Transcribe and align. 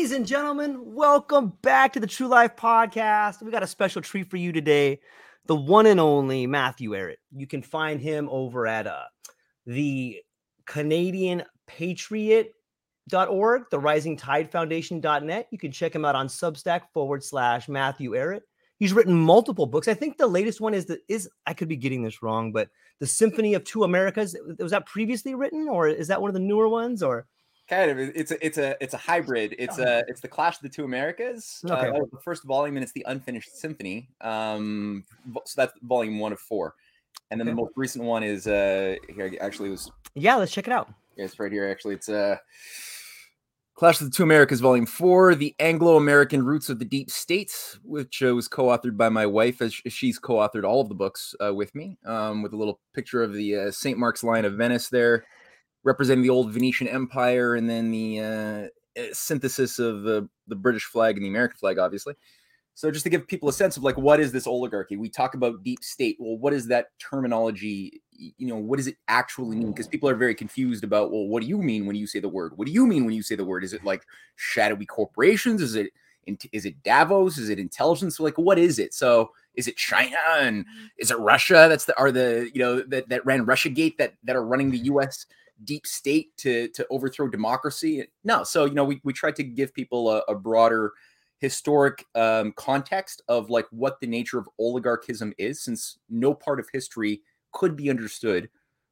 Ladies 0.00 0.16
and 0.16 0.26
gentlemen, 0.26 0.94
welcome 0.94 1.52
back 1.60 1.92
to 1.92 2.00
the 2.00 2.06
True 2.06 2.26
Life 2.26 2.56
Podcast. 2.56 3.42
We 3.42 3.50
got 3.50 3.62
a 3.62 3.66
special 3.66 4.00
treat 4.00 4.30
for 4.30 4.38
you 4.38 4.50
today. 4.50 4.98
The 5.44 5.54
one 5.54 5.84
and 5.84 6.00
only 6.00 6.46
Matthew 6.46 6.92
Ehret. 6.92 7.16
You 7.36 7.46
can 7.46 7.60
find 7.60 8.00
him 8.00 8.26
over 8.30 8.66
at 8.66 8.86
uh, 8.86 9.04
the 9.66 10.22
Canadian 10.64 11.42
Patriot.org, 11.66 13.64
the 13.70 13.78
Rising 13.78 14.16
Tide 14.16 14.50
Foundation.net. 14.50 15.48
You 15.50 15.58
can 15.58 15.70
check 15.70 15.94
him 15.94 16.06
out 16.06 16.14
on 16.14 16.28
Substack 16.28 16.84
forward 16.94 17.22
slash 17.22 17.68
Matthew 17.68 18.12
Ehret. 18.12 18.40
He's 18.78 18.94
written 18.94 19.14
multiple 19.14 19.66
books. 19.66 19.86
I 19.86 19.92
think 19.92 20.16
the 20.16 20.26
latest 20.26 20.62
one 20.62 20.72
is 20.72 20.86
the 20.86 20.98
is 21.08 21.28
I 21.46 21.52
could 21.52 21.68
be 21.68 21.76
getting 21.76 22.02
this 22.02 22.22
wrong, 22.22 22.52
but 22.52 22.70
the 23.00 23.06
Symphony 23.06 23.52
of 23.52 23.64
Two 23.64 23.84
Americas. 23.84 24.34
Was 24.58 24.70
that 24.70 24.86
previously 24.86 25.34
written, 25.34 25.68
or 25.68 25.88
is 25.88 26.08
that 26.08 26.22
one 26.22 26.30
of 26.30 26.34
the 26.34 26.40
newer 26.40 26.70
ones? 26.70 27.02
Or 27.02 27.26
kind 27.70 27.90
of 27.90 27.98
it's 27.98 28.32
a 28.32 28.44
it's 28.44 28.58
a 28.58 28.76
it's 28.82 28.94
a 28.94 28.98
hybrid 28.98 29.54
it's 29.58 29.78
a 29.78 30.02
it's 30.08 30.20
the 30.20 30.28
clash 30.28 30.56
of 30.56 30.62
the 30.62 30.68
two 30.68 30.84
americas 30.84 31.62
Okay. 31.64 31.88
uh, 31.88 32.00
the 32.12 32.18
first 32.24 32.42
volume 32.44 32.76
and 32.76 32.82
it's 32.82 32.92
the 32.92 33.04
unfinished 33.08 33.56
symphony 33.56 34.08
um 34.22 35.04
so 35.46 35.52
that's 35.56 35.72
volume 35.82 36.18
one 36.18 36.32
of 36.32 36.40
four 36.40 36.74
and 37.30 37.38
then 37.40 37.46
Okay. 37.46 37.52
the 37.54 37.62
most 37.62 37.72
recent 37.76 38.04
one 38.04 38.24
is 38.24 38.48
uh 38.48 38.96
here 39.14 39.32
actually 39.40 39.68
it 39.68 39.72
was 39.72 39.90
yeah, 40.16 40.34
let's 40.34 40.50
check 40.50 40.66
it 40.66 40.72
out. 40.72 40.92
it's 41.16 41.38
right 41.38 41.52
here 41.52 41.68
actually 41.70 41.94
it's 41.94 42.08
uh 42.08 42.36
clash 43.74 44.00
of 44.00 44.10
the 44.10 44.14
two 44.16 44.24
americas 44.24 44.60
volume 44.60 44.84
four 44.84 45.34
the 45.36 45.54
anglo-american 45.60 46.44
roots 46.44 46.68
of 46.68 46.78
the 46.80 46.84
deep 46.84 47.08
state 47.10 47.54
which 47.84 48.22
uh, 48.22 48.34
was 48.34 48.48
co-authored 48.48 48.96
by 48.96 49.08
my 49.08 49.24
wife 49.24 49.62
as 49.62 49.72
she's 49.72 50.18
co-authored 50.18 50.64
all 50.64 50.80
of 50.80 50.88
the 50.88 50.94
books 50.94 51.34
uh, 51.44 51.54
with 51.54 51.72
me 51.74 51.96
um 52.04 52.42
with 52.42 52.52
a 52.52 52.56
little 52.56 52.80
picture 52.94 53.22
of 53.22 53.32
the 53.32 53.56
uh, 53.56 53.70
st 53.70 53.96
mark's 53.96 54.24
lion 54.24 54.44
of 54.44 54.54
venice 54.54 54.88
there 54.88 55.24
representing 55.84 56.22
the 56.22 56.30
old 56.30 56.52
Venetian 56.52 56.88
Empire, 56.88 57.54
and 57.54 57.68
then 57.68 57.90
the 57.90 58.20
uh, 58.20 59.00
uh, 59.00 59.12
synthesis 59.12 59.78
of 59.78 60.02
the 60.02 60.28
the 60.48 60.56
British 60.56 60.84
flag 60.84 61.16
and 61.16 61.24
the 61.24 61.28
American 61.28 61.56
flag, 61.58 61.78
obviously. 61.78 62.14
So 62.74 62.90
just 62.90 63.04
to 63.04 63.10
give 63.10 63.26
people 63.26 63.48
a 63.48 63.52
sense 63.52 63.76
of 63.76 63.82
like 63.82 63.96
what 63.96 64.20
is 64.20 64.32
this 64.32 64.46
oligarchy? 64.46 64.96
We 64.96 65.08
talk 65.08 65.34
about 65.34 65.62
deep 65.62 65.84
state. 65.84 66.16
Well, 66.18 66.38
what 66.38 66.52
is 66.52 66.66
that 66.68 66.86
terminology? 66.98 68.00
You 68.10 68.46
know, 68.46 68.56
what 68.56 68.78
does 68.78 68.86
it 68.86 68.96
actually 69.08 69.56
mean? 69.56 69.70
Because 69.70 69.86
people 69.86 70.08
are 70.08 70.14
very 70.14 70.34
confused 70.34 70.82
about. 70.82 71.10
Well, 71.10 71.26
what 71.26 71.42
do 71.42 71.48
you 71.48 71.58
mean 71.58 71.86
when 71.86 71.96
you 71.96 72.06
say 72.06 72.20
the 72.20 72.28
word? 72.28 72.52
What 72.56 72.66
do 72.66 72.72
you 72.72 72.86
mean 72.86 73.04
when 73.04 73.14
you 73.14 73.22
say 73.22 73.34
the 73.34 73.44
word? 73.44 73.64
Is 73.64 73.72
it 73.72 73.84
like 73.84 74.04
shadowy 74.36 74.86
corporations? 74.86 75.62
Is 75.62 75.74
it 75.74 75.92
is 76.52 76.64
it 76.64 76.82
Davos? 76.82 77.38
Is 77.38 77.48
it 77.48 77.58
intelligence? 77.58 78.18
Like 78.18 78.38
what 78.38 78.58
is 78.58 78.78
it? 78.78 78.94
So 78.94 79.30
is 79.54 79.68
it 79.68 79.76
China 79.76 80.16
and 80.38 80.64
is 80.98 81.10
it 81.10 81.18
Russia? 81.18 81.66
That's 81.68 81.84
the 81.84 81.98
are 81.98 82.10
the 82.10 82.50
you 82.52 82.60
know 82.60 82.82
that 82.82 83.08
that 83.08 83.24
ran 83.24 83.46
RussiaGate 83.46 83.98
that 83.98 84.14
that 84.24 84.36
are 84.36 84.44
running 84.44 84.70
the 84.70 84.78
U.S 84.78 85.26
deep 85.64 85.86
state 85.86 86.36
to 86.38 86.68
to 86.68 86.86
overthrow 86.90 87.28
democracy. 87.28 88.04
No 88.24 88.44
so 88.44 88.64
you 88.64 88.74
know 88.74 88.84
we, 88.84 89.00
we 89.04 89.12
tried 89.12 89.36
to 89.36 89.44
give 89.44 89.74
people 89.74 90.10
a, 90.10 90.22
a 90.28 90.34
broader 90.34 90.92
historic 91.38 92.06
um, 92.14 92.52
context 92.52 93.22
of 93.28 93.50
like 93.50 93.66
what 93.70 93.98
the 94.00 94.06
nature 94.06 94.38
of 94.38 94.48
oligarchism 94.58 95.32
is 95.38 95.62
since 95.62 95.98
no 96.08 96.34
part 96.34 96.60
of 96.60 96.68
history 96.72 97.22
could 97.52 97.76
be 97.76 97.90
understood 97.90 98.48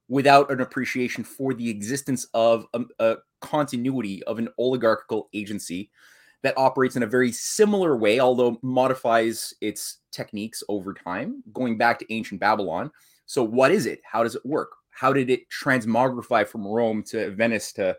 without 0.08 0.50
an 0.50 0.62
appreciation 0.62 1.22
for 1.22 1.52
the 1.52 1.68
existence 1.68 2.26
of 2.32 2.66
a, 2.72 2.80
a 2.98 3.16
continuity 3.40 4.22
of 4.24 4.38
an 4.38 4.48
oligarchical 4.58 5.28
agency 5.34 5.90
that 6.42 6.56
operates 6.56 6.96
in 6.96 7.02
a 7.02 7.06
very 7.06 7.30
similar 7.30 7.96
way 7.96 8.18
although 8.18 8.58
modifies 8.62 9.52
its 9.60 9.98
techniques 10.10 10.62
over 10.70 10.94
time 10.94 11.42
going 11.52 11.76
back 11.76 11.98
to 11.98 12.12
ancient 12.12 12.40
babylon. 12.40 12.90
So 13.26 13.42
what 13.42 13.70
is 13.70 13.84
it? 13.84 14.00
How 14.10 14.22
does 14.22 14.34
it 14.34 14.46
work 14.46 14.70
how 14.98 15.12
did 15.12 15.30
it 15.30 15.48
transmogrify 15.48 16.46
from 16.46 16.66
Rome 16.66 17.04
to 17.04 17.30
Venice 17.30 17.72
to 17.74 17.96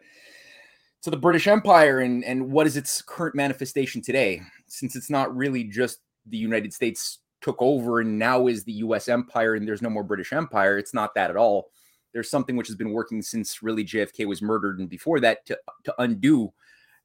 to 1.01 1.09
the 1.09 1.17
British 1.17 1.47
Empire? 1.47 1.99
And 1.99 2.25
and 2.25 2.51
what 2.51 2.67
is 2.67 2.75
its 2.75 3.01
current 3.01 3.35
manifestation 3.35 4.01
today? 4.01 4.41
Since 4.67 4.95
it's 4.97 5.09
not 5.09 5.35
really 5.35 5.63
just 5.63 5.99
the 6.25 6.37
United 6.37 6.73
States 6.73 7.19
took 7.41 7.55
over 7.61 8.01
and 8.01 8.19
now 8.19 8.47
is 8.47 8.65
the 8.65 8.73
US 8.73 9.07
empire 9.07 9.55
and 9.55 9.65
there's 9.65 9.81
no 9.81 9.89
more 9.89 10.03
British 10.03 10.33
empire 10.33 10.77
it's 10.77 10.93
not 10.93 11.15
that 11.15 11.29
at 11.29 11.37
all. 11.37 11.69
There's 12.11 12.29
something 12.29 12.57
which 12.57 12.67
has 12.67 12.75
been 12.75 12.91
working 12.91 13.21
since 13.21 13.63
really 13.63 13.85
JFK 13.85 14.27
was 14.27 14.41
murdered 14.41 14.79
and 14.79 14.89
before 14.89 15.21
that 15.21 15.45
to 15.45 15.57
to 15.85 15.95
undo 15.99 16.51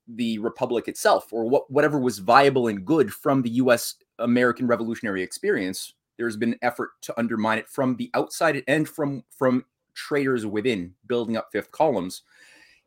the 0.08 0.38
republic 0.40 0.88
itself 0.88 1.32
or 1.32 1.48
what 1.48 1.70
whatever 1.70 2.00
was 2.00 2.18
viable 2.18 2.66
and 2.66 2.84
good 2.84 3.14
from 3.14 3.42
the 3.42 3.50
US 3.50 3.94
American 4.18 4.66
revolutionary 4.66 5.22
experience. 5.22 5.94
There's 6.18 6.36
been 6.36 6.58
effort 6.62 6.90
to 7.02 7.16
undermine 7.16 7.58
it 7.58 7.68
from 7.68 7.94
the 7.94 8.10
outside 8.14 8.64
and 8.66 8.88
from 8.88 9.22
from 9.30 9.64
traders 9.94 10.46
within 10.46 10.94
building 11.06 11.36
up 11.36 11.48
fifth 11.52 11.70
columns. 11.70 12.22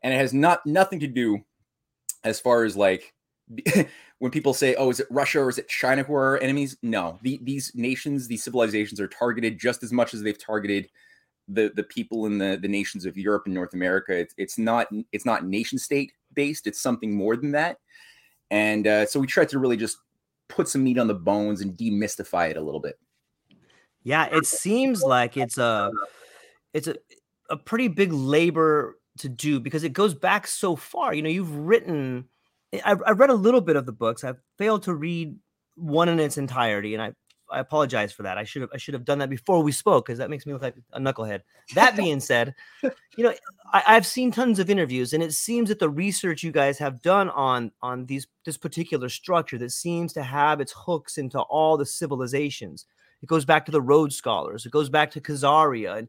And 0.03 0.13
it 0.13 0.17
has 0.17 0.33
not 0.33 0.65
nothing 0.65 0.99
to 0.99 1.07
do 1.07 1.43
as 2.23 2.39
far 2.39 2.63
as 2.63 2.75
like 2.75 3.13
when 4.19 4.31
people 4.31 4.53
say 4.53 4.75
oh 4.75 4.89
is 4.89 4.99
it 4.99 5.07
russia 5.09 5.39
or 5.39 5.49
is 5.49 5.57
it 5.57 5.69
china 5.69 6.03
who 6.03 6.13
are 6.13 6.31
our 6.31 6.41
enemies? 6.41 6.75
No 6.81 7.17
the, 7.21 7.39
these 7.43 7.71
nations 7.75 8.27
these 8.27 8.43
civilizations 8.43 8.99
are 8.99 9.07
targeted 9.07 9.57
just 9.57 9.83
as 9.83 9.93
much 9.93 10.13
as 10.13 10.21
they've 10.21 10.37
targeted 10.37 10.89
the 11.47 11.71
the 11.75 11.83
people 11.83 12.25
in 12.25 12.37
the 12.37 12.59
the 12.61 12.67
nations 12.67 13.05
of 13.05 13.17
europe 13.17 13.43
and 13.45 13.53
north 13.53 13.73
america. 13.73 14.13
It's, 14.17 14.33
it's 14.37 14.57
not 14.57 14.87
it's 15.11 15.25
not 15.25 15.45
nation 15.45 15.77
state 15.77 16.11
based. 16.33 16.67
It's 16.67 16.81
something 16.81 17.15
more 17.15 17.35
than 17.35 17.51
that. 17.51 17.77
And 18.49 18.87
uh, 18.87 19.05
so 19.05 19.19
we 19.19 19.27
tried 19.27 19.49
to 19.49 19.59
really 19.59 19.75
just 19.75 19.97
put 20.47 20.69
some 20.69 20.83
meat 20.83 20.97
on 20.97 21.07
the 21.07 21.13
bones 21.13 21.59
and 21.59 21.75
demystify 21.75 22.49
it 22.49 22.57
a 22.57 22.61
little 22.61 22.79
bit. 22.79 22.97
Yeah, 24.03 24.25
it 24.25 24.45
seems 24.45 25.01
like 25.01 25.35
it's 25.35 25.57
a 25.57 25.91
it's 26.73 26.87
a, 26.87 26.95
a 27.49 27.57
pretty 27.57 27.87
big 27.87 28.13
labor 28.13 28.97
to 29.19 29.29
do 29.29 29.59
because 29.59 29.83
it 29.83 29.93
goes 29.93 30.13
back 30.13 30.47
so 30.47 30.75
far. 30.75 31.13
You 31.13 31.21
know, 31.21 31.29
you've 31.29 31.55
written 31.55 32.25
eh, 32.73 32.81
I've, 32.85 33.01
I've 33.05 33.19
read 33.19 33.29
a 33.29 33.35
little 33.35 33.61
bit 33.61 33.75
of 33.75 33.85
the 33.85 33.91
books. 33.91 34.23
I've 34.23 34.39
failed 34.57 34.83
to 34.83 34.93
read 34.93 35.35
one 35.75 36.09
in 36.09 36.19
its 36.19 36.37
entirety, 36.37 36.93
and 36.93 37.01
I 37.03 37.13
I 37.49 37.59
apologize 37.59 38.11
for 38.11 38.23
that. 38.23 38.37
I 38.37 38.43
should 38.43 38.61
have 38.61 38.71
I 38.73 38.77
should 38.77 38.93
have 38.93 39.05
done 39.05 39.19
that 39.19 39.29
before 39.29 39.63
we 39.63 39.71
spoke 39.71 40.05
because 40.05 40.19
that 40.19 40.29
makes 40.29 40.45
me 40.45 40.53
look 40.53 40.61
like 40.61 40.75
a 40.93 40.99
knucklehead. 40.99 41.41
That 41.75 41.95
being 41.97 42.19
said, 42.19 42.53
you 42.83 43.23
know 43.23 43.33
I, 43.73 43.83
I've 43.87 44.05
seen 44.05 44.31
tons 44.31 44.59
of 44.59 44.69
interviews, 44.69 45.13
and 45.13 45.23
it 45.23 45.33
seems 45.33 45.69
that 45.69 45.79
the 45.79 45.89
research 45.89 46.43
you 46.43 46.51
guys 46.51 46.77
have 46.79 47.01
done 47.01 47.29
on 47.29 47.71
on 47.81 48.05
these 48.05 48.27
this 48.45 48.57
particular 48.57 49.09
structure 49.09 49.57
that 49.59 49.71
seems 49.71 50.13
to 50.13 50.23
have 50.23 50.59
its 50.61 50.73
hooks 50.75 51.17
into 51.17 51.39
all 51.39 51.77
the 51.77 51.85
civilizations 51.85 52.85
It 53.21 53.27
goes 53.27 53.45
back 53.45 53.65
to 53.65 53.71
the 53.71 53.81
Rhodes 53.81 54.15
Scholars. 54.15 54.65
It 54.65 54.71
goes 54.71 54.89
back 54.89 55.11
to 55.11 55.21
Khazaria. 55.21 55.97
And 55.99 56.07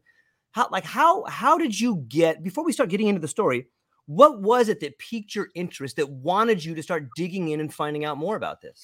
how, 0.51 0.67
like, 0.71 0.85
how, 0.85 1.23
how 1.25 1.57
did 1.57 1.79
you 1.79 2.05
get, 2.07 2.43
before 2.43 2.63
we 2.63 2.71
start 2.71 2.89
getting 2.89 3.07
into 3.07 3.21
the 3.21 3.27
story, 3.27 3.67
what 4.05 4.41
was 4.41 4.69
it 4.69 4.79
that 4.79 4.97
piqued 4.97 5.35
your 5.35 5.49
interest 5.55 5.97
that 5.97 6.09
wanted 6.09 6.63
you 6.63 6.73
to 6.75 6.83
start 6.83 7.09
digging 7.15 7.49
in 7.49 7.59
and 7.59 7.73
finding 7.73 8.05
out 8.05 8.17
more 8.17 8.35
about 8.35 8.61
this? 8.61 8.83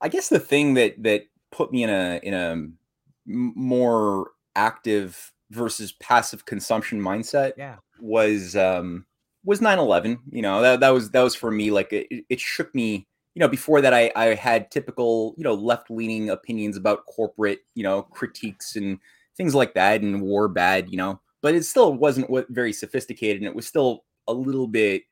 I 0.00 0.08
guess 0.08 0.28
the 0.28 0.38
thing 0.38 0.74
that, 0.74 1.02
that 1.02 1.24
put 1.50 1.72
me 1.72 1.82
in 1.82 1.90
a, 1.90 2.20
in 2.22 2.34
a 2.34 2.66
more 3.26 4.30
active 4.54 5.32
versus 5.50 5.92
passive 5.92 6.44
consumption 6.44 7.00
mindset 7.00 7.52
yeah. 7.56 7.76
was, 8.00 8.54
um, 8.54 9.06
was 9.44 9.60
9-11 9.60 10.18
you 10.30 10.42
know 10.42 10.62
that, 10.62 10.80
that 10.80 10.90
was 10.90 11.10
that 11.10 11.22
was 11.22 11.34
for 11.34 11.50
me 11.50 11.70
like 11.70 11.92
it, 11.92 12.24
it 12.28 12.40
shook 12.40 12.74
me 12.74 13.06
you 13.34 13.40
know 13.40 13.48
before 13.48 13.80
that 13.80 13.92
I, 13.92 14.10
I 14.16 14.34
had 14.34 14.70
typical 14.70 15.34
you 15.36 15.44
know 15.44 15.54
left-leaning 15.54 16.30
opinions 16.30 16.76
about 16.76 17.06
corporate 17.06 17.60
you 17.74 17.82
know 17.82 18.02
critiques 18.02 18.76
and 18.76 18.98
things 19.36 19.54
like 19.54 19.74
that 19.74 20.00
and 20.00 20.22
war 20.22 20.48
bad 20.48 20.90
you 20.90 20.96
know 20.96 21.20
but 21.42 21.54
it 21.54 21.64
still 21.64 21.92
wasn't 21.92 22.28
what 22.30 22.48
very 22.48 22.72
sophisticated 22.72 23.38
and 23.42 23.46
it 23.46 23.54
was 23.54 23.66
still 23.66 24.04
a 24.28 24.32
little 24.32 24.68
bit 24.68 25.02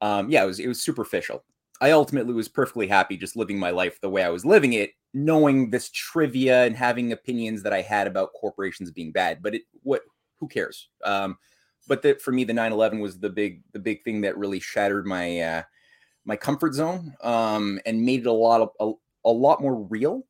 um 0.00 0.30
yeah 0.30 0.42
it 0.42 0.46
was 0.46 0.58
it 0.60 0.68
was 0.68 0.80
superficial. 0.80 1.44
I 1.80 1.92
ultimately 1.92 2.34
was 2.34 2.48
perfectly 2.48 2.88
happy 2.88 3.16
just 3.16 3.36
living 3.36 3.58
my 3.58 3.70
life 3.70 4.00
the 4.00 4.10
way 4.10 4.24
i 4.24 4.30
was 4.30 4.44
living 4.44 4.72
it 4.72 4.90
knowing 5.14 5.70
this 5.70 5.90
trivia 5.90 6.64
and 6.64 6.76
having 6.76 7.12
opinions 7.12 7.62
that 7.62 7.72
i 7.72 7.82
had 7.82 8.06
about 8.06 8.32
corporations 8.32 8.90
being 8.90 9.12
bad 9.12 9.42
but 9.42 9.54
it 9.54 9.62
what 9.82 10.02
who 10.38 10.48
cares? 10.48 10.88
Um 11.04 11.38
but 11.86 12.02
that 12.02 12.20
for 12.20 12.32
me 12.32 12.44
the 12.44 12.52
9-11 12.52 13.00
was 13.00 13.18
the 13.18 13.30
big 13.30 13.62
the 13.72 13.78
big 13.78 14.02
thing 14.04 14.20
that 14.22 14.36
really 14.36 14.60
shattered 14.60 15.06
my 15.06 15.40
uh 15.40 15.62
my 16.24 16.36
comfort 16.36 16.74
zone 16.74 17.14
um 17.22 17.80
and 17.86 18.02
made 18.02 18.20
it 18.20 18.26
a 18.26 18.32
lot 18.32 18.60
of 18.60 18.70
a, 18.80 19.28
a 19.28 19.32
lot 19.32 19.62
more 19.62 19.76
real. 19.84 20.26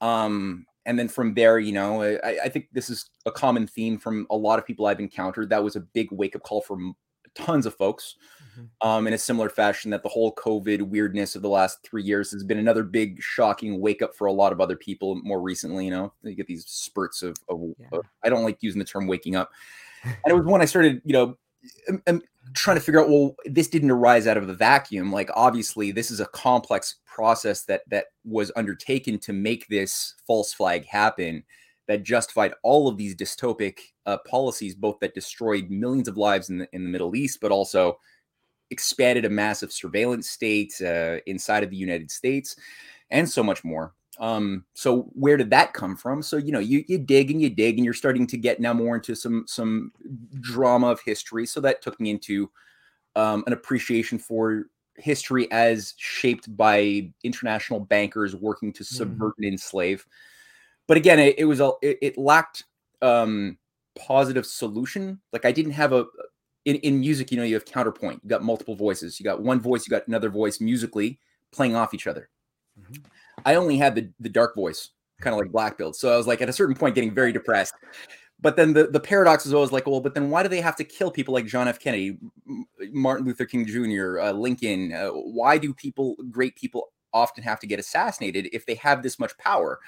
Um 0.00 0.66
and 0.86 0.98
then 0.98 1.08
from 1.08 1.34
there 1.34 1.58
you 1.58 1.72
know 1.72 2.02
I, 2.02 2.38
I 2.44 2.48
think 2.48 2.68
this 2.72 2.90
is 2.90 3.10
a 3.26 3.30
common 3.30 3.66
theme 3.66 3.98
from 3.98 4.26
a 4.30 4.36
lot 4.36 4.58
of 4.58 4.66
people 4.66 4.86
i've 4.86 5.00
encountered 5.00 5.50
that 5.50 5.62
was 5.62 5.76
a 5.76 5.80
big 5.80 6.08
wake-up 6.10 6.42
call 6.42 6.60
for 6.60 6.78
tons 7.34 7.64
of 7.64 7.74
folks 7.74 8.16
mm-hmm. 8.52 8.88
um, 8.88 9.06
in 9.06 9.14
a 9.14 9.18
similar 9.18 9.48
fashion 9.48 9.90
that 9.90 10.02
the 10.02 10.08
whole 10.08 10.34
covid 10.34 10.82
weirdness 10.82 11.34
of 11.34 11.42
the 11.42 11.48
last 11.48 11.78
three 11.82 12.02
years 12.02 12.30
has 12.30 12.44
been 12.44 12.58
another 12.58 12.82
big 12.82 13.22
shocking 13.22 13.80
wake 13.80 14.02
up 14.02 14.14
for 14.14 14.26
a 14.26 14.32
lot 14.32 14.52
of 14.52 14.60
other 14.60 14.76
people 14.76 15.14
more 15.22 15.40
recently 15.40 15.86
you 15.86 15.90
know 15.90 16.12
you 16.22 16.34
get 16.34 16.46
these 16.46 16.66
spurts 16.66 17.22
of, 17.22 17.36
of, 17.48 17.60
yeah. 17.78 17.86
of 17.92 18.04
i 18.22 18.28
don't 18.28 18.44
like 18.44 18.58
using 18.60 18.78
the 18.78 18.84
term 18.84 19.06
waking 19.06 19.34
up 19.34 19.50
and 20.04 20.16
it 20.26 20.34
was 20.34 20.44
when 20.44 20.62
I 20.62 20.66
started, 20.66 21.00
you 21.04 21.12
know, 21.12 21.36
trying 22.54 22.76
to 22.76 22.82
figure 22.82 23.00
out. 23.00 23.08
Well, 23.08 23.36
this 23.44 23.68
didn't 23.68 23.90
arise 23.90 24.26
out 24.26 24.36
of 24.36 24.46
the 24.46 24.54
vacuum. 24.54 25.12
Like, 25.12 25.30
obviously, 25.34 25.92
this 25.92 26.10
is 26.10 26.20
a 26.20 26.26
complex 26.26 26.96
process 27.06 27.64
that 27.64 27.82
that 27.88 28.06
was 28.24 28.52
undertaken 28.56 29.18
to 29.20 29.32
make 29.32 29.66
this 29.68 30.14
false 30.26 30.52
flag 30.52 30.86
happen. 30.86 31.44
That 31.88 32.04
justified 32.04 32.54
all 32.62 32.88
of 32.88 32.96
these 32.96 33.16
dystopic 33.16 33.78
uh, 34.06 34.18
policies, 34.26 34.74
both 34.74 35.00
that 35.00 35.14
destroyed 35.14 35.68
millions 35.68 36.08
of 36.08 36.16
lives 36.16 36.48
in 36.48 36.58
the 36.58 36.68
in 36.72 36.84
the 36.84 36.90
Middle 36.90 37.16
East, 37.16 37.40
but 37.40 37.50
also 37.50 37.98
expanded 38.70 39.24
a 39.24 39.30
massive 39.30 39.72
surveillance 39.72 40.30
state 40.30 40.72
uh, 40.80 41.18
inside 41.26 41.62
of 41.62 41.70
the 41.70 41.76
United 41.76 42.10
States, 42.10 42.56
and 43.10 43.28
so 43.28 43.42
much 43.42 43.64
more. 43.64 43.94
Um, 44.18 44.64
so 44.74 45.10
where 45.14 45.36
did 45.36 45.50
that 45.50 45.72
come 45.72 45.96
from? 45.96 46.22
So 46.22 46.36
you 46.36 46.52
know, 46.52 46.58
you 46.58 46.84
you 46.86 46.98
dig 46.98 47.30
and 47.30 47.40
you 47.40 47.50
dig, 47.50 47.76
and 47.76 47.84
you're 47.84 47.94
starting 47.94 48.26
to 48.28 48.36
get 48.36 48.60
now 48.60 48.74
more 48.74 48.94
into 48.94 49.14
some 49.14 49.44
some 49.46 49.92
drama 50.40 50.88
of 50.88 51.00
history. 51.00 51.46
So 51.46 51.60
that 51.60 51.82
took 51.82 51.98
me 51.98 52.10
into 52.10 52.50
um, 53.16 53.44
an 53.46 53.52
appreciation 53.52 54.18
for 54.18 54.66
history 54.96 55.50
as 55.50 55.94
shaped 55.96 56.54
by 56.56 57.10
international 57.24 57.80
bankers 57.80 58.36
working 58.36 58.72
to 58.74 58.82
mm-hmm. 58.82 58.94
subvert 58.94 59.34
mm. 59.34 59.38
and 59.38 59.46
enslave. 59.46 60.06
But 60.86 60.96
again, 60.96 61.18
it, 61.18 61.38
it 61.38 61.44
was 61.44 61.60
a 61.60 61.72
it, 61.80 61.98
it 62.02 62.18
lacked 62.18 62.64
um, 63.00 63.58
positive 63.98 64.46
solution. 64.46 65.20
Like 65.32 65.44
I 65.44 65.52
didn't 65.52 65.72
have 65.72 65.92
a 65.92 66.06
in, 66.64 66.76
in 66.76 67.00
music, 67.00 67.30
you 67.30 67.36
know, 67.36 67.44
you 67.44 67.54
have 67.54 67.64
counterpoint. 67.64 68.20
You 68.22 68.28
got 68.28 68.42
multiple 68.42 68.76
voices. 68.76 69.18
You 69.18 69.24
got 69.24 69.42
one 69.42 69.60
voice. 69.60 69.86
You 69.86 69.90
got 69.90 70.06
another 70.06 70.30
voice 70.30 70.60
musically 70.60 71.18
playing 71.50 71.74
off 71.74 71.94
each 71.94 72.06
other. 72.06 72.28
Mm-hmm. 72.80 73.02
I 73.44 73.54
only 73.56 73.76
had 73.78 73.94
the 73.94 74.10
the 74.20 74.28
dark 74.28 74.54
voice, 74.54 74.90
kind 75.20 75.34
of 75.34 75.40
like 75.40 75.52
black 75.52 75.78
build. 75.78 75.96
So 75.96 76.12
I 76.12 76.16
was 76.16 76.26
like 76.26 76.42
at 76.42 76.48
a 76.48 76.52
certain 76.52 76.74
point 76.74 76.94
getting 76.94 77.14
very 77.14 77.32
depressed. 77.32 77.74
But 78.40 78.56
then 78.56 78.72
the, 78.72 78.88
the 78.88 79.00
paradox 79.00 79.46
is 79.46 79.54
always 79.54 79.70
like, 79.70 79.86
well, 79.86 80.00
but 80.00 80.14
then 80.14 80.28
why 80.28 80.42
do 80.42 80.48
they 80.48 80.60
have 80.60 80.74
to 80.76 80.84
kill 80.84 81.12
people 81.12 81.32
like 81.32 81.46
John 81.46 81.68
F. 81.68 81.78
Kennedy, 81.78 82.18
Martin 82.90 83.24
Luther 83.24 83.44
King 83.44 83.64
Jr., 83.64 84.18
uh, 84.18 84.32
Lincoln? 84.32 84.92
Uh, 84.92 85.10
why 85.10 85.58
do 85.58 85.72
people, 85.72 86.16
great 86.28 86.56
people, 86.56 86.88
often 87.14 87.44
have 87.44 87.60
to 87.60 87.66
get 87.66 87.78
assassinated 87.78 88.48
if 88.52 88.66
they 88.66 88.74
have 88.74 89.02
this 89.02 89.20
much 89.20 89.36
power? 89.38 89.78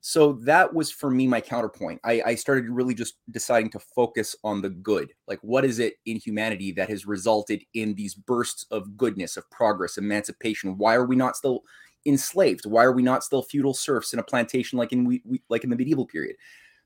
So 0.00 0.32
that 0.44 0.74
was 0.74 0.90
for 0.90 1.10
me 1.10 1.28
my 1.28 1.40
counterpoint. 1.40 2.00
I, 2.02 2.22
I 2.26 2.34
started 2.34 2.68
really 2.68 2.92
just 2.92 3.18
deciding 3.30 3.70
to 3.70 3.78
focus 3.78 4.34
on 4.42 4.60
the 4.60 4.70
good. 4.70 5.12
Like, 5.28 5.38
what 5.42 5.64
is 5.64 5.78
it 5.78 5.94
in 6.04 6.16
humanity 6.16 6.72
that 6.72 6.88
has 6.88 7.06
resulted 7.06 7.62
in 7.74 7.94
these 7.94 8.16
bursts 8.16 8.66
of 8.72 8.96
goodness, 8.96 9.36
of 9.36 9.48
progress, 9.50 9.98
emancipation? 9.98 10.76
Why 10.76 10.96
are 10.96 11.06
we 11.06 11.14
not 11.14 11.36
still 11.36 11.62
enslaved? 12.06 12.66
Why 12.66 12.84
are 12.84 12.92
we 12.92 13.02
not 13.02 13.24
still 13.24 13.42
feudal 13.42 13.74
serfs 13.74 14.12
in 14.12 14.18
a 14.18 14.24
plantation 14.24 14.78
like 14.78 14.92
in 14.92 15.04
we, 15.04 15.22
we 15.24 15.42
like 15.48 15.64
in 15.64 15.70
the 15.70 15.76
medieval 15.76 16.06
period? 16.06 16.36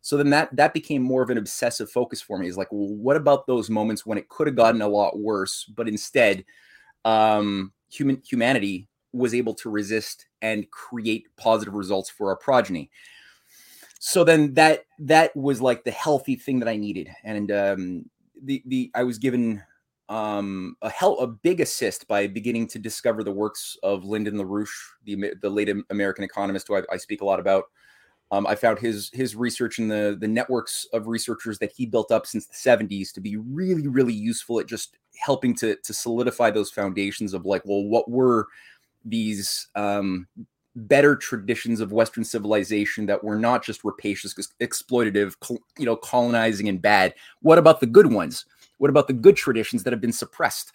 So 0.00 0.16
then 0.16 0.30
that 0.30 0.54
that 0.54 0.72
became 0.72 1.02
more 1.02 1.22
of 1.22 1.30
an 1.30 1.38
obsessive 1.38 1.90
focus 1.90 2.22
for 2.22 2.38
me. 2.38 2.46
Is 2.46 2.56
like, 2.56 2.70
well, 2.70 2.94
what 2.94 3.16
about 3.16 3.46
those 3.46 3.68
moments 3.68 4.06
when 4.06 4.18
it 4.18 4.28
could 4.28 4.46
have 4.46 4.56
gotten 4.56 4.82
a 4.82 4.88
lot 4.88 5.18
worse, 5.18 5.64
but 5.64 5.88
instead, 5.88 6.44
um, 7.04 7.72
human 7.90 8.22
humanity 8.24 8.88
was 9.12 9.34
able 9.34 9.54
to 9.54 9.70
resist 9.70 10.26
and 10.42 10.70
create 10.70 11.26
positive 11.36 11.74
results 11.74 12.10
for 12.10 12.28
our 12.28 12.36
progeny. 12.36 12.90
So 13.98 14.22
then 14.24 14.54
that 14.54 14.84
that 15.00 15.34
was 15.34 15.60
like 15.60 15.82
the 15.82 15.90
healthy 15.90 16.36
thing 16.36 16.60
that 16.60 16.68
I 16.68 16.76
needed, 16.76 17.10
and 17.24 17.50
um, 17.50 18.10
the 18.40 18.62
the 18.66 18.90
I 18.94 19.02
was 19.02 19.18
given 19.18 19.62
um, 20.08 20.76
a 20.82 20.90
hell 20.90 21.18
a 21.18 21.26
big 21.26 21.60
assist 21.60 22.06
by 22.06 22.26
beginning 22.26 22.68
to 22.68 22.78
discover 22.78 23.24
the 23.24 23.32
works 23.32 23.76
of 23.82 24.04
Lyndon 24.04 24.36
LaRouche, 24.36 24.92
the 25.04 25.34
the 25.40 25.50
late 25.50 25.70
American 25.90 26.24
economist 26.24 26.68
who 26.68 26.76
I, 26.76 26.82
I 26.92 26.96
speak 26.96 27.20
a 27.20 27.24
lot 27.24 27.40
about. 27.40 27.64
Um, 28.30 28.46
I 28.46 28.54
found 28.56 28.78
his 28.78 29.10
his 29.12 29.36
research 29.36 29.78
and 29.78 29.90
the 29.90 30.16
the 30.18 30.28
networks 30.28 30.86
of 30.92 31.06
researchers 31.06 31.58
that 31.58 31.72
he 31.72 31.86
built 31.86 32.10
up 32.10 32.26
since 32.26 32.46
the 32.46 32.54
70s 32.54 33.12
to 33.12 33.20
be 33.20 33.36
really 33.36 33.86
really 33.86 34.14
useful 34.14 34.58
at 34.58 34.66
just 34.66 34.96
helping 35.16 35.54
to 35.56 35.76
to 35.76 35.94
solidify 35.94 36.50
those 36.50 36.70
foundations 36.70 37.34
of 37.34 37.44
like 37.44 37.62
well 37.64 37.84
what 37.84 38.10
were 38.10 38.48
these 39.04 39.68
um, 39.76 40.26
better 40.76 41.16
traditions 41.16 41.80
of 41.80 41.92
Western 41.92 42.22
civilization 42.22 43.06
that 43.06 43.24
were 43.24 43.38
not 43.38 43.64
just 43.64 43.82
rapacious, 43.82 44.34
exploitative, 44.60 45.34
you 45.78 45.86
know, 45.86 45.96
colonizing 45.96 46.68
and 46.68 46.82
bad. 46.82 47.14
What 47.40 47.58
about 47.58 47.80
the 47.80 47.86
good 47.86 48.12
ones? 48.12 48.44
What 48.78 48.90
about 48.90 49.06
the 49.06 49.12
good 49.12 49.36
traditions 49.36 49.82
that 49.84 49.92
have 49.92 50.00
been 50.00 50.12
suppressed? 50.12 50.72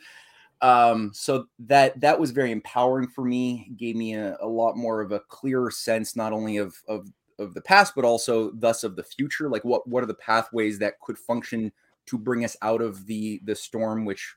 Um, 0.61 1.11
so 1.13 1.47
that 1.59 1.99
that 2.01 2.19
was 2.19 2.31
very 2.31 2.51
empowering 2.51 3.07
for 3.07 3.23
me. 3.23 3.71
Gave 3.77 3.95
me 3.95 4.13
a, 4.13 4.37
a 4.39 4.47
lot 4.47 4.77
more 4.77 5.01
of 5.01 5.11
a 5.11 5.19
clearer 5.21 5.71
sense, 5.71 6.15
not 6.15 6.33
only 6.33 6.57
of 6.57 6.75
of 6.87 7.07
of 7.39 7.53
the 7.53 7.61
past, 7.61 7.93
but 7.95 8.05
also 8.05 8.51
thus 8.51 8.83
of 8.83 8.95
the 8.95 9.03
future. 9.03 9.49
Like 9.49 9.65
what 9.65 9.87
what 9.87 10.03
are 10.03 10.07
the 10.07 10.13
pathways 10.13 10.79
that 10.79 10.99
could 10.99 11.17
function 11.17 11.71
to 12.07 12.17
bring 12.17 12.45
us 12.45 12.55
out 12.61 12.81
of 12.81 13.07
the 13.07 13.41
the 13.43 13.55
storm, 13.55 14.05
which 14.05 14.35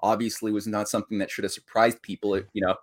obviously 0.00 0.52
was 0.52 0.66
not 0.66 0.88
something 0.88 1.18
that 1.18 1.30
should 1.30 1.44
have 1.44 1.52
surprised 1.52 2.00
people. 2.02 2.34
It, 2.34 2.48
you 2.52 2.64
know, 2.64 2.76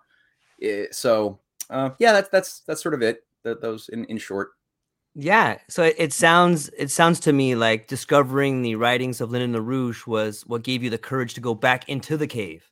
it, 0.59 0.67
eh, 0.67 0.87
so 0.91 1.39
uh, 1.69 1.91
yeah, 1.99 2.13
that's 2.13 2.29
that's 2.29 2.59
that's 2.61 2.81
sort 2.81 2.93
of 2.93 3.01
it. 3.01 3.25
That 3.43 3.61
those 3.61 3.89
in 3.89 4.05
in 4.05 4.17
short. 4.17 4.51
Yeah, 5.15 5.59
so 5.69 5.83
it, 5.83 5.95
it, 5.97 6.13
sounds 6.13 6.69
it 6.77 6.89
sounds 6.89 7.19
to 7.21 7.33
me 7.33 7.55
like 7.55 7.87
discovering 7.87 8.61
the 8.63 8.75
writings 8.75 9.21
of 9.21 9.31
Lyndon 9.31 9.61
LaRouche 9.61 10.07
was 10.07 10.41
what 10.47 10.63
gave 10.63 10.83
you 10.83 10.89
the 10.89 10.97
courage 10.97 11.35
to 11.35 11.41
go 11.41 11.53
back 11.53 11.87
into 11.87 12.17
the 12.17 12.27
cave. 12.27 12.69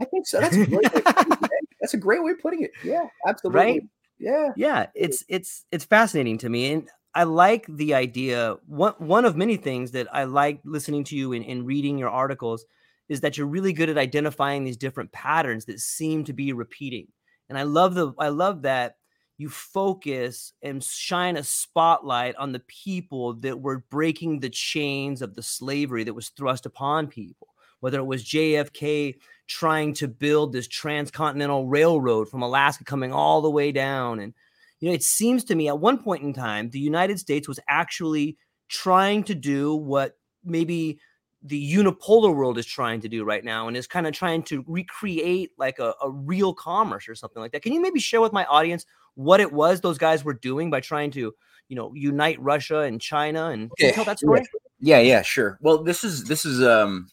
I 0.00 0.04
think 0.04 0.26
so. 0.26 0.40
That's 0.40 0.56
a 0.56 0.66
great 0.66 0.92
way 0.92 1.02
that's 1.80 1.94
a 1.94 1.98
great 1.98 2.24
way 2.24 2.32
of 2.32 2.40
putting 2.40 2.62
it. 2.62 2.72
Yeah, 2.82 3.06
absolutely. 3.26 3.60
Right? 3.60 3.82
Yeah. 4.18 4.48
Yeah, 4.56 4.86
it's 4.94 5.24
it's 5.28 5.64
it's 5.70 5.84
fascinating 5.84 6.38
to 6.38 6.48
me 6.48 6.72
and 6.72 6.88
I 7.14 7.24
like 7.24 7.66
the 7.68 7.94
idea 7.94 8.56
one 8.66 8.94
one 8.98 9.24
of 9.24 9.36
many 9.36 9.56
things 9.56 9.92
that 9.92 10.08
I 10.12 10.24
like 10.24 10.60
listening 10.64 11.04
to 11.04 11.16
you 11.16 11.32
and, 11.32 11.44
and 11.44 11.66
reading 11.66 11.98
your 11.98 12.10
articles 12.10 12.64
is 13.08 13.20
that 13.22 13.38
you're 13.38 13.46
really 13.46 13.72
good 13.72 13.88
at 13.88 13.98
identifying 13.98 14.64
these 14.64 14.76
different 14.76 15.12
patterns 15.12 15.64
that 15.64 15.80
seem 15.80 16.24
to 16.24 16.32
be 16.32 16.52
repeating. 16.52 17.08
And 17.48 17.56
I 17.56 17.62
love 17.62 17.94
the 17.94 18.12
I 18.18 18.28
love 18.28 18.62
that 18.62 18.96
you 19.38 19.48
focus 19.48 20.52
and 20.62 20.82
shine 20.82 21.36
a 21.36 21.44
spotlight 21.44 22.34
on 22.36 22.50
the 22.50 22.62
people 22.66 23.34
that 23.34 23.60
were 23.60 23.84
breaking 23.88 24.40
the 24.40 24.50
chains 24.50 25.22
of 25.22 25.36
the 25.36 25.42
slavery 25.42 26.02
that 26.04 26.14
was 26.14 26.30
thrust 26.30 26.66
upon 26.66 27.06
people, 27.06 27.46
whether 27.78 28.00
it 28.00 28.06
was 28.06 28.24
JFK 28.24 29.14
trying 29.46 29.94
to 29.94 30.08
build 30.08 30.52
this 30.52 30.66
transcontinental 30.66 31.68
railroad 31.68 32.28
from 32.28 32.42
Alaska 32.42 32.84
coming 32.84 33.12
all 33.12 33.40
the 33.40 33.50
way 33.50 33.70
down. 33.70 34.18
And, 34.18 34.34
you 34.80 34.88
know, 34.88 34.94
it 34.94 35.04
seems 35.04 35.44
to 35.44 35.54
me 35.54 35.68
at 35.68 35.78
one 35.78 36.02
point 36.02 36.24
in 36.24 36.32
time, 36.32 36.70
the 36.70 36.80
United 36.80 37.20
States 37.20 37.46
was 37.46 37.60
actually 37.68 38.36
trying 38.68 39.22
to 39.24 39.36
do 39.36 39.72
what 39.74 40.18
maybe 40.44 40.98
the 41.42 41.72
unipolar 41.74 42.34
world 42.34 42.58
is 42.58 42.66
trying 42.66 43.00
to 43.00 43.08
do 43.08 43.24
right 43.24 43.44
now 43.44 43.68
and 43.68 43.76
is 43.76 43.86
kind 43.86 44.06
of 44.06 44.12
trying 44.12 44.42
to 44.42 44.64
recreate 44.66 45.52
like 45.56 45.78
a, 45.78 45.94
a 46.02 46.10
real 46.10 46.52
commerce 46.52 47.08
or 47.08 47.14
something 47.14 47.40
like 47.40 47.52
that. 47.52 47.62
Can 47.62 47.72
you 47.72 47.80
maybe 47.80 48.00
share 48.00 48.20
with 48.20 48.32
my 48.32 48.44
audience 48.46 48.86
what 49.14 49.40
it 49.40 49.52
was 49.52 49.80
those 49.80 49.98
guys 49.98 50.24
were 50.24 50.34
doing 50.34 50.70
by 50.70 50.80
trying 50.80 51.10
to, 51.12 51.32
you 51.68 51.76
know, 51.76 51.92
unite 51.94 52.40
Russia 52.40 52.80
and 52.80 53.00
China 53.00 53.46
and 53.50 53.70
okay. 53.72 53.92
tell 53.92 54.04
that 54.04 54.18
story? 54.18 54.44
Yeah, 54.80 54.98
yeah, 54.98 55.22
sure. 55.22 55.58
Well, 55.60 55.82
this 55.82 56.04
is 56.04 56.24
this 56.24 56.44
is 56.44 56.62
um 56.62 57.08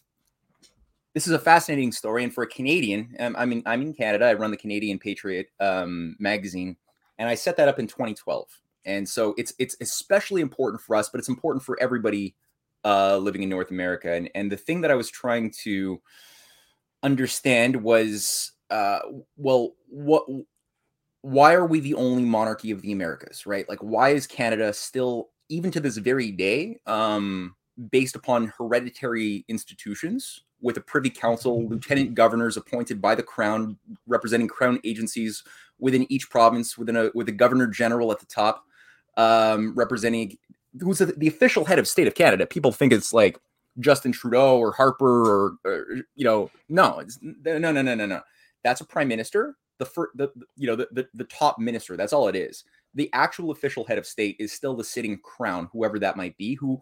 this 1.14 1.26
is 1.26 1.32
a 1.32 1.38
fascinating 1.38 1.92
story, 1.92 2.24
and 2.24 2.34
for 2.34 2.44
a 2.44 2.46
Canadian, 2.46 3.16
um, 3.20 3.34
I 3.38 3.46
mean, 3.46 3.62
I'm 3.64 3.80
in 3.80 3.94
Canada. 3.94 4.26
I 4.26 4.34
run 4.34 4.50
the 4.50 4.56
Canadian 4.56 4.98
Patriot 4.98 5.48
um, 5.60 6.14
magazine, 6.18 6.76
and 7.18 7.28
I 7.28 7.34
set 7.34 7.56
that 7.56 7.68
up 7.68 7.78
in 7.78 7.86
2012. 7.86 8.46
And 8.84 9.08
so 9.08 9.34
it's 9.38 9.54
it's 9.58 9.76
especially 9.80 10.42
important 10.42 10.82
for 10.82 10.94
us, 10.94 11.08
but 11.08 11.18
it's 11.18 11.28
important 11.28 11.64
for 11.64 11.76
everybody 11.80 12.34
uh, 12.86 13.16
living 13.18 13.42
in 13.42 13.48
North 13.48 13.70
America. 13.72 14.12
And 14.12 14.30
and 14.34 14.50
the 14.50 14.56
thing 14.56 14.80
that 14.82 14.90
I 14.90 14.94
was 14.94 15.10
trying 15.10 15.50
to 15.64 16.00
understand 17.02 17.82
was, 17.82 18.52
uh, 18.70 19.00
well, 19.36 19.74
what 19.88 20.24
why 21.22 21.54
are 21.54 21.66
we 21.66 21.80
the 21.80 21.94
only 21.94 22.22
monarchy 22.22 22.70
of 22.70 22.80
the 22.82 22.92
Americas, 22.92 23.46
right? 23.46 23.68
Like, 23.68 23.80
why 23.80 24.10
is 24.10 24.28
Canada 24.28 24.72
still, 24.72 25.30
even 25.48 25.72
to 25.72 25.80
this 25.80 25.96
very 25.96 26.30
day, 26.30 26.78
um, 26.86 27.56
based 27.90 28.14
upon 28.14 28.52
hereditary 28.56 29.44
institutions 29.48 30.44
with 30.60 30.76
a 30.76 30.80
privy 30.80 31.10
council, 31.10 31.66
lieutenant 31.66 32.14
governors 32.14 32.56
appointed 32.56 33.02
by 33.02 33.16
the 33.16 33.24
crown, 33.24 33.76
representing 34.06 34.46
crown 34.46 34.78
agencies 34.84 35.42
within 35.80 36.10
each 36.12 36.30
province, 36.30 36.78
within 36.78 36.96
a 36.96 37.10
with 37.14 37.28
a 37.28 37.32
governor 37.32 37.66
general 37.66 38.12
at 38.12 38.20
the 38.20 38.26
top, 38.26 38.64
um, 39.16 39.74
representing 39.74 40.38
who's 40.80 40.98
the 40.98 41.28
official 41.28 41.64
head 41.64 41.78
of 41.78 41.88
state 41.88 42.06
of 42.06 42.14
Canada. 42.14 42.46
People 42.46 42.72
think 42.72 42.92
it's 42.92 43.12
like 43.12 43.38
Justin 43.78 44.12
Trudeau 44.12 44.58
or 44.58 44.72
Harper 44.72 45.28
or, 45.28 45.56
or 45.64 45.86
you 46.14 46.24
know, 46.24 46.50
no, 46.68 46.98
it's 47.00 47.18
no, 47.22 47.58
no, 47.58 47.72
no, 47.72 47.82
no, 47.82 48.06
no. 48.06 48.20
That's 48.64 48.80
a 48.80 48.86
prime 48.86 49.08
minister. 49.08 49.56
The 49.78 49.84
first, 49.84 50.16
the 50.16 50.30
you 50.56 50.66
know, 50.66 50.76
the, 50.76 50.88
the 50.92 51.08
the 51.14 51.24
top 51.24 51.58
minister. 51.58 51.96
That's 51.96 52.12
all 52.12 52.28
it 52.28 52.36
is. 52.36 52.64
The 52.94 53.10
actual 53.12 53.50
official 53.50 53.84
head 53.84 53.98
of 53.98 54.06
state 54.06 54.36
is 54.38 54.52
still 54.52 54.74
the 54.74 54.84
sitting 54.84 55.18
crown, 55.18 55.68
whoever 55.72 55.98
that 55.98 56.16
might 56.16 56.36
be, 56.38 56.54
who 56.54 56.80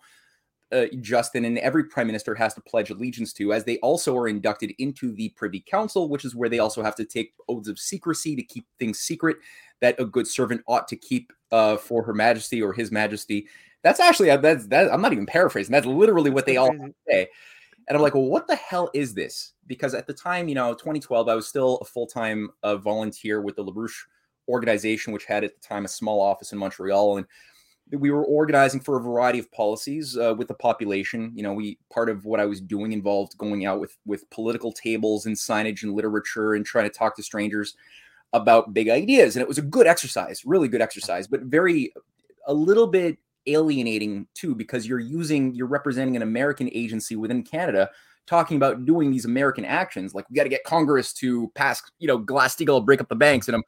uh, 0.72 0.86
Justin 1.00 1.44
and 1.44 1.58
every 1.58 1.84
prime 1.84 2.06
minister 2.06 2.34
has 2.34 2.54
to 2.54 2.60
pledge 2.60 2.90
allegiance 2.90 3.32
to, 3.34 3.52
as 3.52 3.64
they 3.64 3.78
also 3.78 4.16
are 4.16 4.28
inducted 4.28 4.72
into 4.78 5.12
the 5.12 5.28
Privy 5.30 5.60
Council, 5.60 6.08
which 6.08 6.24
is 6.24 6.34
where 6.34 6.48
they 6.48 6.58
also 6.58 6.82
have 6.82 6.96
to 6.96 7.04
take 7.04 7.34
oaths 7.48 7.68
of 7.68 7.78
secrecy 7.78 8.34
to 8.34 8.42
keep 8.42 8.66
things 8.78 9.00
secret 9.00 9.36
that 9.80 9.98
a 10.00 10.04
good 10.04 10.26
servant 10.26 10.62
ought 10.66 10.88
to 10.88 10.96
keep 10.96 11.32
uh, 11.52 11.76
for 11.76 12.02
Her 12.02 12.14
Majesty 12.14 12.62
or 12.62 12.72
His 12.72 12.90
Majesty. 12.90 13.46
That's 13.84 14.00
actually 14.00 14.30
uh, 14.30 14.38
that's 14.38 14.66
that. 14.68 14.92
I'm 14.92 15.02
not 15.02 15.12
even 15.12 15.26
paraphrasing. 15.26 15.70
That's 15.70 15.86
literally 15.86 16.30
what 16.30 16.46
they 16.46 16.56
all 16.56 16.74
say. 17.08 17.28
And 17.86 17.96
I'm 17.96 18.02
like, 18.02 18.14
well, 18.14 18.24
what 18.24 18.48
the 18.48 18.56
hell 18.56 18.90
is 18.94 19.12
this? 19.12 19.52
Because 19.66 19.92
at 19.92 20.06
the 20.06 20.14
time, 20.14 20.48
you 20.48 20.54
know, 20.54 20.72
2012, 20.72 21.28
I 21.28 21.34
was 21.34 21.46
still 21.46 21.76
a 21.76 21.84
full 21.84 22.06
time 22.06 22.48
uh, 22.62 22.76
volunteer 22.76 23.42
with 23.42 23.56
the 23.56 23.64
LaRouche 23.64 24.06
organization, 24.48 25.12
which 25.12 25.26
had 25.26 25.44
at 25.44 25.54
the 25.54 25.60
time 25.66 25.84
a 25.84 25.88
small 25.88 26.20
office 26.20 26.50
in 26.50 26.58
Montreal, 26.58 27.18
and 27.18 27.26
we 27.90 28.10
were 28.10 28.24
organizing 28.24 28.80
for 28.80 28.96
a 28.96 29.02
variety 29.02 29.38
of 29.38 29.52
policies 29.52 30.16
uh, 30.16 30.34
with 30.36 30.48
the 30.48 30.54
population. 30.54 31.30
You 31.34 31.42
know, 31.42 31.52
we 31.52 31.78
part 31.92 32.08
of 32.08 32.24
what 32.24 32.40
I 32.40 32.46
was 32.46 32.62
doing 32.62 32.92
involved 32.92 33.36
going 33.36 33.66
out 33.66 33.80
with 33.80 33.98
with 34.06 34.28
political 34.30 34.72
tables 34.72 35.26
and 35.26 35.36
signage 35.36 35.82
and 35.82 35.92
literature 35.92 36.54
and 36.54 36.64
trying 36.64 36.88
to 36.88 36.96
talk 36.98 37.16
to 37.16 37.22
strangers 37.22 37.76
about 38.32 38.72
big 38.72 38.88
ideas. 38.88 39.36
And 39.36 39.42
it 39.42 39.48
was 39.48 39.58
a 39.58 39.62
good 39.62 39.86
exercise, 39.86 40.42
really 40.46 40.68
good 40.68 40.80
exercise, 40.80 41.26
but 41.26 41.42
very 41.42 41.92
a 42.46 42.54
little 42.54 42.86
bit 42.86 43.18
alienating 43.46 44.26
too 44.34 44.54
because 44.54 44.86
you're 44.86 45.00
using 45.00 45.54
you're 45.54 45.66
representing 45.66 46.16
an 46.16 46.22
American 46.22 46.68
agency 46.72 47.16
within 47.16 47.42
Canada 47.42 47.90
talking 48.26 48.56
about 48.56 48.84
doing 48.86 49.10
these 49.10 49.24
American 49.24 49.64
actions. 49.64 50.14
Like 50.14 50.28
we 50.30 50.36
got 50.36 50.44
to 50.44 50.48
get 50.48 50.64
Congress 50.64 51.12
to 51.14 51.50
pass 51.54 51.82
you 51.98 52.08
know 52.08 52.18
Glass-Steagall 52.18 52.84
break 52.84 53.00
up 53.00 53.08
the 53.08 53.16
banks 53.16 53.48
and 53.48 53.56
um 53.56 53.64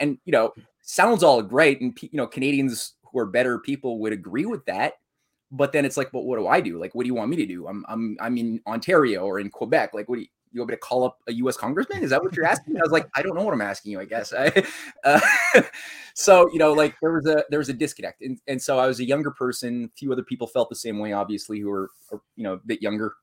and 0.00 0.18
you 0.24 0.32
know 0.32 0.52
sounds 0.82 1.22
all 1.22 1.42
great 1.42 1.80
and 1.80 1.96
you 2.00 2.10
know 2.12 2.26
Canadians 2.26 2.94
who 3.02 3.18
are 3.18 3.26
better 3.26 3.58
people 3.58 3.98
would 4.00 4.12
agree 4.12 4.46
with 4.46 4.64
that 4.66 4.94
but 5.50 5.72
then 5.72 5.84
it's 5.84 5.96
like 5.96 6.10
but 6.12 6.24
what 6.24 6.38
do 6.38 6.46
I 6.46 6.60
do? 6.60 6.78
Like 6.78 6.94
what 6.94 7.04
do 7.04 7.06
you 7.08 7.14
want 7.14 7.30
me 7.30 7.36
to 7.36 7.46
do? 7.46 7.66
I'm 7.66 7.84
I'm 7.88 8.16
I'm 8.20 8.36
in 8.36 8.60
Ontario 8.66 9.24
or 9.24 9.40
in 9.40 9.50
Quebec. 9.50 9.94
Like 9.94 10.08
what 10.08 10.16
do 10.16 10.22
you 10.22 10.28
you 10.52 10.60
want 10.60 10.70
me 10.70 10.76
to 10.76 10.80
call 10.80 11.04
up 11.04 11.18
a 11.26 11.32
U.S. 11.34 11.56
congressman? 11.56 12.02
Is 12.02 12.10
that 12.10 12.22
what 12.22 12.34
you're 12.34 12.44
asking? 12.54 12.76
I 12.76 12.80
was 12.82 12.92
like, 12.92 13.08
I 13.14 13.22
don't 13.22 13.34
know 13.34 13.42
what 13.42 13.54
I'm 13.54 13.60
asking 13.60 13.92
you. 13.92 14.00
I 14.00 14.04
guess. 14.04 14.32
I, 14.38 14.64
uh, 15.04 15.20
so 16.14 16.48
you 16.52 16.58
know, 16.58 16.72
like 16.72 16.96
there 17.00 17.12
was 17.12 17.26
a 17.26 17.44
there 17.50 17.58
was 17.58 17.68
a 17.68 17.74
disconnect, 17.74 18.22
and, 18.22 18.38
and 18.46 18.60
so 18.60 18.78
I 18.78 18.86
was 18.86 19.00
a 19.00 19.04
younger 19.04 19.30
person. 19.30 19.84
A 19.84 19.98
few 19.98 20.12
other 20.12 20.22
people 20.22 20.46
felt 20.46 20.68
the 20.68 20.76
same 20.76 20.98
way, 20.98 21.12
obviously, 21.12 21.60
who 21.60 21.70
were 21.70 21.90
you 22.36 22.44
know 22.44 22.54
a 22.54 22.58
bit 22.58 22.82
younger, 22.82 23.14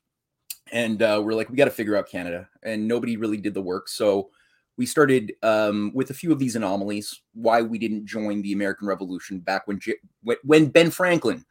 and 0.72 1.02
uh, 1.02 1.22
we're 1.24 1.34
like, 1.34 1.50
we 1.50 1.56
got 1.56 1.66
to 1.66 1.72
figure 1.72 1.96
out 1.96 2.10
Canada, 2.10 2.48
and 2.64 2.88
nobody 2.88 3.18
really 3.18 3.38
did 3.38 3.54
the 3.54 3.62
work. 3.62 3.88
So 3.88 4.30
we 4.78 4.86
started 4.86 5.34
um, 5.42 5.92
with 5.94 6.10
a 6.10 6.14
few 6.14 6.32
of 6.32 6.40
these 6.40 6.56
anomalies. 6.56 7.22
Why 7.34 7.62
we 7.62 7.78
didn't 7.78 8.06
join 8.06 8.42
the 8.42 8.54
American 8.54 8.88
Revolution 8.88 9.40
back 9.40 9.68
when 9.68 9.80
when 10.44 10.68
Ben 10.68 10.92
Franklin 10.92 11.46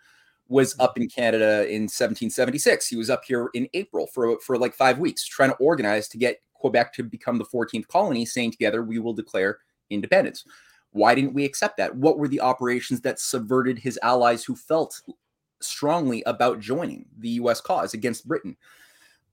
was 0.54 0.76
up 0.78 0.96
in 0.96 1.08
Canada 1.08 1.66
in 1.66 1.82
1776. 1.82 2.86
He 2.86 2.94
was 2.94 3.10
up 3.10 3.24
here 3.26 3.50
in 3.54 3.68
April 3.74 4.06
for 4.06 4.38
for 4.38 4.56
like 4.56 4.72
five 4.72 5.00
weeks, 5.00 5.26
trying 5.26 5.50
to 5.50 5.56
organize 5.56 6.06
to 6.08 6.16
get 6.16 6.40
Quebec 6.52 6.94
to 6.94 7.02
become 7.02 7.38
the 7.38 7.44
14th 7.44 7.88
colony, 7.88 8.24
saying 8.24 8.52
together 8.52 8.84
we 8.84 9.00
will 9.00 9.12
declare 9.12 9.58
independence. 9.90 10.44
Why 10.92 11.16
didn't 11.16 11.34
we 11.34 11.44
accept 11.44 11.76
that? 11.78 11.96
What 11.96 12.18
were 12.18 12.28
the 12.28 12.40
operations 12.40 13.00
that 13.00 13.18
subverted 13.18 13.80
his 13.80 13.98
allies 14.00 14.44
who 14.44 14.54
felt 14.54 15.02
strongly 15.60 16.22
about 16.24 16.60
joining 16.60 17.06
the 17.18 17.30
U.S. 17.30 17.60
cause 17.60 17.92
against 17.92 18.28
Britain? 18.28 18.56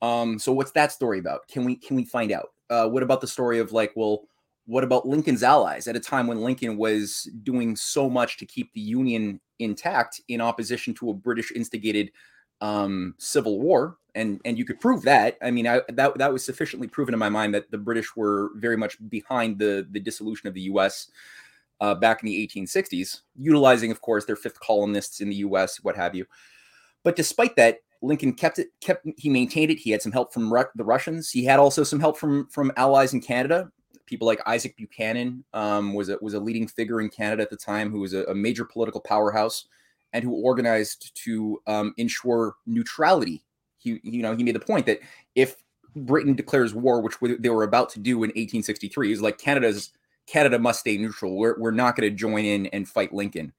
Um, 0.01 0.39
so 0.39 0.51
what's 0.51 0.71
that 0.71 0.91
story 0.91 1.19
about? 1.19 1.47
Can 1.47 1.65
we 1.65 1.75
can 1.75 1.95
we 1.95 2.03
find 2.03 2.31
out? 2.31 2.49
Uh, 2.71 2.87
what 2.87 3.03
about 3.03 3.21
the 3.21 3.27
story 3.27 3.59
of 3.59 3.71
like, 3.71 3.91
well, 3.95 4.23
what 4.65 4.83
about 4.83 5.07
Lincoln's 5.07 5.43
allies 5.43 5.87
at 5.87 5.95
a 5.95 5.99
time 5.99 6.25
when 6.25 6.41
Lincoln 6.41 6.77
was 6.77 7.29
doing 7.43 7.75
so 7.75 8.09
much 8.09 8.37
to 8.37 8.45
keep 8.47 8.73
the 8.73 8.81
Union 8.81 9.39
intact 9.61 10.21
in 10.27 10.41
opposition 10.41 10.93
to 10.95 11.09
a 11.09 11.13
British 11.13 11.51
instigated 11.51 12.11
um, 12.59 13.15
civil 13.17 13.59
war? 13.59 13.97
And 14.13 14.41
and 14.43 14.57
you 14.57 14.65
could 14.65 14.79
prove 14.79 15.03
that. 15.03 15.37
I 15.41 15.51
mean, 15.51 15.67
I, 15.67 15.81
that 15.89 16.17
that 16.17 16.33
was 16.33 16.43
sufficiently 16.43 16.87
proven 16.87 17.13
in 17.13 17.19
my 17.19 17.29
mind 17.29 17.53
that 17.53 17.71
the 17.71 17.77
British 17.77 18.15
were 18.15 18.51
very 18.55 18.75
much 18.75 18.97
behind 19.09 19.57
the 19.57 19.87
the 19.91 19.99
dissolution 19.99 20.47
of 20.47 20.53
the 20.53 20.61
U.S. 20.61 21.09
Uh, 21.79 21.95
back 21.95 22.21
in 22.21 22.27
the 22.27 22.47
1860s, 22.47 23.21
utilizing, 23.35 23.89
of 23.89 24.01
course, 24.01 24.25
their 24.25 24.35
fifth 24.35 24.59
columnists 24.59 25.19
in 25.19 25.29
the 25.29 25.35
U.S., 25.37 25.79
what 25.81 25.95
have 25.95 26.13
you. 26.13 26.25
But 27.03 27.15
despite 27.15 27.55
that, 27.55 27.77
Lincoln 28.03 28.33
kept 28.33 28.59
it, 28.59 28.67
kept 28.81 29.07
he 29.17 29.29
maintained 29.29 29.71
it. 29.71 29.79
He 29.79 29.91
had 29.91 30.01
some 30.01 30.11
help 30.11 30.33
from 30.33 30.53
Ru- 30.53 30.65
the 30.75 30.83
Russians. 30.83 31.31
He 31.31 31.45
had 31.45 31.59
also 31.59 31.83
some 31.83 31.99
help 31.99 32.17
from 32.17 32.47
from 32.49 32.71
allies 32.75 33.13
in 33.13 33.21
Canada 33.21 33.71
people 34.11 34.27
like 34.27 34.41
Isaac 34.45 34.75
Buchanan 34.75 35.43
um, 35.53 35.93
was 35.93 36.09
a, 36.09 36.17
was 36.21 36.35
a 36.35 36.39
leading 36.39 36.67
figure 36.67 37.01
in 37.01 37.09
Canada 37.09 37.41
at 37.41 37.49
the 37.49 37.57
time, 37.57 37.89
who 37.89 38.01
was 38.01 38.13
a, 38.13 38.25
a 38.25 38.35
major 38.35 38.65
political 38.65 38.99
powerhouse 38.99 39.65
and 40.13 40.23
who 40.23 40.31
organized 40.31 41.15
to 41.23 41.61
um, 41.65 41.93
ensure 41.97 42.55
neutrality. 42.67 43.43
He, 43.77 43.99
you 44.03 44.21
know, 44.21 44.35
he 44.35 44.43
made 44.43 44.55
the 44.55 44.59
point 44.59 44.85
that 44.85 44.99
if 45.33 45.55
Britain 45.95 46.35
declares 46.35 46.75
war, 46.75 47.01
which 47.01 47.15
they 47.39 47.49
were 47.49 47.63
about 47.63 47.89
to 47.91 47.99
do 47.99 48.17
in 48.17 48.29
1863, 48.29 49.07
he's 49.07 49.21
like 49.21 49.37
Canada's 49.37 49.91
Canada 50.27 50.59
must 50.59 50.81
stay 50.81 50.97
neutral. 50.97 51.37
We're, 51.37 51.57
we're 51.57 51.71
not 51.71 51.95
going 51.95 52.09
to 52.09 52.15
join 52.15 52.45
in 52.45 52.67
and 52.67 52.87
fight 52.87 53.13
Lincoln. 53.13 53.53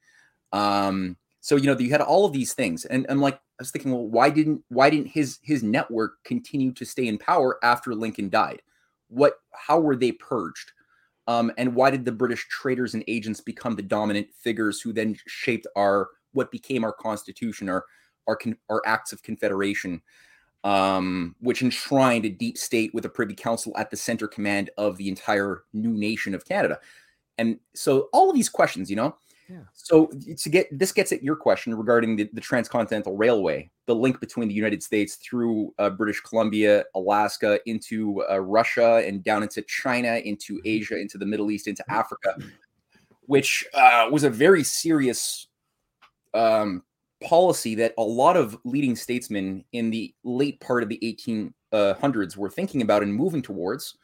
Um, 0.52 1.16
so 1.40 1.56
you 1.56 1.66
know 1.66 1.76
you 1.76 1.90
had 1.90 2.00
all 2.00 2.24
of 2.24 2.32
these 2.32 2.54
things, 2.54 2.84
and 2.84 3.04
I'm 3.08 3.20
like, 3.20 3.34
I 3.34 3.38
was 3.58 3.72
thinking, 3.72 3.90
well, 3.90 4.06
why 4.06 4.30
didn't 4.30 4.62
why 4.68 4.90
didn't 4.90 5.08
his 5.08 5.40
his 5.42 5.62
network 5.62 6.22
continue 6.24 6.72
to 6.72 6.84
stay 6.84 7.08
in 7.08 7.18
power 7.18 7.58
after 7.64 7.94
Lincoln 7.94 8.28
died? 8.28 8.62
What 9.12 9.34
how 9.52 9.78
were 9.78 9.96
they 9.96 10.12
purged? 10.12 10.72
Um, 11.28 11.52
and 11.56 11.76
why 11.76 11.90
did 11.90 12.04
the 12.04 12.10
british 12.10 12.48
traders 12.48 12.94
and 12.94 13.04
agents 13.06 13.40
become 13.40 13.76
the 13.76 13.82
dominant 13.82 14.26
figures 14.34 14.80
who 14.80 14.92
then 14.92 15.16
shaped 15.26 15.68
our 15.76 16.08
what 16.32 16.50
became 16.50 16.82
our 16.82 16.92
constitution 16.92 17.68
our 17.68 17.84
our, 18.26 18.36
our 18.68 18.82
acts 18.86 19.12
of 19.12 19.22
confederation 19.22 20.02
um, 20.64 21.36
which 21.40 21.62
enshrined 21.62 22.24
a 22.24 22.28
deep 22.28 22.58
state 22.58 22.92
with 22.92 23.04
a 23.04 23.08
privy 23.08 23.34
council 23.34 23.72
at 23.76 23.90
the 23.90 23.96
center 23.96 24.26
command 24.26 24.70
of 24.76 24.96
the 24.96 25.08
entire 25.08 25.62
new 25.72 25.92
nation 25.92 26.34
of 26.34 26.44
canada? 26.44 26.80
And 27.38 27.60
so 27.74 28.08
all 28.12 28.28
of 28.28 28.34
these 28.34 28.48
questions 28.48 28.90
you 28.90 28.96
know 28.96 29.14
so 29.72 30.10
to 30.36 30.48
get 30.48 30.66
this 30.76 30.92
gets 30.92 31.12
at 31.12 31.22
your 31.22 31.36
question 31.36 31.74
regarding 31.74 32.16
the, 32.16 32.28
the 32.32 32.40
transcontinental 32.40 33.16
railway, 33.16 33.70
the 33.86 33.94
link 33.94 34.20
between 34.20 34.48
the 34.48 34.54
United 34.54 34.82
States 34.82 35.16
through 35.16 35.74
uh, 35.78 35.90
British 35.90 36.20
Columbia, 36.20 36.84
Alaska, 36.94 37.58
into 37.66 38.24
uh, 38.30 38.38
Russia, 38.40 39.02
and 39.06 39.22
down 39.24 39.42
into 39.42 39.62
China, 39.62 40.16
into 40.16 40.54
mm-hmm. 40.54 40.66
Asia, 40.66 40.98
into 40.98 41.18
the 41.18 41.26
Middle 41.26 41.50
East, 41.50 41.66
into 41.68 41.84
Africa, 41.90 42.36
which 43.22 43.64
uh, 43.74 44.08
was 44.10 44.24
a 44.24 44.30
very 44.30 44.64
serious 44.64 45.48
um, 46.34 46.82
policy 47.22 47.74
that 47.76 47.94
a 47.98 48.02
lot 48.02 48.36
of 48.36 48.58
leading 48.64 48.96
statesmen 48.96 49.64
in 49.72 49.90
the 49.90 50.14
late 50.24 50.60
part 50.60 50.82
of 50.82 50.88
the 50.88 50.98
1800s 51.72 52.36
were 52.36 52.50
thinking 52.50 52.82
about 52.82 53.02
and 53.02 53.14
moving 53.14 53.42
towards. 53.42 53.96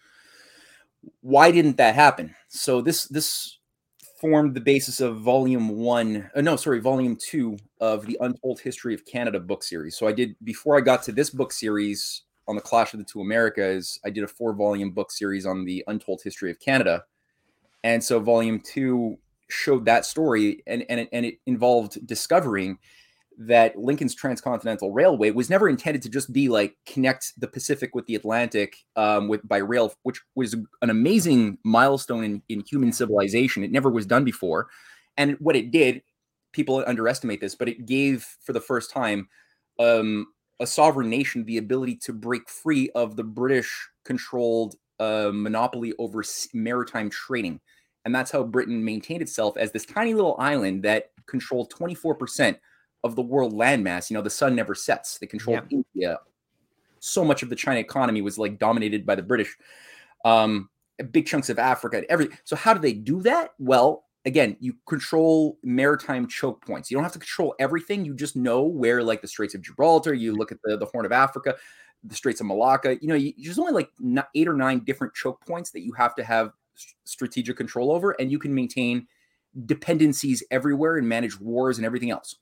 Why 1.21 1.51
didn't 1.51 1.77
that 1.77 1.95
happen? 1.95 2.35
So 2.49 2.81
this 2.81 3.05
this 3.05 3.58
formed 4.19 4.55
the 4.55 4.61
basis 4.61 5.01
of 5.01 5.19
volume 5.19 5.69
one. 5.69 6.29
Uh, 6.35 6.41
no, 6.41 6.57
sorry, 6.57 6.81
volume 6.81 7.17
two 7.17 7.57
of 7.81 8.07
the 8.07 8.19
Untold 8.21 8.61
History 8.61 8.95
of 8.95 9.05
Canada 9.07 9.39
book 9.39 9.63
series. 9.63 9.97
So 9.97 10.07
I 10.07 10.13
did 10.13 10.35
before 10.43 10.77
I 10.77 10.81
got 10.81 11.03
to 11.05 11.13
this 11.13 11.31
book 11.31 11.53
series 11.53 12.23
on 12.49 12.57
the 12.57 12.63
Clash 12.63 12.93
of 12.95 12.99
the 12.99 13.05
Two 13.05 13.21
Americas. 13.21 14.01
I 14.05 14.11
did 14.11 14.25
a 14.25 14.29
four 14.29 14.55
volume 14.55 14.91
book 14.91 15.13
series 15.13 15.47
on 15.47 15.65
the 15.65 15.85
Untold 15.87 16.21
History 16.23 16.51
of 16.51 16.59
Canada, 16.59 17.05
and 17.85 18.03
so 18.03 18.19
volume 18.19 18.61
two 18.61 19.19
showed 19.49 19.85
that 19.85 20.05
story, 20.05 20.63
and 20.67 20.85
and 20.89 21.01
it, 21.01 21.09
and 21.13 21.25
it 21.25 21.39
involved 21.47 22.05
discovering 22.07 22.79
that 23.39 23.79
Lincoln's 23.79 24.15
Transcontinental 24.15 24.93
Railway 24.93 25.31
was 25.31 25.49
never 25.49 25.69
intended 25.69 26.03
to 26.03 26.09
just 26.09 26.33
be 26.33 26.49
like 26.49 26.77
connect 26.87 27.33
the 27.41 27.47
Pacific 27.47 27.95
with 27.95 28.05
the 28.07 28.17
Atlantic 28.17 28.77
um, 28.97 29.29
with 29.29 29.47
by 29.47 29.59
rail, 29.59 29.95
which 30.03 30.21
was 30.35 30.55
an 30.83 30.91
amazing 30.91 31.59
milestone 31.65 32.25
in, 32.25 32.43
in 32.49 32.65
human 32.69 32.93
civilization. 32.93 33.63
It 33.63 33.71
never 33.71 33.91
was 33.91 34.07
done 34.07 34.25
before, 34.25 34.69
and 35.17 35.37
what 35.39 35.57
it 35.57 35.71
did, 35.71 36.03
people 36.53 36.83
underestimate 36.87 37.41
this, 37.41 37.55
but 37.55 37.69
it 37.69 37.87
gave 37.87 38.27
for 38.43 38.53
the 38.53 38.61
first 38.61 38.91
time 38.91 39.29
um, 39.79 40.27
a 40.61 40.67
sovereign 40.67 41.09
nation 41.09 41.45
the 41.45 41.59
ability 41.59 41.97
to 41.97 42.13
break 42.13 42.49
free 42.49 42.91
of 42.91 43.17
the 43.17 43.25
British 43.25 43.89
controlled 44.05 44.75
uh, 44.99 45.31
monopoly 45.33 45.95
over 45.99 46.25
maritime 46.53 47.09
trading. 47.11 47.61
And 48.05 48.15
that's 48.15 48.31
how 48.31 48.43
Britain 48.43 48.85
maintained 48.85 49.23
itself 49.23 49.57
as 49.57 49.71
this 49.71 49.85
tiny 49.85 50.15
little 50.15 50.37
island 50.39 50.83
that 50.83 51.11
controlled 51.27 51.73
24% 51.73 52.57
of 53.05 53.17
the 53.17 53.23
world 53.23 53.53
landmass. 53.53 54.11
You 54.11 54.15
know, 54.15 54.23
the 54.23 54.31
sun 54.31 54.55
never 54.55 54.75
sets. 54.75 55.19
They 55.19 55.27
controlled 55.27 55.63
yeah. 55.71 55.79
India. 55.95 56.19
So 57.01 57.25
much 57.25 57.43
of 57.43 57.51
the 57.51 57.57
China 57.57 57.79
economy 57.79 58.23
was 58.23 58.39
like 58.39 58.59
dominated 58.59 59.07
by 59.07 59.15
the 59.15 59.23
British. 59.23 59.57
Um, 60.25 60.69
big 61.13 61.27
chunks 61.27 61.49
of 61.49 61.59
Africa, 61.59 62.03
every 62.11 62.29
so 62.45 62.57
how 62.57 62.75
do 62.75 62.81
they 62.81 62.93
do 62.93 63.23
that? 63.23 63.51
Well, 63.59 64.05
again, 64.25 64.57
you 64.61 64.75
control 64.87 65.59
maritime 65.63 66.27
choke 66.27 66.65
points. 66.65 66.91
You 66.91 66.97
don't 66.97 67.05
have 67.05 67.13
to 67.13 67.19
control 67.19 67.55
everything. 67.59 68.05
You 68.05 68.15
just 68.15 68.37
know 68.37 68.63
where, 68.63 69.03
like 69.03 69.23
the 69.23 69.29
Straits 69.29 69.55
of 69.55 69.63
Gibraltar, 69.63 70.15
you 70.15 70.35
look 70.35 70.53
at 70.53 70.59
the, 70.65 70.77
the 70.77 70.87
Horn 70.87 71.07
of 71.07 71.13
Africa, 71.13 71.55
the 72.05 72.15
Straits 72.15 72.41
of 72.41 72.47
Malacca. 72.47 72.97
You 73.01 73.09
know, 73.09 73.15
you, 73.15 73.33
there's 73.39 73.59
only 73.59 73.73
like 73.73 73.91
eight 74.35 74.49
or 74.49 74.55
nine 74.55 74.81
different 74.81 75.15
choke 75.15 75.45
points 75.47 75.71
that 75.71 75.81
you 75.81 75.93
have 75.93 76.15
to 76.17 76.25
have 76.25 76.53
strategic 77.05 77.57
control 77.57 77.93
over, 77.93 78.13
and 78.13 78.31
you 78.31 78.39
can 78.39 78.55
maintain 78.55 79.07
dependencies 79.67 80.43
everywhere 80.51 80.97
and 80.97 81.09
manage 81.09 81.41
wars 81.41 81.79
and 81.79 81.87
everything 81.87 82.11
else. 82.11 82.37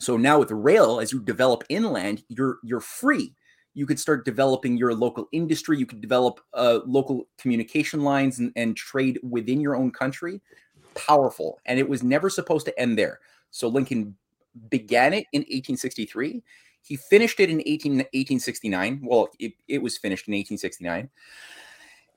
So 0.00 0.16
now 0.16 0.38
with 0.38 0.50
rail, 0.50 0.98
as 0.98 1.12
you 1.12 1.20
develop 1.20 1.62
inland, 1.68 2.24
you're 2.28 2.58
you're 2.64 2.80
free. 2.80 3.34
You 3.74 3.86
could 3.86 4.00
start 4.00 4.24
developing 4.24 4.76
your 4.76 4.94
local 4.94 5.28
industry. 5.30 5.78
You 5.78 5.86
could 5.86 6.00
develop 6.00 6.40
uh, 6.54 6.80
local 6.86 7.28
communication 7.38 8.00
lines 8.02 8.38
and, 8.38 8.50
and 8.56 8.76
trade 8.76 9.20
within 9.22 9.60
your 9.60 9.76
own 9.76 9.92
country. 9.92 10.40
Powerful, 10.94 11.60
and 11.66 11.78
it 11.78 11.88
was 11.88 12.02
never 12.02 12.30
supposed 12.30 12.66
to 12.66 12.80
end 12.80 12.98
there. 12.98 13.20
So 13.50 13.68
Lincoln 13.68 14.16
began 14.70 15.12
it 15.12 15.26
in 15.32 15.40
1863. 15.42 16.42
He 16.82 16.96
finished 16.96 17.38
it 17.38 17.50
in 17.50 17.60
18, 17.60 17.92
1869. 17.98 19.02
Well, 19.04 19.28
it, 19.38 19.52
it 19.68 19.82
was 19.82 19.98
finished 19.98 20.28
in 20.28 20.32
1869. 20.32 21.10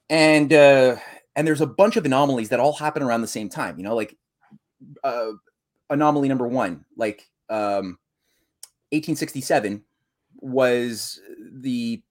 And 0.10 0.54
uh, 0.54 0.96
and 1.36 1.46
there's 1.46 1.62
a 1.62 1.68
bunch 1.68 1.98
of 1.98 2.06
anomalies 2.06 2.50
that 2.50 2.62
all 2.62 2.74
happen 2.74 3.04
around 3.04 3.22
the 3.22 3.28
same 3.28 3.50
time. 3.50 3.78
You 3.78 3.84
know, 3.84 3.96
like 3.96 4.16
uh, 5.04 5.32
anomaly 5.90 6.30
number 6.30 6.48
one, 6.48 6.86
like 6.96 7.30
um, 7.50 7.98
1867 8.92 9.84
was 10.40 11.20
the 11.52 12.02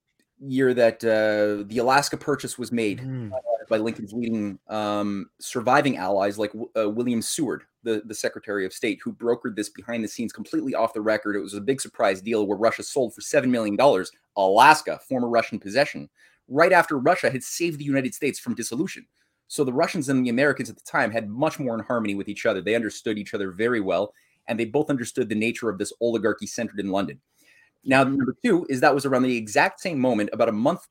year 0.40 0.74
that 0.74 1.04
uh, 1.04 1.64
the 1.68 1.78
Alaska 1.78 2.16
Purchase 2.16 2.58
was 2.58 2.72
made 2.72 3.00
mm. 3.00 3.30
by 3.68 3.78
Lincoln's 3.78 4.12
leading 4.12 4.58
um, 4.68 5.30
surviving 5.40 5.96
allies, 5.96 6.38
like 6.38 6.52
uh, 6.76 6.90
William 6.90 7.22
Seward, 7.22 7.62
the, 7.84 8.02
the 8.06 8.14
Secretary 8.14 8.66
of 8.66 8.72
State, 8.72 8.98
who 9.04 9.12
brokered 9.12 9.54
this 9.54 9.68
behind 9.68 10.02
the 10.02 10.08
scenes 10.08 10.32
completely 10.32 10.74
off 10.74 10.94
the 10.94 11.00
record. 11.00 11.36
It 11.36 11.40
was 11.40 11.54
a 11.54 11.60
big 11.60 11.80
surprise 11.80 12.20
deal 12.20 12.46
where 12.46 12.58
Russia 12.58 12.82
sold 12.82 13.14
for 13.14 13.20
$7 13.20 13.48
million 13.48 13.76
Alaska, 14.36 14.98
former 15.08 15.28
Russian 15.28 15.60
possession, 15.60 16.10
right 16.48 16.72
after 16.72 16.98
Russia 16.98 17.30
had 17.30 17.44
saved 17.44 17.78
the 17.78 17.84
United 17.84 18.14
States 18.14 18.38
from 18.38 18.54
dissolution. 18.54 19.06
So 19.46 19.64
the 19.64 19.72
Russians 19.72 20.08
and 20.08 20.24
the 20.24 20.30
Americans 20.30 20.70
at 20.70 20.76
the 20.76 20.82
time 20.82 21.10
had 21.10 21.28
much 21.28 21.58
more 21.58 21.74
in 21.74 21.84
harmony 21.84 22.14
with 22.14 22.28
each 22.28 22.46
other. 22.46 22.62
They 22.62 22.74
understood 22.74 23.18
each 23.18 23.34
other 23.34 23.50
very 23.50 23.80
well 23.80 24.12
and 24.48 24.58
they 24.58 24.64
both 24.64 24.90
understood 24.90 25.28
the 25.28 25.34
nature 25.34 25.68
of 25.68 25.78
this 25.78 25.92
oligarchy 26.00 26.46
centered 26.46 26.80
in 26.80 26.90
London. 26.90 27.20
Now, 27.84 28.04
number 28.04 28.36
two 28.44 28.66
is 28.68 28.80
that 28.80 28.94
was 28.94 29.06
around 29.06 29.24
the 29.24 29.36
exact 29.36 29.80
same 29.80 29.98
moment, 29.98 30.30
about 30.32 30.48
a 30.48 30.52
month. 30.52 30.86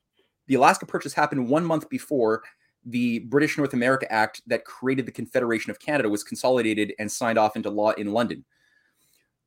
The 0.48 0.56
Alaska 0.56 0.86
Purchase 0.86 1.14
happened 1.14 1.48
one 1.48 1.66
month 1.66 1.90
before 1.90 2.44
the 2.86 3.20
British 3.20 3.58
North 3.58 3.74
America 3.74 4.12
Act 4.12 4.42
that 4.48 4.66
created 4.66 5.06
the 5.06 5.12
Confederation 5.12 5.72
of 5.72 5.80
Canada 5.80 6.10
was 6.10 6.24
consolidated 6.24 6.94
and 7.00 7.12
signed 7.12 7.38
off 7.38 7.56
into 7.56 7.70
law 7.70 7.92
in 7.92 8.12
London, 8.12 8.44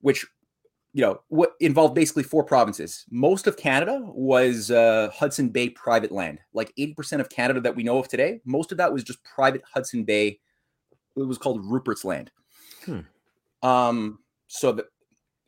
which 0.00 0.24
you 0.92 1.02
know 1.02 1.20
what 1.28 1.54
involved 1.60 1.94
basically 1.94 2.22
four 2.22 2.44
provinces. 2.44 3.04
Most 3.10 3.46
of 3.46 3.56
Canada 3.56 4.00
was 4.04 4.70
uh, 4.70 5.10
Hudson 5.12 5.48
Bay 5.48 5.68
private 5.68 6.12
land. 6.12 6.38
Like 6.52 6.72
80% 6.78 7.20
of 7.20 7.28
Canada 7.28 7.60
that 7.62 7.74
we 7.74 7.82
know 7.82 7.98
of 7.98 8.08
today, 8.08 8.40
most 8.44 8.70
of 8.70 8.78
that 8.78 8.92
was 8.92 9.02
just 9.02 9.22
private 9.24 9.62
Hudson 9.74 10.04
Bay. 10.04 10.38
It 11.16 11.26
was 11.26 11.38
called 11.38 11.64
Rupert's 11.64 12.04
Land. 12.04 12.30
Hmm. 12.84 13.00
Um, 13.64 14.20
so 14.46 14.72
that 14.72 14.86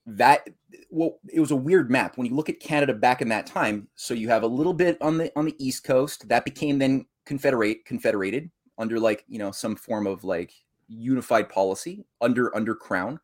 that 0.07 0.49
well, 0.91 1.19
it 1.33 1.41
was 1.41 1.51
a 1.51 1.57
weird 1.57 1.91
map 1.91 2.17
when 2.17 2.27
you 2.27 2.35
look 2.35 2.49
at 2.49 2.61
Canada 2.61 2.95
back 2.95 3.21
in 3.21 3.29
that 3.29 3.47
time. 3.47 3.89
So 3.95 4.15
you 4.15 4.29
have 4.29 4.43
a 4.43 4.49
little 4.49 4.73
bit 4.73 4.97
on 5.01 5.19
the 5.19 5.31
on 5.37 5.45
the 5.45 5.55
east 5.59 5.85
coast 5.85 6.29
that 6.29 6.45
became 6.45 6.79
then 6.79 7.07
confederate 7.25 7.85
confederated 7.85 8.51
under 8.79 8.99
like 8.99 9.25
you 9.29 9.39
know 9.39 9.51
some 9.51 9.77
form 9.77 10.07
of 10.07 10.25
like 10.25 10.53
unified 10.89 11.49
policy 11.49 12.05
under 12.21 12.55
under 12.57 12.75
crown. 12.75 13.21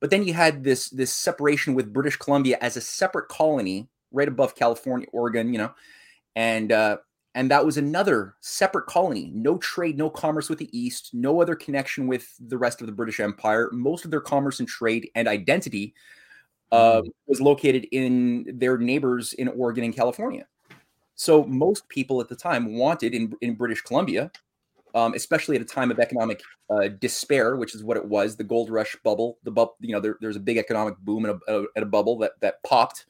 But 0.00 0.10
then 0.10 0.24
you 0.24 0.34
had 0.34 0.62
this 0.62 0.90
this 0.90 1.12
separation 1.12 1.74
with 1.74 1.92
British 1.92 2.16
Columbia 2.16 2.58
as 2.60 2.76
a 2.76 2.82
separate 2.82 3.28
colony 3.28 3.88
right 4.12 4.28
above 4.28 4.54
California, 4.54 5.08
Oregon, 5.12 5.52
you 5.52 5.58
know, 5.58 5.74
and 6.36 6.70
uh, 6.70 6.98
and 7.36 7.50
that 7.50 7.66
was 7.66 7.76
another 7.76 8.34
separate 8.40 8.86
colony. 8.86 9.30
No 9.34 9.58
trade, 9.58 9.98
no 9.98 10.08
commerce 10.08 10.48
with 10.48 10.58
the 10.58 10.76
East, 10.76 11.10
no 11.12 11.42
other 11.42 11.54
connection 11.54 12.06
with 12.06 12.34
the 12.40 12.56
rest 12.56 12.80
of 12.80 12.86
the 12.86 12.94
British 12.94 13.20
Empire. 13.20 13.68
Most 13.72 14.06
of 14.06 14.10
their 14.10 14.22
commerce 14.22 14.58
and 14.58 14.66
trade 14.66 15.10
and 15.14 15.28
identity 15.28 15.94
uh, 16.72 17.02
mm. 17.02 17.10
was 17.26 17.42
located 17.42 17.86
in 17.92 18.50
their 18.54 18.78
neighbors 18.78 19.34
in 19.34 19.48
Oregon 19.48 19.84
and 19.84 19.94
California. 19.94 20.46
So 21.14 21.44
most 21.44 21.86
people 21.90 22.22
at 22.22 22.30
the 22.30 22.36
time 22.36 22.74
wanted 22.74 23.14
in, 23.14 23.34
in 23.42 23.54
British 23.54 23.82
Columbia, 23.82 24.30
um, 24.94 25.12
especially 25.12 25.56
at 25.56 25.62
a 25.62 25.66
time 25.66 25.90
of 25.90 26.00
economic 26.00 26.40
uh, 26.70 26.88
despair, 26.88 27.56
which 27.56 27.74
is 27.74 27.84
what 27.84 27.98
it 27.98 28.04
was, 28.06 28.36
the 28.36 28.44
gold 28.44 28.70
rush 28.70 28.96
bubble. 29.04 29.36
The 29.44 29.52
you 29.80 29.92
know, 29.92 30.00
there, 30.00 30.16
there's 30.22 30.36
a 30.36 30.40
big 30.40 30.56
economic 30.56 30.96
boom 31.00 31.26
and 31.26 31.38
a, 31.48 31.66
a, 31.76 31.82
a, 31.82 31.84
bubble 31.84 32.16
that 32.18 32.32
that 32.40 32.62
popped 32.62 33.04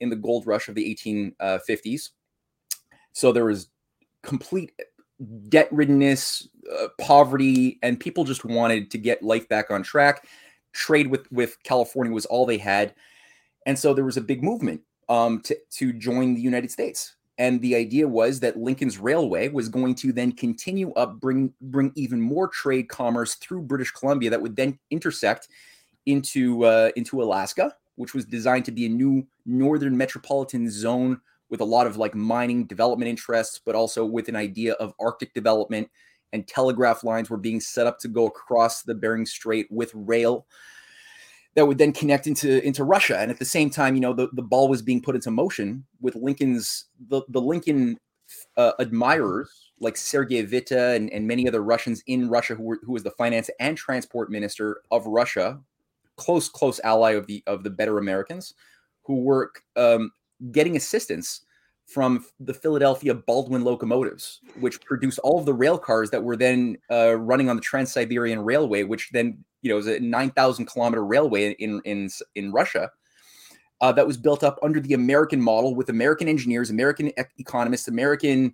in 0.00 0.10
the 0.10 0.16
gold 0.16 0.48
rush 0.48 0.68
of 0.68 0.74
the 0.74 0.96
1850s. 1.40 2.10
So 3.18 3.32
there 3.32 3.46
was 3.46 3.66
complete 4.22 4.70
debt 5.48 5.68
riddenness, 5.72 6.46
uh, 6.72 6.86
poverty, 7.00 7.80
and 7.82 7.98
people 7.98 8.22
just 8.22 8.44
wanted 8.44 8.92
to 8.92 8.98
get 8.98 9.24
life 9.24 9.48
back 9.48 9.72
on 9.72 9.82
track. 9.82 10.28
Trade 10.72 11.08
with 11.08 11.30
with 11.32 11.60
California 11.64 12.12
was 12.12 12.26
all 12.26 12.46
they 12.46 12.58
had, 12.58 12.94
and 13.66 13.76
so 13.76 13.92
there 13.92 14.04
was 14.04 14.18
a 14.18 14.20
big 14.20 14.44
movement 14.44 14.82
um, 15.08 15.40
to 15.40 15.56
to 15.70 15.92
join 15.92 16.34
the 16.34 16.40
United 16.40 16.70
States. 16.70 17.16
And 17.38 17.60
the 17.60 17.74
idea 17.74 18.06
was 18.06 18.38
that 18.38 18.56
Lincoln's 18.56 18.98
Railway 18.98 19.48
was 19.48 19.68
going 19.68 19.96
to 19.96 20.12
then 20.12 20.30
continue 20.30 20.92
up, 20.92 21.18
bring 21.18 21.52
bring 21.60 21.90
even 21.96 22.20
more 22.20 22.46
trade 22.46 22.88
commerce 22.88 23.34
through 23.34 23.62
British 23.62 23.90
Columbia 23.90 24.30
that 24.30 24.42
would 24.42 24.54
then 24.54 24.78
intersect 24.92 25.48
into 26.06 26.64
uh, 26.64 26.90
into 26.94 27.20
Alaska, 27.20 27.74
which 27.96 28.14
was 28.14 28.24
designed 28.24 28.66
to 28.66 28.72
be 28.72 28.86
a 28.86 28.88
new 28.88 29.26
northern 29.44 29.96
metropolitan 29.96 30.70
zone 30.70 31.20
with 31.50 31.60
a 31.60 31.64
lot 31.64 31.86
of 31.86 31.96
like 31.96 32.14
mining 32.14 32.64
development 32.64 33.08
interests, 33.08 33.60
but 33.64 33.74
also 33.74 34.04
with 34.04 34.28
an 34.28 34.36
idea 34.36 34.74
of 34.74 34.92
Arctic 35.00 35.32
development 35.34 35.88
and 36.32 36.46
telegraph 36.46 37.04
lines 37.04 37.30
were 37.30 37.38
being 37.38 37.60
set 37.60 37.86
up 37.86 37.98
to 38.00 38.08
go 38.08 38.26
across 38.26 38.82
the 38.82 38.94
Bering 38.94 39.26
Strait 39.26 39.66
with 39.70 39.90
rail 39.94 40.46
that 41.54 41.66
would 41.66 41.78
then 41.78 41.92
connect 41.92 42.26
into 42.26 42.64
into 42.64 42.84
Russia. 42.84 43.18
And 43.18 43.30
at 43.30 43.38
the 43.38 43.44
same 43.44 43.70
time, 43.70 43.94
you 43.94 44.00
know, 44.00 44.12
the, 44.12 44.28
the 44.32 44.42
ball 44.42 44.68
was 44.68 44.82
being 44.82 45.02
put 45.02 45.14
into 45.14 45.30
motion 45.30 45.84
with 46.00 46.14
Lincoln's 46.14 46.84
the 47.08 47.22
the 47.28 47.40
Lincoln 47.40 47.98
uh, 48.56 48.72
admirers 48.78 49.70
like 49.80 49.96
Sergei 49.96 50.44
Witte 50.44 50.72
and, 50.72 51.10
and 51.12 51.26
many 51.26 51.48
other 51.48 51.62
Russians 51.62 52.02
in 52.06 52.28
Russia 52.28 52.54
who 52.54 52.62
were 52.62 52.80
who 52.82 52.92
was 52.92 53.02
the 53.02 53.10
finance 53.12 53.50
and 53.58 53.76
transport 53.76 54.30
minister 54.30 54.82
of 54.90 55.06
Russia, 55.06 55.60
close 56.16 56.48
close 56.48 56.80
ally 56.84 57.12
of 57.12 57.26
the 57.26 57.42
of 57.46 57.64
the 57.64 57.70
better 57.70 57.98
Americans, 57.98 58.54
who 59.02 59.22
were 59.22 59.50
um, 59.76 60.10
getting 60.52 60.76
assistance 60.76 61.42
from 61.86 62.24
the 62.38 62.52
Philadelphia 62.52 63.14
Baldwin 63.14 63.64
locomotives, 63.64 64.40
which 64.60 64.80
produced 64.82 65.18
all 65.20 65.38
of 65.38 65.46
the 65.46 65.54
rail 65.54 65.78
cars 65.78 66.10
that 66.10 66.22
were 66.22 66.36
then 66.36 66.76
uh, 66.90 67.16
running 67.16 67.48
on 67.48 67.56
the 67.56 67.62
Trans 67.62 67.92
Siberian 67.92 68.40
Railway, 68.40 68.82
which 68.82 69.10
then 69.12 69.42
you 69.62 69.70
know 69.70 69.78
is 69.78 69.86
a 69.86 69.98
nine 69.98 70.30
thousand 70.30 70.66
kilometer 70.66 71.04
railway 71.04 71.52
in 71.52 71.80
in 71.84 72.10
in 72.34 72.52
Russia. 72.52 72.90
Uh, 73.80 73.92
that 73.92 74.06
was 74.06 74.16
built 74.16 74.42
up 74.42 74.58
under 74.60 74.80
the 74.80 74.92
American 74.92 75.40
model 75.40 75.72
with 75.72 75.88
American 75.88 76.26
engineers, 76.26 76.68
American 76.68 77.12
economists, 77.38 77.86
American 77.86 78.52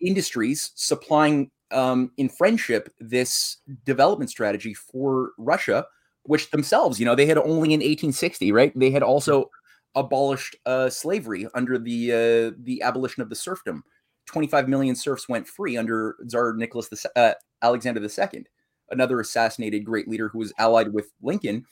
industries 0.00 0.72
supplying 0.74 1.50
um, 1.70 2.10
in 2.16 2.30
friendship 2.30 2.88
this 2.98 3.58
development 3.84 4.30
strategy 4.30 4.72
for 4.72 5.32
Russia, 5.36 5.86
which 6.22 6.50
themselves, 6.50 6.98
you 6.98 7.04
know, 7.04 7.14
they 7.14 7.26
had 7.26 7.36
only 7.36 7.74
in 7.74 7.80
1860, 7.80 8.52
right? 8.52 8.72
They 8.74 8.90
had 8.90 9.02
also 9.02 9.50
abolished 9.94 10.56
uh, 10.66 10.90
slavery 10.90 11.46
under 11.54 11.78
the 11.78 12.12
uh, 12.12 12.56
the 12.62 12.82
abolition 12.82 13.22
of 13.22 13.28
the 13.28 13.36
serfdom. 13.36 13.84
25 14.26 14.68
million 14.68 14.94
serfs 14.94 15.28
went 15.28 15.46
free 15.46 15.76
under 15.76 16.16
Tsar 16.26 16.54
Nicholas 16.54 16.88
the, 16.88 17.10
uh, 17.14 17.34
Alexander 17.60 18.00
II, 18.00 18.44
another 18.90 19.20
assassinated 19.20 19.84
great 19.84 20.08
leader 20.08 20.28
who 20.28 20.38
was 20.38 20.52
allied 20.58 20.92
with 20.92 21.12
Lincoln, 21.22 21.64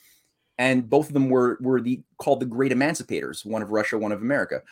and 0.58 0.88
both 0.88 1.08
of 1.08 1.14
them 1.14 1.30
were 1.30 1.58
were 1.60 1.80
the 1.80 2.02
called 2.18 2.40
the 2.40 2.46
Great 2.46 2.72
Emancipators, 2.72 3.44
one 3.44 3.62
of 3.62 3.70
Russia, 3.70 3.98
one 3.98 4.12
of 4.12 4.22
America. 4.22 4.62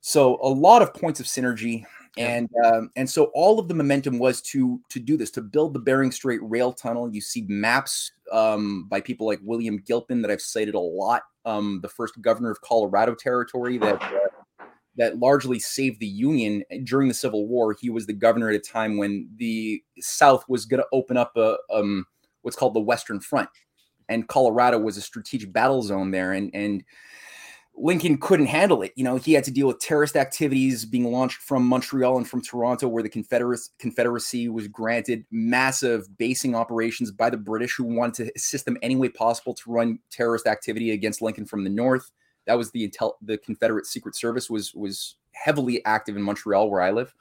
So 0.00 0.38
a 0.42 0.48
lot 0.48 0.82
of 0.82 0.94
points 0.94 1.20
of 1.20 1.26
synergy, 1.26 1.84
and 2.18 2.50
um, 2.64 2.90
and 2.96 3.08
so 3.08 3.30
all 3.34 3.58
of 3.58 3.68
the 3.68 3.74
momentum 3.74 4.18
was 4.18 4.42
to 4.42 4.80
to 4.88 4.98
do 4.98 5.16
this, 5.16 5.30
to 5.32 5.42
build 5.42 5.74
the 5.74 5.80
Bering 5.80 6.10
Strait 6.10 6.40
rail 6.42 6.72
tunnel. 6.72 7.12
You 7.12 7.20
see 7.20 7.44
maps 7.48 8.10
um, 8.32 8.86
by 8.88 9.00
people 9.00 9.26
like 9.26 9.40
William 9.42 9.78
Gilpin 9.78 10.20
that 10.22 10.30
I've 10.30 10.42
cited 10.42 10.74
a 10.74 10.80
lot. 10.80 11.22
Um, 11.44 11.80
the 11.82 11.88
first 11.88 12.20
governor 12.20 12.50
of 12.50 12.60
Colorado 12.60 13.14
Territory 13.14 13.78
that 13.78 14.00
uh, 14.00 14.66
that 14.96 15.18
largely 15.18 15.58
saved 15.58 16.00
the 16.00 16.06
Union 16.06 16.62
during 16.84 17.08
the 17.08 17.14
Civil 17.14 17.48
War. 17.48 17.74
He 17.80 17.90
was 17.90 18.06
the 18.06 18.12
governor 18.12 18.50
at 18.50 18.54
a 18.54 18.60
time 18.60 18.98
when 18.98 19.28
the 19.36 19.82
South 20.00 20.44
was 20.48 20.66
going 20.66 20.82
to 20.82 20.88
open 20.92 21.16
up 21.16 21.32
a 21.36 21.56
um, 21.72 22.06
what's 22.42 22.56
called 22.56 22.74
the 22.74 22.80
Western 22.80 23.20
Front, 23.20 23.48
and 24.08 24.28
Colorado 24.28 24.78
was 24.78 24.96
a 24.96 25.02
strategic 25.02 25.52
battle 25.52 25.82
zone 25.82 26.10
there, 26.10 26.32
and 26.32 26.50
and 26.54 26.84
Lincoln 27.74 28.18
couldn't 28.18 28.46
handle 28.46 28.82
it. 28.82 28.92
You 28.96 29.04
know, 29.04 29.16
he 29.16 29.32
had 29.32 29.44
to 29.44 29.50
deal 29.50 29.66
with 29.66 29.78
terrorist 29.78 30.16
activities 30.16 30.84
being 30.84 31.10
launched 31.10 31.38
from 31.38 31.66
Montreal 31.66 32.18
and 32.18 32.28
from 32.28 32.42
Toronto, 32.42 32.86
where 32.86 33.02
the 33.02 33.08
Confederacy, 33.08 33.70
Confederacy 33.78 34.48
was 34.48 34.68
granted 34.68 35.24
massive 35.30 36.06
basing 36.18 36.54
operations 36.54 37.10
by 37.10 37.30
the 37.30 37.36
British, 37.36 37.74
who 37.74 37.84
wanted 37.84 38.26
to 38.26 38.32
assist 38.36 38.66
them 38.66 38.76
any 38.82 38.94
way 38.94 39.08
possible 39.08 39.54
to 39.54 39.72
run 39.72 39.98
terrorist 40.10 40.46
activity 40.46 40.90
against 40.90 41.22
Lincoln 41.22 41.46
from 41.46 41.64
the 41.64 41.70
north. 41.70 42.12
That 42.46 42.58
was 42.58 42.70
the 42.72 42.88
intel. 42.88 43.14
The 43.22 43.38
Confederate 43.38 43.86
Secret 43.86 44.16
Service 44.16 44.50
was 44.50 44.74
was 44.74 45.16
heavily 45.32 45.84
active 45.84 46.16
in 46.16 46.22
Montreal, 46.22 46.70
where 46.70 46.82
I 46.82 46.90
live. 46.90 47.14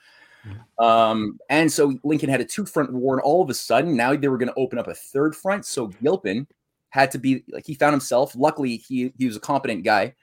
Mm-hmm. 0.45 0.83
Um, 0.83 1.39
and 1.49 1.71
so 1.71 1.97
Lincoln 2.03 2.29
had 2.29 2.41
a 2.41 2.45
two 2.45 2.65
front 2.65 2.91
war, 2.91 3.13
and 3.13 3.21
all 3.21 3.41
of 3.41 3.49
a 3.49 3.53
sudden, 3.53 3.95
now 3.95 4.15
they 4.15 4.27
were 4.27 4.37
going 4.37 4.49
to 4.49 4.59
open 4.59 4.79
up 4.79 4.87
a 4.87 4.93
third 4.93 5.35
front. 5.35 5.65
So 5.65 5.87
Gilpin 5.87 6.47
had 6.89 7.09
to 7.11 7.19
be 7.19 7.43
like 7.51 7.65
he 7.65 7.73
found 7.73 7.93
himself. 7.93 8.35
Luckily, 8.35 8.77
he 8.77 9.13
he 9.17 9.25
was 9.25 9.37
a 9.37 9.41
competent 9.41 9.83
guy 9.83 10.13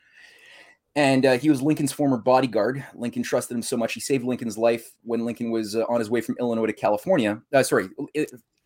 and 0.98 1.24
uh, 1.24 1.38
he 1.38 1.48
was 1.48 1.62
Lincoln's 1.62 1.92
former 1.92 2.16
bodyguard. 2.16 2.84
Lincoln 2.92 3.22
trusted 3.22 3.56
him 3.56 3.62
so 3.62 3.76
much 3.76 3.94
he 3.94 4.00
saved 4.00 4.24
Lincoln's 4.24 4.58
life 4.58 4.96
when 5.04 5.24
Lincoln 5.24 5.52
was 5.52 5.76
uh, 5.76 5.84
on 5.88 6.00
his 6.00 6.10
way 6.10 6.20
from 6.20 6.34
Illinois 6.40 6.66
to 6.66 6.72
California. 6.72 7.40
Uh, 7.52 7.62
sorry, 7.62 7.88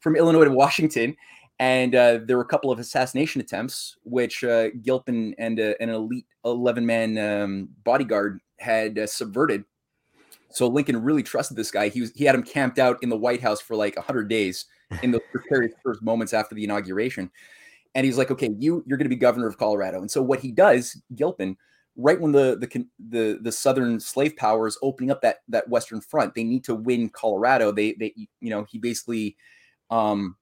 from 0.01 0.17
Illinois 0.17 0.45
to 0.45 0.51
Washington, 0.51 1.15
and 1.59 1.95
uh, 1.95 2.21
there 2.25 2.39
were 2.39 2.43
a 2.43 2.49
couple 2.49 2.71
of 2.71 2.79
assassination 2.79 3.43
attempts, 3.43 3.99
which 4.05 4.45
uh, 4.45 4.71
Gilpin 4.83 5.35
and 5.37 5.61
uh, 5.61 5.75
an 5.79 5.91
elite 5.91 6.25
eleven-man 6.47 7.19
um, 7.19 7.69
bodyguard 7.85 8.41
had 8.59 8.99
subverted. 9.11 9.65
So 10.49 10.67
Lincoln 10.69 11.03
really 11.03 11.23
trusted 11.23 11.59
this 11.59 11.71
guy. 11.71 11.91
He 11.91 12.01
was 12.01 12.13
he 12.15 12.25
had 12.25 12.35
him 12.35 12.45
camped 12.45 12.79
out 12.79 12.97
in 13.03 13.11
the 13.11 13.17
White 13.17 13.43
House 13.43 13.61
for 13.61 13.77
like 13.77 13.99
hundred 13.99 14.29
days 14.31 14.65
in 15.03 15.11
the 15.11 15.21
precarious 15.33 15.75
first 15.85 16.01
moments 16.01 16.33
after 16.33 16.55
the 16.55 16.65
inauguration, 16.65 17.31
and 17.95 18.07
he's 18.07 18.17
like, 18.17 18.31
"Okay, 18.31 18.55
you 18.59 18.83
you're 18.87 18.97
going 18.97 19.05
to 19.05 19.15
be 19.15 19.17
governor 19.17 19.49
of 19.49 19.59
Colorado." 19.59 20.01
And 20.01 20.11
so 20.11 20.23
what 20.23 20.41
he 20.41 20.51
does, 20.51 20.99
Gilpin 21.15 21.59
right 21.97 22.21
when 22.21 22.33
the 22.33 22.57
the 22.59 22.87
the 23.09 23.39
the 23.43 23.53
southern 23.53 24.01
slave 24.01 24.37
power 24.37 24.67
is 24.67 24.79
opening 24.83 25.11
up 25.11 25.21
that 25.21 25.39
that 25.49 25.69
western 25.69 26.01
front 26.01 26.35
they 26.35 26.45
need 26.45 26.65
to 26.65 26.75
win 26.75 27.09
colorado. 27.09 27.73
They 27.73 27.93
they 27.95 28.15
you 28.41 28.51
know 28.51 28.65
he 28.71 28.79
basically 28.79 29.37
um 29.91 30.37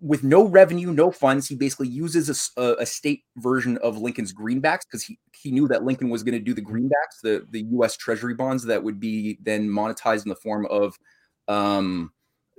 with 0.00 0.22
no 0.22 0.46
revenue 0.46 0.92
no 0.92 1.10
funds 1.10 1.48
he 1.48 1.56
basically 1.56 1.88
uses 1.88 2.52
a, 2.56 2.76
a 2.78 2.86
state 2.86 3.24
version 3.38 3.76
of 3.78 3.98
lincoln's 3.98 4.32
greenbacks 4.32 4.82
because 4.86 5.02
he 5.02 5.18
he 5.34 5.50
knew 5.50 5.66
that 5.66 5.82
lincoln 5.82 6.10
was 6.10 6.22
going 6.22 6.32
to 6.32 6.38
do 6.38 6.54
the 6.54 6.62
greenbacks 6.62 7.20
the 7.24 7.44
the 7.50 7.62
us 7.62 7.96
treasury 7.96 8.34
bonds 8.34 8.64
that 8.64 8.84
would 8.84 9.00
be 9.00 9.36
then 9.42 9.68
monetized 9.68 10.24
in 10.24 10.28
the 10.28 10.36
form 10.36 10.64
of 10.66 10.96
um 11.48 12.12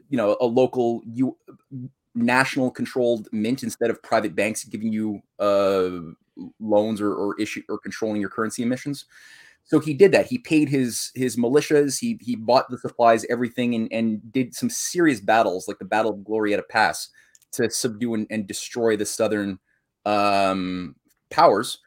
you 0.10 0.18
know 0.18 0.36
a 0.42 0.46
local 0.46 1.02
you 1.06 1.38
national 2.16 2.70
controlled 2.70 3.30
mint 3.32 3.64
instead 3.64 3.90
of 3.90 4.04
private 4.04 4.36
banks 4.36 4.66
giving 4.66 4.92
you 4.92 5.22
uh 5.40 6.02
loans 6.60 7.02
or, 7.02 7.14
or 7.14 7.40
issue 7.40 7.62
or 7.70 7.78
controlling 7.78 8.22
your 8.22 8.30
currency 8.30 8.64
emissions. 8.64 9.06
So 9.64 9.80
he 9.80 9.94
did 9.94 10.12
that. 10.12 10.26
He 10.26 10.38
paid 10.38 10.70
his 10.70 11.12
his 11.16 11.38
militias. 11.38 12.00
He 12.00 12.18
he 12.22 12.36
bought 12.36 12.70
the 12.70 12.78
supplies, 12.78 13.26
everything, 13.30 13.76
and 13.76 13.88
and 13.92 14.32
did 14.32 14.54
some 14.54 14.70
serious 14.70 15.20
battles 15.20 15.68
like 15.68 15.80
the 15.80 15.86
Battle 15.86 16.12
of 16.12 16.20
Glorieta 16.20 16.68
Pass 16.68 17.10
to 17.54 17.70
subdue 17.70 18.14
and, 18.14 18.28
and 18.30 18.48
destroy 18.48 18.96
the 18.96 19.06
southern 19.06 19.60
um, 20.06 20.96
powers, 21.30 21.80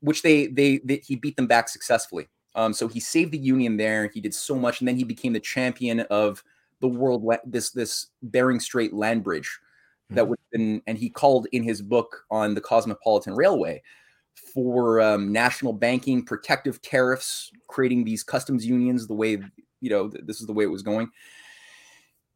which 0.00 0.22
they, 0.22 0.46
they 0.46 0.78
they 0.84 0.96
he 0.96 1.16
beat 1.16 1.36
them 1.36 1.46
back 1.46 1.68
successfully. 1.68 2.28
Um, 2.54 2.72
so 2.72 2.88
he 2.88 2.98
saved 2.98 3.32
the 3.32 3.38
Union 3.38 3.76
there. 3.76 4.10
He 4.12 4.20
did 4.20 4.34
so 4.34 4.54
much, 4.56 4.80
and 4.80 4.88
then 4.88 4.96
he 4.96 5.04
became 5.04 5.32
the 5.32 5.40
champion 5.40 6.00
of 6.00 6.42
the 6.80 6.88
world. 6.88 7.28
This 7.44 7.70
this 7.70 8.08
Bering 8.22 8.60
Strait 8.60 8.92
land 8.92 9.22
bridge 9.22 9.58
that 10.10 10.22
mm-hmm. 10.22 10.30
would 10.30 10.38
have 10.38 10.58
been, 10.58 10.82
and 10.86 10.98
he 10.98 11.10
called 11.10 11.46
in 11.52 11.62
his 11.62 11.82
book 11.82 12.24
on 12.30 12.54
the 12.54 12.60
Cosmopolitan 12.60 13.34
Railway 13.34 13.82
for 14.54 15.00
um, 15.00 15.32
national 15.32 15.72
banking, 15.72 16.24
protective 16.24 16.80
tariffs, 16.80 17.50
creating 17.68 18.04
these 18.04 18.22
customs 18.22 18.64
unions 18.64 19.06
the 19.06 19.14
way, 19.14 19.38
you 19.80 19.90
know, 19.90 20.08
th- 20.08 20.24
this 20.26 20.40
is 20.40 20.46
the 20.46 20.52
way 20.52 20.64
it 20.64 20.68
was 20.68 20.82
going. 20.82 21.08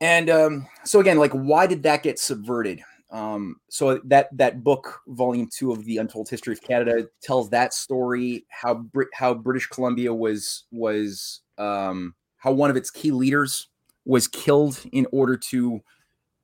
And 0.01 0.29
um, 0.31 0.67
so 0.85 1.01
again, 1.01 1.19
like, 1.19 1.33
why 1.33 1.67
did 1.67 1.85
that 1.85 2.03
get 2.03 2.19
subverted? 2.19 2.83
Um, 3.11 3.57
so 3.69 4.01
that 4.05 4.37
that 4.37 4.65
book, 4.65 5.01
volume 5.07 5.49
two 5.55 5.71
of 5.71 5.85
the 5.85 5.99
Untold 5.99 6.29
History 6.29 6.55
of 6.55 6.63
Canada, 6.63 7.07
tells 7.23 7.51
that 7.51 7.75
story. 7.75 8.47
How 8.49 8.75
Brit 8.75 9.09
how 9.13 9.35
British 9.35 9.67
Columbia 9.67 10.13
was 10.13 10.65
was 10.73 11.43
um, 11.59 12.15
how 12.39 12.53
one 12.53 12.71
of 12.71 12.77
its 12.77 12.91
key 12.91 13.11
leaders 13.11 13.69
was 14.07 14.27
killed 14.27 14.81
in 14.93 15.07
order 15.13 15.37
to 15.37 15.83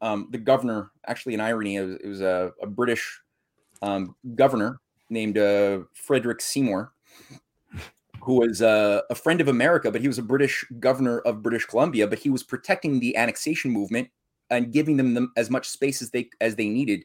um, 0.01 0.29
the 0.31 0.39
governor, 0.39 0.91
actually, 1.07 1.35
an 1.35 1.41
irony, 1.41 1.77
it 1.77 1.83
was, 1.83 1.97
it 1.97 2.07
was 2.07 2.21
a, 2.21 2.53
a, 2.63 2.67
British 2.67 3.21
um, 3.83 4.15
governor 4.35 4.81
named 5.11 5.39
uh, 5.39 5.81
Frederick 5.95 6.41
Seymour, 6.41 6.93
who 8.23 8.41
was 8.41 8.63
uh, 8.63 9.01
a 9.11 9.15
friend 9.15 9.41
of 9.41 9.49
America, 9.49 9.91
but 9.91 10.01
he 10.01 10.09
was 10.09 10.19
a 10.19 10.23
British 10.23 10.65
governor 10.79 11.21
of 11.21 11.43
British 11.43 11.65
Columbia. 11.65 12.07
But 12.07 12.19
he 12.19 12.31
was 12.31 12.43
protecting 12.43 13.01
the 13.01 13.17
annexation 13.17 13.71
movement 13.71 14.09
and 14.51 14.73
giving 14.73 14.97
them, 14.97 15.15
them 15.15 15.33
as 15.37 15.51
much 15.51 15.69
space 15.69 16.03
as 16.03 16.11
they 16.11 16.29
as 16.41 16.57
they 16.57 16.69
needed 16.69 17.05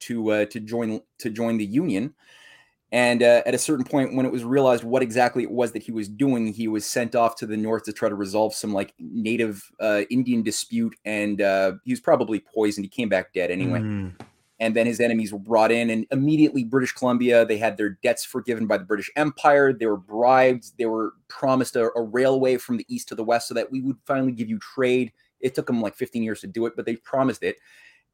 to 0.00 0.30
uh, 0.30 0.44
to 0.46 0.60
join 0.60 1.00
to 1.18 1.30
join 1.30 1.56
the 1.56 1.64
Union. 1.64 2.14
And 2.94 3.24
uh, 3.24 3.42
at 3.44 3.56
a 3.56 3.58
certain 3.58 3.84
point, 3.84 4.14
when 4.14 4.24
it 4.24 4.30
was 4.30 4.44
realized 4.44 4.84
what 4.84 5.02
exactly 5.02 5.42
it 5.42 5.50
was 5.50 5.72
that 5.72 5.82
he 5.82 5.90
was 5.90 6.08
doing, 6.08 6.52
he 6.52 6.68
was 6.68 6.86
sent 6.86 7.16
off 7.16 7.34
to 7.38 7.46
the 7.46 7.56
north 7.56 7.82
to 7.86 7.92
try 7.92 8.08
to 8.08 8.14
resolve 8.14 8.54
some 8.54 8.72
like 8.72 8.94
native 9.00 9.68
uh, 9.80 10.02
Indian 10.10 10.44
dispute. 10.44 10.94
And 11.04 11.42
uh, 11.42 11.72
he 11.82 11.92
was 11.92 11.98
probably 11.98 12.38
poisoned. 12.38 12.84
He 12.84 12.88
came 12.88 13.08
back 13.08 13.32
dead 13.32 13.50
anyway. 13.50 13.80
Mm. 13.80 14.12
And 14.60 14.76
then 14.76 14.86
his 14.86 15.00
enemies 15.00 15.32
were 15.32 15.40
brought 15.40 15.72
in, 15.72 15.90
and 15.90 16.06
immediately 16.12 16.62
British 16.62 16.92
Columbia, 16.92 17.44
they 17.44 17.58
had 17.58 17.76
their 17.76 17.98
debts 18.04 18.24
forgiven 18.24 18.68
by 18.68 18.78
the 18.78 18.84
British 18.84 19.10
Empire. 19.16 19.72
They 19.72 19.86
were 19.86 19.96
bribed. 19.96 20.78
They 20.78 20.86
were 20.86 21.14
promised 21.26 21.74
a, 21.74 21.90
a 21.96 22.02
railway 22.02 22.58
from 22.58 22.76
the 22.76 22.86
east 22.88 23.08
to 23.08 23.16
the 23.16 23.24
west 23.24 23.48
so 23.48 23.54
that 23.54 23.72
we 23.72 23.80
would 23.80 23.96
finally 24.06 24.30
give 24.30 24.48
you 24.48 24.60
trade. 24.60 25.10
It 25.40 25.56
took 25.56 25.66
them 25.66 25.82
like 25.82 25.96
15 25.96 26.22
years 26.22 26.42
to 26.42 26.46
do 26.46 26.64
it, 26.66 26.74
but 26.76 26.86
they 26.86 26.94
promised 26.94 27.42
it. 27.42 27.56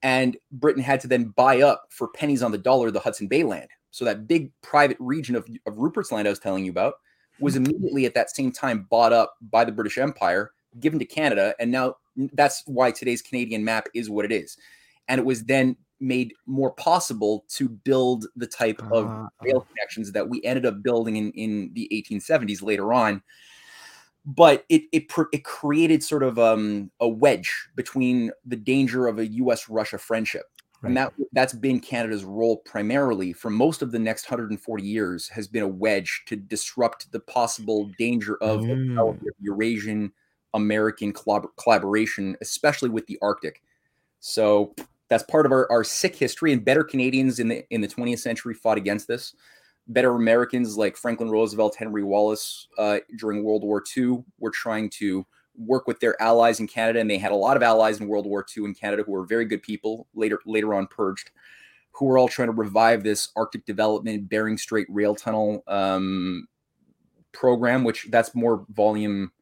And 0.02 0.38
Britain 0.50 0.82
had 0.82 1.00
to 1.00 1.06
then 1.06 1.24
buy 1.36 1.60
up 1.60 1.84
for 1.90 2.08
pennies 2.08 2.42
on 2.42 2.50
the 2.50 2.56
dollar 2.56 2.90
the 2.90 2.98
Hudson 2.98 3.26
Bay 3.26 3.42
land 3.42 3.68
so 3.90 4.04
that 4.04 4.28
big 4.28 4.50
private 4.62 4.96
region 5.00 5.34
of, 5.34 5.48
of 5.66 5.78
Rupert's 5.78 6.12
Land 6.12 6.28
I 6.28 6.30
was 6.30 6.38
telling 6.38 6.64
you 6.64 6.70
about 6.70 6.94
was 7.40 7.56
hmm. 7.56 7.64
immediately 7.64 8.06
at 8.06 8.14
that 8.14 8.34
same 8.34 8.52
time 8.52 8.86
bought 8.90 9.12
up 9.12 9.34
by 9.40 9.64
the 9.64 9.72
British 9.72 9.98
Empire, 9.98 10.52
given 10.78 10.98
to 10.98 11.04
Canada, 11.04 11.54
and 11.58 11.70
now 11.70 11.96
that's 12.32 12.62
why 12.66 12.90
today's 12.90 13.22
Canadian 13.22 13.64
map 13.64 13.86
is 13.94 14.10
what 14.10 14.24
it 14.24 14.32
is. 14.32 14.56
And 15.08 15.18
it 15.18 15.24
was 15.24 15.44
then 15.44 15.76
made 16.00 16.32
more 16.46 16.70
possible 16.72 17.44
to 17.48 17.68
build 17.68 18.26
the 18.36 18.46
type 18.46 18.80
of 18.90 19.06
uh, 19.06 19.26
rail 19.42 19.60
connections 19.60 20.12
that 20.12 20.28
we 20.28 20.42
ended 20.44 20.64
up 20.64 20.82
building 20.82 21.16
in, 21.16 21.30
in 21.32 21.70
the 21.74 21.88
1870s 21.92 22.62
later 22.62 22.92
on. 22.92 23.22
But 24.24 24.64
it 24.68 24.82
it, 24.92 25.10
it 25.32 25.44
created 25.44 26.02
sort 26.02 26.22
of 26.22 26.38
um, 26.38 26.90
a 27.00 27.08
wedge 27.08 27.68
between 27.74 28.30
the 28.44 28.56
danger 28.56 29.06
of 29.06 29.18
a 29.18 29.26
U.S. 29.26 29.68
Russia 29.68 29.98
friendship 29.98 30.44
Right. 30.82 30.88
And 30.88 30.96
that 30.96 31.12
that's 31.32 31.52
been 31.52 31.78
Canada's 31.78 32.24
role 32.24 32.58
primarily 32.58 33.34
for 33.34 33.50
most 33.50 33.82
of 33.82 33.92
the 33.92 33.98
next 33.98 34.30
140 34.30 34.82
years 34.82 35.28
has 35.28 35.46
been 35.46 35.62
a 35.62 35.68
wedge 35.68 36.22
to 36.26 36.36
disrupt 36.36 37.12
the 37.12 37.20
possible 37.20 37.90
danger 37.98 38.36
of 38.42 38.60
mm. 38.60 39.20
Eurasian 39.40 40.10
American 40.54 41.12
collab- 41.12 41.48
collaboration, 41.58 42.36
especially 42.40 42.88
with 42.88 43.06
the 43.06 43.18
Arctic. 43.20 43.62
So 44.20 44.74
that's 45.08 45.24
part 45.24 45.44
of 45.44 45.52
our, 45.52 45.70
our 45.70 45.84
sick 45.84 46.16
history. 46.16 46.52
And 46.52 46.64
better 46.64 46.84
Canadians 46.84 47.40
in 47.40 47.48
the 47.48 47.64
in 47.70 47.82
the 47.82 47.88
20th 47.88 48.20
century 48.20 48.54
fought 48.54 48.78
against 48.78 49.06
this. 49.06 49.34
Better 49.88 50.14
Americans 50.14 50.76
like 50.78 50.96
Franklin 50.96 51.30
Roosevelt, 51.30 51.74
Henry 51.74 52.04
Wallace 52.04 52.68
uh, 52.78 53.00
during 53.18 53.42
World 53.42 53.64
War 53.64 53.82
II 53.96 54.22
were 54.38 54.52
trying 54.52 54.88
to 54.90 55.26
work 55.66 55.86
with 55.86 56.00
their 56.00 56.20
allies 56.20 56.60
in 56.60 56.66
Canada, 56.66 57.00
and 57.00 57.10
they 57.10 57.18
had 57.18 57.32
a 57.32 57.36
lot 57.36 57.56
of 57.56 57.62
allies 57.62 58.00
in 58.00 58.08
World 58.08 58.26
War 58.26 58.44
II 58.56 58.64
in 58.64 58.74
Canada 58.74 59.02
who 59.04 59.12
were 59.12 59.24
very 59.24 59.44
good 59.44 59.62
people. 59.62 60.06
Later, 60.14 60.40
later 60.46 60.74
on, 60.74 60.86
purged, 60.86 61.30
who 61.92 62.06
were 62.06 62.18
all 62.18 62.28
trying 62.28 62.48
to 62.48 62.52
revive 62.52 63.02
this 63.02 63.30
Arctic 63.36 63.66
development, 63.66 64.28
Bering 64.28 64.58
Strait 64.58 64.86
rail 64.90 65.14
tunnel 65.14 65.62
um, 65.66 66.46
program, 67.32 67.84
which 67.84 68.08
that's 68.10 68.34
more 68.34 68.64
volume 68.70 69.32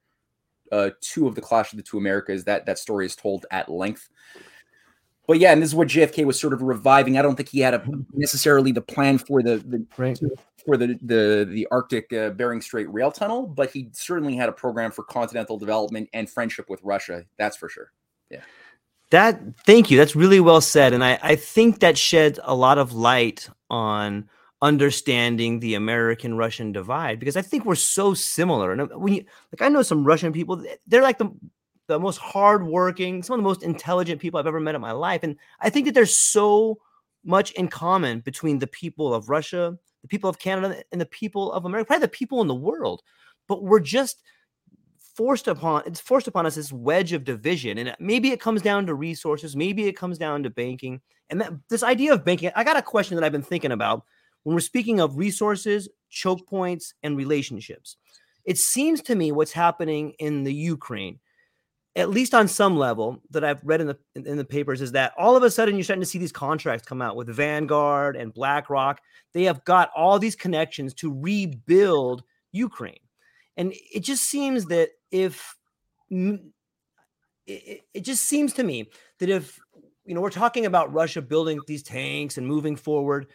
uh, 0.73 0.91
two 1.01 1.27
of 1.27 1.35
the 1.35 1.41
Clash 1.41 1.73
of 1.73 1.77
the 1.77 1.83
Two 1.83 1.99
Americas. 1.99 2.45
That 2.45 2.67
that 2.67 2.79
story 2.79 3.07
is 3.07 3.17
told 3.17 3.47
at 3.51 3.69
length. 3.69 4.09
But 5.29 5.39
yeah, 5.39 5.53
and 5.53 5.63
this 5.63 5.69
is 5.69 5.75
what 5.75 5.89
JFK 5.89 6.25
was 6.25 6.41
sort 6.41 6.55
of 6.55 6.63
reviving. 6.63 7.19
I 7.19 7.23
don't 7.23 7.37
think 7.37 7.51
he 7.51 7.61
had 7.61 7.75
a 7.75 7.85
necessarily 8.15 8.73
the 8.73 8.81
plan 8.81 9.19
for 9.19 9.43
the, 9.43 9.59
the 9.59 9.87
Right. 9.99 10.19
for 10.65 10.79
the 10.79 10.99
the 11.03 11.47
the 11.49 11.69
Arctic 11.71 12.11
uh, 12.15 12.31
Bering 12.31 12.63
Strait 12.63 12.91
rail 12.91 13.13
tunnel, 13.13 13.47
but 13.47 13.71
he 13.71 13.91
certainly 13.93 14.35
had 14.35 14.49
a 14.49 14.53
program 14.53 14.91
for 14.91 15.05
continental 15.05 15.59
development 15.59 16.09
and 16.15 16.29
friendship 16.31 16.71
with 16.71 16.81
Russia. 16.83 17.25
That's 17.39 17.59
for 17.59 17.69
sure. 17.69 17.93
Yeah. 18.31 18.41
That 19.11 19.39
thank 19.67 19.91
you. 19.91 19.99
That's 19.99 20.17
really 20.17 20.41
well 20.41 20.63
said, 20.63 20.95
and 20.95 21.05
I 21.05 21.19
I 21.23 21.37
think 21.37 21.81
that 21.81 21.99
sheds 21.99 22.41
a 22.43 22.55
lot 22.55 22.79
of 22.79 22.95
light 22.95 23.51
on 23.69 24.31
understanding 24.63 25.61
the 25.61 25.75
American 25.75 26.37
Russian 26.37 26.73
divide 26.73 27.21
because 27.21 27.37
I 27.37 27.43
think 27.43 27.65
we're 27.65 27.75
so 27.75 28.15
similar. 28.15 28.73
And 28.73 28.91
when 28.95 29.13
you 29.13 29.25
like, 29.53 29.61
I 29.61 29.69
know 29.69 29.83
some 29.83 30.05
Russian 30.05 30.33
people. 30.33 30.65
They're 30.87 31.03
like 31.03 31.19
the 31.19 31.31
the 31.89 31.99
most 31.99 32.19
hardworking, 32.19 33.23
some 33.23 33.35
of 33.35 33.39
the 33.39 33.49
most 33.49 33.63
intelligent 33.63 34.21
people 34.21 34.39
I've 34.39 34.47
ever 34.47 34.61
met 34.61 34.75
in 34.75 34.81
my 34.81 34.93
life, 34.93 35.23
and 35.23 35.37
I 35.61 35.71
think 35.71 35.87
that 35.87 35.95
there's 35.95 36.17
so 36.17 36.79
much 37.25 37.51
in 37.53 37.69
common 37.69 38.21
between 38.21 38.59
the 38.59 38.67
people 38.67 39.13
of 39.13 39.29
Russia, 39.29 39.77
the 40.03 40.09
people 40.09 40.31
of 40.31 40.39
Canada, 40.39 40.83
and 40.93 41.01
the 41.01 41.07
people 41.07 41.53
of 41.53 41.65
America, 41.65 41.89
probably 41.89 42.03
the 42.03 42.09
people 42.09 42.41
in 42.41 42.47
the 42.47 42.55
world. 42.55 43.03
But 43.49 43.65
we're 43.65 43.81
just 43.81 44.23
forced 45.19 45.49
upon 45.49 45.83
it's 45.85 45.99
forced 45.99 46.29
upon 46.29 46.47
us 46.47 46.55
this 46.55 46.73
wedge 46.73 47.13
of 47.13 47.25
division 47.25 47.77
and 47.77 47.93
maybe 47.99 48.31
it 48.31 48.41
comes 48.41 48.63
down 48.63 48.87
to 48.87 48.95
resources 48.95 49.57
maybe 49.57 49.89
it 49.89 49.97
comes 49.97 50.17
down 50.17 50.45
to 50.45 50.51
banking 50.51 51.01
and 51.29 51.41
that, 51.41 51.53
this 51.69 51.83
idea 51.83 52.13
of 52.13 52.25
banking 52.25 52.53
i 52.55 52.63
got 52.63 52.77
a 52.77 52.83
question 52.83 53.17
that 53.17 53.25
i've 53.25 53.33
been 53.33 53.43
thinking 53.43 53.73
about 53.73 54.05
when 54.45 54.55
we're 54.55 54.61
speaking 54.61 55.01
of 55.01 55.17
resources 55.17 55.89
choke 56.09 56.47
points 56.47 56.95
and 57.03 57.17
relationships 57.17 57.97
it 58.45 58.59
seems 58.59 59.03
to 59.03 59.17
me 59.17 59.33
what's 59.33 59.51
happening 59.51 60.13
in 60.21 60.45
the 60.45 60.55
ukraine 60.55 61.19
at 61.99 62.11
least 62.11 62.33
on 62.33 62.49
some 62.49 62.77
level 62.79 63.21
that 63.31 63.45
i've 63.45 63.61
read 63.65 63.81
in 63.81 63.87
the 63.89 63.99
in 64.15 64.37
the 64.37 64.45
papers 64.45 64.81
is 64.81 64.93
that 64.93 65.13
all 65.19 65.37
of 65.37 65.43
a 65.43 65.51
sudden 65.51 65.75
you're 65.75 65.85
starting 65.85 66.01
to 66.01 66.07
see 66.07 66.19
these 66.19 66.33
contracts 66.33 66.87
come 66.87 67.03
out 67.03 67.17
with 67.17 67.29
vanguard 67.29 68.17
and 68.17 68.33
blackrock. 68.33 69.01
They 69.35 69.45
have 69.45 69.65
got 69.65 69.91
all 69.95 70.19
these 70.19 70.37
connections 70.37 70.95
to 70.95 71.13
rebuild 71.21 72.23
ukraine. 72.53 73.01
And 73.57 73.75
it 73.93 74.01
just 74.01 74.25
seems 74.25 74.67
that 74.67 74.91
if 75.11 75.55
mm, 76.11 76.39
it, 77.47 77.53
it- 77.53 77.83
it 77.95 78.01
just 78.05 78.25
seems 78.25 78.53
to 78.55 78.63
me 78.63 78.91
that 79.19 79.29
if 79.29 79.59
you 80.05 80.15
know 80.15 80.21
we're 80.23 80.31
talking 80.31 80.65
about 80.67 80.93
russia 80.93 81.21
building 81.21 81.61
these 81.67 81.83
tanks 81.83 82.39
and 82.39 82.47
moving 82.47 82.77
forward 82.77 83.27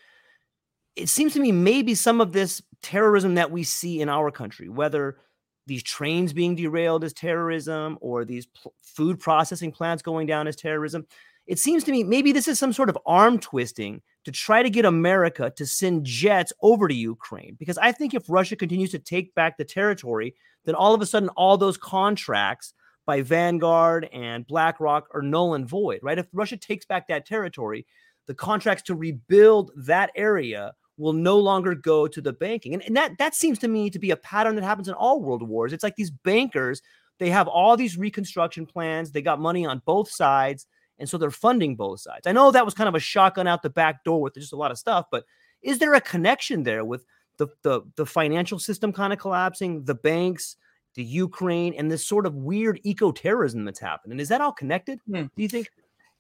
it 0.96 1.10
seems 1.10 1.34
to 1.34 1.40
me 1.40 1.52
maybe 1.52 1.96
some 1.96 2.22
of 2.22 2.32
this 2.32 2.62
terrorism 2.82 3.36
that 3.36 3.52
we 3.52 3.64
see 3.64 4.02
in 4.02 4.10
our 4.10 4.32
country 4.32 4.70
whether 4.70 5.18
these 5.66 5.84
trains 5.84 6.34
being 6.34 6.56
derailed 6.56 7.04
as 7.04 7.14
terrorism 7.14 7.98
or 8.02 8.26
these 8.26 8.46
pl- 8.48 8.74
food 8.82 9.20
processing 9.20 9.72
plants 9.72 10.04
going 10.04 10.28
down 10.28 10.48
as 10.48 10.56
terrorism 10.56 11.06
it 11.46 11.60
seems 11.60 11.84
to 11.84 11.92
me 11.92 12.04
maybe 12.04 12.32
this 12.32 12.48
is 12.48 12.58
some 12.58 12.74
sort 12.74 12.90
of 12.90 12.98
arm 13.06 13.40
twisting 13.40 14.02
to 14.26 14.32
try 14.32 14.64
to 14.64 14.70
get 14.70 14.86
America 14.86 15.52
to 15.56 15.66
send 15.66 16.06
jets 16.06 16.54
over 16.62 16.88
to 16.88 16.94
Ukraine. 16.94 17.56
Because 17.60 17.78
I 17.78 17.92
think 17.92 18.14
if 18.14 18.30
Russia 18.30 18.56
continues 18.56 18.92
to 18.92 19.00
take 19.00 19.36
back 19.36 19.58
the 19.58 19.66
territory, 19.66 20.36
then 20.66 20.76
all 20.76 20.94
of 20.94 21.02
a 21.02 21.06
sudden 21.06 21.30
all 21.30 21.58
those 21.58 21.78
contracts 21.78 22.74
by 23.06 23.22
Vanguard 23.22 24.08
and 24.14 24.48
BlackRock 24.48 25.10
are 25.14 25.22
null 25.22 25.56
and 25.56 25.68
void, 25.68 26.00
right? 26.02 26.18
If 26.18 26.28
Russia 26.32 26.56
takes 26.56 26.86
back 26.86 27.08
that 27.10 27.26
territory, 27.26 27.86
the 28.28 28.34
contracts 28.34 28.84
to 28.84 28.96
rebuild 28.96 29.72
that 29.76 30.12
area 30.16 30.74
will 30.98 31.14
no 31.14 31.38
longer 31.38 31.76
go 31.76 32.08
to 32.08 32.22
the 32.22 32.34
banking. 32.34 32.74
And, 32.74 32.84
and 32.84 32.96
that 32.96 33.18
that 33.18 33.36
seems 33.36 33.60
to 33.60 33.68
me 33.68 33.90
to 33.90 34.00
be 34.00 34.12
a 34.12 34.18
pattern 34.18 34.56
that 34.56 34.64
happens 34.64 34.88
in 34.88 34.94
all 34.94 35.22
world 35.22 35.48
wars. 35.48 35.74
It's 35.74 35.84
like 35.84 35.96
these 35.96 36.12
bankers, 36.12 36.82
they 37.20 37.30
have 37.30 37.48
all 37.48 37.76
these 37.78 37.98
reconstruction 37.98 38.66
plans, 38.66 39.12
they 39.12 39.22
got 39.22 39.40
money 39.40 39.66
on 39.66 39.82
both 39.86 40.10
sides 40.10 40.68
and 41.00 41.10
so 41.10 41.18
they're 41.18 41.32
funding 41.32 41.76
both 41.76 42.00
sides. 42.00 42.28
I 42.28 42.32
know 42.32 42.52
that 42.52 42.66
was 42.66 42.74
kind 42.74 42.88
of 42.88 42.96
a 42.96 43.00
shotgun 43.00 43.48
out 43.48 43.62
the 43.62 43.70
back 43.70 44.04
door 44.04 44.22
with 44.22 44.36
just 44.36 44.54
a 44.54 44.58
lot 44.58 44.72
of 44.72 44.78
stuff, 44.78 45.06
but 45.12 45.26
is 45.62 45.80
there 45.80 45.94
a 45.94 46.02
connection 46.02 46.64
there 46.64 46.86
with 46.86 47.06
the 47.38 47.48
the, 47.64 47.82
the 47.96 48.06
financial 48.06 48.60
system 48.60 48.94
kind 48.94 49.14
of 49.14 49.20
collapsing, 49.20 49.84
the 49.84 49.96
banks, 49.96 50.56
the 50.96 51.04
Ukraine, 51.04 51.74
and 51.74 51.92
this 51.92 52.06
sort 52.06 52.26
of 52.26 52.36
weird 52.36 52.80
eco 52.84 53.12
terrorism 53.12 53.66
that's 53.66 53.80
happening? 53.80 54.20
Is 54.20 54.30
that 54.30 54.42
all 54.42 54.52
connected? 54.52 55.00
Hmm. 55.08 55.24
Do 55.36 55.42
you 55.42 55.50
think? 55.50 55.70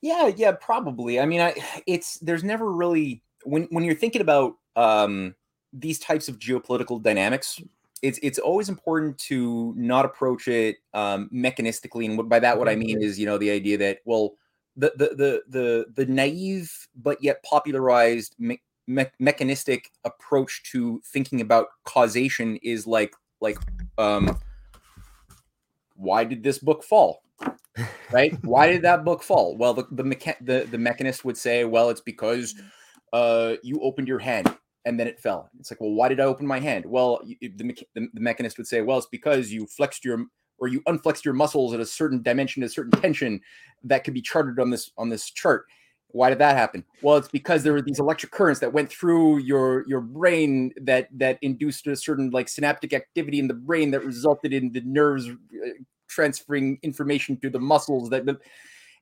Yeah, 0.01 0.31
yeah, 0.35 0.51
probably. 0.59 1.19
I 1.19 1.25
mean, 1.25 1.41
I 1.41 1.55
it's 1.87 2.17
there's 2.19 2.43
never 2.43 2.71
really 2.71 3.21
when 3.43 3.63
when 3.69 3.83
you're 3.83 3.95
thinking 3.95 4.21
about 4.21 4.55
um 4.75 5.35
these 5.73 5.99
types 5.99 6.29
of 6.29 6.37
geopolitical 6.37 7.01
dynamics, 7.01 7.61
it's 8.01 8.19
it's 8.21 8.37
always 8.37 8.69
important 8.69 9.17
to 9.17 9.73
not 9.75 10.05
approach 10.05 10.47
it 10.47 10.77
um 10.93 11.29
mechanistically. 11.33 12.05
And 12.05 12.29
by 12.29 12.39
that 12.39 12.57
what 12.57 12.69
I 12.69 12.75
mean 12.75 13.01
is, 13.01 13.19
you 13.19 13.25
know, 13.25 13.37
the 13.37 13.49
idea 13.49 13.77
that 13.79 13.99
well, 14.05 14.35
the 14.75 14.93
the 14.95 15.15
the 15.15 15.43
the, 15.49 15.85
the 15.95 16.05
naive 16.11 16.87
but 16.95 17.21
yet 17.23 17.43
popularized 17.43 18.35
me- 18.39 18.61
me- 18.87 19.05
mechanistic 19.19 19.91
approach 20.03 20.63
to 20.71 21.01
thinking 21.05 21.41
about 21.41 21.67
causation 21.85 22.57
is 22.57 22.85
like 22.85 23.13
like 23.41 23.57
um 23.97 24.37
why 25.95 26.23
did 26.23 26.43
this 26.43 26.57
book 26.57 26.83
fall? 26.83 27.23
Right? 28.11 28.33
Why 28.43 28.67
did 28.67 28.81
that 28.81 29.05
book 29.05 29.23
fall? 29.23 29.55
Well 29.57 29.73
the 29.73 29.87
the, 29.91 30.03
mecha- 30.03 30.45
the 30.45 30.67
the 30.69 30.77
mechanist 30.77 31.23
would 31.25 31.37
say 31.37 31.65
well 31.65 31.89
it's 31.89 32.01
because 32.01 32.55
uh 33.11 33.55
you 33.63 33.79
opened 33.81 34.07
your 34.07 34.19
hand 34.19 34.55
and 34.85 34.99
then 34.99 35.07
it 35.07 35.19
fell. 35.19 35.49
It's 35.59 35.71
like 35.71 35.81
well 35.81 35.91
why 35.91 36.09
did 36.09 36.19
i 36.19 36.23
open 36.23 36.45
my 36.45 36.59
hand? 36.59 36.85
Well 36.85 37.21
you, 37.23 37.37
the, 37.41 37.63
mecha- 37.63 37.85
the, 37.95 38.07
the 38.13 38.19
mechanist 38.19 38.57
would 38.57 38.67
say 38.67 38.81
well 38.81 38.97
it's 38.97 39.07
because 39.07 39.51
you 39.51 39.65
flexed 39.65 40.05
your 40.05 40.25
or 40.59 40.67
you 40.67 40.81
unflexed 40.81 41.25
your 41.25 41.33
muscles 41.33 41.73
at 41.73 41.79
a 41.79 41.85
certain 41.85 42.21
dimension 42.21 42.63
a 42.63 42.69
certain 42.69 42.99
tension 43.01 43.41
that 43.83 44.03
could 44.03 44.13
be 44.13 44.21
charted 44.21 44.59
on 44.59 44.69
this 44.69 44.91
on 44.97 45.09
this 45.09 45.29
chart. 45.29 45.65
Why 46.09 46.29
did 46.29 46.39
that 46.39 46.55
happen? 46.55 46.83
Well 47.01 47.17
it's 47.17 47.27
because 47.27 47.63
there 47.63 47.73
were 47.73 47.81
these 47.81 47.99
electric 47.99 48.31
currents 48.31 48.59
that 48.59 48.73
went 48.73 48.89
through 48.89 49.39
your 49.39 49.87
your 49.87 50.01
brain 50.01 50.73
that 50.81 51.09
that 51.17 51.39
induced 51.41 51.87
a 51.87 51.95
certain 51.95 52.29
like 52.29 52.49
synaptic 52.49 52.93
activity 52.93 53.39
in 53.39 53.47
the 53.47 53.53
brain 53.53 53.91
that 53.91 54.05
resulted 54.05 54.53
in 54.53 54.71
the 54.71 54.81
nerves 54.81 55.29
uh, 55.29 55.69
transferring 56.07 56.77
information 56.83 57.37
to 57.37 57.49
the 57.49 57.59
muscles 57.59 58.09
that 58.09 58.25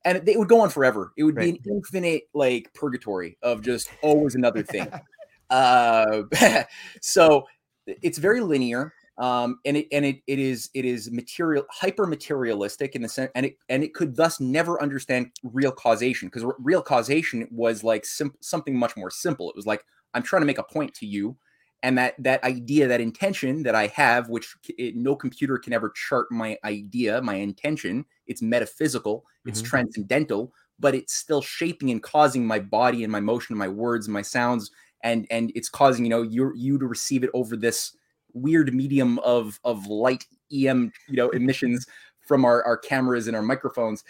and 0.04 0.28
it 0.28 0.40
would 0.40 0.50
go 0.50 0.62
on 0.62 0.70
forever. 0.70 1.14
It 1.18 1.24
would 1.24 1.36
be 1.36 1.50
an 1.50 1.60
infinite 1.70 2.24
like 2.34 2.74
purgatory 2.74 3.38
of 3.44 3.62
just 3.62 3.90
always 4.02 4.36
another 4.36 4.64
thing 4.64 4.92
uh 5.52 6.24
so 7.02 7.46
it's 7.88 8.18
very 8.18 8.42
linear 8.42 8.94
um 9.18 9.60
and 9.66 9.78
it 9.78 9.88
and 9.92 10.06
it, 10.06 10.22
it 10.28 10.40
is 10.40 10.70
it 10.74 10.86
is 10.86 11.12
material 11.12 11.66
hyper 11.70 12.08
materialistic 12.08 12.96
in 12.96 13.02
the 13.02 13.10
sense 13.10 13.32
and 13.36 13.46
it 13.46 13.58
and 13.70 13.84
it 13.84 13.94
could 13.94 14.16
thus 14.16 14.40
never 14.40 14.82
understand 14.82 15.30
real 15.44 15.72
causation 15.72 16.28
because 16.30 16.46
real 16.60 16.82
causation 16.82 17.48
was 17.52 17.84
like 17.84 18.06
sim- 18.06 18.34
something 18.42 18.78
much 18.78 18.96
more 18.98 19.12
simple. 19.12 19.50
It 19.50 19.56
was 19.56 19.66
like 19.68 19.84
i'm 20.14 20.24
trying 20.24 20.42
to 20.42 20.46
make 20.46 20.58
a 20.58 20.64
point 20.64 20.94
to 20.96 21.06
you 21.06 21.38
and 21.84 21.98
that 21.98 22.16
that 22.20 22.44
idea 22.44 22.88
that 22.88 23.02
intention 23.02 23.64
that 23.64 23.76
i 23.76 23.88
have 23.88 24.30
which 24.30 24.56
it, 24.78 24.96
no 24.96 25.16
computer 25.16 25.58
can 25.58 25.74
ever 25.74 25.90
chart 25.92 26.28
my 26.32 26.58
idea 26.64 27.22
my 27.22 27.36
intention. 27.36 28.06
It's 28.28 28.42
metaphysical. 28.42 29.26
It's 29.46 29.62
Mhm. 29.62 29.66
transcendental 29.66 30.54
but 30.80 30.96
it's 30.96 31.14
still 31.14 31.42
shaping 31.44 31.92
and 31.92 32.02
causing 32.02 32.46
my 32.46 32.60
body 32.60 33.04
and 33.04 33.12
my 33.12 33.20
motion 33.20 33.54
and 33.54 33.60
my 33.60 33.68
words 33.68 34.08
and 34.08 34.14
my 34.14 34.24
sounds 34.24 34.72
and 35.04 35.28
and 35.30 35.52
it's 35.56 35.70
causing 35.70 36.06
you 36.06 36.10
know 36.10 36.22
you 36.22 36.52
you 36.56 36.78
to 36.78 36.88
receive 36.88 37.24
it 37.24 37.30
over 37.34 37.56
this 37.56 37.96
weird 38.34 38.74
medium 38.74 39.20
of 39.20 39.60
of 39.64 39.88
light 39.88 40.26
em 40.52 40.92
you 41.08 41.16
know 41.16 41.30
emissions 41.30 41.86
from 42.22 42.46
our 42.46 42.64
our 42.64 42.78
cameras 42.78 43.28
and 43.28 43.36
our 43.36 43.42
microphones. 43.42 44.04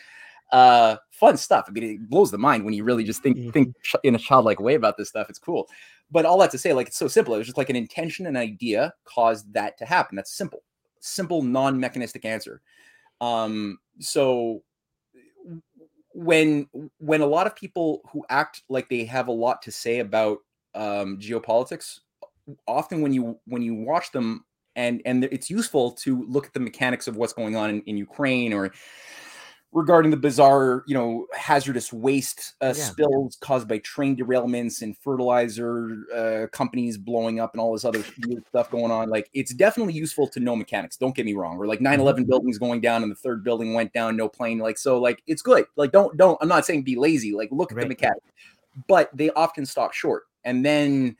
Uh 0.51 0.97
fun 1.11 1.37
stuff. 1.37 1.65
I 1.67 1.71
mean 1.71 1.83
it 1.83 2.09
blows 2.09 2.31
the 2.31 2.37
mind 2.37 2.65
when 2.65 2.73
you 2.73 2.83
really 2.83 3.03
just 3.03 3.23
think 3.23 3.53
think 3.53 3.75
in 4.03 4.15
a 4.15 4.19
childlike 4.19 4.59
way 4.59 4.75
about 4.75 4.97
this 4.97 5.09
stuff. 5.09 5.29
It's 5.29 5.39
cool. 5.39 5.67
But 6.11 6.25
all 6.25 6.37
that 6.39 6.51
to 6.51 6.57
say 6.57 6.73
like 6.73 6.87
it's 6.87 6.97
so 6.97 7.07
simple. 7.07 7.33
It 7.33 7.39
was 7.39 7.47
just 7.47 7.57
like 7.57 7.69
an 7.69 7.75
intention 7.75 8.27
an 8.27 8.35
idea 8.35 8.93
caused 9.05 9.53
that 9.53 9.77
to 9.77 9.85
happen. 9.85 10.15
That's 10.15 10.33
simple. 10.35 10.63
Simple 10.99 11.41
non-mechanistic 11.41 12.25
answer. 12.25 12.61
Um 13.21 13.79
so 13.99 14.63
when 16.13 16.67
when 16.97 17.21
a 17.21 17.25
lot 17.25 17.47
of 17.47 17.55
people 17.55 18.01
who 18.11 18.25
act 18.29 18.63
like 18.67 18.89
they 18.89 19.05
have 19.05 19.29
a 19.29 19.31
lot 19.31 19.61
to 19.61 19.71
say 19.71 19.99
about 19.99 20.39
um 20.75 21.17
geopolitics 21.17 21.99
often 22.67 23.01
when 23.01 23.13
you 23.13 23.39
when 23.45 23.61
you 23.61 23.75
watch 23.75 24.11
them 24.11 24.45
and 24.75 25.01
and 25.05 25.25
it's 25.25 25.49
useful 25.49 25.91
to 25.91 26.25
look 26.27 26.45
at 26.45 26.53
the 26.53 26.59
mechanics 26.59 27.07
of 27.07 27.17
what's 27.17 27.33
going 27.33 27.55
on 27.55 27.69
in, 27.69 27.81
in 27.81 27.97
ukraine 27.97 28.53
or 28.53 28.71
regarding 29.73 30.11
the 30.11 30.17
bizarre, 30.17 30.83
you 30.85 30.93
know, 30.93 31.27
hazardous 31.33 31.93
waste 31.93 32.55
uh, 32.61 32.67
Yeah. 32.67 32.73
spills 32.73 33.37
caused 33.39 33.67
by 33.67 33.77
train 33.79 34.17
derailments 34.17 34.81
and 34.81 34.97
fertilizer 34.97 36.05
uh, 36.13 36.47
companies 36.51 36.97
blowing 36.97 37.39
up 37.39 37.53
and 37.53 37.61
all 37.61 37.71
this 37.71 37.85
other 37.85 38.03
weird 38.27 38.45
stuff 38.49 38.69
going 38.69 38.91
on. 38.91 39.09
Like, 39.09 39.29
it's 39.33 39.53
definitely 39.53 39.93
useful 39.93 40.27
to 40.27 40.39
know 40.39 40.55
mechanics. 40.55 40.97
Don't 40.97 41.15
get 41.15 41.25
me 41.25 41.33
wrong. 41.33 41.57
Or 41.57 41.67
like 41.67 41.79
9 41.79 41.99
11 41.99 42.25
buildings 42.25 42.57
going 42.57 42.81
down 42.81 43.03
and 43.03 43.11
the 43.11 43.15
third 43.15 43.43
building 43.43 43.73
went 43.73 43.93
down, 43.93 44.17
no 44.17 44.27
plane. 44.27 44.59
Like, 44.59 44.77
so, 44.77 44.99
like, 44.99 45.23
it's 45.25 45.41
good. 45.41 45.65
Like, 45.77 45.91
don't, 45.91 46.17
don't, 46.17 46.37
I'm 46.41 46.49
not 46.49 46.65
saying 46.65 46.83
be 46.83 46.97
lazy. 46.97 47.33
Like, 47.33 47.49
look 47.51 47.71
at 47.71 47.77
the 47.77 47.87
mechanics, 47.87 48.25
but 48.87 49.09
they 49.13 49.29
often 49.31 49.65
stop 49.65 49.93
short. 49.93 50.23
And 50.43 50.65
then 50.65 51.15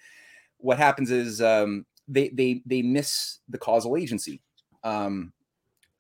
what 0.58 0.78
happens 0.78 1.12
is 1.12 1.42
um, 1.42 1.86
they, 2.08 2.30
they, 2.30 2.62
they 2.66 2.82
miss 2.82 3.40
the 3.50 3.58
causal 3.58 3.98
agency. 3.98 4.42
Um, 4.84 5.34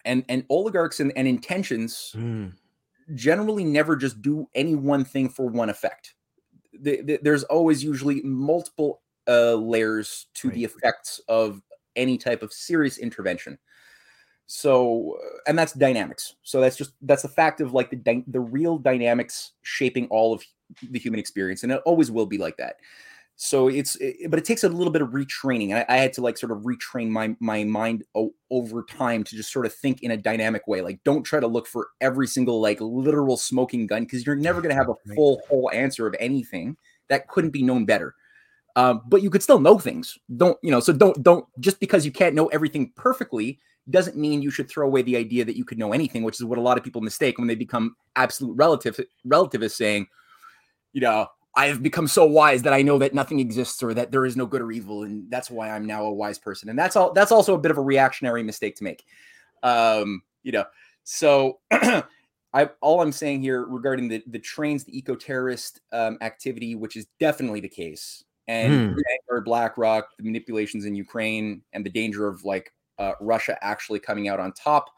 and, 0.05 0.25
and 0.29 0.45
oligarchs 0.49 0.99
and, 0.99 1.11
and 1.15 1.27
intentions 1.27 2.13
Mm. 2.15 2.53
generally 3.15 3.63
never 3.63 3.95
just 3.95 4.21
do 4.21 4.47
any 4.55 4.75
one 4.75 5.03
thing 5.05 5.29
for 5.29 5.47
one 5.47 5.69
effect. 5.69 6.15
The- 6.73 7.01
the- 7.01 7.19
there's 7.21 7.43
always 7.43 7.83
usually 7.83 8.21
multiple 8.21 9.01
uh, 9.27 9.53
layers 9.53 10.27
to 10.35 10.49
the 10.49 10.63
effects 10.63 11.21
of 11.27 11.61
any 11.95 12.17
type 12.17 12.41
of 12.41 12.51
serious 12.51 12.97
intervention. 12.97 13.59
So, 14.47 15.17
uh, 15.23 15.37
and 15.47 15.57
that's 15.57 15.73
dynamics. 15.73 16.35
So 16.43 16.59
that's 16.59 16.75
just 16.75 16.91
that's 17.03 17.21
the 17.21 17.29
fact 17.29 17.61
of 17.61 17.73
like 17.73 17.89
the 17.89 18.23
the 18.27 18.39
real 18.39 18.77
dynamics 18.77 19.51
shaping 19.61 20.07
all 20.07 20.33
of 20.33 20.43
the 20.89 20.99
human 20.99 21.19
experience, 21.19 21.63
and 21.63 21.71
it 21.71 21.81
always 21.85 22.11
will 22.11 22.25
be 22.25 22.37
like 22.37 22.57
that. 22.57 22.77
So 23.35 23.69
it's, 23.69 23.95
it, 23.95 24.29
but 24.29 24.37
it 24.37 24.45
takes 24.45 24.63
a 24.63 24.69
little 24.69 24.93
bit 24.93 25.01
of 25.01 25.09
retraining. 25.09 25.75
I, 25.75 25.85
I 25.89 25.97
had 25.97 26.13
to 26.13 26.21
like 26.21 26.37
sort 26.37 26.51
of 26.51 26.59
retrain 26.59 27.09
my 27.09 27.35
my 27.39 27.63
mind 27.63 28.03
o- 28.13 28.35
over 28.51 28.83
time 28.83 29.23
to 29.23 29.35
just 29.35 29.51
sort 29.51 29.65
of 29.65 29.73
think 29.73 30.03
in 30.03 30.11
a 30.11 30.17
dynamic 30.17 30.67
way. 30.67 30.81
Like, 30.81 31.03
don't 31.03 31.23
try 31.23 31.39
to 31.39 31.47
look 31.47 31.65
for 31.65 31.87
every 32.01 32.27
single 32.27 32.61
like 32.61 32.79
literal 32.79 33.37
smoking 33.37 33.87
gun 33.87 34.03
because 34.03 34.25
you're 34.25 34.35
never 34.35 34.61
going 34.61 34.69
to 34.69 34.75
have 34.75 34.89
a 34.89 35.15
full 35.15 35.41
whole 35.49 35.71
answer 35.73 36.05
of 36.05 36.15
anything 36.19 36.77
that 37.09 37.27
couldn't 37.29 37.49
be 37.49 37.63
known 37.63 37.85
better. 37.85 38.13
Um, 38.75 39.01
but 39.07 39.21
you 39.21 39.29
could 39.29 39.43
still 39.43 39.59
know 39.59 39.79
things. 39.79 40.17
Don't 40.37 40.57
you 40.61 40.71
know? 40.71 40.79
So 40.79 40.93
don't 40.93 41.21
don't 41.23 41.45
just 41.59 41.79
because 41.79 42.05
you 42.05 42.11
can't 42.11 42.35
know 42.35 42.45
everything 42.47 42.91
perfectly 42.95 43.59
doesn't 43.89 44.15
mean 44.15 44.41
you 44.41 44.51
should 44.51 44.69
throw 44.69 44.85
away 44.85 45.01
the 45.01 45.17
idea 45.17 45.43
that 45.43 45.57
you 45.57 45.65
could 45.65 45.79
know 45.79 45.93
anything, 45.93 46.23
which 46.23 46.39
is 46.39 46.45
what 46.45 46.59
a 46.59 46.61
lot 46.61 46.77
of 46.77 46.83
people 46.83 47.01
mistake 47.01 47.37
when 47.37 47.47
they 47.47 47.55
become 47.55 47.95
absolute 48.15 48.55
relative 48.55 48.99
relativists, 49.25 49.77
saying, 49.77 50.05
you 50.93 51.01
know, 51.01 51.27
I 51.55 51.67
have 51.67 51.83
become 51.83 52.07
so 52.07 52.25
wise 52.25 52.63
that 52.63 52.73
I 52.73 52.81
know 52.81 52.97
that 52.99 53.13
nothing 53.13 53.39
exists 53.39 53.83
or 53.83 53.93
that 53.93 54.11
there 54.11 54.25
is 54.25 54.37
no 54.37 54.45
good 54.45 54.61
or 54.61 54.71
evil, 54.71 55.03
and 55.03 55.29
that's 55.29 55.51
why 55.51 55.69
I'm 55.69 55.85
now 55.85 56.05
a 56.05 56.13
wise 56.13 56.39
person. 56.39 56.69
And 56.69 56.79
that's 56.79 56.95
all. 56.95 57.11
That's 57.11 57.31
also 57.31 57.55
a 57.55 57.59
bit 57.59 57.71
of 57.71 57.77
a 57.77 57.81
reactionary 57.81 58.43
mistake 58.43 58.75
to 58.77 58.83
make. 58.83 59.03
Um, 59.63 60.21
you 60.43 60.51
know, 60.53 60.65
so 61.03 61.59
I 61.71 62.69
all 62.81 63.01
I'm 63.01 63.11
saying 63.11 63.41
here 63.41 63.65
regarding 63.65 64.07
the 64.07 64.23
the 64.27 64.39
trains, 64.39 64.83
the 64.85 64.97
eco 64.97 65.15
terrorist 65.15 65.81
um, 65.91 66.17
activity, 66.21 66.75
which 66.75 66.95
is 66.95 67.07
definitely 67.19 67.59
the 67.59 67.69
case, 67.69 68.23
and 68.47 68.73
Hmm. 68.73 68.93
Vanguard, 69.29 69.45
BlackRock, 69.45 70.09
the 70.17 70.23
manipulations 70.23 70.85
in 70.85 70.95
Ukraine, 70.95 71.61
and 71.73 71.85
the 71.85 71.89
danger 71.89 72.27
of 72.27 72.43
like 72.45 72.71
uh, 72.97 73.13
Russia 73.19 73.57
actually 73.61 73.99
coming 73.99 74.27
out 74.29 74.39
on 74.39 74.53
top, 74.53 74.89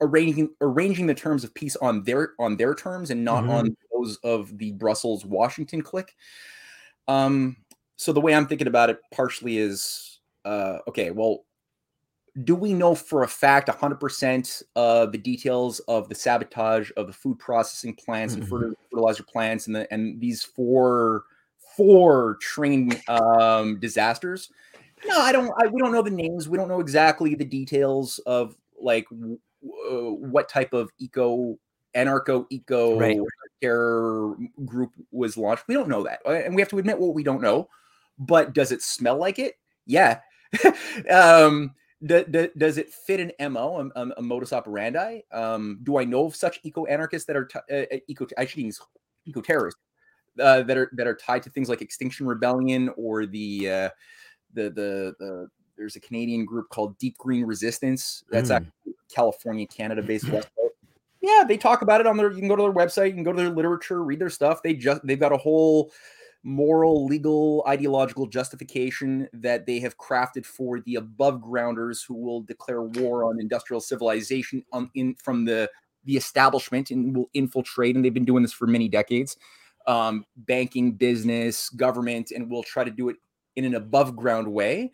arranging 0.00 0.50
arranging 0.60 1.06
the 1.06 1.14
terms 1.14 1.44
of 1.44 1.54
peace 1.54 1.76
on 1.76 2.02
their 2.04 2.34
on 2.38 2.56
their 2.56 2.74
terms 2.74 3.10
and 3.10 3.24
not 3.24 3.44
Mhm. 3.44 3.50
on 3.50 3.76
those 3.92 4.16
of 4.18 4.56
the 4.58 4.72
Brussels 4.72 5.24
Washington 5.24 5.82
clique. 5.82 6.14
Um, 7.08 7.56
so 7.96 8.12
the 8.12 8.20
way 8.20 8.34
I'm 8.34 8.46
thinking 8.46 8.66
about 8.68 8.90
it 8.90 8.98
partially 9.12 9.58
is 9.58 10.20
uh, 10.44 10.78
okay. 10.88 11.10
Well, 11.10 11.44
do 12.44 12.54
we 12.54 12.72
know 12.72 12.94
for 12.94 13.24
a 13.24 13.28
fact 13.28 13.68
100% 13.68 14.62
of 14.76 15.12
the 15.12 15.18
details 15.18 15.80
of 15.80 16.08
the 16.08 16.14
sabotage 16.14 16.90
of 16.96 17.08
the 17.08 17.12
food 17.12 17.38
processing 17.38 17.94
plants 17.94 18.34
and 18.34 18.42
Mhm. 18.42 18.48
fertil- 18.48 18.74
fertilizer 18.90 19.24
plants 19.24 19.66
and 19.66 19.76
the 19.76 19.92
and 19.92 20.20
these 20.20 20.42
four 20.42 21.24
four 21.76 22.36
train 22.40 23.00
um, 23.08 23.78
disasters? 23.80 24.50
No, 25.06 25.18
I 25.18 25.32
don't. 25.32 25.50
I, 25.58 25.66
we 25.66 25.80
don't 25.80 25.92
know 25.92 26.02
the 26.02 26.10
names. 26.10 26.48
We 26.48 26.56
don't 26.56 26.68
know 26.68 26.80
exactly 26.80 27.34
the 27.34 27.44
details 27.44 28.18
of 28.26 28.56
like 28.80 29.06
what 29.60 30.48
type 30.48 30.72
of 30.72 30.90
eco 30.98 31.58
anarcho 31.94 32.46
eco 32.50 32.98
Right. 32.98 33.18
terror 33.60 34.36
group 34.64 34.92
was 35.10 35.36
launched. 35.36 35.64
We 35.68 35.74
don't 35.74 35.88
know 35.88 36.02
that, 36.04 36.20
and 36.26 36.54
we 36.54 36.62
have 36.62 36.68
to 36.70 36.78
admit 36.78 36.98
what 36.98 37.14
we 37.14 37.22
don't 37.22 37.42
know. 37.42 37.68
But 38.18 38.52
does 38.52 38.72
it 38.72 38.82
smell 38.82 39.16
like 39.16 39.38
it? 39.38 39.54
Yeah. 39.86 40.20
um, 41.10 41.74
does 42.04 42.78
it 42.78 42.92
fit 42.92 43.20
an 43.38 43.52
mo, 43.52 43.90
a, 43.94 44.00
a- 44.00 44.14
a 44.18 44.22
modus 44.22 44.52
operandi? 44.52 45.20
Um, 45.32 45.80
do 45.82 45.98
I 45.98 46.04
know 46.04 46.26
of 46.26 46.36
such 46.36 46.60
eco 46.62 46.86
anarchists 46.86 47.26
that 47.26 47.36
are 47.36 47.44
t- 47.46 47.58
uh, 47.70 47.94
uh, 47.94 47.98
eco? 48.08 48.26
I 48.38 48.46
should 48.46 48.62
use 48.62 48.80
eco 49.26 49.40
terrorists 49.40 49.80
uh, 50.40 50.62
that 50.62 50.76
are 50.76 50.90
that 50.94 51.06
are 51.06 51.14
tied 51.14 51.42
to 51.44 51.50
things 51.50 51.68
like 51.68 51.82
Extinction 51.82 52.26
Rebellion 52.26 52.90
or 52.96 53.26
the 53.26 53.70
uh, 53.70 53.88
the 54.54 54.70
the 54.70 55.14
the. 55.18 55.48
There's 55.76 55.96
a 55.96 56.00
Canadian 56.00 56.44
group 56.44 56.68
called 56.68 56.98
Deep 56.98 57.16
Green 57.16 57.42
Resistance. 57.46 58.22
That's 58.30 58.50
Mm. 58.50 58.56
actually 58.56 58.94
California, 59.14 59.66
Canada 59.66 60.02
based 60.02 60.24
website. 60.26 60.46
Yeah, 61.20 61.44
they 61.46 61.56
talk 61.56 61.82
about 61.82 62.00
it 62.00 62.06
on 62.06 62.16
their. 62.16 62.30
You 62.30 62.38
can 62.38 62.48
go 62.48 62.56
to 62.56 62.62
their 62.62 62.72
website. 62.72 63.08
You 63.08 63.14
can 63.14 63.24
go 63.24 63.32
to 63.32 63.42
their 63.42 63.50
literature, 63.50 64.02
read 64.02 64.20
their 64.20 64.30
stuff. 64.30 64.62
They 64.62 64.74
just 64.74 65.02
they've 65.04 65.20
got 65.20 65.32
a 65.32 65.36
whole 65.36 65.92
moral, 66.42 67.04
legal, 67.04 67.62
ideological 67.68 68.26
justification 68.26 69.28
that 69.34 69.66
they 69.66 69.78
have 69.80 69.98
crafted 69.98 70.46
for 70.46 70.80
the 70.80 70.94
above 70.94 71.42
grounders 71.42 72.02
who 72.02 72.14
will 72.14 72.40
declare 72.42 72.82
war 72.82 73.24
on 73.24 73.38
industrial 73.38 73.80
civilization 73.80 74.64
on 74.72 74.90
in 74.94 75.14
from 75.16 75.44
the 75.44 75.70
the 76.04 76.16
establishment 76.16 76.90
and 76.90 77.14
will 77.14 77.28
infiltrate. 77.34 77.94
And 77.94 78.04
they've 78.04 78.14
been 78.14 78.24
doing 78.24 78.42
this 78.42 78.54
for 78.54 78.66
many 78.66 78.88
decades. 78.88 79.36
Um, 79.86 80.24
banking, 80.36 80.92
business, 80.92 81.68
government, 81.70 82.30
and 82.30 82.50
will 82.50 82.62
try 82.62 82.84
to 82.84 82.90
do 82.90 83.08
it 83.08 83.16
in 83.56 83.64
an 83.64 83.74
above 83.74 84.16
ground 84.16 84.50
way. 84.50 84.92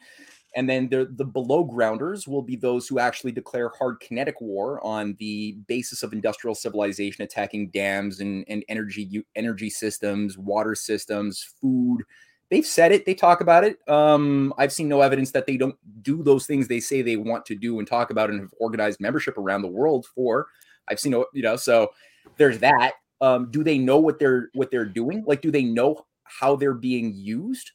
And 0.57 0.69
then 0.69 0.89
the, 0.89 1.07
the 1.15 1.25
below 1.25 1.65
grounders 1.65 2.27
will 2.27 2.41
be 2.41 2.57
those 2.57 2.89
who 2.89 2.99
actually 2.99 3.31
declare 3.31 3.71
hard 3.79 4.01
kinetic 4.01 4.41
war 4.41 4.85
on 4.85 5.15
the 5.19 5.53
basis 5.69 6.03
of 6.03 6.15
industrial 6.15 6.55
civilization, 6.55 7.23
attacking 7.23 7.69
dams 7.69 8.21
and, 8.21 8.43
and 8.49 8.65
energy 8.71 9.23
energy 9.37 9.69
systems, 9.69 10.39
water 10.39 10.75
systems, 10.75 11.43
food. 11.61 12.05
They've 12.51 12.65
said 12.65 12.91
it. 12.91 13.05
They 13.05 13.13
talk 13.15 13.43
about 13.43 13.65
it. 13.65 13.77
Um, 13.87 14.55
I've 14.57 14.73
seen 14.73 14.89
no 14.89 15.03
evidence 15.03 15.31
that 15.33 15.47
they 15.47 15.59
don't 15.59 15.77
do 16.03 16.23
those 16.23 16.47
things 16.47 16.69
they 16.69 16.81
say 16.81 17.03
they 17.03 17.17
want 17.17 17.45
to 17.47 17.55
do 17.55 17.79
and 17.79 17.87
talk 17.87 18.11
about 18.11 18.31
and 18.31 18.41
have 18.41 18.55
organized 18.59 18.99
membership 18.99 19.37
around 19.37 19.61
the 19.61 19.69
world 19.69 20.07
for. 20.15 20.47
I've 20.89 21.01
seen, 21.01 21.13
you 21.35 21.43
know, 21.43 21.57
so 21.57 21.91
there's 22.39 22.61
that. 22.61 22.93
Um, 23.21 23.51
do 23.51 23.63
they 23.63 23.77
know 23.77 23.99
what 23.99 24.19
they're 24.19 24.49
what 24.55 24.71
they're 24.71 24.87
doing? 24.87 25.23
Like, 25.27 25.43
do 25.43 25.51
they 25.51 25.65
know 25.65 26.07
how 26.23 26.57
they're 26.57 26.73
being 26.73 27.13
used? 27.15 27.73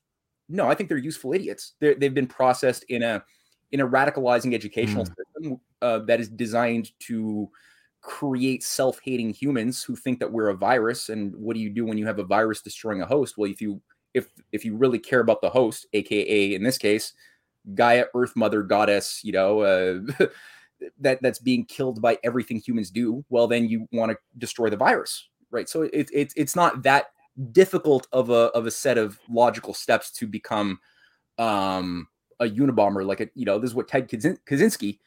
No, 0.51 0.67
I 0.67 0.75
think 0.75 0.89
they're 0.89 0.97
useful 0.97 1.33
idiots. 1.33 1.73
They're, 1.79 1.95
they've 1.95 2.13
been 2.13 2.27
processed 2.27 2.83
in 2.89 3.03
a 3.03 3.23
in 3.71 3.79
a 3.79 3.87
radicalizing 3.87 4.53
educational 4.53 5.05
system 5.05 5.61
uh, 5.81 5.99
that 5.99 6.19
is 6.19 6.27
designed 6.27 6.91
to 6.99 7.49
create 8.01 8.63
self-hating 8.63 9.29
humans 9.29 9.81
who 9.81 9.95
think 9.95 10.19
that 10.19 10.31
we're 10.31 10.49
a 10.49 10.57
virus. 10.57 11.07
And 11.07 11.33
what 11.35 11.53
do 11.53 11.61
you 11.61 11.69
do 11.69 11.85
when 11.85 11.97
you 11.97 12.05
have 12.05 12.19
a 12.19 12.23
virus 12.23 12.61
destroying 12.61 13.01
a 13.01 13.05
host? 13.05 13.37
Well, 13.37 13.49
if 13.49 13.61
you 13.61 13.81
if 14.13 14.27
if 14.51 14.65
you 14.65 14.75
really 14.75 14.99
care 14.99 15.21
about 15.21 15.41
the 15.41 15.49
host, 15.49 15.85
aka 15.93 16.53
in 16.53 16.63
this 16.63 16.77
case, 16.77 17.13
Gaia, 17.73 18.05
Earth 18.13 18.35
Mother, 18.35 18.63
Goddess, 18.63 19.21
you 19.23 19.31
know, 19.31 19.61
uh, 19.61 19.99
that 20.99 21.21
that's 21.21 21.39
being 21.39 21.65
killed 21.65 22.01
by 22.01 22.17
everything 22.23 22.57
humans 22.57 22.89
do, 22.89 23.23
well, 23.29 23.47
then 23.47 23.69
you 23.69 23.87
want 23.91 24.11
to 24.11 24.17
destroy 24.37 24.69
the 24.69 24.77
virus, 24.77 25.29
right? 25.49 25.69
So 25.69 25.83
it's 25.93 26.11
it's 26.13 26.33
it's 26.35 26.55
not 26.55 26.83
that 26.83 27.07
difficult 27.51 28.07
of 28.11 28.29
a 28.29 28.49
of 28.53 28.65
a 28.65 28.71
set 28.71 28.97
of 28.97 29.19
logical 29.29 29.73
steps 29.73 30.11
to 30.11 30.27
become 30.27 30.79
um 31.37 32.07
a 32.39 32.45
unabomber 32.45 33.05
like 33.05 33.21
a 33.21 33.29
you 33.35 33.45
know 33.45 33.57
this 33.57 33.69
is 33.69 33.75
what 33.75 33.87
ted 33.87 34.09
kaczynski 34.09 34.99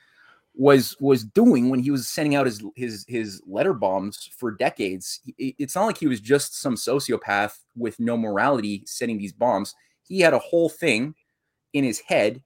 was 0.54 0.96
was 1.00 1.24
doing 1.24 1.68
when 1.68 1.80
he 1.80 1.90
was 1.90 2.08
sending 2.08 2.34
out 2.34 2.46
his 2.46 2.62
his 2.76 3.04
his 3.08 3.42
letter 3.46 3.74
bombs 3.74 4.30
for 4.36 4.52
decades. 4.52 5.20
It's 5.36 5.74
not 5.74 5.86
like 5.86 5.98
he 5.98 6.06
was 6.06 6.20
just 6.20 6.60
some 6.60 6.76
sociopath 6.76 7.58
with 7.76 7.98
no 7.98 8.16
morality 8.16 8.84
sending 8.86 9.18
these 9.18 9.32
bombs. 9.32 9.74
He 10.06 10.20
had 10.20 10.32
a 10.32 10.38
whole 10.38 10.68
thing 10.68 11.14
in 11.72 11.84
his 11.84 12.00
head 12.00 12.42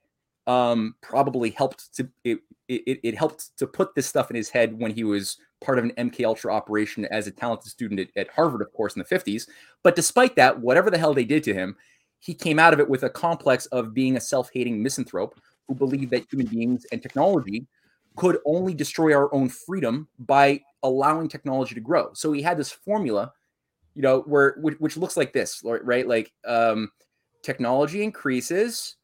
um 0.47 0.95
probably 1.01 1.51
helped 1.51 1.93
to 1.95 2.09
it 2.23 2.39
it, 2.69 2.99
it 3.03 3.17
helped 3.17 3.57
to 3.57 3.67
put 3.67 3.95
this 3.95 4.07
stuff 4.07 4.29
in 4.29 4.35
his 4.35 4.49
head 4.49 4.79
when 4.79 4.91
he 4.91 5.03
was 5.03 5.37
part 5.61 5.77
of 5.77 5.83
an 5.85 5.91
mk 5.97 6.23
ultra 6.23 6.53
operation 6.53 7.05
as 7.05 7.27
a 7.27 7.31
talented 7.31 7.71
student 7.71 7.99
at, 7.99 8.07
at 8.15 8.29
harvard 8.29 8.61
of 8.61 8.71
course 8.73 8.95
in 8.95 8.99
the 8.99 9.15
50s 9.15 9.47
but 9.83 9.95
despite 9.95 10.35
that 10.35 10.59
whatever 10.59 10.89
the 10.89 10.97
hell 10.97 11.13
they 11.13 11.25
did 11.25 11.43
to 11.43 11.53
him 11.53 11.75
he 12.19 12.33
came 12.33 12.59
out 12.59 12.73
of 12.73 12.79
it 12.79 12.89
with 12.89 13.03
a 13.03 13.09
complex 13.09 13.65
of 13.67 13.93
being 13.93 14.17
a 14.17 14.21
self-hating 14.21 14.81
misanthrope 14.81 15.39
who 15.67 15.75
believed 15.75 16.11
that 16.11 16.25
human 16.29 16.47
beings 16.47 16.85
and 16.91 17.01
technology 17.01 17.65
could 18.15 18.39
only 18.45 18.73
destroy 18.73 19.15
our 19.15 19.33
own 19.33 19.47
freedom 19.47 20.07
by 20.19 20.61
allowing 20.83 21.29
technology 21.29 21.75
to 21.75 21.81
grow. 21.81 22.11
So 22.13 22.33
he 22.33 22.41
had 22.41 22.57
this 22.57 22.71
formula, 22.71 23.31
you 23.95 24.01
know, 24.01 24.21
where 24.21 24.57
which, 24.59 24.79
which 24.79 24.97
looks 24.97 25.15
like 25.15 25.31
this, 25.31 25.61
right? 25.63 26.07
Like 26.07 26.33
um, 26.45 26.91
technology 27.43 28.03
increases, 28.03 28.97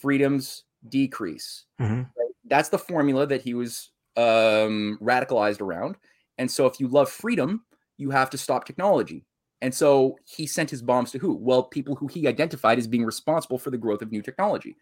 freedoms 0.00 0.64
decrease. 0.88 1.66
Mhm. 1.80 2.08
That's 2.50 2.68
the 2.68 2.78
formula 2.78 3.26
that 3.26 3.42
he 3.42 3.54
was 3.54 3.90
um, 4.16 4.98
radicalized 5.00 5.60
around. 5.60 5.96
And 6.38 6.50
so, 6.50 6.66
if 6.66 6.80
you 6.80 6.88
love 6.88 7.10
freedom, 7.10 7.64
you 7.96 8.10
have 8.10 8.30
to 8.30 8.38
stop 8.38 8.64
technology. 8.64 9.24
And 9.62 9.74
so, 9.74 10.18
he 10.24 10.46
sent 10.46 10.70
his 10.70 10.82
bombs 10.82 11.12
to 11.12 11.18
who? 11.18 11.34
Well, 11.34 11.62
people 11.62 11.94
who 11.94 12.08
he 12.08 12.26
identified 12.26 12.78
as 12.78 12.86
being 12.86 13.04
responsible 13.04 13.58
for 13.58 13.70
the 13.70 13.78
growth 13.78 14.02
of 14.02 14.12
new 14.12 14.22
technology. 14.22 14.76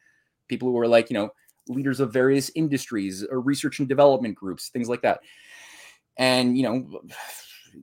People 0.49 0.69
who 0.69 0.75
were 0.75 0.89
like, 0.89 1.11
you 1.11 1.15
know, 1.15 1.31
leaders 1.69 2.01
of 2.01 2.13
various 2.13 2.51
industries 2.55 3.25
or 3.25 3.41
research 3.41 3.79
and 3.79 3.89
development 3.89 4.35
groups, 4.35 4.71
things 4.71 4.89
like 4.89 5.03
that. 5.03 5.21
And, 6.17 6.57
you 6.57 6.63
know, 6.65 7.03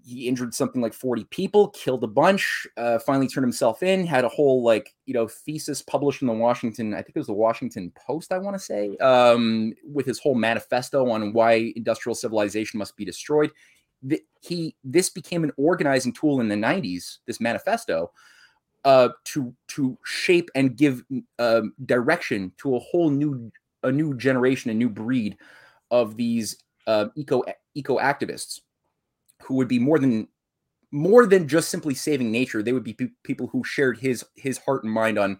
he 0.03 0.27
injured 0.27 0.53
something 0.53 0.81
like 0.81 0.93
40 0.93 1.25
people, 1.25 1.69
killed 1.69 2.03
a 2.03 2.07
bunch, 2.07 2.67
uh, 2.77 2.99
finally 2.99 3.27
turned 3.27 3.43
himself 3.43 3.83
in, 3.83 4.05
had 4.05 4.23
a 4.23 4.29
whole 4.29 4.63
like, 4.63 4.93
you 5.05 5.13
know, 5.13 5.27
thesis 5.27 5.81
published 5.81 6.21
in 6.21 6.27
the 6.27 6.33
Washington, 6.33 6.93
I 6.93 6.97
think 6.97 7.15
it 7.15 7.19
was 7.19 7.27
the 7.27 7.33
Washington 7.33 7.91
Post, 7.95 8.31
I 8.31 8.37
want 8.37 8.55
to 8.55 8.59
say, 8.59 8.95
um, 8.97 9.73
with 9.83 10.05
his 10.05 10.19
whole 10.19 10.35
manifesto 10.35 11.09
on 11.09 11.33
why 11.33 11.73
industrial 11.75 12.15
civilization 12.15 12.77
must 12.77 12.95
be 12.95 13.05
destroyed. 13.05 13.51
The, 14.03 14.21
he 14.41 14.75
this 14.83 15.09
became 15.09 15.43
an 15.43 15.51
organizing 15.57 16.13
tool 16.13 16.41
in 16.41 16.47
the 16.47 16.55
90s, 16.55 17.19
this 17.25 17.39
manifesto, 17.39 18.11
uh, 18.83 19.09
to 19.25 19.53
to 19.69 19.97
shape 20.05 20.49
and 20.53 20.77
give 20.77 21.03
um, 21.39 21.73
direction 21.85 22.51
to 22.57 22.75
a 22.75 22.79
whole 22.79 23.09
new 23.09 23.51
a 23.83 23.91
new 23.91 24.15
generation, 24.15 24.69
a 24.69 24.73
new 24.73 24.89
breed 24.89 25.37
of 25.91 26.17
these 26.17 26.57
uh, 26.87 27.07
eco 27.15 27.43
eco 27.73 27.97
activists 27.97 28.59
who 29.45 29.55
would 29.55 29.67
be 29.67 29.79
more 29.79 29.99
than 29.99 30.27
more 30.91 31.25
than 31.25 31.47
just 31.47 31.69
simply 31.69 31.93
saving 31.93 32.31
nature. 32.31 32.63
They 32.63 32.71
would 32.73 32.83
be 32.83 32.93
pe- 32.93 33.09
people 33.23 33.47
who 33.47 33.63
shared 33.63 33.97
his 33.97 34.23
his 34.35 34.57
heart 34.59 34.83
and 34.83 34.93
mind 34.93 35.17
on 35.17 35.39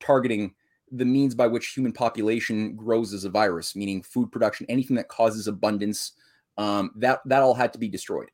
targeting 0.00 0.54
the 0.90 1.04
means 1.04 1.34
by 1.34 1.46
which 1.46 1.68
human 1.68 1.92
population 1.92 2.76
grows 2.76 3.12
as 3.12 3.24
a 3.24 3.30
virus, 3.30 3.74
meaning 3.74 4.02
food 4.02 4.30
production, 4.30 4.66
anything 4.68 4.96
that 4.96 5.08
causes 5.08 5.46
abundance. 5.46 6.12
Um, 6.56 6.92
that 6.96 7.20
that 7.26 7.42
all 7.42 7.54
had 7.54 7.72
to 7.72 7.78
be 7.78 7.88
destroyed. 7.88 8.30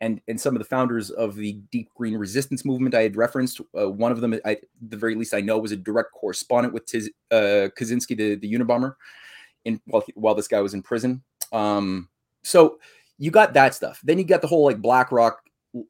And 0.00 0.20
and 0.28 0.38
some 0.38 0.54
of 0.54 0.58
the 0.58 0.68
founders 0.68 1.10
of 1.10 1.34
the 1.34 1.54
deep 1.72 1.88
green 1.94 2.16
resistance 2.16 2.64
movement 2.64 2.94
I 2.94 3.02
had 3.02 3.16
referenced, 3.16 3.60
uh, 3.78 3.90
one 3.90 4.12
of 4.12 4.20
them, 4.20 4.38
I, 4.44 4.58
the 4.86 4.96
very 4.96 5.14
least 5.14 5.32
I 5.32 5.40
know, 5.40 5.58
was 5.58 5.72
a 5.72 5.76
direct 5.76 6.12
correspondent 6.12 6.74
with 6.74 6.84
Tiz, 6.84 7.10
uh, 7.30 7.70
Kaczynski, 7.78 8.16
the, 8.16 8.34
the 8.34 8.52
Unabomber, 8.52 8.96
in 9.64 9.80
while 9.86 10.04
while 10.14 10.34
this 10.34 10.48
guy 10.48 10.60
was 10.60 10.74
in 10.74 10.82
prison. 10.82 11.22
Um, 11.52 12.10
so 12.42 12.78
you 13.18 13.30
got 13.30 13.54
that 13.54 13.74
stuff. 13.74 14.00
Then 14.04 14.18
you 14.18 14.24
got 14.24 14.42
the 14.42 14.46
whole 14.46 14.64
like 14.64 14.80
BlackRock. 14.80 15.40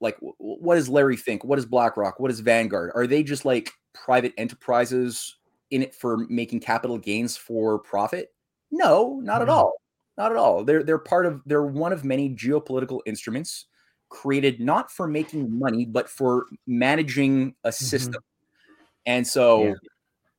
Like, 0.01 0.17
what 0.39 0.77
does 0.77 0.89
Larry 0.89 1.17
Fink? 1.17 1.45
What 1.45 1.59
is 1.59 1.67
BlackRock? 1.67 2.19
What 2.19 2.31
is 2.31 2.41
Vanguard? 2.41 2.93
Are 2.95 3.07
they 3.07 3.23
just 3.23 3.45
like 3.45 3.71
private 3.93 4.33
enterprises 4.39 5.37
in 5.71 5.83
it 5.83 5.95
for 5.95 6.19
making 6.29 6.61
capital 6.61 6.97
gains 6.99 7.37
for 7.37 7.79
profit? 7.79 8.33
No, 8.71 9.21
not 9.23 9.43
at 9.43 9.49
all. 9.49 9.73
Not 10.17 10.31
at 10.31 10.39
all. 10.39 10.65
They're 10.65 10.83
they're 10.83 10.99
part 10.99 11.27
of. 11.27 11.43
They're 11.45 11.65
one 11.65 11.93
of 11.93 12.05
many 12.05 12.31
geopolitical 12.31 13.01
instruments 13.05 13.67
created 14.09 14.61
not 14.61 14.91
for 14.91 15.07
making 15.07 15.59
money, 15.59 15.85
but 15.85 16.09
for 16.09 16.47
managing 16.67 17.55
a 17.65 17.73
system. 17.73 18.15
Mm-hmm. 18.15 19.07
And 19.07 19.27
so, 19.27 19.65
yeah. 19.65 19.75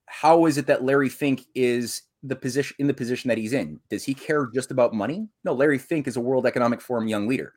how 0.08 0.46
is 0.46 0.58
it 0.58 0.68
that 0.68 0.84
Larry 0.84 1.10
Fink 1.10 1.46
is 1.54 2.04
the 2.28 2.36
position 2.36 2.76
in 2.80 2.88
the 2.88 2.94
position 2.94 3.28
that 3.28 3.38
he's 3.38 3.54
in. 3.54 3.80
Does 3.90 4.04
he 4.04 4.14
care 4.14 4.48
just 4.54 4.72
about 4.72 4.94
money? 4.94 5.28
No, 5.44 5.54
Larry 5.54 5.78
Fink 5.78 6.08
is 6.08 6.18
a 6.18 6.22
World 6.22 6.46
Economic 6.46 6.82
Forum 6.82 7.08
young 7.08 7.28
leader. 7.28 7.54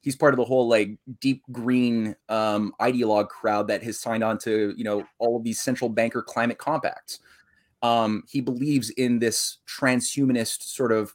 He's 0.00 0.16
part 0.16 0.32
of 0.32 0.38
the 0.38 0.44
whole 0.44 0.68
like 0.68 0.96
deep 1.20 1.42
green 1.52 2.14
um, 2.28 2.72
ideologue 2.80 3.28
crowd 3.28 3.68
that 3.68 3.82
has 3.82 3.98
signed 3.98 4.24
on 4.24 4.38
to 4.38 4.74
you 4.76 4.84
know 4.84 5.04
all 5.18 5.36
of 5.36 5.44
these 5.44 5.60
central 5.60 5.88
banker 5.88 6.22
climate 6.22 6.58
compacts. 6.58 7.20
Um, 7.82 8.24
he 8.28 8.40
believes 8.40 8.90
in 8.90 9.20
this 9.20 9.58
transhumanist 9.68 10.62
sort 10.62 10.90
of 10.90 11.14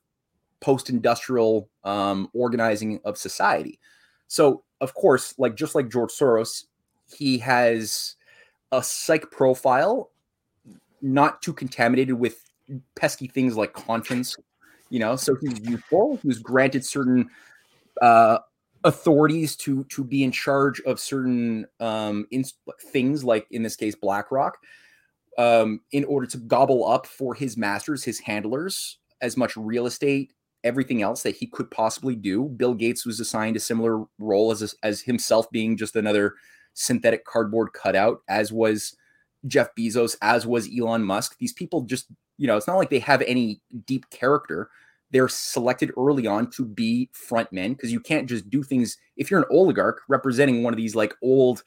post-industrial 0.61 1.69
um, 1.83 2.29
organizing 2.33 3.01
of 3.03 3.17
society. 3.17 3.79
So 4.27 4.63
of 4.79 4.93
course, 4.93 5.33
like 5.37 5.55
just 5.55 5.75
like 5.75 5.89
George 5.89 6.11
Soros, 6.11 6.65
he 7.13 7.37
has 7.39 8.15
a 8.71 8.81
psych 8.81 9.29
profile 9.29 10.09
not 11.03 11.41
too 11.41 11.53
contaminated 11.53 12.15
with 12.15 12.42
pesky 12.95 13.27
things 13.27 13.55
like 13.57 13.73
conscience, 13.73 14.35
you 14.89 14.99
know. 14.99 15.15
So 15.15 15.35
he's 15.41 15.59
youthful. 15.61 16.19
He 16.21 16.27
was 16.27 16.39
granted 16.39 16.85
certain 16.85 17.29
uh, 18.01 18.39
authorities 18.83 19.55
to 19.57 19.83
to 19.85 20.03
be 20.03 20.23
in 20.23 20.31
charge 20.31 20.81
of 20.81 20.99
certain 20.99 21.65
um, 21.79 22.25
in, 22.31 22.43
things, 22.91 23.23
like 23.23 23.47
in 23.51 23.63
this 23.63 23.75
case, 23.75 23.95
BlackRock, 23.95 24.57
um, 25.37 25.81
in 25.91 26.05
order 26.05 26.27
to 26.27 26.37
gobble 26.37 26.87
up 26.87 27.05
for 27.05 27.33
his 27.33 27.57
masters, 27.57 28.03
his 28.03 28.19
handlers, 28.19 28.99
as 29.21 29.37
much 29.37 29.55
real 29.55 29.85
estate, 29.85 30.33
everything 30.63 31.01
else 31.01 31.23
that 31.23 31.35
he 31.35 31.47
could 31.47 31.69
possibly 31.71 32.15
do. 32.15 32.45
Bill 32.45 32.73
Gates 32.73 33.05
was 33.05 33.19
assigned 33.19 33.55
a 33.55 33.59
similar 33.59 34.03
role 34.19 34.51
as 34.51 34.75
as 34.83 35.01
himself 35.01 35.49
being 35.51 35.77
just 35.77 35.95
another 35.95 36.35
synthetic 36.73 37.25
cardboard 37.25 37.73
cutout, 37.73 38.21
as 38.27 38.51
was 38.51 38.95
Jeff 39.47 39.75
Bezos, 39.75 40.15
as 40.21 40.45
was 40.45 40.69
Elon 40.77 41.03
Musk. 41.03 41.37
These 41.39 41.53
people 41.53 41.81
just 41.81 42.07
you 42.37 42.47
know, 42.47 42.57
it's 42.57 42.67
not 42.67 42.77
like 42.77 42.89
they 42.89 42.99
have 42.99 43.21
any 43.23 43.61
deep 43.85 44.09
character. 44.09 44.69
They're 45.11 45.29
selected 45.29 45.91
early 45.97 46.25
on 46.25 46.49
to 46.51 46.65
be 46.65 47.09
front 47.13 47.53
men 47.53 47.73
because 47.73 47.91
you 47.91 47.99
can't 47.99 48.27
just 48.27 48.49
do 48.49 48.63
things 48.63 48.97
if 49.15 49.29
you're 49.29 49.39
an 49.39 49.45
oligarch 49.51 50.01
representing 50.07 50.63
one 50.63 50.73
of 50.73 50.77
these 50.77 50.95
like 50.95 51.13
old 51.21 51.63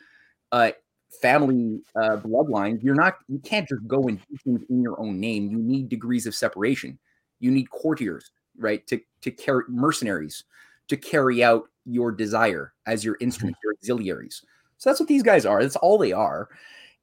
uh, 0.50 0.72
family 1.20 1.80
uh, 1.94 2.16
bloodlines. 2.16 2.82
You're 2.82 2.96
not, 2.96 3.18
you 3.28 3.38
can't 3.38 3.68
just 3.68 3.86
go 3.86 4.08
and 4.08 4.18
do 4.28 4.36
things 4.42 4.62
in 4.68 4.82
your 4.82 5.00
own 5.00 5.20
name. 5.20 5.48
You 5.48 5.58
need 5.58 5.88
degrees 5.88 6.26
of 6.26 6.34
separation. 6.34 6.98
You 7.38 7.52
need 7.52 7.70
courtiers, 7.70 8.32
right? 8.58 8.84
To 8.88 9.00
to 9.22 9.30
carry 9.30 9.62
mercenaries 9.68 10.44
to 10.88 10.96
carry 10.96 11.42
out 11.42 11.64
your 11.84 12.12
desire 12.12 12.72
as 12.86 13.04
your 13.04 13.16
instrument, 13.20 13.56
your 13.62 13.72
auxiliaries. 13.74 14.42
So 14.78 14.90
that's 14.90 15.00
what 15.00 15.08
these 15.08 15.22
guys 15.22 15.46
are. 15.46 15.62
That's 15.62 15.76
all 15.76 15.98
they 15.98 16.12
are 16.12 16.48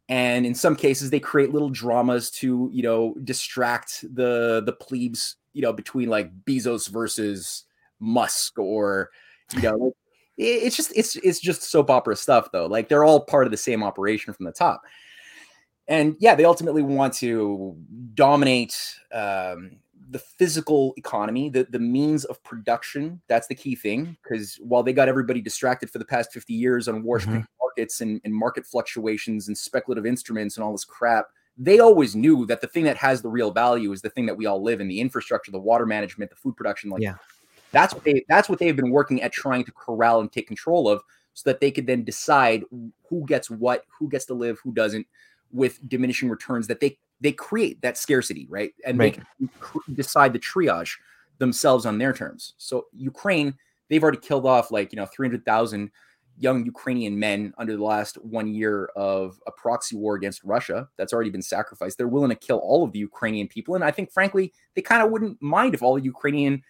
and 0.09 0.45
in 0.45 0.53
some 0.55 0.75
cases 0.75 1.09
they 1.09 1.19
create 1.19 1.53
little 1.53 1.69
dramas 1.69 2.29
to 2.29 2.69
you 2.73 2.83
know 2.83 3.15
distract 3.23 4.03
the 4.15 4.61
the 4.65 4.73
plebes 4.73 5.37
you 5.53 5.61
know 5.61 5.73
between 5.73 6.09
like 6.09 6.31
bezos 6.45 6.89
versus 6.89 7.63
musk 7.99 8.59
or 8.59 9.09
you 9.55 9.61
know 9.61 9.93
it's 10.37 10.75
just 10.75 10.91
it's 10.95 11.15
it's 11.17 11.39
just 11.39 11.63
soap 11.63 11.89
opera 11.89 12.15
stuff 12.15 12.51
though. 12.51 12.65
Like 12.65 12.89
they're 12.89 13.03
all 13.03 13.21
part 13.21 13.45
of 13.45 13.51
the 13.51 13.57
same 13.57 13.83
operation 13.83 14.33
from 14.33 14.45
the 14.45 14.51
top. 14.51 14.81
And 15.87 16.15
yeah 16.19 16.35
they 16.35 16.45
ultimately 16.45 16.81
want 16.81 17.13
to 17.15 17.75
dominate 18.13 18.75
um, 19.11 19.77
the 20.09 20.19
physical 20.19 20.93
economy 20.97 21.49
the, 21.49 21.67
the 21.69 21.79
means 21.79 22.25
of 22.25 22.43
production. 22.43 23.21
That's 23.27 23.47
the 23.47 23.55
key 23.55 23.75
thing 23.75 24.17
because 24.23 24.55
while 24.57 24.83
they 24.83 24.93
got 24.93 25.07
everybody 25.07 25.41
distracted 25.41 25.89
for 25.89 25.99
the 25.99 26.05
past 26.05 26.31
50 26.33 26.53
years 26.53 26.87
on 26.87 27.03
worshiping 27.03 27.41
mm-hmm 27.41 27.62
markets 27.73 28.01
and, 28.01 28.21
and 28.23 28.33
market 28.33 28.65
fluctuations 28.65 29.47
and 29.47 29.57
speculative 29.57 30.05
instruments 30.05 30.57
and 30.57 30.63
all 30.63 30.71
this 30.71 30.85
crap 30.85 31.27
they 31.55 31.79
always 31.79 32.15
knew 32.15 32.47
that 32.47 32.61
the 32.61 32.67
thing 32.67 32.83
that 32.83 32.97
has 32.97 33.21
the 33.21 33.29
real 33.29 33.51
value 33.51 33.91
is 33.91 34.01
the 34.01 34.09
thing 34.09 34.25
that 34.25 34.35
we 34.35 34.47
all 34.47 34.61
live 34.61 34.81
in 34.81 34.87
the 34.87 34.99
infrastructure 34.99 35.51
the 35.51 35.59
water 35.59 35.85
management 35.85 36.29
the 36.29 36.35
food 36.35 36.55
production 36.55 36.89
like 36.89 37.01
yeah. 37.01 37.15
that's 37.71 37.93
what 37.93 38.03
they 38.03 38.23
that's 38.29 38.49
what 38.49 38.59
they've 38.59 38.75
been 38.75 38.91
working 38.91 39.21
at 39.21 39.31
trying 39.31 39.63
to 39.63 39.71
corral 39.71 40.19
and 40.19 40.31
take 40.31 40.47
control 40.47 40.87
of 40.87 41.01
so 41.33 41.49
that 41.49 41.59
they 41.59 41.71
could 41.71 41.87
then 41.87 42.03
decide 42.03 42.63
who 43.09 43.25
gets 43.25 43.49
what 43.49 43.85
who 43.99 44.09
gets 44.09 44.25
to 44.25 44.33
live 44.33 44.59
who 44.63 44.71
doesn't 44.73 45.05
with 45.51 45.87
diminishing 45.87 46.29
returns 46.29 46.67
that 46.67 46.79
they 46.79 46.97
they 47.21 47.31
create 47.31 47.81
that 47.81 47.97
scarcity 47.97 48.47
right 48.49 48.73
and 48.85 48.97
right. 48.97 49.19
they 49.39 49.47
decide 49.93 50.33
the 50.33 50.39
triage 50.39 50.95
themselves 51.37 51.85
on 51.85 51.97
their 51.97 52.13
terms 52.13 52.53
so 52.57 52.85
ukraine 52.93 53.53
they've 53.89 54.01
already 54.03 54.17
killed 54.17 54.45
off 54.45 54.71
like 54.71 54.91
you 54.91 54.97
know 54.97 55.05
300000 55.05 55.91
young 56.37 56.65
Ukrainian 56.65 57.17
men 57.17 57.53
under 57.57 57.75
the 57.75 57.83
last 57.83 58.15
one 58.23 58.47
year 58.53 58.85
of 58.95 59.39
a 59.47 59.51
proxy 59.51 59.95
war 59.95 60.15
against 60.15 60.43
Russia 60.43 60.87
that's 60.97 61.13
already 61.13 61.29
been 61.29 61.41
sacrificed. 61.41 61.97
They're 61.97 62.07
willing 62.07 62.29
to 62.29 62.35
kill 62.35 62.57
all 62.57 62.83
of 62.83 62.91
the 62.91 62.99
Ukrainian 62.99 63.47
people. 63.47 63.75
And 63.75 63.83
I 63.83 63.91
think, 63.91 64.11
frankly, 64.11 64.51
they 64.75 64.81
kind 64.81 65.03
of 65.03 65.11
wouldn't 65.11 65.41
mind 65.41 65.73
if 65.73 65.81
all 65.81 65.95
the 65.95 66.01
Ukrainian, 66.01 66.63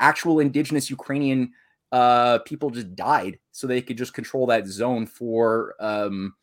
actual 0.00 0.40
indigenous 0.40 0.90
Ukrainian 0.90 1.52
uh, 1.92 2.38
people 2.40 2.70
just 2.70 2.96
died 2.96 3.38
so 3.52 3.66
they 3.66 3.82
could 3.82 3.98
just 3.98 4.14
control 4.14 4.46
that 4.46 4.66
zone 4.66 5.06
for, 5.06 5.74
um, 5.78 6.34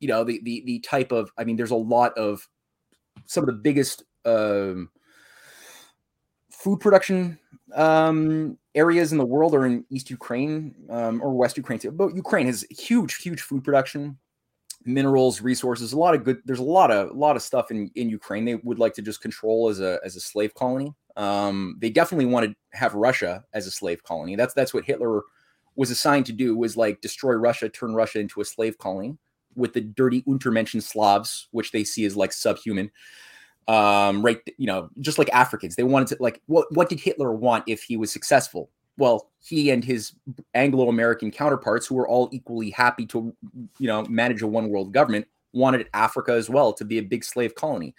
you 0.00 0.08
know, 0.08 0.24
the, 0.24 0.40
the, 0.42 0.62
the 0.64 0.78
type 0.80 1.12
of, 1.12 1.30
I 1.36 1.44
mean, 1.44 1.56
there's 1.56 1.70
a 1.70 1.76
lot 1.76 2.16
of 2.16 2.48
some 3.26 3.42
of 3.42 3.48
the 3.48 3.52
biggest 3.52 4.02
um, 4.24 4.90
food 6.62 6.78
production 6.78 7.36
um, 7.74 8.56
areas 8.76 9.10
in 9.10 9.18
the 9.18 9.24
world 9.24 9.52
are 9.54 9.66
in 9.66 9.84
East 9.90 10.10
Ukraine 10.10 10.74
um, 10.90 11.20
or 11.20 11.32
West 11.32 11.56
Ukraine 11.56 11.80
too. 11.80 11.90
But 11.90 12.14
Ukraine 12.14 12.46
has 12.46 12.64
huge, 12.70 13.16
huge 13.16 13.40
food 13.40 13.64
production, 13.64 14.16
minerals, 14.84 15.40
resources. 15.40 15.92
A 15.92 15.98
lot 15.98 16.14
of 16.14 16.22
good. 16.22 16.40
There's 16.44 16.60
a 16.60 16.64
lot 16.80 16.92
of 16.92 17.10
a 17.10 17.14
lot 17.14 17.34
of 17.34 17.42
stuff 17.42 17.70
in 17.72 17.90
in 17.96 18.08
Ukraine. 18.08 18.44
They 18.44 18.54
would 18.56 18.78
like 18.78 18.94
to 18.94 19.02
just 19.02 19.20
control 19.20 19.68
as 19.68 19.80
a 19.80 19.98
as 20.04 20.14
a 20.14 20.20
slave 20.20 20.54
colony. 20.54 20.94
Um, 21.16 21.76
they 21.80 21.90
definitely 21.90 22.26
want 22.26 22.46
to 22.46 22.54
have 22.78 22.94
Russia 22.94 23.44
as 23.52 23.66
a 23.66 23.70
slave 23.70 24.02
colony. 24.04 24.36
That's 24.36 24.54
that's 24.54 24.72
what 24.72 24.84
Hitler 24.84 25.22
was 25.74 25.90
assigned 25.90 26.26
to 26.26 26.32
do. 26.32 26.56
Was 26.56 26.76
like 26.76 27.00
destroy 27.00 27.32
Russia, 27.32 27.68
turn 27.68 27.94
Russia 27.94 28.20
into 28.20 28.40
a 28.40 28.44
slave 28.44 28.78
colony 28.78 29.18
with 29.56 29.72
the 29.72 29.80
dirty 29.80 30.22
Untermenschen 30.22 30.82
Slavs, 30.82 31.48
which 31.50 31.72
they 31.72 31.84
see 31.84 32.04
as 32.04 32.16
like 32.16 32.32
subhuman. 32.32 32.90
Um, 33.68 34.22
right, 34.24 34.38
you 34.58 34.66
know, 34.66 34.90
just 35.00 35.18
like 35.18 35.30
Africans, 35.32 35.76
they 35.76 35.84
wanted 35.84 36.08
to 36.08 36.16
like 36.20 36.40
what 36.46 36.66
what 36.74 36.88
did 36.88 36.98
Hitler 36.98 37.32
want 37.32 37.64
if 37.66 37.82
he 37.82 37.96
was 37.96 38.10
successful? 38.10 38.70
Well, 38.98 39.30
he 39.40 39.70
and 39.70 39.84
his 39.84 40.12
Anglo-American 40.54 41.30
counterparts, 41.30 41.86
who 41.86 41.94
were 41.94 42.08
all 42.08 42.28
equally 42.32 42.70
happy 42.70 43.06
to, 43.06 43.34
you 43.78 43.86
know, 43.86 44.04
manage 44.04 44.42
a 44.42 44.46
one-world 44.46 44.92
government, 44.92 45.26
wanted 45.52 45.88
Africa 45.94 46.32
as 46.32 46.50
well 46.50 46.72
to 46.74 46.84
be 46.84 46.98
a 46.98 47.02
big 47.02 47.24
slave 47.24 47.54
colony. 47.54 47.94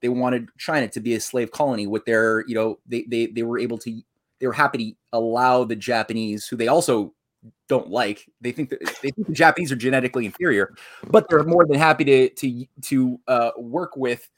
They 0.00 0.08
wanted 0.08 0.48
China 0.56 0.88
to 0.88 1.00
be 1.00 1.14
a 1.14 1.20
slave 1.20 1.50
colony 1.50 1.86
with 1.86 2.04
their, 2.04 2.44
you 2.46 2.54
know, 2.54 2.78
they 2.86 3.02
they 3.08 3.26
they 3.26 3.42
were 3.42 3.58
able 3.58 3.78
to 3.78 4.00
they 4.38 4.46
were 4.46 4.52
happy 4.52 4.78
to 4.78 4.96
allow 5.12 5.64
the 5.64 5.76
Japanese, 5.76 6.46
who 6.46 6.56
they 6.56 6.68
also 6.68 7.12
don't 7.68 7.90
like. 7.90 8.24
They 8.40 8.52
think 8.52 8.70
that 8.70 8.80
they 9.02 9.10
think 9.10 9.26
the 9.26 9.32
Japanese 9.32 9.72
are 9.72 9.76
genetically 9.76 10.26
inferior, 10.26 10.74
but 11.10 11.28
they're 11.28 11.44
more 11.44 11.66
than 11.66 11.78
happy 11.78 12.04
to 12.04 12.28
to 12.30 12.66
to 12.82 13.20
uh, 13.26 13.50
work 13.56 13.96
with 13.96 14.28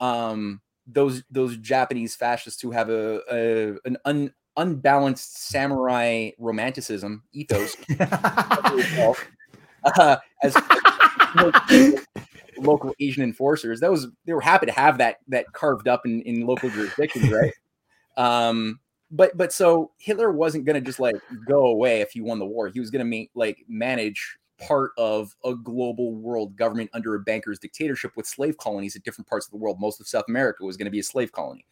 um, 0.00 0.60
those 0.86 1.22
those 1.30 1.56
Japanese 1.58 2.16
fascists 2.16 2.60
who 2.60 2.70
have 2.70 2.88
a, 2.88 3.20
a 3.30 3.76
an 3.84 3.96
un, 4.04 4.32
unbalanced 4.56 5.48
samurai 5.48 6.30
romanticism 6.38 7.22
ethos 7.32 7.76
uh, 8.00 10.16
as 10.42 10.56
local 12.58 12.94
Asian 13.00 13.22
enforcers. 13.22 13.80
That 13.80 13.90
was 13.90 14.08
they 14.26 14.32
were 14.32 14.40
happy 14.40 14.66
to 14.66 14.72
have 14.72 14.98
that 14.98 15.18
that 15.28 15.52
carved 15.52 15.88
up 15.88 16.04
in, 16.04 16.22
in 16.22 16.46
local 16.46 16.70
jurisdictions, 16.70 17.30
right? 17.30 17.52
Um, 18.16 18.80
but 19.10 19.36
but 19.36 19.52
so 19.52 19.92
Hitler 19.98 20.30
wasn't 20.30 20.64
going 20.64 20.74
to 20.74 20.80
just 20.80 21.00
like 21.00 21.16
go 21.46 21.66
away 21.66 22.00
if 22.00 22.12
he 22.12 22.20
won 22.20 22.38
the 22.38 22.46
war. 22.46 22.68
He 22.68 22.80
was 22.80 22.90
going 22.90 23.00
to 23.00 23.08
make 23.08 23.30
like 23.34 23.64
manage 23.68 24.37
part 24.58 24.92
of 24.98 25.34
a 25.44 25.54
global 25.54 26.14
world 26.14 26.56
government 26.56 26.90
under 26.92 27.14
a 27.14 27.20
banker's 27.20 27.58
dictatorship 27.58 28.12
with 28.16 28.26
slave 28.26 28.56
colonies 28.58 28.96
at 28.96 29.02
different 29.02 29.28
parts 29.28 29.46
of 29.46 29.52
the 29.52 29.56
world. 29.56 29.80
Most 29.80 30.00
of 30.00 30.08
South 30.08 30.24
America 30.28 30.64
was 30.64 30.76
going 30.76 30.86
to 30.86 30.90
be 30.90 30.98
a 30.98 31.04
slave 31.04 31.32
colony. 31.32 31.64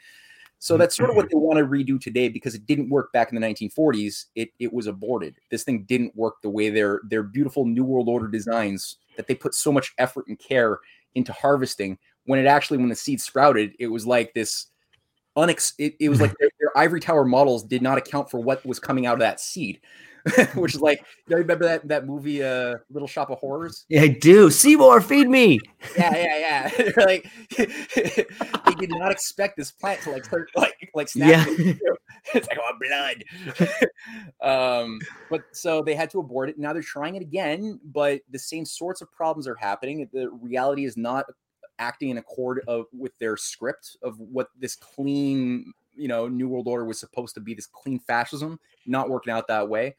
So 0.58 0.76
that's 0.76 0.96
sort 0.96 1.10
of 1.10 1.16
what 1.16 1.26
mm-hmm. 1.26 1.38
they 1.38 1.44
want 1.44 1.58
to 1.58 1.66
redo 1.66 2.00
today 2.00 2.28
because 2.28 2.54
it 2.54 2.66
didn't 2.66 2.88
work 2.88 3.12
back 3.12 3.30
in 3.30 3.40
the 3.40 3.46
1940s. 3.46 4.26
It 4.34 4.50
it 4.58 4.72
was 4.72 4.86
aborted. 4.86 5.36
This 5.50 5.64
thing 5.64 5.84
didn't 5.84 6.16
work 6.16 6.36
the 6.42 6.48
way 6.48 6.70
their 6.70 7.00
their 7.08 7.22
beautiful 7.22 7.66
New 7.66 7.84
World 7.84 8.08
Order 8.08 8.28
designs 8.28 8.96
that 9.16 9.26
they 9.26 9.34
put 9.34 9.54
so 9.54 9.70
much 9.70 9.92
effort 9.98 10.26
and 10.28 10.38
care 10.38 10.78
into 11.14 11.32
harvesting. 11.32 11.98
When 12.24 12.38
it 12.38 12.46
actually 12.46 12.78
when 12.78 12.88
the 12.88 12.94
seed 12.94 13.20
sprouted, 13.20 13.74
it 13.78 13.88
was 13.88 14.06
like 14.06 14.32
this 14.32 14.66
unex. 15.36 15.74
It, 15.78 15.94
it 16.00 16.08
was 16.08 16.20
like 16.20 16.34
their, 16.40 16.48
their 16.58 16.76
ivory 16.76 17.00
tower 17.00 17.24
models 17.24 17.62
did 17.62 17.82
not 17.82 17.98
account 17.98 18.30
for 18.30 18.40
what 18.40 18.64
was 18.64 18.78
coming 18.78 19.04
out 19.04 19.14
of 19.14 19.20
that 19.20 19.40
seed. 19.40 19.80
which 20.54 20.74
is 20.74 20.80
like, 20.80 20.98
you 21.26 21.34
know, 21.34 21.38
remember 21.38 21.64
that 21.64 21.86
that 21.88 22.06
movie, 22.06 22.42
uh, 22.42 22.76
Little 22.90 23.08
Shop 23.08 23.30
of 23.30 23.38
Horrors? 23.38 23.84
Yeah, 23.88 24.02
I 24.02 24.08
do. 24.08 24.50
Seymour, 24.50 25.00
feed 25.00 25.28
me. 25.28 25.60
Yeah, 25.96 26.16
yeah, 26.16 26.70
yeah. 26.78 26.90
like 27.04 27.26
they 27.56 28.74
did 28.78 28.90
not 28.90 29.12
expect 29.12 29.56
this 29.56 29.70
plant 29.70 30.00
to 30.02 30.10
like 30.10 30.24
start 30.24 30.48
like 30.56 30.90
like 30.94 31.08
snap. 31.08 31.48
Yeah. 31.58 31.72
it's 32.34 32.48
like 32.48 32.58
oh 32.58 32.72
blood. 32.80 33.24
um, 34.42 34.98
but 35.30 35.42
so 35.52 35.82
they 35.82 35.94
had 35.94 36.10
to 36.10 36.20
abort 36.20 36.48
it. 36.48 36.58
Now 36.58 36.72
they're 36.72 36.82
trying 36.82 37.14
it 37.14 37.22
again, 37.22 37.80
but 37.84 38.20
the 38.30 38.38
same 38.38 38.64
sorts 38.64 39.00
of 39.00 39.12
problems 39.12 39.46
are 39.46 39.56
happening. 39.56 40.08
The 40.12 40.30
reality 40.30 40.84
is 40.84 40.96
not 40.96 41.26
acting 41.78 42.10
in 42.10 42.18
accord 42.18 42.62
of 42.66 42.86
with 42.92 43.16
their 43.18 43.36
script 43.36 43.96
of 44.02 44.18
what 44.18 44.48
this 44.58 44.76
clean 44.76 45.72
you 45.94 46.08
know 46.08 46.28
new 46.28 46.48
world 46.48 46.68
order 46.68 46.84
was 46.84 47.00
supposed 47.00 47.34
to 47.34 47.40
be 47.40 47.54
this 47.54 47.66
clean 47.66 47.98
fascism 47.98 48.58
not 48.86 49.08
working 49.08 49.32
out 49.32 49.48
that 49.48 49.68
way 49.68 49.94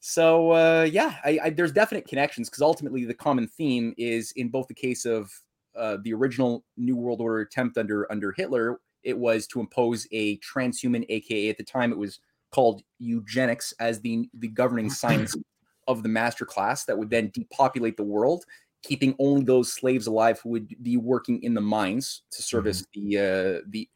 so 0.00 0.52
uh, 0.52 0.88
yeah, 0.90 1.16
I, 1.24 1.38
I, 1.44 1.50
there's 1.50 1.72
definite 1.72 2.06
connections 2.06 2.48
because 2.48 2.62
ultimately 2.62 3.04
the 3.04 3.14
common 3.14 3.48
theme 3.48 3.94
is 3.98 4.32
in 4.36 4.48
both 4.48 4.68
the 4.68 4.74
case 4.74 5.04
of 5.04 5.30
uh, 5.76 5.98
the 6.02 6.12
original 6.12 6.64
New 6.76 6.96
World 6.96 7.20
Order 7.20 7.40
attempt 7.40 7.78
under 7.78 8.10
under 8.10 8.32
Hitler, 8.32 8.80
it 9.02 9.16
was 9.18 9.46
to 9.48 9.60
impose 9.60 10.06
a 10.12 10.38
transhuman, 10.38 11.04
aka 11.08 11.48
at 11.48 11.56
the 11.56 11.64
time 11.64 11.92
it 11.92 11.98
was 11.98 12.20
called 12.50 12.82
eugenics, 12.98 13.72
as 13.80 14.00
the 14.00 14.28
the 14.34 14.48
governing 14.48 14.90
science 14.90 15.34
of 15.88 16.02
the 16.02 16.08
master 16.08 16.44
class 16.44 16.84
that 16.84 16.96
would 16.96 17.10
then 17.10 17.30
depopulate 17.32 17.96
the 17.96 18.02
world, 18.02 18.44
keeping 18.82 19.16
only 19.18 19.42
those 19.42 19.72
slaves 19.72 20.06
alive 20.06 20.40
who 20.42 20.50
would 20.50 20.74
be 20.82 20.96
working 20.96 21.42
in 21.42 21.54
the 21.54 21.60
mines 21.60 22.22
to 22.30 22.42
service 22.42 22.82
mm-hmm. 22.96 23.08
the 23.08 23.18
uh, 23.18 23.62
the 23.68 23.88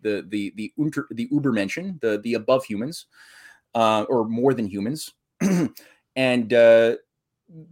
the 0.00 0.26
the 0.28 0.52
the 0.56 0.72
unter, 0.78 1.06
the 1.10 1.28
Ubermenschen, 1.28 2.00
the 2.00 2.18
the 2.18 2.34
above 2.34 2.64
humans, 2.64 3.06
uh, 3.74 4.04
or 4.08 4.26
more 4.26 4.54
than 4.54 4.66
humans 4.66 5.12
and 6.16 6.52
uh, 6.52 6.96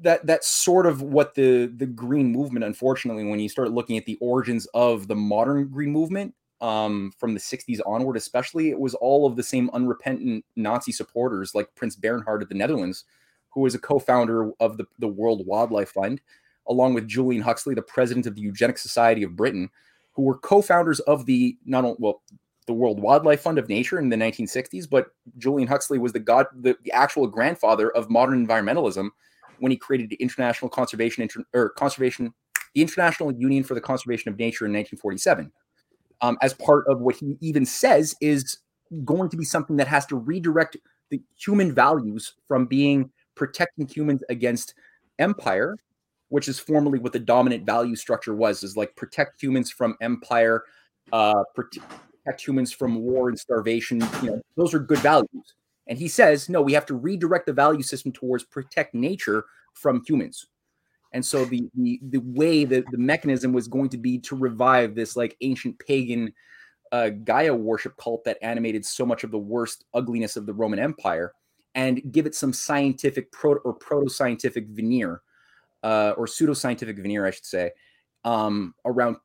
that 0.01 0.27
that's 0.27 0.49
sort 0.49 0.87
of 0.87 1.03
what 1.03 1.35
the 1.35 1.66
the 1.77 1.87
green 1.87 2.33
movement 2.33 2.64
unfortunately 2.64 3.25
when 3.25 3.39
you 3.39 3.49
start 3.49 3.73
looking 3.73 3.97
at 3.97 4.07
the 4.07 4.19
origins 4.21 4.66
of 4.75 5.07
the 5.07 5.14
modern 5.14 5.69
green 5.69 5.91
movement 5.91 6.35
um, 6.61 7.12
from 7.16 7.35
the 7.35 7.41
60s 7.41 7.79
onward 7.87 8.16
especially 8.16 8.71
it 8.71 8.79
was 8.79 8.95
all 8.95 9.27
of 9.27 9.37
the 9.37 9.43
same 9.43 9.71
unrepentant 9.73 10.45
nazi 10.57 10.91
supporters 10.91 11.55
like 11.55 11.73
prince 11.77 11.95
bernhard 11.95 12.43
of 12.43 12.49
the 12.49 12.55
netherlands 12.55 13.05
who 13.51 13.61
was 13.61 13.75
a 13.75 13.79
co-founder 13.79 14.51
of 14.61 14.77
the, 14.77 14.85
the 14.99 15.09
world 15.09 15.47
wildlife 15.47 15.91
fund 15.91 16.21
along 16.66 16.95
with 16.95 17.07
julian 17.07 17.43
huxley 17.43 17.75
the 17.75 17.83
president 17.83 18.27
of 18.27 18.35
the 18.35 18.41
eugenic 18.41 18.79
society 18.79 19.23
of 19.23 19.37
britain 19.37 19.71
who 20.12 20.23
were 20.23 20.39
co-founders 20.39 20.99
of 21.01 21.27
the 21.27 21.57
not 21.64 21.85
only 21.85 21.97
well 22.01 22.23
the 22.69 22.75
World 22.75 23.01
Wildlife 23.01 23.41
Fund 23.41 23.59
of 23.59 23.69
Nature 23.69 23.99
in 23.99 24.11
the 24.11 24.16
1960s, 24.16 24.89
but 24.89 25.09
Julian 25.39 25.66
Huxley 25.66 25.99
was 25.99 26.12
the 26.12 26.21
god, 26.21 26.47
the, 26.55 26.77
the 26.85 26.93
actual 26.93 27.27
grandfather 27.27 27.91
of 27.91 28.11
modern 28.11 28.47
environmentalism 28.47 29.09
when 29.59 29.73
he 29.73 29.77
created 29.77 30.11
the 30.11 30.16
International 30.16 30.69
Conservation 30.69 31.23
Inter, 31.23 31.43
or 31.55 31.71
Conservation, 31.71 32.33
the 32.75 32.83
International 32.83 33.33
Union 33.33 33.64
for 33.64 33.75
the 33.75 33.81
Conservation 33.81 34.31
of 34.31 34.39
Nature 34.39 34.66
in 34.66 34.73
1947, 34.73 35.51
um, 36.21 36.37
as 36.43 36.55
part 36.55 36.85
of 36.89 37.01
what 37.01 37.16
he 37.16 37.37
even 37.41 37.64
says 37.66 38.14
is 38.21 38.59
going 39.05 39.31
to 39.31 39.37
be 39.37 39.45
something 39.45 39.77
that 39.77 39.89
has 39.89 40.07
to 40.07 40.16
redirect 40.16 40.77
the 41.11 41.21
human 41.37 41.75
values 41.75 42.35
from 42.47 42.66
being 42.66 43.11
protecting 43.35 43.89
humans 43.89 44.23
against 44.29 44.75
empire, 45.19 45.75
which 46.29 46.49
is 46.49 46.61
formerly 46.61 46.99
what 46.99 47.14
the 47.14 47.19
dominant 47.19 47.64
value 47.64 47.97
structure 47.97 48.35
was, 48.35 48.62
is 48.62 48.77
like 48.77 48.95
protect 48.95 49.43
humans 49.43 49.71
from 49.71 49.97
empire, 50.03 50.64
uh, 51.12 51.43
humans 52.39 52.73
from 52.73 52.97
war 52.97 53.29
and 53.29 53.39
starvation. 53.39 54.01
You 54.23 54.31
know, 54.31 54.43
those 54.57 54.75
are 54.75 54.79
good 54.79 54.99
values. 54.99 55.55
And 55.87 55.99
he 55.99 56.09
says, 56.09 56.49
no, 56.49 56.61
we 56.61 56.75
have 56.75 56.87
to 56.87 56.95
redirect 56.95 57.47
the 57.47 57.53
value 57.53 57.83
system 57.83 58.12
towards 58.12 58.45
protect 58.45 58.95
nature 58.95 59.45
from 59.73 60.03
humans. 60.07 60.47
And 61.12 61.25
so 61.25 61.47
the 61.47 61.69
the 61.75 61.99
the 62.11 62.19
way 62.19 62.64
that 62.64 62.85
the 62.91 62.99
mechanism 62.99 63.53
was 63.55 63.66
going 63.66 63.89
to 63.91 63.97
be 63.97 64.19
to 64.19 64.37
revive 64.37 64.95
this 64.95 65.16
like 65.16 65.37
ancient 65.41 65.79
pagan 65.79 66.35
uh, 66.93 67.11
Gaia 67.11 67.55
worship 67.55 67.97
cult 67.97 68.25
that 68.25 68.39
animated 68.43 68.85
so 68.85 69.07
much 69.07 69.25
of 69.25 69.31
the 69.31 69.39
worst 69.39 69.85
ugliness 69.95 70.37
of 70.37 70.45
the 70.45 70.53
Roman 70.53 70.79
Empire, 70.79 71.33
and 71.75 72.03
give 72.12 72.27
it 72.27 72.35
some 72.35 72.53
scientific 72.53 73.33
proto 73.33 73.61
or 73.64 73.73
proto 73.73 74.09
scientific 74.09 74.66
veneer, 74.69 75.23
uh, 75.83 76.12
or 76.16 76.27
pseudo 76.27 76.53
scientific 76.53 76.99
veneer, 76.99 77.27
I 77.27 77.31
should 77.31 77.47
say, 77.47 77.71
um, 78.25 78.75
around 78.85 79.16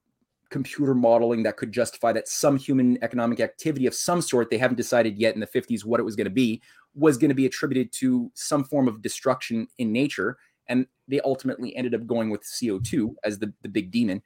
computer 0.54 0.94
modeling 0.94 1.42
that 1.42 1.58
could 1.58 1.72
justify 1.72 2.14
that 2.14 2.28
some 2.28 2.58
human 2.58 3.04
economic 3.04 3.40
activity 3.40 3.88
of 3.88 3.96
some 3.96 4.22
sort, 4.22 4.52
they 4.52 4.58
haven't 4.60 4.78
decided 4.78 5.18
yet 5.18 5.34
in 5.34 5.40
the 5.40 5.48
50s 5.48 5.84
what 5.84 6.00
it 6.00 6.04
was 6.04 6.16
going 6.16 6.26
to 6.26 6.32
be, 6.32 6.62
was 6.94 7.18
going 7.18 7.30
to 7.30 7.36
be 7.36 7.48
attributed 7.48 7.92
to 7.92 8.32
some 8.36 8.64
form 8.64 8.88
of 8.88 9.02
destruction 9.02 9.68
in 9.80 9.92
nature. 9.92 10.38
And 10.68 10.86
they 11.08 11.20
ultimately 11.22 11.76
ended 11.76 11.96
up 11.96 12.06
going 12.06 12.30
with 12.30 12.44
CO2 12.44 13.16
as 13.24 13.40
the, 13.40 13.52
the 13.64 13.68
big 13.68 13.90
demon, 13.90 14.22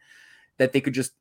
that 0.58 0.74
they 0.74 0.82
could 0.82 0.94
just 0.94 1.14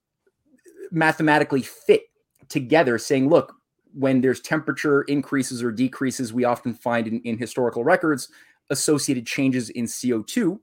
mathematically 0.91 1.63
fit 1.63 2.03
together, 2.49 2.99
saying, 2.99 3.29
look, 3.29 3.55
when 3.95 4.23
there's 4.23 4.41
temperature 4.41 5.03
increases 5.03 5.63
or 5.63 5.71
decreases, 5.71 6.35
we 6.35 6.43
often 6.43 6.75
find 6.75 7.07
in, 7.07 7.21
in 7.21 7.39
historical 7.39 7.85
records 7.85 8.29
associated 8.71 9.25
changes 9.25 9.71
in 9.71 9.85
CO2. 9.85 10.59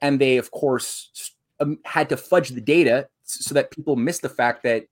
And 0.00 0.20
they, 0.20 0.36
of 0.36 0.50
course, 0.50 1.32
um, 1.60 1.78
had 1.84 2.08
to 2.08 2.16
fudge 2.16 2.48
the 2.48 2.60
data 2.60 3.08
so 3.28 3.54
that 3.54 3.70
people 3.70 3.96
miss 3.96 4.18
the 4.18 4.28
fact 4.28 4.62
that 4.62 4.86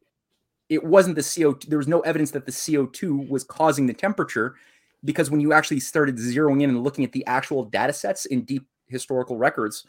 it 0.68 0.84
wasn't 0.84 1.16
the 1.16 1.22
CO2. 1.22 1.66
There 1.66 1.78
was 1.78 1.88
no 1.88 2.00
evidence 2.00 2.32
that 2.32 2.46
the 2.46 2.52
CO2 2.52 3.28
was 3.28 3.44
causing 3.44 3.86
the 3.86 3.94
temperature 3.94 4.56
because 5.04 5.30
when 5.30 5.40
you 5.40 5.52
actually 5.52 5.80
started 5.80 6.16
zeroing 6.16 6.62
in 6.62 6.70
and 6.70 6.82
looking 6.82 7.04
at 7.04 7.12
the 7.12 7.24
actual 7.26 7.64
data 7.64 7.92
sets 7.92 8.26
in 8.26 8.42
deep 8.42 8.66
historical 8.88 9.36
records, 9.36 9.86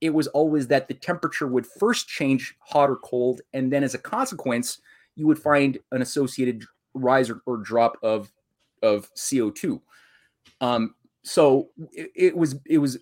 it 0.00 0.14
was 0.14 0.28
always 0.28 0.68
that 0.68 0.88
the 0.88 0.94
temperature 0.94 1.46
would 1.46 1.66
first 1.66 2.08
change 2.08 2.56
hot 2.60 2.88
or 2.88 2.96
cold. 2.96 3.40
And 3.52 3.72
then 3.72 3.82
as 3.82 3.94
a 3.94 3.98
consequence, 3.98 4.80
you 5.16 5.26
would 5.26 5.38
find 5.38 5.78
an 5.92 6.02
associated 6.02 6.64
rise 6.94 7.28
or, 7.28 7.42
or 7.46 7.58
drop 7.58 7.96
of, 8.02 8.32
of 8.82 9.12
CO2. 9.14 9.80
Um, 10.60 10.94
so 11.22 11.68
it, 11.92 12.10
it 12.14 12.36
was, 12.36 12.56
it 12.66 12.78
was 12.78 12.98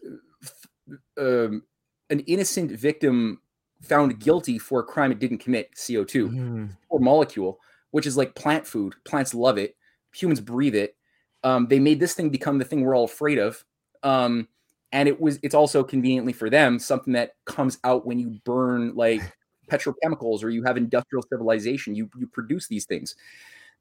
um, 1.18 1.62
an 2.10 2.20
innocent 2.20 2.72
victim 2.72 3.40
found 3.82 4.18
guilty 4.18 4.58
for 4.58 4.80
a 4.80 4.84
crime 4.84 5.12
it 5.12 5.18
didn't 5.18 5.38
commit, 5.38 5.74
CO2 5.74 6.30
mm. 6.30 6.70
or 6.88 7.00
molecule, 7.00 7.60
which 7.90 8.06
is 8.06 8.16
like 8.16 8.34
plant 8.34 8.66
food. 8.66 8.94
Plants 9.04 9.34
love 9.34 9.58
it. 9.58 9.76
Humans 10.14 10.40
breathe 10.40 10.74
it. 10.74 10.96
Um, 11.44 11.68
they 11.68 11.78
made 11.78 12.00
this 12.00 12.14
thing 12.14 12.30
become 12.30 12.58
the 12.58 12.64
thing 12.64 12.82
we're 12.82 12.96
all 12.96 13.04
afraid 13.04 13.38
of. 13.38 13.64
Um, 14.02 14.48
and 14.92 15.08
it 15.08 15.20
was 15.20 15.38
it's 15.42 15.54
also 15.54 15.84
conveniently 15.84 16.32
for 16.32 16.48
them 16.48 16.78
something 16.78 17.12
that 17.12 17.32
comes 17.44 17.78
out 17.84 18.06
when 18.06 18.18
you 18.18 18.38
burn 18.44 18.94
like 18.94 19.20
petrochemicals 19.70 20.42
or 20.42 20.50
you 20.50 20.64
have 20.64 20.76
industrial 20.76 21.22
civilization. 21.30 21.94
You 21.94 22.08
you 22.18 22.26
produce 22.26 22.66
these 22.68 22.86
things. 22.86 23.14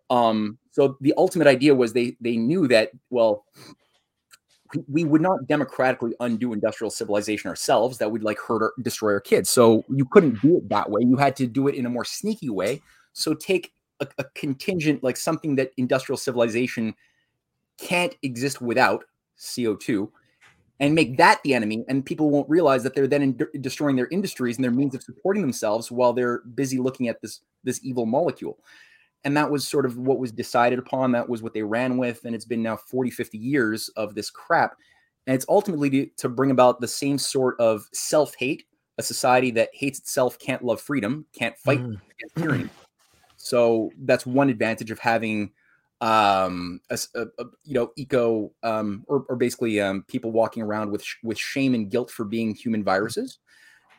Um, 0.09 0.57
so 0.71 0.97
the 1.01 1.13
ultimate 1.17 1.47
idea 1.47 1.75
was 1.75 1.93
they 1.93 2.17
they 2.21 2.37
knew 2.37 2.67
that 2.67 2.91
well, 3.09 3.45
we, 4.87 5.03
would 5.03 5.21
not 5.21 5.47
democratically 5.47 6.13
undo 6.19 6.53
industrial 6.53 6.91
civilization 6.91 7.49
ourselves. 7.49 7.97
That 7.97 8.11
would 8.11 8.23
like 8.23 8.39
hurt 8.39 8.61
or 8.61 8.73
destroy 8.81 9.13
our 9.13 9.19
kids. 9.19 9.49
So 9.49 9.83
you 9.89 10.05
couldn't 10.05 10.41
do 10.41 10.57
it 10.57 10.69
that 10.69 10.89
way. 10.89 11.01
You 11.01 11.17
had 11.17 11.35
to 11.37 11.47
do 11.47 11.67
it 11.67 11.75
in 11.75 11.85
a 11.85 11.89
more 11.89 12.05
sneaky 12.05 12.49
way. 12.49 12.81
So 13.13 13.33
take 13.33 13.73
a, 13.99 14.07
a 14.17 14.25
contingent 14.35 15.03
like 15.03 15.17
something 15.17 15.55
that 15.55 15.71
industrial 15.77 16.17
civilization 16.17 16.95
can't 17.77 18.15
exist 18.23 18.61
without 18.61 19.05
CO 19.55 19.75
two 19.75 20.11
and 20.79 20.93
make 20.93 21.17
that 21.17 21.41
the 21.43 21.53
enemy 21.53 21.83
and 21.87 22.05
people 22.05 22.29
won't 22.29 22.49
realize 22.49 22.83
that 22.83 22.93
they're 22.93 23.07
then 23.07 23.21
in- 23.21 23.61
destroying 23.61 23.95
their 23.95 24.07
industries 24.07 24.57
and 24.57 24.63
their 24.63 24.71
means 24.71 24.95
of 24.95 25.03
supporting 25.03 25.41
themselves 25.41 25.91
while 25.91 26.13
they're 26.13 26.39
busy 26.55 26.77
looking 26.77 27.07
at 27.07 27.21
this 27.21 27.41
this 27.63 27.79
evil 27.83 28.05
molecule 28.05 28.59
and 29.27 29.35
that 29.35 29.51
was 29.51 29.67
sort 29.67 29.85
of 29.85 29.97
what 29.97 30.19
was 30.19 30.31
decided 30.31 30.79
upon. 30.79 31.11
That 31.11 31.27
was 31.27 31.43
what 31.43 31.53
they 31.53 31.61
ran 31.61 31.97
with. 31.97 32.23
And 32.23 32.33
it's 32.33 32.45
been 32.45 32.63
now 32.63 32.77
40 32.77 33.09
50 33.09 33.37
years 33.37 33.89
of 33.97 34.15
this 34.15 34.29
crap. 34.29 34.77
And 35.27 35.35
it's 35.35 35.45
ultimately 35.49 35.89
to, 35.89 36.05
to 36.19 36.29
bring 36.29 36.49
about 36.49 36.79
the 36.79 36.87
same 36.87 37.17
sort 37.17 37.59
of 37.59 37.83
self-hate 37.91 38.63
a 38.97 39.03
society 39.03 39.51
that 39.51 39.67
hates 39.73 39.99
itself 39.99 40.39
can't 40.39 40.63
love 40.63 40.79
freedom 40.79 41.25
can't 41.37 41.57
fight 41.57 41.81
Mm. 41.81 41.99
against 42.09 42.35
tyranny. 42.37 42.69
So 43.35 43.91
that's 44.05 44.25
one 44.25 44.49
advantage 44.49 44.91
of 44.91 44.99
having 44.99 45.51
um 45.99 46.79
a, 46.89 46.97
a- 47.15 47.21
a, 47.39 47.45
you 47.65 47.73
know 47.73 47.91
eco 47.97 48.53
um 48.63 49.03
or, 49.09 49.25
or 49.27 49.35
basically 49.35 49.81
um 49.81 50.05
people 50.07 50.31
walking 50.31 50.63
around 50.63 50.89
with 50.89 51.03
sh- 51.03 51.15
with 51.21 51.37
shame 51.37 51.73
and 51.75 51.91
guilt 51.91 52.11
for 52.11 52.23
being 52.23 52.55
human 52.55 52.81
viruses. 52.81 53.39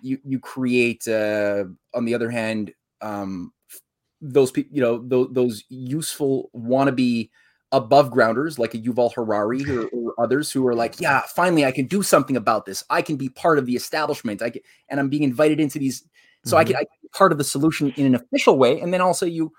You 0.00 0.18
you 0.24 0.40
create 0.40 1.06
uh 1.06 1.64
on 1.92 2.06
the 2.06 2.14
other 2.14 2.30
hand 2.30 2.72
um 3.02 3.52
those 4.20 4.50
people 4.50 4.74
you 4.74 4.82
know 4.82 4.98
those, 5.06 5.28
those 5.30 5.64
useful 5.68 6.50
wannabe 6.54 7.30
above 7.72 8.10
grounders 8.10 8.58
like 8.58 8.74
a 8.74 8.78
Yuval 8.78 9.12
Harari 9.14 9.62
or, 9.70 9.88
or 9.88 10.14
others 10.18 10.50
who 10.50 10.66
are 10.66 10.74
like 10.74 11.00
yeah 11.00 11.22
finally 11.34 11.64
I 11.64 11.72
can 11.72 11.86
do 11.86 12.02
something 12.02 12.36
about 12.36 12.64
this. 12.64 12.82
I 12.88 13.02
can 13.02 13.16
be 13.16 13.28
part 13.28 13.58
of 13.58 13.66
the 13.66 13.76
establishment. 13.76 14.42
I 14.42 14.50
can 14.50 14.62
and 14.88 14.98
I'm 14.98 15.08
being 15.08 15.22
invited 15.22 15.60
into 15.60 15.78
these 15.78 16.04
so 16.44 16.56
I 16.56 16.64
can 16.64 16.74
mm-hmm. 16.74 16.80
I 16.80 16.84
can 16.84 16.98
be 17.02 17.08
part 17.12 17.32
of 17.32 17.38
the 17.38 17.44
solution 17.44 17.92
in 17.96 18.06
an 18.06 18.14
official 18.14 18.58
way. 18.58 18.80
And 18.80 18.92
then 18.92 19.00
also 19.00 19.26
you 19.26 19.52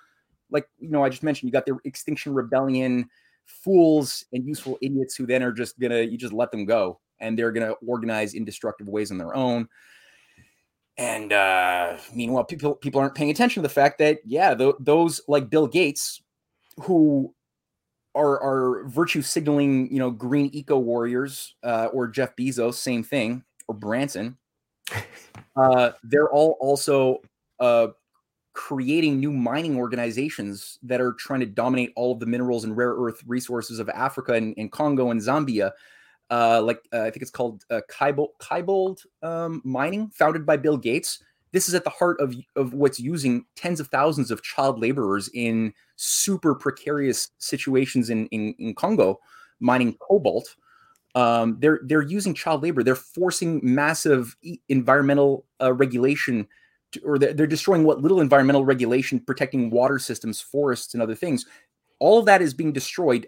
like 0.50 0.68
you 0.80 0.90
know 0.90 1.04
I 1.04 1.10
just 1.10 1.24
mentioned 1.24 1.48
you 1.48 1.54
got 1.54 1.66
the 1.66 1.78
Extinction 1.86 2.34
Rebellion 2.34 3.08
fools 3.46 4.26
and 4.34 4.46
useful 4.46 4.78
idiots 4.82 5.16
who 5.16 5.26
then 5.26 5.44
are 5.44 5.52
just 5.52 5.80
gonna 5.80 6.02
you 6.02 6.18
just 6.18 6.34
let 6.34 6.52
them 6.52 6.66
go. 6.66 7.00
And 7.20 7.38
they're 7.38 7.52
gonna 7.52 7.74
organize 7.86 8.34
in 8.34 8.44
destructive 8.44 8.88
ways 8.90 9.12
on 9.12 9.18
their 9.18 9.36
own. 9.36 9.68
And 11.00 11.32
uh, 11.32 11.96
meanwhile, 12.14 12.44
people 12.44 12.76
people 12.76 13.00
aren't 13.00 13.16
paying 13.16 13.32
attention 13.32 13.64
to 13.64 13.68
the 13.68 13.74
fact 13.74 14.00
that 14.00 14.20
yeah, 14.26 14.54
th- 14.54 14.76
those 14.82 15.22
like 15.30 15.50
Bill 15.50 15.66
Gates, 15.66 16.22
who 16.82 17.34
are 18.16 18.42
are 18.42 18.84
virtue 18.90 19.22
signaling, 19.22 19.90
you 19.94 19.98
know, 19.98 20.12
green 20.12 20.50
eco 20.52 20.78
warriors, 20.78 21.56
uh, 21.64 21.88
or 21.94 22.10
Jeff 22.10 22.36
Bezos, 22.36 22.74
same 22.74 23.02
thing, 23.04 23.44
or 23.68 23.76
Branson. 23.76 24.38
Uh, 25.56 25.92
they're 26.04 26.30
all 26.30 26.56
also 26.62 27.18
uh, 27.60 27.88
creating 28.54 29.20
new 29.20 29.32
mining 29.32 29.76
organizations 29.78 30.80
that 30.84 31.02
are 31.02 31.14
trying 31.14 31.42
to 31.42 31.46
dominate 31.46 31.92
all 31.98 32.14
of 32.14 32.20
the 32.20 32.26
minerals 32.26 32.64
and 32.64 32.78
rare 32.78 32.94
earth 32.94 33.22
resources 33.28 33.80
of 33.80 33.90
Africa 33.90 34.34
and, 34.34 34.54
and 34.58 34.72
Congo 34.72 35.12
and 35.12 35.20
Zambia. 35.20 35.72
Uh, 36.32 36.62
like 36.62 36.80
uh, 36.94 37.02
I 37.02 37.10
think 37.10 37.22
it's 37.22 37.32
called 37.32 37.66
uh, 37.72 37.82
KoBold, 37.92 38.30
KoBold 38.40 39.06
um, 39.24 39.62
Mining, 39.66 40.10
founded 40.10 40.46
by 40.46 40.58
Bill 40.58 40.78
Gates. 40.78 41.24
This 41.52 41.68
is 41.68 41.74
at 41.74 41.84
the 41.84 41.90
heart 41.90 42.22
of 42.22 42.36
of 42.56 42.74
what's 42.74 43.00
using 43.00 43.46
tens 43.56 43.80
of 43.80 43.88
thousands 43.88 44.30
of 44.30 44.44
child 44.44 44.80
laborers 44.80 45.30
in 45.34 45.74
super 45.96 46.54
precarious 46.54 47.32
situations 47.40 48.10
in 48.12 48.28
in, 48.28 48.54
in 48.60 48.76
Congo, 48.76 49.20
mining 49.60 49.96
cobalt. 49.96 50.56
Um, 51.16 51.58
they're 51.60 51.80
they're 51.84 52.04
using 52.04 52.36
child 52.36 52.62
labor. 52.62 52.84
They're 52.84 52.96
forcing 52.96 53.60
massive 53.64 54.36
environmental 54.68 55.46
uh, 55.60 55.74
regulation 55.74 56.48
to- 56.92 57.02
or 57.02 57.18
they're, 57.18 57.34
they're 57.34 57.48
destroying 57.48 57.84
what 57.84 58.02
little 58.02 58.22
environmental 58.22 58.64
regulation 58.64 59.20
protecting 59.20 59.72
water 59.72 59.98
systems, 59.98 60.40
forests, 60.40 60.94
and 60.94 61.02
other 61.02 61.16
things. 61.16 61.48
All 62.00 62.20
of 62.20 62.26
that 62.26 62.42
is 62.44 62.54
being 62.54 62.72
destroyed 62.72 63.28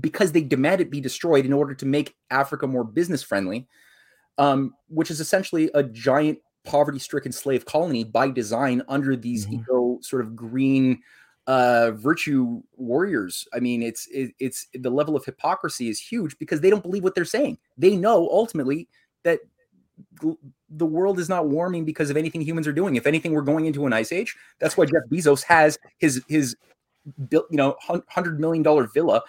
because 0.00 0.32
they 0.32 0.42
demand 0.42 0.80
it 0.80 0.90
be 0.90 1.00
destroyed 1.00 1.46
in 1.46 1.52
order 1.52 1.74
to 1.74 1.86
make 1.86 2.14
Africa 2.30 2.66
more 2.66 2.84
business 2.84 3.22
friendly, 3.22 3.66
um, 4.38 4.74
which 4.88 5.10
is 5.10 5.20
essentially 5.20 5.70
a 5.74 5.82
giant 5.82 6.38
poverty 6.64 6.98
stricken 6.98 7.32
slave 7.32 7.64
colony 7.66 8.04
by 8.04 8.30
design 8.30 8.82
under 8.88 9.16
these 9.16 9.46
Mhm. 9.46 9.60
eco 9.60 9.98
sort 10.00 10.22
of 10.22 10.34
green 10.34 11.02
uh 11.46 11.90
virtue 11.90 12.62
warriors 12.74 13.46
i 13.52 13.60
mean 13.60 13.82
it's 13.82 14.06
it, 14.06 14.30
it's 14.38 14.66
the 14.72 14.88
level 14.88 15.14
of 15.14 15.22
hypocrisy 15.26 15.90
is 15.90 16.00
huge 16.00 16.38
because 16.38 16.62
they 16.62 16.70
don't 16.70 16.82
believe 16.82 17.04
what 17.04 17.14
they're 17.14 17.22
saying 17.26 17.58
they 17.76 17.94
know 17.96 18.26
ultimately 18.30 18.88
that 19.24 19.40
the 20.70 20.86
world 20.86 21.18
is 21.18 21.28
not 21.28 21.48
warming 21.48 21.84
because 21.84 22.10
of 22.10 22.16
anything 22.16 22.40
humans 22.40 22.66
are 22.66 22.72
doing. 22.72 22.96
If 22.96 23.06
anything, 23.06 23.32
we're 23.32 23.42
going 23.42 23.66
into 23.66 23.86
an 23.86 23.92
ice 23.92 24.10
age. 24.12 24.34
That's 24.58 24.76
why 24.76 24.86
Jeff 24.86 25.02
Bezos 25.10 25.42
has 25.44 25.78
his 25.98 26.22
his 26.28 26.56
built 27.28 27.46
you 27.50 27.56
know 27.56 27.76
hundred 28.08 28.40
million 28.40 28.62
dollar 28.62 28.86
villa 28.86 29.22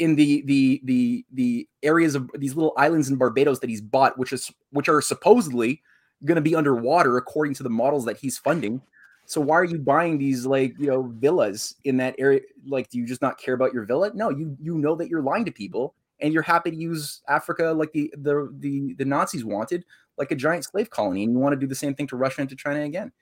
in 0.00 0.16
the 0.16 0.42
the 0.46 0.80
the 0.84 1.24
the 1.32 1.68
areas 1.82 2.14
of 2.14 2.28
these 2.34 2.54
little 2.54 2.72
islands 2.76 3.10
in 3.10 3.16
Barbados 3.16 3.60
that 3.60 3.70
he's 3.70 3.82
bought, 3.82 4.18
which 4.18 4.32
is 4.32 4.50
which 4.70 4.88
are 4.88 5.00
supposedly 5.00 5.82
going 6.24 6.36
to 6.36 6.42
be 6.42 6.56
underwater 6.56 7.16
according 7.16 7.54
to 7.54 7.62
the 7.62 7.70
models 7.70 8.04
that 8.06 8.16
he's 8.16 8.38
funding. 8.38 8.80
So 9.26 9.40
why 9.40 9.56
are 9.56 9.64
you 9.64 9.78
buying 9.78 10.18
these 10.18 10.46
like 10.46 10.74
you 10.78 10.88
know 10.88 11.02
villas 11.02 11.76
in 11.84 11.98
that 11.98 12.16
area? 12.18 12.40
Like, 12.66 12.88
do 12.88 12.98
you 12.98 13.06
just 13.06 13.22
not 13.22 13.38
care 13.38 13.54
about 13.54 13.72
your 13.72 13.84
villa? 13.84 14.10
No, 14.14 14.30
you 14.30 14.56
you 14.60 14.78
know 14.78 14.96
that 14.96 15.08
you're 15.08 15.22
lying 15.22 15.44
to 15.44 15.52
people, 15.52 15.94
and 16.18 16.32
you're 16.32 16.42
happy 16.42 16.70
to 16.70 16.76
use 16.76 17.20
Africa 17.28 17.72
like 17.72 17.92
the 17.92 18.12
the 18.16 18.52
the 18.58 18.94
the 18.94 19.04
Nazis 19.04 19.44
wanted, 19.44 19.84
like 20.16 20.32
a 20.32 20.34
giant 20.34 20.64
slave 20.64 20.90
colony, 20.90 21.24
and 21.24 21.32
you 21.32 21.38
want 21.38 21.52
to 21.52 21.60
do 21.60 21.66
the 21.66 21.74
same 21.74 21.94
thing 21.94 22.06
to 22.08 22.16
Russia 22.16 22.40
and 22.40 22.50
to 22.50 22.56
China 22.56 22.80
again. 22.80 23.12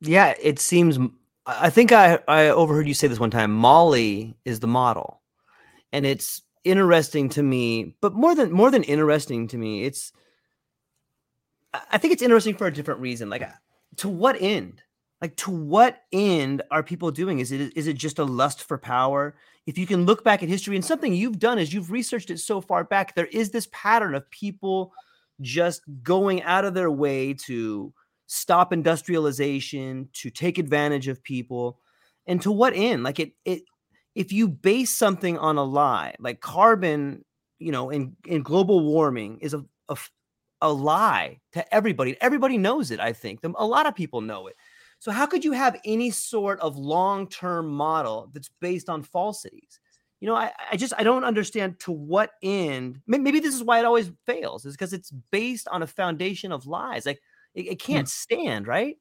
Yeah, 0.00 0.34
it 0.40 0.58
seems. 0.58 0.98
I 1.46 1.70
think 1.70 1.92
I 1.92 2.18
I 2.26 2.48
overheard 2.48 2.88
you 2.88 2.94
say 2.94 3.06
this 3.06 3.20
one 3.20 3.30
time. 3.30 3.52
Mali 3.52 4.34
is 4.44 4.60
the 4.60 4.66
model, 4.66 5.20
and 5.96 6.04
it's 6.04 6.42
interesting 6.62 7.30
to 7.30 7.42
me. 7.42 7.94
But 8.02 8.12
more 8.12 8.34
than 8.34 8.52
more 8.52 8.70
than 8.70 8.82
interesting 8.82 9.48
to 9.48 9.56
me, 9.56 9.84
it's. 9.84 10.12
I 11.90 11.98
think 11.98 12.12
it's 12.12 12.22
interesting 12.22 12.54
for 12.54 12.66
a 12.66 12.72
different 12.72 13.00
reason. 13.00 13.28
Like, 13.28 13.48
to 13.96 14.08
what 14.08 14.40
end? 14.40 14.82
Like, 15.22 15.36
to 15.36 15.50
what 15.50 16.02
end 16.12 16.62
are 16.70 16.82
people 16.82 17.10
doing? 17.10 17.38
Is 17.38 17.50
it 17.50 17.72
is 17.76 17.86
it 17.86 17.96
just 17.96 18.18
a 18.18 18.24
lust 18.24 18.64
for 18.64 18.76
power? 18.76 19.36
If 19.66 19.78
you 19.78 19.86
can 19.86 20.04
look 20.04 20.22
back 20.22 20.42
at 20.42 20.50
history, 20.50 20.76
and 20.76 20.84
something 20.84 21.14
you've 21.14 21.38
done 21.38 21.58
is 21.58 21.72
you've 21.72 21.90
researched 21.90 22.30
it 22.30 22.40
so 22.40 22.60
far 22.60 22.84
back, 22.84 23.14
there 23.14 23.26
is 23.26 23.50
this 23.50 23.68
pattern 23.72 24.14
of 24.14 24.30
people 24.30 24.92
just 25.40 25.80
going 26.02 26.42
out 26.42 26.66
of 26.66 26.74
their 26.74 26.90
way 26.90 27.32
to 27.46 27.92
stop 28.26 28.72
industrialization, 28.72 30.10
to 30.12 30.28
take 30.28 30.58
advantage 30.58 31.08
of 31.08 31.22
people, 31.22 31.80
and 32.26 32.42
to 32.42 32.52
what 32.52 32.74
end? 32.74 33.02
Like 33.02 33.18
it, 33.18 33.32
it. 33.46 33.62
If 34.16 34.32
you 34.32 34.48
base 34.48 34.90
something 34.90 35.38
on 35.38 35.58
a 35.58 35.64
lie, 35.64 36.16
like 36.18 36.40
carbon, 36.40 37.24
you 37.60 37.70
know, 37.70 37.90
in 37.90 38.16
in 38.26 38.42
global 38.42 38.80
warming 38.80 39.38
is 39.40 39.54
a 39.54 39.64
a 40.60 40.72
lie 40.72 41.38
to 41.52 41.74
everybody. 41.74 42.16
Everybody 42.20 42.58
knows 42.58 42.90
it. 42.90 43.00
I 43.00 43.12
think 43.12 43.40
a 43.44 43.66
lot 43.66 43.86
of 43.86 43.94
people 43.94 44.20
know 44.20 44.46
it. 44.46 44.56
So 44.98 45.10
how 45.10 45.26
could 45.26 45.44
you 45.44 45.52
have 45.52 45.78
any 45.84 46.10
sort 46.10 46.58
of 46.60 46.76
long 46.76 47.28
term 47.28 47.68
model 47.68 48.30
that's 48.32 48.50
based 48.60 48.88
on 48.88 49.02
falsities? 49.02 49.80
You 50.20 50.28
know, 50.28 50.34
I, 50.34 50.50
I 50.72 50.76
just 50.76 50.94
I 50.96 51.02
don't 51.02 51.24
understand 51.24 51.78
to 51.80 51.92
what 51.92 52.30
end. 52.42 53.00
Maybe 53.06 53.38
this 53.38 53.54
is 53.54 53.62
why 53.62 53.78
it 53.78 53.84
always 53.84 54.10
fails, 54.24 54.64
is 54.64 54.74
because 54.74 54.94
it's 54.94 55.10
based 55.30 55.68
on 55.68 55.82
a 55.82 55.86
foundation 55.86 56.52
of 56.52 56.66
lies. 56.66 57.04
Like 57.04 57.20
it, 57.54 57.66
it 57.66 57.82
hmm. 57.82 57.92
can't 57.92 58.08
stand, 58.08 58.66
right? 58.66 58.96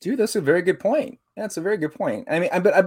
Dude, 0.00 0.18
that's 0.18 0.36
a 0.36 0.40
very 0.40 0.62
good 0.62 0.78
point. 0.78 1.18
That's 1.36 1.56
a 1.56 1.60
very 1.60 1.76
good 1.76 1.94
point. 1.94 2.26
I 2.30 2.38
mean, 2.38 2.50
I, 2.52 2.58
but 2.58 2.74
I, 2.74 2.82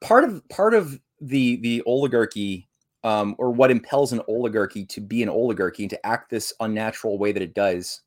part 0.00 0.24
of 0.24 0.46
part 0.48 0.74
of 0.74 0.98
the 1.20 1.56
the 1.56 1.82
oligarchy, 1.86 2.68
um, 3.04 3.36
or 3.38 3.50
what 3.50 3.70
impels 3.70 4.12
an 4.12 4.20
oligarchy 4.28 4.84
to 4.86 5.00
be 5.00 5.22
an 5.22 5.28
oligarchy 5.28 5.84
and 5.84 5.90
to 5.90 6.06
act 6.06 6.30
this 6.30 6.52
unnatural 6.60 7.18
way 7.18 7.32
that 7.32 7.42
it 7.42 7.54
does, 7.54 8.00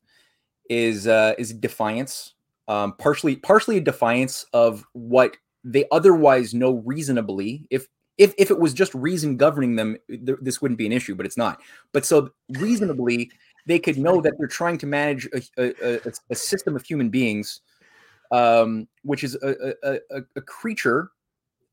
is 0.69 1.07
uh, 1.07 1.33
is 1.37 1.53
defiance. 1.53 2.33
Um, 2.67 2.95
partially, 2.97 3.37
partially 3.37 3.77
a 3.77 3.81
defiance 3.81 4.45
of 4.51 4.83
what 4.91 5.37
they 5.63 5.85
otherwise 5.91 6.53
know 6.53 6.83
reasonably. 6.85 7.65
If 7.69 7.87
if 8.17 8.33
if 8.37 8.51
it 8.51 8.59
was 8.59 8.73
just 8.73 8.93
reason 8.93 9.37
governing 9.37 9.77
them, 9.77 9.97
th- 10.09 10.39
this 10.41 10.61
wouldn't 10.61 10.77
be 10.77 10.85
an 10.85 10.91
issue. 10.91 11.15
But 11.15 11.25
it's 11.25 11.37
not. 11.37 11.61
But 11.93 12.05
so 12.05 12.31
reasonably, 12.59 13.31
they 13.67 13.79
could 13.79 13.97
know 13.97 14.19
that 14.19 14.33
they're 14.37 14.47
trying 14.47 14.79
to 14.79 14.85
manage 14.85 15.29
a, 15.33 15.41
a, 15.57 15.95
a, 16.05 16.13
a 16.29 16.35
system 16.35 16.75
of 16.75 16.83
human 16.83 17.09
beings 17.09 17.61
um, 18.31 18.87
which 19.03 19.23
is 19.23 19.35
a, 19.41 19.73
a, 19.83 20.21
a, 20.35 20.41
creature 20.41 21.11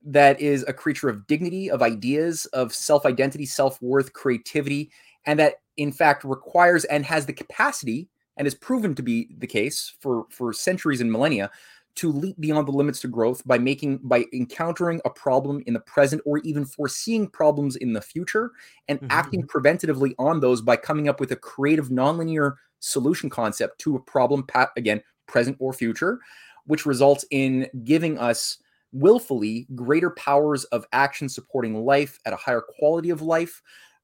that 0.05 0.41
is 0.41 0.65
a 0.69 0.73
creature 0.73 1.09
of 1.09 1.27
dignity, 1.27 1.71
of 1.71 1.83
ideas, 1.83 2.47
of 2.47 2.75
self 2.75 3.07
identity, 3.07 3.47
self 3.47 3.81
worth, 3.83 4.13
creativity, 4.13 4.91
and 5.27 5.39
that 5.39 5.55
in 5.77 5.93
fact 5.93 6.25
requires 6.25 6.85
and 6.87 7.05
has 7.05 7.27
the 7.27 7.33
capacity 7.33 8.09
and 8.37 8.47
has 8.47 8.55
proven 8.55 8.95
to 8.95 9.03
be 9.03 9.29
the 9.39 9.47
case 9.47 9.95
for 10.01 10.27
for 10.31 10.53
centuries 10.53 11.01
and 11.01 11.11
millennia 11.11 11.51
to 11.97 12.11
leap 12.11 12.39
beyond 12.41 12.67
the 12.67 12.73
limits 12.73 13.01
to 13.01 13.09
growth 13.09 13.47
by 13.47 13.57
making 13.57 13.99
by 14.03 14.25
encountering 14.33 15.01
a 15.05 15.11
problem 15.11 15.63
in 15.67 15.75
the 15.75 15.81
present 15.81 16.21
or 16.27 16.39
even 16.39 16.65
foreseeing 16.65 17.29
problems 17.29 17.77
in 17.77 17.93
the 17.93 18.01
future 18.01 18.51
and 18.89 19.01
Mhm, 19.01 19.09
acting 19.11 19.47
preventatively 19.47 20.13
on 20.19 20.41
those 20.41 20.61
by 20.61 20.77
coming 20.77 21.09
up 21.09 21.21
with 21.21 21.31
a 21.31 21.37
creative 21.37 21.89
nonlinear 21.89 22.55
solution 22.81 23.31
concept 23.31 23.79
to 23.79 23.97
a 23.97 24.01
problem 24.01 24.45
pa- 24.47 24.71
again 24.77 25.01
present 25.27 25.57
or 25.61 25.73
future 25.73 26.19
which 26.67 26.87
results 26.87 27.25
in 27.31 27.69
giving 27.85 28.19
us 28.19 28.59
willfully 28.93 29.67
greater 29.75 30.11
powers 30.11 30.65
of 30.67 30.87
action 30.93 31.29
supporting 31.29 31.85
life 31.85 32.19
at 32.25 32.33
a 32.33 32.37
higher 32.37 32.63
quality 32.79 33.11
of 33.11 33.23
life 33.23 33.61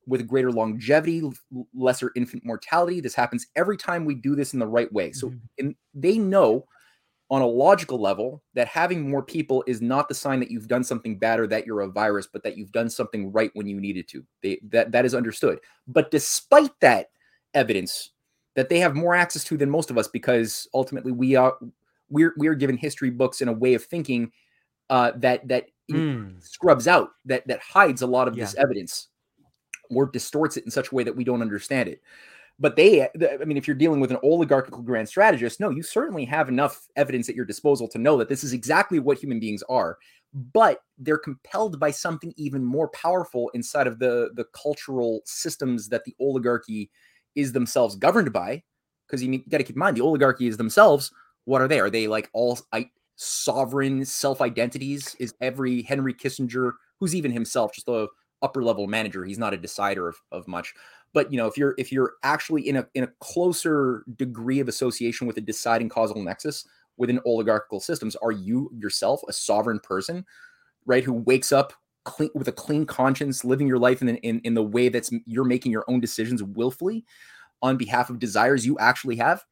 with 0.06 0.26
greater 0.26 0.50
longevity 0.50 1.22
lesser 1.74 2.10
infant 2.16 2.44
mortality. 2.44 3.00
This 3.00 3.14
happens 3.14 3.46
every 3.54 3.76
time 3.76 4.04
we 4.04 4.14
do 4.14 4.34
this 4.34 4.52
in 4.52 4.58
the 4.58 4.66
right 4.66 4.92
way. 4.92 5.12
So 5.12 5.28
Mhm. 5.28 5.40
in, 5.58 5.76
they 5.94 6.18
know 6.18 6.66
on 7.30 7.42
a 7.42 7.46
logical 7.46 8.00
level 8.00 8.42
that 8.54 8.66
having 8.66 9.08
more 9.08 9.22
people 9.22 9.62
is 9.68 9.80
not 9.80 10.08
the 10.08 10.14
sign 10.14 10.40
that 10.40 10.50
you've 10.50 10.66
done 10.66 10.82
something 10.82 11.16
bad 11.16 11.38
or 11.38 11.46
that 11.46 11.64
you're 11.64 11.82
a 11.82 11.88
virus 11.88 12.26
but 12.26 12.42
that 12.42 12.56
you've 12.56 12.72
done 12.72 12.90
something 12.90 13.30
right 13.30 13.52
when 13.54 13.68
you 13.68 13.80
needed 13.80 14.08
to. 14.08 14.26
They 14.42 14.60
that 14.70 14.90
that 14.92 15.04
is 15.04 15.14
understood. 15.14 15.60
But 15.86 16.10
despite 16.10 16.72
that 16.80 17.10
evidence 17.54 18.10
that 18.60 18.68
they 18.68 18.78
have 18.78 18.94
more 18.94 19.14
access 19.14 19.42
to 19.42 19.56
than 19.56 19.70
most 19.70 19.90
of 19.90 19.96
us 19.96 20.06
because 20.06 20.68
ultimately 20.74 21.12
we 21.12 21.34
are 21.34 21.56
we're 22.10 22.34
we're 22.36 22.54
given 22.54 22.76
history 22.76 23.08
books 23.08 23.40
in 23.40 23.48
a 23.48 23.52
way 23.52 23.72
of 23.72 23.82
thinking 23.82 24.30
uh, 24.90 25.12
that 25.16 25.48
that 25.48 25.66
Mm. 25.90 26.40
scrubs 26.40 26.86
out 26.86 27.10
that 27.24 27.44
that 27.48 27.58
hides 27.58 28.02
a 28.02 28.06
lot 28.06 28.28
of 28.28 28.36
this 28.36 28.54
evidence 28.54 29.08
or 29.90 30.06
distorts 30.06 30.56
it 30.56 30.64
in 30.64 30.70
such 30.70 30.92
a 30.92 30.94
way 30.94 31.02
that 31.02 31.16
we 31.16 31.24
don't 31.24 31.42
understand 31.42 31.88
it 31.88 32.00
but 32.60 32.76
they 32.76 33.02
i 33.02 33.44
mean 33.44 33.56
if 33.56 33.66
you're 33.66 33.74
dealing 33.74 33.98
with 33.98 34.12
an 34.12 34.18
oligarchical 34.22 34.82
grand 34.82 35.08
strategist 35.08 35.58
no 35.58 35.70
you 35.70 35.82
certainly 35.82 36.24
have 36.24 36.48
enough 36.48 36.86
evidence 36.94 37.28
at 37.28 37.34
your 37.34 37.44
disposal 37.44 37.88
to 37.88 37.98
know 37.98 38.16
that 38.16 38.28
this 38.28 38.44
is 38.44 38.52
exactly 38.52 39.00
what 39.00 39.18
human 39.18 39.40
beings 39.40 39.64
are 39.68 39.98
but 40.52 40.82
they're 40.98 41.18
compelled 41.18 41.80
by 41.80 41.90
something 41.90 42.32
even 42.36 42.64
more 42.64 42.88
powerful 42.90 43.50
inside 43.52 43.88
of 43.88 43.98
the 43.98 44.30
the 44.34 44.44
cultural 44.52 45.22
systems 45.24 45.88
that 45.88 46.04
the 46.04 46.14
oligarchy 46.20 46.88
is 47.34 47.52
themselves 47.52 47.96
governed 47.96 48.32
by 48.32 48.62
because 49.06 49.22
you, 49.22 49.38
got 49.48 49.58
to 49.58 49.64
keep 49.64 49.76
in 49.76 49.80
mind 49.80 49.96
the 49.96 50.02
oligarchy 50.02 50.46
is 50.46 50.56
themselves 50.56 51.12
what 51.44 51.60
are 51.60 51.68
they? 51.68 51.80
Are 51.80 51.90
they 51.90 52.06
like 52.06 52.30
all 52.32 52.58
I, 52.72 52.90
sovereign 53.16 54.04
self 54.04 54.40
identities 54.40 55.14
is 55.18 55.34
every 55.40 55.82
henry 55.82 56.14
kissinger 56.14 56.72
who's 56.98 57.14
even 57.14 57.30
himself 57.30 57.74
just 57.74 57.88
a 57.88 58.06
upper 58.42 58.62
level 58.62 58.86
manager 58.86 59.24
he's 59.24 59.38
not 59.38 59.52
a 59.52 59.58
decider 59.58 60.08
of, 60.08 60.16
of 60.32 60.48
much. 60.48 60.72
But 61.12 61.30
you 61.32 61.36
know 61.36 61.46
if 61.46 61.58
you're 61.58 61.74
if 61.76 61.92
you're 61.92 62.14
actually 62.22 62.68
in 62.68 62.76
a 62.76 62.86
in 62.94 63.04
a 63.04 63.10
closer 63.20 64.04
degree 64.16 64.60
of 64.60 64.68
association 64.68 65.26
with 65.26 65.36
a 65.36 65.42
deciding 65.42 65.88
causal 65.88 66.22
nexus 66.22 66.64
within 66.96 67.20
oligarchical 67.26 67.80
systems 67.80 68.16
are 68.16 68.32
you 68.32 68.70
yourself 68.72 69.20
a 69.28 69.32
sovereign 69.32 69.80
person 69.80 70.24
right 70.86 71.04
who 71.04 71.12
wakes 71.12 71.50
up 71.50 71.72
clean 72.04 72.30
with 72.34 72.48
a 72.48 72.52
clean 72.52 72.86
conscience 72.86 73.44
living 73.44 73.66
your 73.66 73.78
life 73.78 74.00
in, 74.00 74.06
the- 74.08 74.20
in 74.20 74.40
in 74.40 74.54
the 74.54 74.62
way 74.62 74.88
that's 74.88 75.10
you're 75.26 75.44
making 75.44 75.72
your 75.72 75.84
own 75.88 76.00
decisions 76.00 76.42
willfully 76.42 77.04
on 77.62 77.76
behalf 77.76 78.08
of 78.10 78.18
desires 78.18 78.64
you 78.66 78.78
actually 78.78 79.16
have 79.16 79.44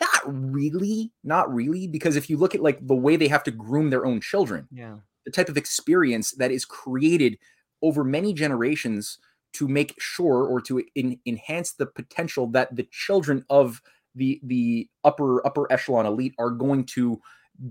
not 0.00 0.22
really 0.26 1.12
not 1.24 1.52
really 1.52 1.86
because 1.88 2.16
if 2.16 2.28
you 2.30 2.36
look 2.36 2.54
at 2.54 2.62
like 2.62 2.78
the 2.86 2.94
way 2.94 3.16
they 3.16 3.28
have 3.28 3.42
to 3.42 3.50
groom 3.50 3.90
their 3.90 4.06
own 4.06 4.20
children 4.20 4.68
Yeah. 4.70 4.98
the 5.24 5.30
type 5.32 5.48
of 5.48 5.56
experience 5.56 6.32
that 6.32 6.50
is 6.52 6.64
created 6.64 7.38
over 7.82 8.04
many 8.04 8.32
generations 8.32 9.18
to 9.54 9.66
make 9.68 9.94
sure 9.98 10.44
or 10.44 10.60
to 10.62 10.84
en- 10.96 11.18
enhance 11.26 11.72
the 11.72 11.86
potential 11.86 12.46
that 12.48 12.74
the 12.76 12.86
children 12.90 13.44
of 13.50 13.80
the 14.14 14.40
the 14.44 14.88
upper 15.04 15.44
upper 15.46 15.70
echelon 15.72 16.06
elite 16.06 16.34
are 16.38 16.50
going 16.50 16.84
to 16.84 17.20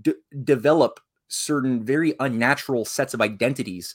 de- 0.02 0.14
develop 0.44 1.00
certain 1.28 1.84
very 1.84 2.14
unnatural 2.20 2.84
sets 2.84 3.14
of 3.14 3.20
identities 3.20 3.94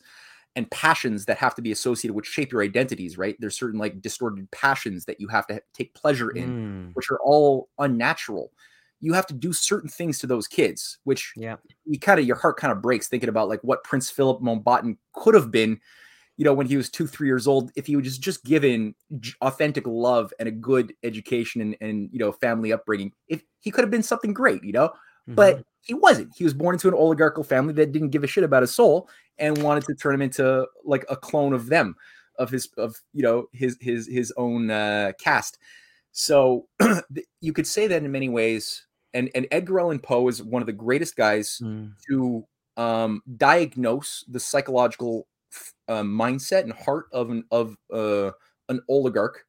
and 0.56 0.70
passions 0.72 1.26
that 1.26 1.38
have 1.38 1.56
to 1.56 1.62
be 1.62 1.72
associated 1.72 2.14
with 2.14 2.26
shape 2.26 2.52
your 2.52 2.62
identities 2.64 3.18
right 3.18 3.36
there's 3.40 3.58
certain 3.58 3.80
like 3.80 4.02
distorted 4.02 4.50
passions 4.52 5.06
that 5.06 5.20
you 5.20 5.28
have 5.28 5.48
to 5.48 5.62
take 5.74 5.94
pleasure 5.96 6.32
in 6.32 6.54
Mm. 6.54 6.94
which 6.94 7.10
are 7.10 7.20
all 7.24 7.70
unnatural 7.80 8.52
you 9.00 9.14
have 9.14 9.26
to 9.28 9.34
do 9.34 9.54
certain 9.54 9.90
things 9.90 10.20
to 10.20 10.28
those 10.28 10.48
kids 10.48 11.00
which 11.06 11.34
Yeah. 11.36 11.58
you 11.86 12.00
kind 12.00 12.20
of 12.20 12.26
your 12.28 12.36
heart 12.36 12.58
kind 12.58 12.72
of 12.72 12.82
breaks 12.82 13.08
thinking 13.08 13.30
about 13.30 13.50
like 13.50 13.62
what 13.64 13.84
Prince 13.84 14.10
Philip 14.12 14.42
Mountbatten 14.42 14.98
could 15.14 15.34
have 15.34 15.52
been, 15.52 15.80
you 16.38 16.46
know, 16.46 16.54
when 16.54 16.68
he 16.68 16.78
was 16.78 16.90
two, 16.90 17.08
three 17.08 17.28
years 17.28 17.48
old, 17.48 17.72
if 17.76 17.88
he 17.88 17.96
was 17.96 18.06
just 18.06 18.22
just 18.22 18.44
given 18.46 18.96
authentic 19.42 19.86
love 19.88 20.34
and 20.40 20.48
a 20.48 20.52
good 20.52 20.94
education 21.04 21.62
and 21.62 21.76
and 21.82 22.10
you 22.12 22.20
know 22.20 22.32
family 22.32 22.72
upbringing, 22.74 23.12
if 23.28 23.44
he 23.60 23.72
could 23.72 23.84
have 23.84 23.92
been 23.92 24.04
something 24.04 24.34
great, 24.34 24.64
you 24.64 24.72
know, 24.74 24.94
Mhm. 25.28 25.36
but 25.36 25.64
he 25.82 25.94
wasn't. 25.94 26.32
He 26.36 26.44
was 26.44 26.54
born 26.54 26.76
into 26.76 26.88
an 26.88 26.94
oligarchical 26.94 27.44
family 27.44 27.74
that 27.74 27.92
didn't 27.92 28.10
give 28.10 28.24
a 28.24 28.28
shit 28.28 28.44
about 28.44 28.64
his 28.64 28.74
soul 28.74 29.10
and 29.40 29.62
wanted 29.64 29.84
to 29.86 29.96
turn 29.96 30.14
him 30.16 30.22
into 30.22 30.68
like 30.86 31.06
a 31.10 31.16
clone 31.16 31.54
of 31.54 31.68
them, 31.68 31.96
of 32.40 32.50
his 32.50 32.70
of 32.78 32.96
you 33.14 33.24
know 33.24 33.48
his 33.54 33.78
his 33.82 34.08
his 34.08 34.32
own 34.38 34.70
uh, 34.70 35.12
caste. 35.20 35.58
So 36.12 36.68
you 37.42 37.54
could 37.54 37.68
say 37.68 37.88
that 37.88 38.04
in 38.04 38.12
many 38.12 38.30
ways. 38.30 38.86
And 39.14 39.30
and 39.36 39.46
Edgar 39.52 39.80
Allan 39.82 40.00
Poe 40.00 40.28
is 40.30 40.42
one 40.42 40.62
of 40.62 40.66
the 40.68 40.72
greatest 40.74 41.16
guys 41.18 41.60
Mm. 41.62 41.92
to 42.10 42.46
um, 42.78 43.22
diagnose 43.38 44.24
the 44.30 44.40
psychological 44.40 45.28
f- 45.54 45.74
uh, 45.90 46.02
mindset 46.02 46.62
and 46.64 46.72
heart 46.74 47.08
of 47.12 47.30
an 47.30 47.44
of 47.52 47.76
uh, 47.94 48.32
an 48.70 48.82
oligarch. 48.88 49.44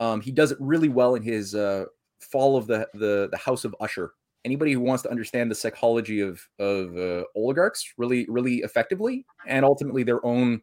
Um, 0.00 0.20
he 0.22 0.32
does 0.32 0.50
it 0.50 0.58
really 0.60 0.88
well 0.88 1.14
in 1.14 1.22
his 1.22 1.54
uh, 1.54 1.84
Fall 2.20 2.56
of 2.56 2.66
the, 2.66 2.88
the 2.94 3.28
the 3.30 3.36
House 3.36 3.64
of 3.64 3.74
Usher. 3.80 4.12
Anybody 4.44 4.72
who 4.72 4.80
wants 4.80 5.02
to 5.02 5.10
understand 5.10 5.50
the 5.50 5.54
psychology 5.54 6.20
of 6.20 6.40
of 6.58 6.96
uh, 6.96 7.24
oligarchs 7.36 7.92
really 7.98 8.26
really 8.28 8.58
effectively, 8.58 9.26
and 9.46 9.64
ultimately 9.64 10.02
their 10.02 10.24
own 10.24 10.62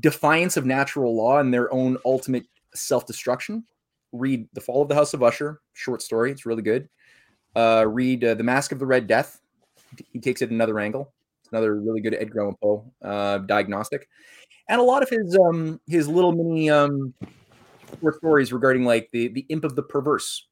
defiance 0.00 0.56
of 0.56 0.66
natural 0.66 1.16
law 1.16 1.38
and 1.38 1.52
their 1.52 1.72
own 1.72 1.96
ultimate 2.04 2.46
self 2.74 3.06
destruction, 3.06 3.64
read 4.12 4.48
The 4.52 4.60
Fall 4.60 4.82
of 4.82 4.88
the 4.88 4.94
House 4.94 5.14
of 5.14 5.22
Usher, 5.22 5.60
short 5.74 6.02
story. 6.02 6.30
It's 6.30 6.46
really 6.46 6.62
good. 6.62 6.88
Uh, 7.54 7.86
read 7.88 8.24
uh, 8.24 8.34
The 8.34 8.44
Mask 8.44 8.72
of 8.72 8.78
the 8.78 8.86
Red 8.86 9.06
Death. 9.06 9.40
He 10.12 10.20
takes 10.20 10.42
it 10.42 10.50
another 10.50 10.78
angle. 10.78 11.12
It's 11.40 11.52
another 11.52 11.80
really 11.80 12.00
good 12.00 12.14
Edgar 12.14 12.42
Allan 12.42 12.56
Poe 12.60 12.92
uh, 13.02 13.38
diagnostic, 13.38 14.08
and 14.68 14.80
a 14.80 14.84
lot 14.84 15.02
of 15.02 15.08
his 15.08 15.38
um 15.48 15.80
his 15.86 16.08
little 16.08 16.32
mini 16.32 16.68
um 16.70 17.14
short 18.00 18.16
stories 18.16 18.52
regarding 18.52 18.84
like 18.84 19.08
the 19.12 19.28
the 19.28 19.46
imp 19.48 19.64
of 19.64 19.76
the 19.76 19.82
perverse 19.82 20.48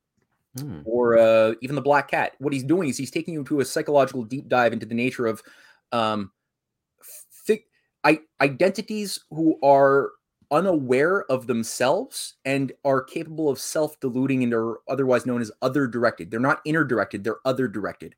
Mm. 0.58 0.82
or 0.84 1.18
uh, 1.18 1.54
even 1.62 1.74
the 1.74 1.82
black 1.82 2.10
cat. 2.10 2.34
What 2.38 2.52
he's 2.52 2.62
doing 2.62 2.88
is 2.88 2.96
he's 2.96 3.10
taking 3.10 3.34
you 3.34 3.40
into 3.40 3.58
a 3.58 3.64
psychological 3.64 4.22
deep 4.22 4.48
dive 4.48 4.72
into 4.72 4.86
the 4.86 4.94
nature 4.94 5.26
of 5.26 5.42
um, 5.90 6.30
fi- 7.00 7.64
I- 8.04 8.20
identities 8.40 9.18
who 9.30 9.58
are 9.64 10.12
unaware 10.52 11.24
of 11.24 11.48
themselves 11.48 12.34
and 12.44 12.70
are 12.84 13.02
capable 13.02 13.48
of 13.48 13.58
self-deluding 13.58 14.44
and 14.44 14.54
are 14.54 14.78
otherwise 14.88 15.26
known 15.26 15.40
as 15.40 15.50
other 15.60 15.88
directed. 15.88 16.30
They're 16.30 16.38
not 16.38 16.60
inner 16.64 16.84
directed, 16.84 17.24
they're 17.24 17.44
other 17.44 17.66
directed. 17.66 18.14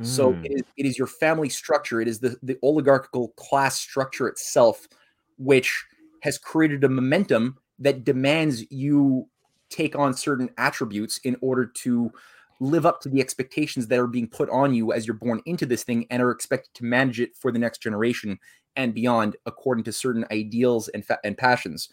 So 0.00 0.32
Mm. 0.32 0.44
it 0.46 0.52
is, 0.52 0.62
it 0.78 0.86
is 0.86 0.98
your 0.98 1.06
family 1.06 1.50
structure, 1.50 2.00
it 2.00 2.08
is 2.08 2.18
the, 2.18 2.36
the 2.42 2.58
oligarchical 2.62 3.28
class 3.36 3.78
structure 3.78 4.26
itself, 4.26 4.88
which 5.36 5.84
has 6.20 6.38
created 6.38 6.82
a 6.82 6.88
momentum 6.88 7.58
that 7.78 8.04
demands 8.04 8.64
you 8.70 9.28
take 9.74 9.96
on 9.96 10.14
certain 10.14 10.50
attributes 10.56 11.18
in 11.24 11.36
order 11.40 11.66
to 11.66 12.12
live 12.60 12.86
up 12.86 13.00
to 13.00 13.08
the 13.08 13.20
expectations 13.20 13.88
that 13.88 13.98
are 13.98 14.06
being 14.06 14.28
put 14.28 14.48
on 14.50 14.72
you 14.72 14.92
as 14.92 15.06
you're 15.06 15.14
born 15.14 15.40
into 15.46 15.66
this 15.66 15.82
thing 15.82 16.06
and 16.10 16.22
are 16.22 16.30
expected 16.30 16.72
to 16.74 16.84
manage 16.84 17.20
it 17.20 17.36
for 17.36 17.50
the 17.50 17.58
next 17.58 17.82
generation 17.82 18.38
and 18.76 18.94
beyond 18.94 19.36
according 19.46 19.84
to 19.84 19.92
certain 19.92 20.24
ideals 20.30 20.88
and 20.88 21.04
fa- 21.04 21.18
and 21.24 21.36
passions. 21.36 21.88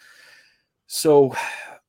So, 0.88 1.36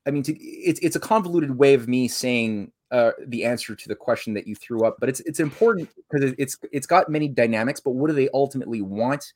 I 0.06 0.10
mean, 0.10 0.22
to, 0.24 0.38
it's 0.38 0.80
it's 0.80 0.96
a 0.96 1.00
convoluted 1.00 1.58
way 1.58 1.74
of 1.74 1.88
me 1.88 2.08
saying 2.08 2.72
uh, 2.90 3.12
the 3.26 3.44
answer 3.44 3.74
to 3.74 3.88
the 3.88 3.94
question 3.94 4.34
that 4.34 4.46
you 4.46 4.54
threw 4.54 4.84
up, 4.84 4.96
but 4.98 5.08
it's 5.08 5.20
it's 5.20 5.40
important 5.40 5.90
because 6.10 6.34
it's 6.38 6.56
it's 6.72 6.86
got 6.86 7.10
many 7.10 7.28
dynamics. 7.28 7.80
But 7.80 7.92
what 7.92 8.08
do 8.08 8.14
they 8.14 8.28
ultimately 8.32 8.80
want? 8.80 9.32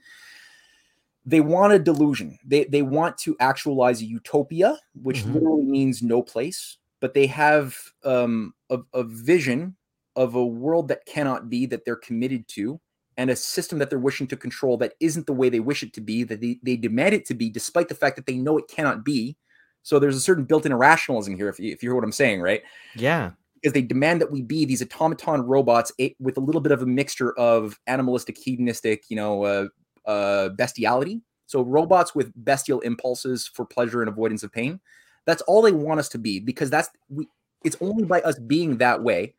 They 1.27 1.41
want 1.41 1.73
a 1.73 1.79
delusion. 1.79 2.39
They 2.47 2.65
they 2.65 2.83
want 2.83 3.19
to 3.19 3.37
actualize 3.41 4.01
a 4.01 4.07
utopia, 4.07 4.79
which 5.03 5.25
Mhm. 5.25 5.35
literally 5.35 5.65
means 5.65 6.03
no 6.03 6.23
place. 6.23 6.79
But 7.01 7.15
they 7.15 7.27
have 7.27 7.77
um, 8.05 8.55
a, 8.71 8.79
a 8.95 9.03
vision 9.05 9.77
of 10.15 10.35
a 10.35 10.47
world 10.47 10.89
that 10.89 11.05
cannot 11.05 11.51
be 11.51 11.67
that 11.67 11.85
they're 11.85 11.97
committed 11.97 12.49
to, 12.49 12.81
and 13.19 13.29
a 13.31 13.37
system 13.37 13.79
that 13.81 13.91
they're 13.91 13.99
wishing 13.99 14.27
to 14.29 14.37
control 14.37 14.77
that 14.79 14.95
isn't 15.01 15.27
the 15.27 15.33
way 15.35 15.49
they 15.51 15.61
wish 15.61 15.83
it 15.83 15.93
to 15.95 16.01
be. 16.01 16.23
That 16.25 16.41
they, 16.41 16.59
they 16.63 16.77
demand 16.77 17.15
it 17.15 17.27
to 17.27 17.35
be, 17.35 17.51
despite 17.51 17.89
the 17.89 17.95
fact 17.95 18.17
that 18.17 18.27
they 18.27 18.37
know 18.37 18.57
it 18.57 18.69
cannot 18.69 19.05
be. 19.05 19.37
So 19.83 19.99
there's 19.99 20.17
a 20.17 20.21
certain 20.21 20.45
built-in 20.45 20.73
irrationalism 20.73 21.37
here, 21.37 21.49
if 21.49 21.59
you, 21.61 21.71
if 21.73 21.83
you 21.83 21.91
hear 21.91 21.95
what 21.95 22.03
I'm 22.05 22.13
saying, 22.13 22.41
right? 22.41 22.63
Yeah. 22.97 23.33
because 23.55 23.73
they 23.73 23.83
demand 23.83 24.21
that 24.21 24.31
we 24.33 24.43
be 24.43 24.65
these 24.65 24.83
automaton 24.83 25.43
robots 25.43 25.93
with 26.19 26.37
a 26.37 26.41
little 26.41 26.61
bit 26.61 26.73
of 26.73 26.83
a 26.83 26.87
mixture 26.87 27.33
of 27.39 27.79
animalistic, 27.87 28.37
hedonistic, 28.39 29.05
you 29.11 29.17
know, 29.17 29.43
uh, 29.45 29.67
uh, 30.07 30.51
bestiality. 30.51 31.23
So 31.47 31.63
robots 31.63 32.15
with 32.15 32.33
bestial 32.45 32.81
impulses 32.81 33.47
for 33.47 33.65
pleasure 33.65 34.03
and 34.03 34.09
avoidance 34.09 34.43
of 34.43 34.53
pain. 34.53 34.81
That's 35.27 35.43
all 35.43 35.63
they 35.63 35.73
want 35.73 36.01
us 36.01 36.09
to 36.11 36.19
be 36.19 36.41
because 36.41 36.71
that's 36.71 36.89
we 37.09 37.29
it's 37.65 37.77
only 37.81 38.05
by 38.05 38.21
us 38.23 38.39
being 38.39 38.79
that 38.79 39.03
way 39.03 39.35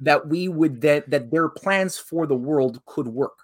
that 0.00 0.28
we 0.28 0.48
would 0.48 0.80
that 0.82 1.08
that 1.10 1.30
their 1.30 1.48
plans 1.48 1.96
for 1.96 2.26
the 2.26 2.34
world 2.34 2.80
could 2.86 3.08
work. 3.08 3.38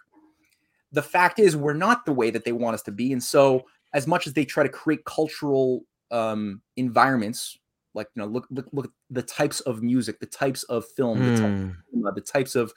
The 0.92 1.02
fact 1.02 1.38
is, 1.38 1.56
we're 1.56 1.72
not 1.72 2.04
the 2.04 2.12
way 2.12 2.30
that 2.30 2.44
they 2.44 2.52
want 2.52 2.74
us 2.74 2.82
to 2.82 2.92
be, 2.92 3.12
and 3.12 3.22
so 3.22 3.64
as 3.92 4.06
much 4.06 4.26
as 4.26 4.32
they 4.32 4.44
try 4.44 4.62
to 4.62 4.68
create 4.68 5.04
cultural 5.04 5.84
um, 6.10 6.60
environments, 6.76 7.58
like 7.94 8.08
you 8.14 8.22
know, 8.22 8.28
look 8.28 8.46
look 8.50 8.66
look 8.72 8.86
at 8.86 8.92
the 9.10 9.22
types 9.22 9.60
of 9.60 9.82
music, 9.82 10.20
the 10.20 10.26
types 10.26 10.62
of 10.64 10.84
film, 10.96 11.18
the, 11.18 11.40
type, 11.40 11.50
Mm. 11.50 12.14
the 12.14 12.20
types 12.20 12.56
of 12.56 12.72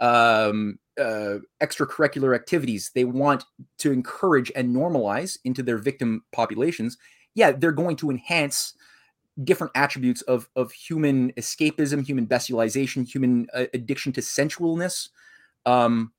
um, 0.00 0.78
uh, 1.00 1.38
extracurricular 1.60 2.34
activities 2.34 2.90
they 2.94 3.04
want 3.04 3.44
to 3.78 3.92
encourage 3.92 4.52
and 4.54 4.74
normalize 4.74 5.38
into 5.44 5.62
their 5.62 5.78
victim 5.78 6.22
populations. 6.32 6.98
Yeah, 7.34 7.52
they're 7.52 7.72
going 7.72 7.96
to 7.96 8.10
enhance 8.10 8.74
different 9.44 9.72
attributes 9.74 10.22
of 10.22 10.48
of 10.56 10.72
human 10.72 11.32
escapism, 11.32 12.04
human 12.04 12.26
bestialization, 12.26 13.08
human 13.08 13.46
uh, 13.54 13.64
addiction 13.72 14.12
to 14.12 14.20
sensualness, 14.20 15.08
um, 15.64 16.12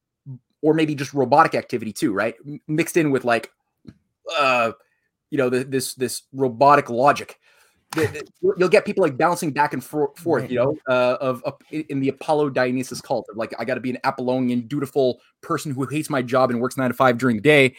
or 0.62 0.74
maybe 0.74 0.96
just 0.96 1.14
robotic 1.14 1.54
activity 1.54 1.94
too, 1.94 2.14
right? 2.14 2.36
M- 2.46 2.60
mixed 2.68 2.98
in 2.98 3.12
with 3.12 3.26
like, 3.26 3.52
uh, 4.36 4.72
you 5.30 5.38
know, 5.38 5.50
the, 5.50 5.64
this 5.64 5.94
this 5.94 6.24
robotic 6.34 6.90
logic. 6.90 7.40
The- 7.96 8.08
the- 8.08 8.54
you'll- 8.58 8.70
get 8.70 8.86
people 8.86 9.04
like 9.04 9.18
bouncing 9.18 9.52
back 9.52 9.74
and 9.74 9.84
for, 9.84 10.12
forth, 10.18 10.50
you 10.50 10.58
know, 10.58 10.78
uh, 10.88 11.18
of, 11.22 11.44
in 11.72 12.00
the 12.00 12.10
Apollo 12.10 12.52
Dionysus 12.52 13.02
cult. 13.02 13.28
Of 13.30 13.38
like, 13.38 13.54
I 13.60 13.66
got 13.66 13.76
to 13.76 13.82
be 13.82 13.92
an 13.92 14.00
Apollonian, 14.04 14.62
dutiful 14.68 15.20
person 15.42 15.72
who 15.74 15.86
hates 15.86 16.10
my 16.10 16.22
job 16.22 16.50
and 16.50 16.60
works 16.60 16.78
nine 16.78 16.90
to 16.90 16.96
five 16.96 17.18
during 17.18 17.36
the 17.36 17.42
day, 17.42 17.76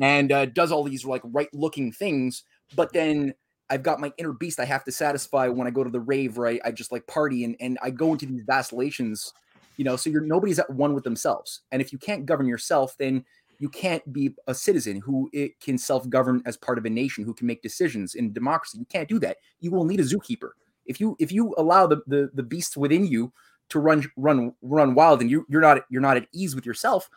and 0.00 0.30
uh, 0.30 0.46
does 0.46 0.70
all 0.70 0.84
these 0.84 1.04
like 1.04 1.22
right-looking 1.24 1.92
things. 1.92 2.44
But 2.76 2.92
then 2.92 3.34
I've 3.70 3.82
got 3.82 4.00
my 4.00 4.12
inner 4.16 4.32
beast 4.32 4.60
I 4.60 4.64
have 4.64 4.84
to 4.84 4.92
satisfy 4.92 5.48
when 5.48 5.66
I 5.66 5.70
go 5.70 5.84
to 5.84 5.90
the 5.90 6.00
rave, 6.00 6.38
right? 6.38 6.60
I 6.64 6.70
just 6.70 6.92
like 6.92 7.06
party 7.06 7.44
and 7.44 7.56
and 7.60 7.78
I 7.82 7.90
go 7.90 8.12
into 8.12 8.26
these 8.26 8.42
vacillations, 8.46 9.32
you 9.76 9.84
know. 9.84 9.96
So 9.96 10.08
you're 10.08 10.22
nobody's 10.22 10.58
at 10.58 10.70
one 10.70 10.94
with 10.94 11.04
themselves, 11.04 11.62
and 11.72 11.82
if 11.82 11.92
you 11.92 11.98
can't 11.98 12.26
govern 12.26 12.46
yourself, 12.46 12.94
then 12.98 13.24
you 13.58 13.68
can't 13.68 14.12
be 14.12 14.34
a 14.46 14.54
citizen 14.54 15.00
who 15.00 15.28
it 15.32 15.58
can 15.60 15.78
self-govern 15.78 16.42
as 16.46 16.56
part 16.56 16.78
of 16.78 16.84
a 16.84 16.90
nation 16.90 17.24
who 17.24 17.34
can 17.34 17.46
make 17.46 17.62
decisions 17.62 18.14
in 18.14 18.32
democracy. 18.32 18.78
You 18.78 18.86
can't 18.86 19.08
do 19.08 19.18
that. 19.20 19.38
You 19.60 19.70
will 19.70 19.84
need 19.84 20.00
a 20.00 20.04
zookeeper. 20.04 20.50
If 20.86 21.00
you 21.00 21.16
if 21.18 21.32
you 21.32 21.54
allow 21.58 21.86
the 21.86 22.02
the, 22.06 22.30
the 22.34 22.42
beasts 22.42 22.76
within 22.76 23.06
you 23.06 23.32
to 23.70 23.80
run 23.80 24.10
run 24.16 24.54
run 24.62 24.94
wild 24.94 25.20
and 25.20 25.30
you 25.30 25.44
you're 25.48 25.60
not 25.60 25.82
you're 25.90 26.00
not 26.00 26.16
at 26.16 26.28
ease 26.32 26.54
with 26.54 26.64
yourself, 26.64 27.10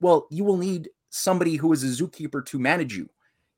well, 0.00 0.26
you 0.30 0.44
will 0.44 0.56
need 0.56 0.90
somebody 1.10 1.56
who 1.56 1.72
is 1.72 1.82
a 1.82 2.02
zookeeper 2.04 2.44
to 2.44 2.58
manage 2.58 2.96
you 2.96 3.08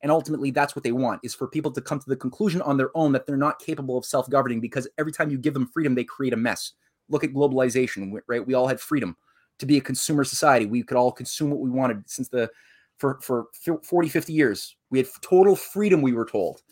and 0.03 0.13
ultimately 0.13 0.51
that's 0.51 0.77
what 0.77 0.83
they 0.83 0.93
want 0.93 1.21
is 1.23 1.35
for 1.35 1.47
people 1.47 1.71
to 1.73 1.81
come 1.81 1.99
to 1.99 2.09
the 2.09 2.17
conclusion 2.17 2.63
on 2.63 2.77
their 2.77 2.91
own 2.95 3.13
that 3.13 3.27
they're 3.27 3.37
not 3.37 3.59
capable 3.59 3.99
of 3.99 4.05
self-governing 4.05 4.61
because 4.61 4.89
every 4.99 5.13
time 5.13 5.31
you 5.31 5.39
give 5.39 5.55
them 5.55 5.67
freedom 5.67 5.95
they 5.95 6.05
create 6.05 6.33
a 6.33 6.37
mess 6.37 6.73
look 7.09 7.25
at 7.25 7.33
globalization 7.33 8.13
right 8.27 8.47
we 8.47 8.55
all 8.55 8.69
had 8.69 8.81
freedom 8.81 9.17
to 9.59 9.67
be 9.67 9.77
a 9.77 9.81
consumer 9.81 10.25
society. 10.25 10.67
We 10.67 10.83
could 10.83 10.97
all 10.97 11.13
consume 11.13 11.51
what 11.51 11.61
we 11.61 11.71
wanted 11.71 12.09
since 12.09 12.29
the 12.29 12.51
for 12.97 13.19
for 13.23 13.47
fi- 13.53 13.83
40 13.83 14.09
50 14.09 14.33
years. 14.33 14.77
We 14.91 14.99
had 14.99 15.09
total 15.21 15.57
freedom 15.57 16.03
we 16.03 16.13
were 16.13 16.25
told 16.25 16.63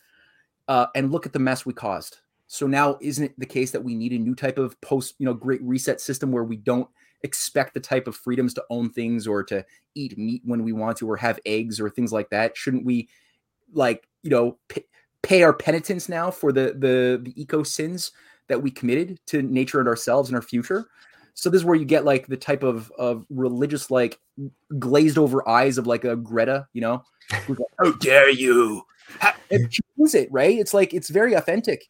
uh, 0.69 0.87
and 0.95 1.13
look 1.13 1.27
at 1.27 1.33
the 1.33 1.39
mess 1.39 1.65
we 1.65 1.73
caused. 1.73 2.19
So 2.49 2.67
now 2.67 2.97
isn't 3.01 3.25
it 3.25 3.35
the 3.39 3.47
case 3.47 3.73
that 3.73 3.83
we 3.83 3.95
need 3.95 4.13
a 4.13 4.19
new 4.19 4.35
type 4.35 4.59
of 4.59 4.81
post 4.81 5.15
you 5.19 5.27
know 5.27 5.35
great 5.35 5.63
reset 5.63 6.01
system 6.01 6.31
where 6.31 6.45
we 6.45 6.57
don't 6.57 6.89
expect 7.23 7.75
the 7.75 7.81
type 7.81 8.07
of 8.07 8.15
freedoms 8.15 8.55
to 8.55 8.65
own 8.71 8.91
things 8.91 9.27
or 9.27 9.43
to 9.43 9.65
eat 9.95 10.17
meat 10.17 10.43
when 10.45 10.63
we 10.63 10.73
want 10.73 10.97
to 10.99 11.11
or 11.11 11.17
have 11.17 11.41
eggs 11.47 11.81
or 11.81 11.91
things 11.91 12.13
like 12.13 12.31
that? 12.31 12.57
Shouldn't 12.57 12.85
we 12.85 13.09
like 13.73 14.07
you 14.23 14.31
know 14.31 14.59
pay, 14.69 14.85
pay 15.23 15.43
our 15.43 15.53
penitence 15.53 16.09
now 16.09 16.31
for 16.31 16.53
the 16.53 16.75
the 16.79 17.21
the 17.23 17.41
eco 17.41 17.63
sins 17.63 18.13
that 18.49 18.63
we 18.63 18.71
committed 18.71 19.19
to 19.27 19.43
nature 19.43 19.81
and 19.81 19.89
ourselves 19.89 20.29
and 20.29 20.37
our 20.37 20.43
future 20.43 20.89
so 21.37 21.51
this 21.51 21.61
is 21.61 21.65
where 21.65 21.77
you 21.77 21.85
get 21.85 22.05
like 22.05 22.27
the 22.27 22.37
type 22.37 22.63
of 22.63 22.91
of 22.99 23.27
religious 23.29 23.91
like 23.91 24.19
glazed 24.79 25.19
over 25.19 25.47
eyes 25.49 25.79
of 25.79 25.87
like 25.87 26.05
a 26.05 26.17
greta 26.17 26.67
you 26.73 26.81
know? 26.81 27.05
Like, 27.49 27.59
how 27.81 27.91
dare 27.93 28.31
you! 28.31 28.83
How, 29.19 29.33
she 29.71 29.83
means 29.97 30.15
it 30.15 30.31
right? 30.31 30.57
It's 30.57 30.73
like 30.73 30.95
it's 30.95 31.09
very 31.09 31.35
authentic 31.35 31.89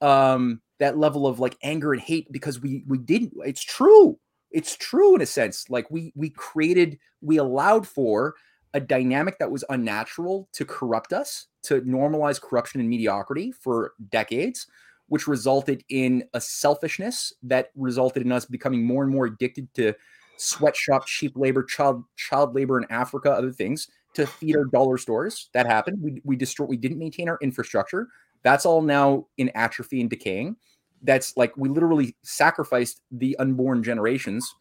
um 0.00 0.60
that 0.78 0.96
level 0.96 1.26
of 1.26 1.40
like 1.40 1.56
anger 1.62 1.92
and 1.92 2.00
hate 2.00 2.30
because 2.32 2.60
we 2.60 2.84
we 2.86 2.98
didn't. 2.98 3.34
It's 3.44 3.62
true. 3.62 4.18
It's 4.50 4.76
true 4.76 5.14
in 5.14 5.20
a 5.20 5.26
sense. 5.26 5.68
Like 5.68 5.90
we 5.90 6.12
we 6.16 6.30
created 6.30 6.98
we 7.20 7.36
allowed 7.36 7.86
for 7.86 8.34
a 8.74 8.80
dynamic 8.80 9.38
that 9.38 9.50
was 9.50 9.64
unnatural 9.68 10.48
to 10.52 10.64
corrupt 10.64 11.12
us 11.12 11.46
to 11.64 11.80
normalize 11.82 12.40
corruption 12.40 12.80
and 12.80 12.88
mediocrity 12.88 13.52
for 13.52 13.92
decades 14.10 14.66
which 15.08 15.26
resulted 15.26 15.84
in 15.88 16.24
a 16.34 16.40
selfishness 16.40 17.32
that 17.42 17.70
resulted 17.74 18.22
in 18.22 18.32
us 18.32 18.44
becoming 18.44 18.84
more 18.84 19.02
and 19.02 19.12
more 19.12 19.26
addicted 19.26 19.72
to 19.74 19.92
sweatshop 20.36 21.06
cheap 21.06 21.32
labor 21.36 21.64
child 21.64 22.04
child 22.16 22.54
labor 22.54 22.78
in 22.78 22.86
africa 22.90 23.30
other 23.30 23.50
things 23.50 23.88
to 24.14 24.26
feed 24.26 24.56
our 24.56 24.66
dollar 24.66 24.96
stores 24.96 25.50
that 25.52 25.66
happened 25.66 25.98
we, 26.00 26.20
we 26.24 26.36
destroyed 26.36 26.68
we 26.68 26.76
didn't 26.76 26.98
maintain 26.98 27.28
our 27.28 27.38
infrastructure 27.42 28.08
that's 28.44 28.64
all 28.64 28.80
now 28.80 29.26
in 29.38 29.50
atrophy 29.56 30.00
and 30.00 30.10
decaying 30.10 30.54
that's 31.02 31.36
like 31.36 31.56
we 31.56 31.68
literally 31.68 32.16
sacrificed 32.22 33.02
the 33.10 33.36
unborn 33.38 33.82
generations 33.82 34.54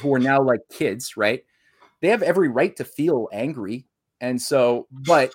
who 0.00 0.12
are 0.14 0.18
now 0.18 0.40
like 0.42 0.60
kids, 0.70 1.16
right? 1.16 1.44
They 2.00 2.08
have 2.08 2.22
every 2.22 2.48
right 2.48 2.74
to 2.76 2.84
feel 2.84 3.28
angry. 3.32 3.86
And 4.20 4.40
so, 4.40 4.86
but 4.90 5.32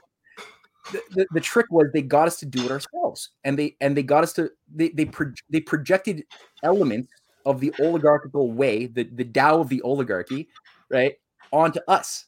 the, 0.91 1.01
the, 1.11 1.27
the 1.33 1.39
trick 1.39 1.67
was 1.71 1.87
they 1.93 2.01
got 2.01 2.27
us 2.27 2.37
to 2.37 2.45
do 2.45 2.63
it 2.65 2.71
ourselves. 2.71 3.29
And 3.43 3.57
they 3.57 3.75
and 3.81 3.95
they 3.95 4.03
got 4.03 4.23
us 4.23 4.33
to 4.33 4.51
they 4.73 4.89
they 4.89 5.05
pro- 5.05 5.33
they 5.49 5.59
projected 5.59 6.23
elements 6.63 7.11
of 7.45 7.59
the 7.59 7.73
oligarchical 7.79 8.51
way, 8.51 8.87
the, 8.87 9.03
the 9.03 9.25
Tao 9.25 9.59
of 9.59 9.69
the 9.69 9.81
oligarchy, 9.81 10.47
right, 10.89 11.13
onto 11.51 11.79
us. 11.87 12.25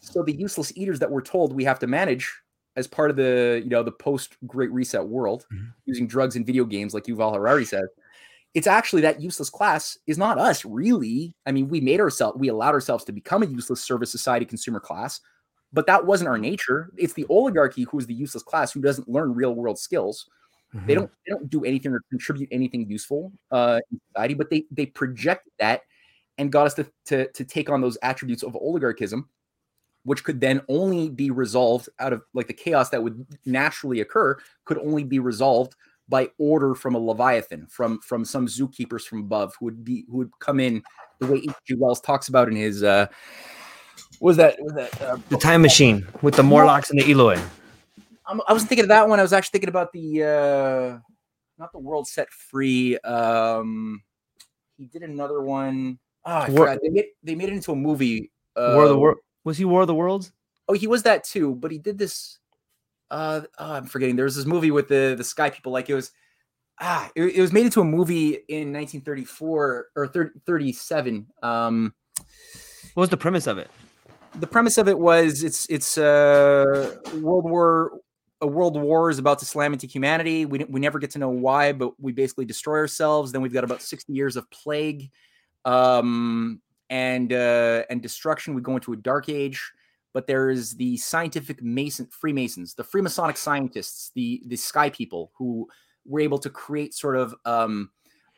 So 0.00 0.22
the 0.22 0.34
useless 0.34 0.72
eaters 0.76 0.98
that 0.98 1.10
we're 1.10 1.22
told 1.22 1.54
we 1.54 1.64
have 1.64 1.78
to 1.80 1.86
manage 1.86 2.32
as 2.76 2.86
part 2.86 3.10
of 3.10 3.16
the 3.16 3.60
you 3.62 3.70
know 3.70 3.82
the 3.82 3.92
post 3.92 4.36
Great 4.46 4.72
Reset 4.72 5.06
world, 5.06 5.46
Mhm. 5.52 5.72
using 5.86 6.06
drugs 6.06 6.36
and 6.36 6.46
video 6.46 6.64
games, 6.64 6.94
like 6.94 7.04
Yuval 7.04 7.34
Harari 7.34 7.64
says, 7.64 7.88
it's 8.54 8.66
actually 8.66 9.02
that 9.02 9.20
useless 9.20 9.50
class 9.50 9.98
is 10.06 10.18
not 10.18 10.38
us, 10.38 10.64
really. 10.64 11.34
I 11.46 11.52
mean, 11.52 11.68
we 11.68 11.80
made 11.80 12.00
ourselves, 12.00 12.38
we 12.38 12.48
allowed 12.48 12.74
ourselves 12.74 13.04
to 13.04 13.12
become 13.12 13.42
a 13.42 13.46
useless 13.46 13.80
service 13.80 14.10
society 14.10 14.44
consumer 14.44 14.80
class, 14.80 15.20
but 15.72 15.86
that 15.86 16.04
wasn't 16.04 16.28
our 16.28 16.38
nature. 16.38 16.90
It's 16.96 17.12
the 17.12 17.26
oligarchy 17.28 17.84
who 17.84 17.98
is 17.98 18.06
the 18.06 18.14
useless 18.14 18.42
class 18.42 18.72
who 18.72 18.80
doesn't 18.80 19.08
learn 19.08 19.34
real 19.34 19.54
world 19.54 19.78
skills. 19.78 20.28
They 20.86 20.94
don't 20.94 21.10
they 21.26 21.30
don't 21.30 21.50
do 21.50 21.64
anything 21.64 21.92
or 21.92 22.00
contribute 22.10 22.48
anything 22.52 22.88
useful 22.88 23.32
uh, 23.50 23.80
in 23.90 24.00
society, 24.12 24.34
but 24.34 24.50
they 24.50 24.66
they 24.70 24.86
project 24.86 25.48
that 25.58 25.82
and 26.38 26.52
got 26.52 26.66
us 26.66 26.74
to, 26.74 26.86
to 27.06 27.30
to 27.32 27.44
take 27.44 27.68
on 27.68 27.80
those 27.80 27.98
attributes 28.02 28.44
of 28.44 28.54
oligarchism, 28.54 29.28
which 30.04 30.22
could 30.22 30.40
then 30.40 30.62
only 30.68 31.08
be 31.08 31.30
resolved 31.30 31.88
out 31.98 32.12
of 32.12 32.22
like 32.34 32.46
the 32.46 32.54
chaos 32.54 32.88
that 32.90 33.02
would 33.02 33.26
naturally 33.44 34.00
occur 34.00 34.36
could 34.64 34.78
only 34.78 35.02
be 35.02 35.18
resolved 35.18 35.74
by 36.08 36.28
order 36.38 36.74
from 36.74 36.94
a 36.94 36.98
leviathan 36.98 37.66
from 37.68 38.00
from 38.00 38.24
some 38.24 38.46
zookeepers 38.46 39.02
from 39.02 39.20
above 39.20 39.54
who 39.58 39.64
would 39.64 39.84
be 39.84 40.04
who 40.08 40.18
would 40.18 40.30
come 40.38 40.60
in 40.60 40.82
the 41.20 41.26
way 41.26 41.38
H.G. 41.38 41.74
Wells 41.78 42.00
talks 42.00 42.28
about 42.28 42.48
in 42.48 42.54
his 42.54 42.82
uh 42.82 43.06
was 44.20 44.36
that 44.36 44.56
what 44.60 44.74
was 44.74 44.90
that 44.90 45.02
uh, 45.02 45.16
The 45.28 45.36
time 45.38 45.62
machine 45.62 46.06
with 46.22 46.34
the 46.34 46.42
Morlocks 46.42 46.90
and 46.90 47.00
the 47.00 47.10
Eloi. 47.10 47.38
I'm, 48.26 48.40
I 48.46 48.52
wasn't 48.52 48.68
thinking 48.68 48.84
of 48.84 48.88
that 48.88 49.08
one. 49.08 49.18
I 49.18 49.22
was 49.22 49.32
actually 49.32 49.52
thinking 49.52 49.70
about 49.70 49.92
the 49.92 50.22
uh 50.22 50.98
not 51.58 51.72
the 51.72 51.78
world 51.78 52.06
set 52.08 52.30
free. 52.30 52.98
Um 52.98 54.02
he 54.76 54.86
did 54.86 55.02
another 55.02 55.42
one. 55.42 55.98
Oh, 56.24 56.30
I 56.32 56.48
War- 56.50 56.66
forgot. 56.66 56.78
They 56.82 56.88
made, 56.90 57.04
they 57.22 57.34
made 57.34 57.48
it 57.48 57.54
into 57.54 57.72
a 57.72 57.76
movie. 57.76 58.30
Uh, 58.56 58.72
War 58.74 58.82
of 58.84 58.88
the 58.90 58.98
World. 58.98 59.18
Was 59.44 59.56
he 59.58 59.64
War 59.64 59.82
of 59.82 59.86
the 59.86 59.94
Worlds? 59.94 60.32
Oh, 60.68 60.74
he 60.74 60.86
was 60.86 61.02
that 61.04 61.24
too, 61.24 61.54
but 61.54 61.70
he 61.70 61.78
did 61.78 61.98
this. 61.98 62.38
Uh, 63.10 63.42
oh, 63.58 63.72
I'm 63.72 63.86
forgetting. 63.86 64.16
There 64.16 64.24
was 64.24 64.36
this 64.36 64.46
movie 64.46 64.70
with 64.70 64.88
the 64.88 65.14
the 65.16 65.24
sky 65.24 65.50
people. 65.50 65.72
Like 65.72 65.90
it 65.90 65.94
was, 65.94 66.12
ah, 66.80 67.10
it, 67.14 67.22
it 67.24 67.40
was 67.40 67.52
made 67.52 67.64
into 67.66 67.80
a 67.80 67.84
movie 67.84 68.38
in 68.48 68.72
1934 68.72 69.86
or 69.96 70.06
30, 70.08 70.30
37. 70.46 71.26
Um, 71.42 71.94
What 72.94 73.02
was 73.02 73.10
the 73.10 73.16
premise 73.16 73.46
of 73.46 73.58
it? 73.58 73.70
The 74.38 74.46
premise 74.46 74.78
of 74.78 74.88
it 74.88 74.98
was 74.98 75.42
it's 75.42 75.66
it's 75.66 75.98
uh 75.98 76.96
world 77.20 77.44
war 77.44 77.92
a 78.40 78.46
world 78.46 78.80
war 78.80 79.10
is 79.10 79.18
about 79.18 79.38
to 79.40 79.44
slam 79.44 79.74
into 79.74 79.86
humanity. 79.86 80.46
We, 80.46 80.64
we 80.64 80.80
never 80.80 80.98
get 80.98 81.10
to 81.10 81.18
know 81.18 81.28
why 81.28 81.72
but 81.72 81.92
we 82.00 82.12
basically 82.12 82.46
destroy 82.46 82.78
ourselves. 82.78 83.32
Then 83.32 83.42
we've 83.42 83.52
got 83.52 83.64
about 83.64 83.82
60 83.82 84.12
years 84.12 84.36
of 84.36 84.50
plague 84.50 85.10
um 85.64 86.60
and 86.88 87.32
uh 87.32 87.84
and 87.90 88.00
destruction. 88.00 88.54
We 88.54 88.62
go 88.62 88.76
into 88.76 88.92
a 88.92 88.96
dark 88.96 89.28
age 89.28 89.72
but 90.12 90.26
there 90.26 90.50
is 90.50 90.74
the 90.74 90.96
scientific 90.96 91.62
mason 91.62 92.06
freemasons 92.06 92.74
the 92.74 92.84
freemasonic 92.84 93.36
scientists 93.36 94.10
the 94.14 94.42
the 94.46 94.56
sky 94.56 94.90
people 94.90 95.30
who 95.36 95.68
were 96.04 96.20
able 96.20 96.38
to 96.38 96.50
create 96.50 96.94
sort 96.94 97.16
of 97.16 97.34
um 97.44 97.90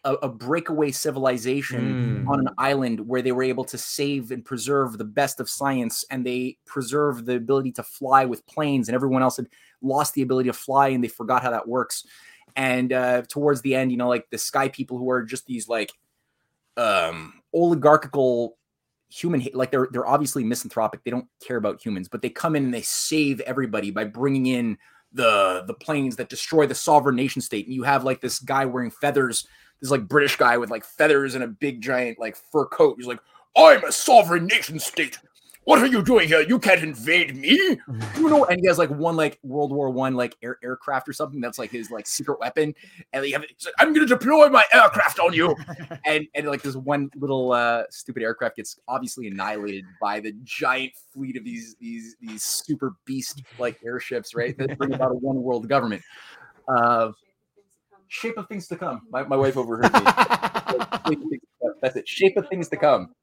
a, 0.04 0.14
a 0.14 0.28
breakaway 0.28 0.90
civilization 0.90 2.24
Mm. 2.24 2.28
on 2.28 2.40
an 2.40 2.48
island 2.58 3.00
where 3.06 3.22
they 3.22 3.32
were 3.32 3.42
able 3.42 3.64
to 3.64 3.78
save 3.78 4.30
and 4.30 4.44
preserve 4.44 4.98
the 4.98 5.04
best 5.04 5.38
of 5.40 5.48
science 5.48 6.04
and 6.10 6.26
they 6.26 6.56
preserved 6.66 7.26
the 7.26 7.36
ability 7.36 7.72
to 7.72 7.82
fly 7.82 8.24
with 8.24 8.44
planes 8.46 8.88
and 8.88 8.94
everyone 8.94 9.22
else 9.22 9.36
had 9.36 9.48
lost 9.80 10.14
the 10.14 10.22
ability 10.22 10.48
to 10.48 10.52
fly 10.52 10.88
and 10.88 11.02
they 11.04 11.08
forgot 11.08 11.42
how 11.42 11.50
that 11.50 11.68
works. 11.68 12.04
And 12.56 12.92
uh, 12.92 13.22
towards 13.28 13.62
the 13.62 13.74
end, 13.74 13.90
you 13.92 13.96
know, 13.96 14.08
like 14.08 14.28
the 14.30 14.38
sky 14.38 14.68
people 14.68 14.98
who 14.98 15.08
are 15.10 15.22
just 15.22 15.46
these 15.46 15.68
like 15.68 15.92
um 16.76 17.34
oligarchical 17.54 18.56
human 19.08 19.46
like 19.52 19.70
they're 19.70 19.88
they're 19.92 20.06
obviously 20.06 20.42
misanthropic. 20.42 21.04
They 21.04 21.10
don't 21.10 21.28
care 21.46 21.56
about 21.58 21.84
humans 21.84 22.08
but 22.08 22.22
they 22.22 22.30
come 22.30 22.56
in 22.56 22.64
and 22.64 22.74
they 22.74 22.82
save 22.82 23.40
everybody 23.40 23.90
by 23.90 24.04
bringing 24.04 24.46
in 24.46 24.78
the 25.12 25.64
the 25.66 25.74
planes 25.74 26.16
that 26.16 26.28
destroy 26.28 26.66
the 26.66 26.74
sovereign 26.74 27.16
nation 27.16 27.42
state. 27.42 27.66
And 27.66 27.74
you 27.74 27.82
have 27.82 28.04
like 28.04 28.20
this 28.20 28.38
guy 28.38 28.64
wearing 28.64 28.90
feathers 28.90 29.46
this 29.82 29.90
like 29.90 30.08
british 30.08 30.36
guy 30.36 30.56
with 30.56 30.70
like 30.70 30.84
feathers 30.84 31.34
and 31.34 31.44
a 31.44 31.48
big 31.48 31.82
giant 31.82 32.18
like 32.18 32.36
fur 32.36 32.64
coat 32.66 32.96
he's 32.96 33.06
like 33.06 33.20
i'm 33.54 33.84
a 33.84 33.92
sovereign 33.92 34.46
nation 34.46 34.78
state 34.78 35.18
what 35.64 35.80
are 35.80 35.86
you 35.86 36.02
doing 36.02 36.26
here? 36.26 36.40
You 36.40 36.58
can't 36.58 36.82
invade 36.82 37.36
me. 37.36 37.78
You 38.16 38.28
know, 38.28 38.44
and 38.44 38.60
he 38.60 38.66
has 38.66 38.78
like 38.78 38.90
one 38.90 39.16
like 39.16 39.38
World 39.42 39.72
War 39.72 39.90
One 39.90 40.14
like 40.14 40.36
air, 40.42 40.58
aircraft 40.62 41.08
or 41.08 41.12
something 41.12 41.40
that's 41.40 41.58
like 41.58 41.70
his 41.70 41.90
like 41.90 42.06
secret 42.06 42.38
weapon. 42.38 42.74
And 43.12 43.26
have, 43.32 43.40
like, 43.40 43.74
I'm 43.78 43.92
gonna 43.92 44.06
deploy 44.06 44.48
my 44.48 44.64
aircraft 44.72 45.18
on 45.18 45.32
you. 45.32 45.56
and 46.06 46.26
and 46.34 46.46
like 46.46 46.62
this 46.62 46.76
one 46.76 47.10
little 47.16 47.52
uh 47.52 47.84
stupid 47.90 48.22
aircraft 48.22 48.56
gets 48.56 48.78
obviously 48.86 49.26
annihilated 49.26 49.84
by 50.00 50.20
the 50.20 50.32
giant 50.44 50.92
fleet 51.12 51.36
of 51.36 51.44
these 51.44 51.74
these 51.80 52.16
these 52.20 52.42
super 52.44 52.94
beast 53.06 53.42
like 53.58 53.78
airships, 53.84 54.34
right? 54.34 54.56
That 54.56 54.78
bring 54.78 54.94
about 54.94 55.10
a 55.10 55.14
one 55.14 55.42
world 55.42 55.68
government. 55.68 56.02
Uh 56.68 57.12
shape 58.12 58.36
of 58.36 58.46
things 58.46 58.68
to 58.68 58.76
come. 58.76 59.00
My, 59.10 59.22
my 59.22 59.36
wife 59.36 59.56
overheard 59.56 59.92
me. 59.94 60.00
That's 61.80 61.96
it. 61.96 62.06
Shape 62.06 62.36
of 62.36 62.46
things 62.48 62.68
to 62.68 62.76
come. 62.76 63.14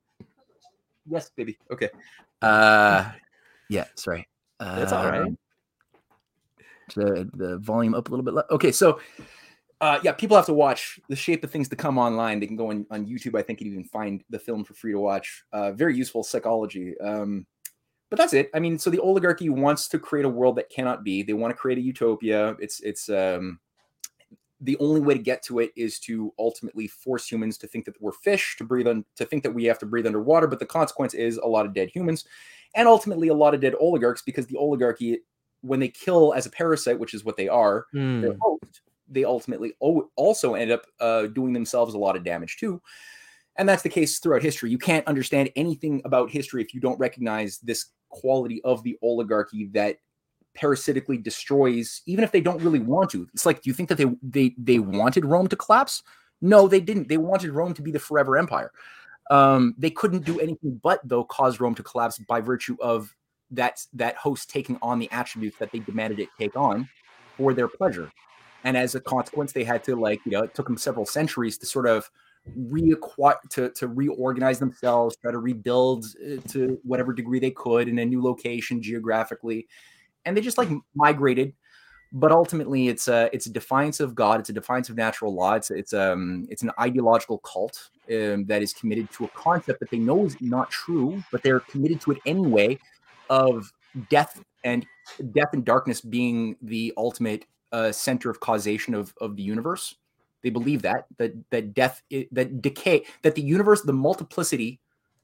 Yes, 1.08 1.30
baby. 1.36 1.58
Okay. 1.72 1.90
Uh, 2.42 3.12
yeah. 3.70 3.86
Sorry. 3.96 4.28
That's 4.60 4.92
all 4.92 5.06
right. 5.06 5.22
Um, 5.22 5.38
The 6.96 7.30
the 7.36 7.58
volume 7.60 7.94
up 7.94 8.08
a 8.08 8.12
little 8.12 8.26
bit. 8.26 8.34
le- 8.34 8.46
Okay, 8.52 8.72
so 8.72 9.00
uh, 9.80 10.00
yeah, 10.04 10.12
people 10.12 10.36
have 10.36 10.48
to 10.48 10.54
watch 10.54 11.00
the 11.08 11.16
shape 11.16 11.44
of 11.44 11.52
things 11.52 11.70
to 11.70 11.76
come 11.76 11.98
online. 11.98 12.40
They 12.40 12.48
can 12.48 12.58
go 12.58 12.72
on, 12.72 12.86
on 12.90 13.06
YouTube. 13.06 13.38
I 13.38 13.44
think 13.44 13.62
you 13.62 13.66
can 13.66 13.74
even 13.74 13.86
find 13.86 14.24
the 14.30 14.40
film 14.40 14.64
for 14.66 14.74
free 14.74 14.92
to 14.94 15.00
watch. 15.00 15.44
Uh, 15.54 15.72
very 15.72 15.96
useful 15.96 16.24
psychology. 16.24 17.00
Um, 17.00 17.46
but 18.10 18.18
that's 18.18 18.34
it. 18.34 18.50
I 18.56 18.60
mean, 18.60 18.80
so 18.80 18.90
the 18.90 19.00
oligarchy 19.00 19.50
wants 19.50 19.88
to 19.90 20.00
create 20.00 20.26
a 20.26 20.30
world 20.30 20.56
that 20.58 20.70
cannot 20.72 21.04
be. 21.04 21.22
They 21.22 21.34
want 21.34 21.52
to 21.52 21.56
create 21.56 21.78
a 21.78 21.82
utopia. 21.82 22.56
It's 22.60 22.80
it's 22.82 23.08
um, 23.08 23.60
the 24.62 24.78
only 24.80 25.00
way 25.00 25.14
to 25.14 25.20
get 25.20 25.42
to 25.44 25.60
it 25.60 25.72
is 25.76 26.00
to 26.00 26.34
ultimately 26.38 26.88
force 26.88 27.28
humans 27.28 27.58
to 27.58 27.68
think 27.68 27.86
that 27.86 28.02
we're 28.02 28.12
fish, 28.12 28.56
to 28.58 28.64
breathe 28.64 28.88
on, 28.88 29.06
to 29.16 29.26
think 29.26 29.44
that 29.44 29.54
we 29.54 29.64
have 29.66 29.80
to 29.80 29.86
breathe 29.86 30.06
underwater. 30.06 30.48
But 30.48 30.60
the 30.60 30.66
consequence 30.66 31.14
is 31.14 31.38
a 31.38 31.48
lot 31.48 31.66
of 31.66 31.74
dead 31.74 31.90
humans, 31.90 32.26
and 32.76 32.88
ultimately 32.88 33.30
a 33.30 33.34
lot 33.34 33.54
of 33.54 33.62
dead 33.62 33.76
oligarchs 33.80 34.22
because 34.22 34.48
the 34.48 34.58
oligarchy, 34.58 35.20
when 35.62 35.80
they 35.80 35.88
kill 35.88 36.34
as 36.34 36.46
a 36.46 36.50
parasite, 36.50 37.00
which 37.00 37.14
is 37.14 37.24
what 37.24 37.38
they 37.38 37.48
are, 37.48 37.86
their 38.22 38.36
host, 38.42 38.82
they 39.08 39.24
ultimately 39.24 39.74
also 39.80 40.54
end 40.54 40.72
up 40.72 40.86
uh, 41.00 41.28
doing 41.28 41.54
themselves 41.54 41.94
a 41.94 41.98
lot 41.98 42.16
of 42.16 42.24
damage 42.24 42.58
too. 42.58 42.82
And 43.58 43.68
that's 43.68 43.84
the 43.84 43.90
case 43.90 44.20
throughout 44.20 44.42
history. 44.42 44.70
You 44.72 44.78
can't 44.78 45.08
understand 45.08 45.50
anything 45.56 46.02
about 46.06 46.30
history 46.30 46.62
if 46.62 46.74
you 46.74 46.80
don't 46.80 47.00
recognize 47.00 47.58
this 47.60 47.88
quality 48.10 48.62
of 48.64 48.84
the 48.84 48.98
oligarchy 49.02 49.70
that 49.74 49.98
parasitically 50.60 51.18
destroys, 51.18 52.02
even 52.06 52.24
if 52.24 52.32
they 52.32 52.42
don't 52.42 52.62
really 52.62 52.80
want 52.80 53.10
to. 53.12 53.28
It's 53.34 53.46
like, 53.46 53.62
do 53.62 53.70
you 53.70 53.74
think 53.74 53.90
that 53.90 53.98
they 53.98 54.08
they 54.22 54.56
they 54.58 54.80
wanted 54.80 55.26
Rome 55.26 55.48
to 55.48 55.56
collapse? 55.56 56.04
No, 56.42 56.68
they 56.68 56.80
didn't. 56.80 57.08
They 57.08 57.18
wanted 57.18 57.52
Rome 57.52 57.74
to 57.74 57.82
be 57.82 57.92
the 57.92 58.00
forever 58.00 58.38
empire. 58.38 58.72
Um, 59.32 59.76
they 59.78 59.92
couldn't 59.92 60.26
do 60.26 60.40
anything 60.40 60.80
but 60.82 61.02
though 61.04 61.24
cause 61.24 61.60
Rome 61.60 61.76
to 61.76 61.84
collapse 61.84 62.18
by 62.18 62.42
virtue 62.42 62.76
of 62.82 63.16
that 63.52 63.86
that 63.94 64.16
host 64.16 64.50
taking 64.50 64.78
on 64.82 65.00
the 65.00 65.10
attributes 65.12 65.58
that 65.58 65.72
they 65.72 65.80
demanded 65.80 66.20
it 66.20 66.30
take 66.38 66.56
on 66.56 66.90
for 67.38 67.54
their 67.54 67.68
pleasure. 67.68 68.12
And 68.64 68.76
as 68.76 68.96
a 68.96 69.00
consequence, 69.00 69.54
they 69.54 69.64
had 69.64 69.84
to 69.86 69.96
like, 69.96 70.20
you 70.26 70.32
know, 70.32 70.44
it 70.44 70.54
took 70.54 70.68
them 70.68 70.78
several 70.78 71.06
centuries 71.06 71.58
to 71.60 71.66
sort 71.66 71.88
of 71.88 72.10
reacquire 72.58 73.38
to, 73.52 73.70
to 73.70 73.88
reorganize 73.88 74.60
themselves, 74.60 75.16
try 75.16 75.32
to 75.32 75.38
rebuild 75.38 76.06
uh, 76.26 76.42
to 76.50 76.80
whatever 76.84 77.14
degree 77.14 77.40
they 77.40 77.52
could 77.52 77.88
in 77.88 78.00
a 78.00 78.06
new 78.06 78.22
location 78.22 78.82
geographically. 78.82 79.68
And 80.26 80.36
they 80.36 80.42
just 80.42 80.58
like 80.58 80.70
migrated. 80.96 81.54
But 82.12 82.32
ultimately, 82.32 82.88
it's 82.88 83.08
a 83.08 83.30
it's 83.34 83.46
a 83.46 83.52
defiance 83.52 84.00
of 84.00 84.16
God. 84.16 84.40
It's 84.40 84.50
a 84.50 84.54
defiance 84.54 84.90
of 84.90 84.96
natural 84.96 85.34
law. 85.34 85.54
It's 85.54 85.70
it's 85.70 85.94
um 85.94 86.48
it's 86.50 86.64
an 86.64 86.72
ideological 86.80 87.38
cult 87.40 87.90
um, 88.10 88.46
that 88.46 88.64
is 88.64 88.74
committed 88.74 89.12
to 89.12 89.26
a 89.26 89.28
concept 89.30 89.80
that 89.80 89.92
they 89.92 90.00
know 90.00 90.26
is 90.26 90.36
not 90.42 90.72
true, 90.72 91.24
but 91.32 91.44
they're 91.44 91.60
committed 91.60 92.02
to 92.02 92.12
it 92.12 92.18
anyway. 92.26 92.80
Of 93.30 93.72
death 94.10 94.42
and 94.64 94.88
death 95.34 95.50
and 95.54 95.64
darkness 95.64 96.02
being 96.02 96.56
the 96.64 96.94
ultimate 96.98 97.46
uh, 97.72 97.92
center 97.92 98.32
of 98.32 98.40
causation 98.40 98.96
of 98.96 99.14
of 99.22 99.36
the 99.36 99.44
universe. 99.44 99.96
They 100.42 100.50
believe 100.50 100.82
that 100.84 101.06
that 101.18 101.34
that 101.52 101.74
death, 101.76 102.02
that 102.32 102.62
decay, 102.62 103.06
that 103.22 103.36
the 103.36 103.42
universe, 103.42 103.82
the 103.82 103.94
multiplicity 103.94 104.80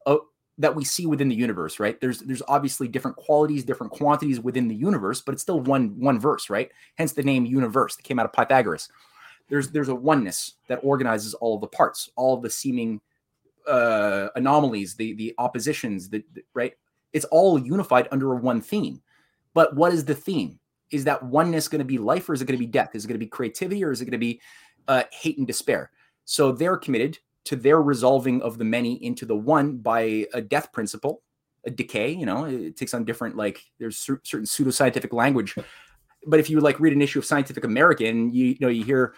of 0.05 0.19
that 0.57 0.75
we 0.75 0.85
see 0.85 1.05
within 1.05 1.27
the 1.27 1.35
universe, 1.35 1.79
right? 1.79 1.99
There's 1.99 2.19
there's 2.19 2.41
obviously 2.47 2.87
different 2.87 3.17
qualities, 3.17 3.63
different 3.63 3.91
quantities 3.91 4.39
within 4.39 4.67
the 4.67 4.75
universe, 4.75 5.21
but 5.21 5.33
it's 5.33 5.41
still 5.41 5.59
one 5.59 5.99
one 5.99 6.19
verse, 6.19 6.49
right? 6.49 6.71
Hence 6.95 7.13
the 7.13 7.23
name 7.23 7.45
universe 7.45 7.95
that 7.95 8.03
came 8.03 8.19
out 8.19 8.25
of 8.25 8.33
Pythagoras. 8.33 8.89
There's 9.49 9.69
there's 9.69 9.89
a 9.89 9.95
oneness 9.95 10.53
that 10.67 10.79
organizes 10.81 11.33
all 11.35 11.55
of 11.55 11.61
the 11.61 11.67
parts, 11.67 12.09
all 12.15 12.35
of 12.35 12.41
the 12.41 12.49
seeming 12.49 13.01
uh, 13.67 14.29
anomalies, 14.35 14.95
the 14.95 15.13
the 15.13 15.33
oppositions, 15.37 16.09
the, 16.09 16.23
the- 16.33 16.43
right? 16.53 16.73
It's 17.13 17.25
all 17.25 17.59
unified 17.59 18.07
under 18.11 18.33
a 18.33 18.37
one 18.37 18.61
theme. 18.61 19.01
But 19.53 19.75
what 19.75 19.93
is 19.93 20.05
the 20.05 20.15
theme? 20.15 20.59
Is 20.91 21.03
that 21.05 21.23
oneness 21.23 21.67
going 21.67 21.79
to 21.79 21.85
be 21.85 21.97
life 21.97 22.29
or 22.29 22.33
is 22.33 22.41
it 22.41 22.45
going 22.45 22.57
to 22.59 22.65
be 22.65 22.71
death? 22.71 22.91
Is 22.93 23.05
it 23.05 23.07
going 23.07 23.15
to 23.15 23.25
be 23.25 23.29
creativity 23.29 23.83
or 23.83 23.91
is 23.91 24.01
it 24.01 24.05
going 24.05 24.11
to 24.11 24.17
be 24.17 24.41
uh, 24.87 25.03
hate 25.11 25.37
and 25.37 25.47
despair? 25.47 25.91
So 26.25 26.51
they're 26.51 26.77
committed 26.77 27.19
to 27.45 27.55
their 27.55 27.81
resolving 27.81 28.41
of 28.41 28.57
the 28.57 28.65
many 28.65 29.03
into 29.03 29.25
the 29.25 29.35
one 29.35 29.77
by 29.77 30.27
a 30.33 30.41
death 30.41 30.71
principle, 30.71 31.21
a 31.65 31.71
decay. 31.71 32.11
You 32.11 32.25
know, 32.25 32.45
it 32.45 32.75
takes 32.75 32.93
on 32.93 33.05
different 33.05 33.37
like 33.37 33.63
there's 33.79 33.97
cer- 33.97 34.21
certain 34.23 34.45
pseudoscientific 34.45 35.13
language. 35.13 35.55
But 36.27 36.39
if 36.39 36.49
you 36.49 36.59
like 36.59 36.79
read 36.79 36.93
an 36.93 37.01
issue 37.01 37.19
of 37.19 37.25
Scientific 37.25 37.63
American, 37.63 38.33
you, 38.33 38.45
you 38.47 38.57
know 38.59 38.67
you 38.67 38.83
hear 38.83 39.13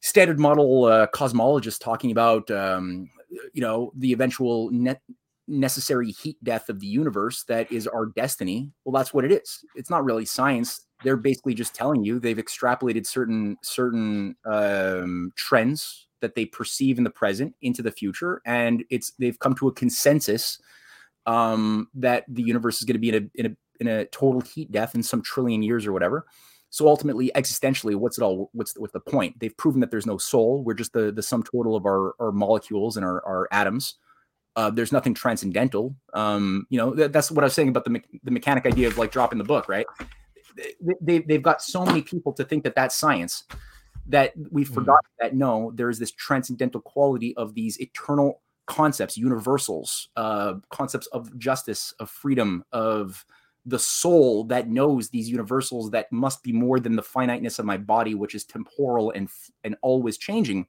standard 0.00 0.38
model 0.38 0.84
uh, 0.84 1.06
cosmologists 1.08 1.80
talking 1.80 2.10
about 2.10 2.50
um, 2.50 3.08
you 3.52 3.60
know 3.60 3.92
the 3.96 4.12
eventual 4.12 4.70
net 4.70 5.00
necessary 5.46 6.10
heat 6.10 6.36
death 6.42 6.68
of 6.68 6.80
the 6.80 6.86
universe 6.86 7.44
that 7.44 7.70
is 7.70 7.86
our 7.86 8.06
destiny 8.06 8.72
well 8.84 8.98
that's 8.98 9.12
what 9.12 9.26
it 9.26 9.32
is 9.32 9.62
it's 9.74 9.90
not 9.90 10.02
really 10.02 10.24
science 10.24 10.86
they're 11.02 11.18
basically 11.18 11.52
just 11.52 11.74
telling 11.74 12.02
you 12.02 12.18
they've 12.18 12.38
extrapolated 12.38 13.06
certain 13.06 13.56
certain 13.62 14.34
um, 14.46 15.30
trends 15.36 16.03
that 16.20 16.34
they 16.34 16.46
perceive 16.46 16.98
in 16.98 17.04
the 17.04 17.10
present 17.10 17.54
into 17.62 17.82
the 17.82 17.90
future 17.90 18.40
and 18.46 18.84
it's 18.90 19.12
they've 19.18 19.38
come 19.38 19.54
to 19.54 19.68
a 19.68 19.72
consensus 19.72 20.58
um, 21.26 21.88
that 21.94 22.24
the 22.28 22.42
universe 22.42 22.78
is 22.78 22.84
going 22.84 22.94
to 22.94 22.98
be 22.98 23.08
in 23.10 23.14
a, 23.14 23.40
in 23.40 23.46
a 23.46 23.56
in 23.80 23.88
a 23.88 24.04
total 24.06 24.40
heat 24.40 24.70
death 24.70 24.94
in 24.94 25.02
some 25.02 25.22
trillion 25.22 25.62
years 25.62 25.86
or 25.86 25.92
whatever. 25.92 26.26
So 26.70 26.88
ultimately 26.88 27.30
existentially 27.34 27.94
what's 27.94 28.18
it 28.18 28.22
all 28.22 28.50
what's 28.52 28.72
the, 28.72 28.80
what's 28.80 28.92
the 28.92 29.00
point? 29.00 29.38
They've 29.38 29.56
proven 29.56 29.80
that 29.80 29.90
there's 29.90 30.06
no 30.06 30.18
soul. 30.18 30.62
We're 30.64 30.74
just 30.74 30.92
the 30.92 31.12
the 31.12 31.22
sum 31.22 31.42
total 31.42 31.76
of 31.76 31.86
our 31.86 32.14
our 32.20 32.32
molecules 32.32 32.96
and 32.96 33.04
our, 33.04 33.24
our 33.26 33.48
atoms. 33.52 33.94
Uh, 34.56 34.70
there's 34.70 34.92
nothing 34.92 35.14
transcendental. 35.14 35.96
Um, 36.12 36.66
you 36.70 36.78
know, 36.78 36.94
th- 36.94 37.10
that's 37.10 37.30
what 37.30 37.42
I 37.42 37.46
was 37.46 37.54
saying 37.54 37.68
about 37.68 37.84
the 37.84 37.90
me- 37.90 38.20
the 38.22 38.30
mechanic 38.30 38.66
idea 38.66 38.86
of 38.86 38.98
like 38.98 39.10
dropping 39.10 39.38
the 39.38 39.44
book, 39.44 39.68
right? 39.68 39.86
They, 40.56 40.94
they 41.00 41.18
they've 41.20 41.42
got 41.42 41.62
so 41.62 41.84
many 41.84 42.02
people 42.02 42.32
to 42.34 42.44
think 42.44 42.62
that 42.64 42.76
that's 42.76 42.94
science 42.94 43.44
that 44.06 44.32
we 44.50 44.64
Mm. 44.64 44.74
forgot 44.74 45.00
that 45.20 45.34
no, 45.34 45.72
there 45.74 45.90
is 45.90 45.98
this 45.98 46.12
transcendental 46.12 46.80
quality 46.80 47.36
of 47.36 47.54
these 47.54 47.80
eternal 47.80 48.42
concepts, 48.66 49.16
universals, 49.16 50.08
uh, 50.16 50.54
concepts 50.70 51.06
of 51.08 51.36
justice, 51.38 51.92
of 52.00 52.10
freedom, 52.10 52.64
of 52.72 53.24
the 53.66 53.78
soul 53.78 54.44
that 54.44 54.68
knows 54.68 55.08
these 55.08 55.28
universals 55.30 55.90
that 55.90 56.10
must 56.12 56.42
be 56.42 56.52
more 56.52 56.78
than 56.78 56.96
the 56.96 57.02
finiteness 57.02 57.58
of 57.58 57.64
my 57.64 57.78
body, 57.78 58.14
which 58.14 58.34
is 58.34 58.44
temporal 58.44 59.10
and 59.12 59.28
and 59.64 59.76
always 59.82 60.18
changing 60.18 60.66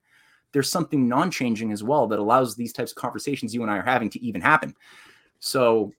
there's 0.56 0.72
something 0.72 1.10
non-changing 1.10 1.74
as 1.74 1.84
well 1.84 2.08
that 2.08 2.18
allows 2.18 2.56
these 2.56 2.72
types 2.72 2.94
of 2.94 2.96
conversations 2.96 3.54
you 3.54 3.62
and 3.62 3.70
I 3.70 3.78
are 3.78 3.82
having 3.82 4.10
to 4.12 4.24
even 4.24 4.40
happen. 4.40 4.74
So 5.40 5.92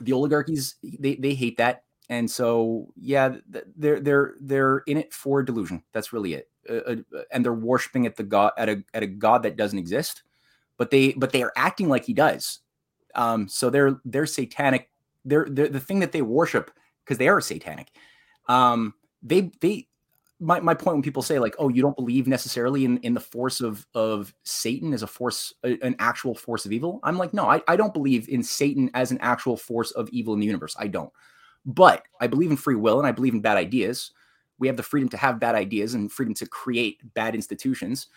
the 0.00 0.14
oligarchies 0.14 0.76
they 0.82 1.16
they 1.16 1.34
hate 1.34 1.58
that, 1.58 1.84
and 2.08 2.30
so 2.30 2.88
yeah, 2.96 3.36
they're 3.76 4.00
they're 4.00 4.34
they're 4.40 4.78
in 4.86 4.96
it 4.96 5.12
for 5.12 5.42
delusion. 5.42 5.82
That's 5.92 6.12
really 6.12 6.34
it, 6.34 6.48
uh, 6.68 6.74
uh, 6.74 6.96
and 7.32 7.44
they're 7.44 7.52
worshiping 7.52 8.06
at 8.06 8.16
the 8.16 8.22
god 8.22 8.52
at 8.56 8.68
a 8.68 8.82
at 8.94 9.02
a 9.02 9.06
god 9.06 9.42
that 9.42 9.56
doesn't 9.56 9.78
exist, 9.78 10.22
but 10.78 10.90
they 10.90 11.12
but 11.12 11.32
they 11.32 11.42
are 11.42 11.52
acting 11.56 11.88
like 11.88 12.04
he 12.04 12.14
does. 12.14 12.60
Um, 13.14 13.48
so 13.48 13.68
they're 13.70 14.00
they're 14.04 14.26
satanic. 14.26 14.90
They're, 15.24 15.46
they're 15.50 15.68
the 15.68 15.80
thing 15.80 16.00
that 16.00 16.12
they 16.12 16.22
worship 16.22 16.70
because 17.04 17.18
they 17.18 17.28
are 17.28 17.40
satanic. 17.40 17.88
Um, 18.48 18.94
they 19.22 19.50
they 19.60 19.88
my, 20.40 20.60
my 20.60 20.74
point 20.74 20.96
when 20.96 21.02
people 21.02 21.22
say 21.22 21.38
like 21.38 21.56
oh 21.58 21.68
you 21.68 21.82
don't 21.82 21.96
believe 21.96 22.26
necessarily 22.26 22.84
in, 22.84 22.98
in 22.98 23.12
the 23.12 23.20
force 23.20 23.60
of 23.60 23.86
of 23.94 24.32
satan 24.44 24.92
as 24.94 25.02
a 25.02 25.06
force 25.06 25.52
a- 25.64 25.78
an 25.82 25.96
actual 25.98 26.34
force 26.34 26.64
of 26.64 26.72
evil 26.72 27.00
i'm 27.02 27.18
like 27.18 27.34
no 27.34 27.44
I, 27.44 27.60
I 27.66 27.76
don't 27.76 27.92
believe 27.92 28.28
in 28.28 28.42
satan 28.42 28.88
as 28.94 29.10
an 29.10 29.18
actual 29.20 29.56
force 29.56 29.90
of 29.92 30.08
evil 30.10 30.34
in 30.34 30.40
the 30.40 30.46
universe 30.46 30.76
i 30.78 30.86
don't 30.86 31.12
but 31.68 32.02
i 32.20 32.26
believe 32.26 32.50
in 32.50 32.56
free 32.56 32.74
will 32.74 32.98
and 32.98 33.06
i 33.06 33.12
believe 33.12 33.34
in 33.34 33.40
bad 33.40 33.56
ideas 33.56 34.10
we 34.58 34.66
have 34.66 34.76
the 34.76 34.82
freedom 34.82 35.08
to 35.10 35.16
have 35.16 35.40
bad 35.40 35.54
ideas 35.54 35.94
and 35.94 36.10
freedom 36.10 36.34
to 36.34 36.46
create 36.46 37.00
bad 37.14 37.34
institutions. 37.34 38.08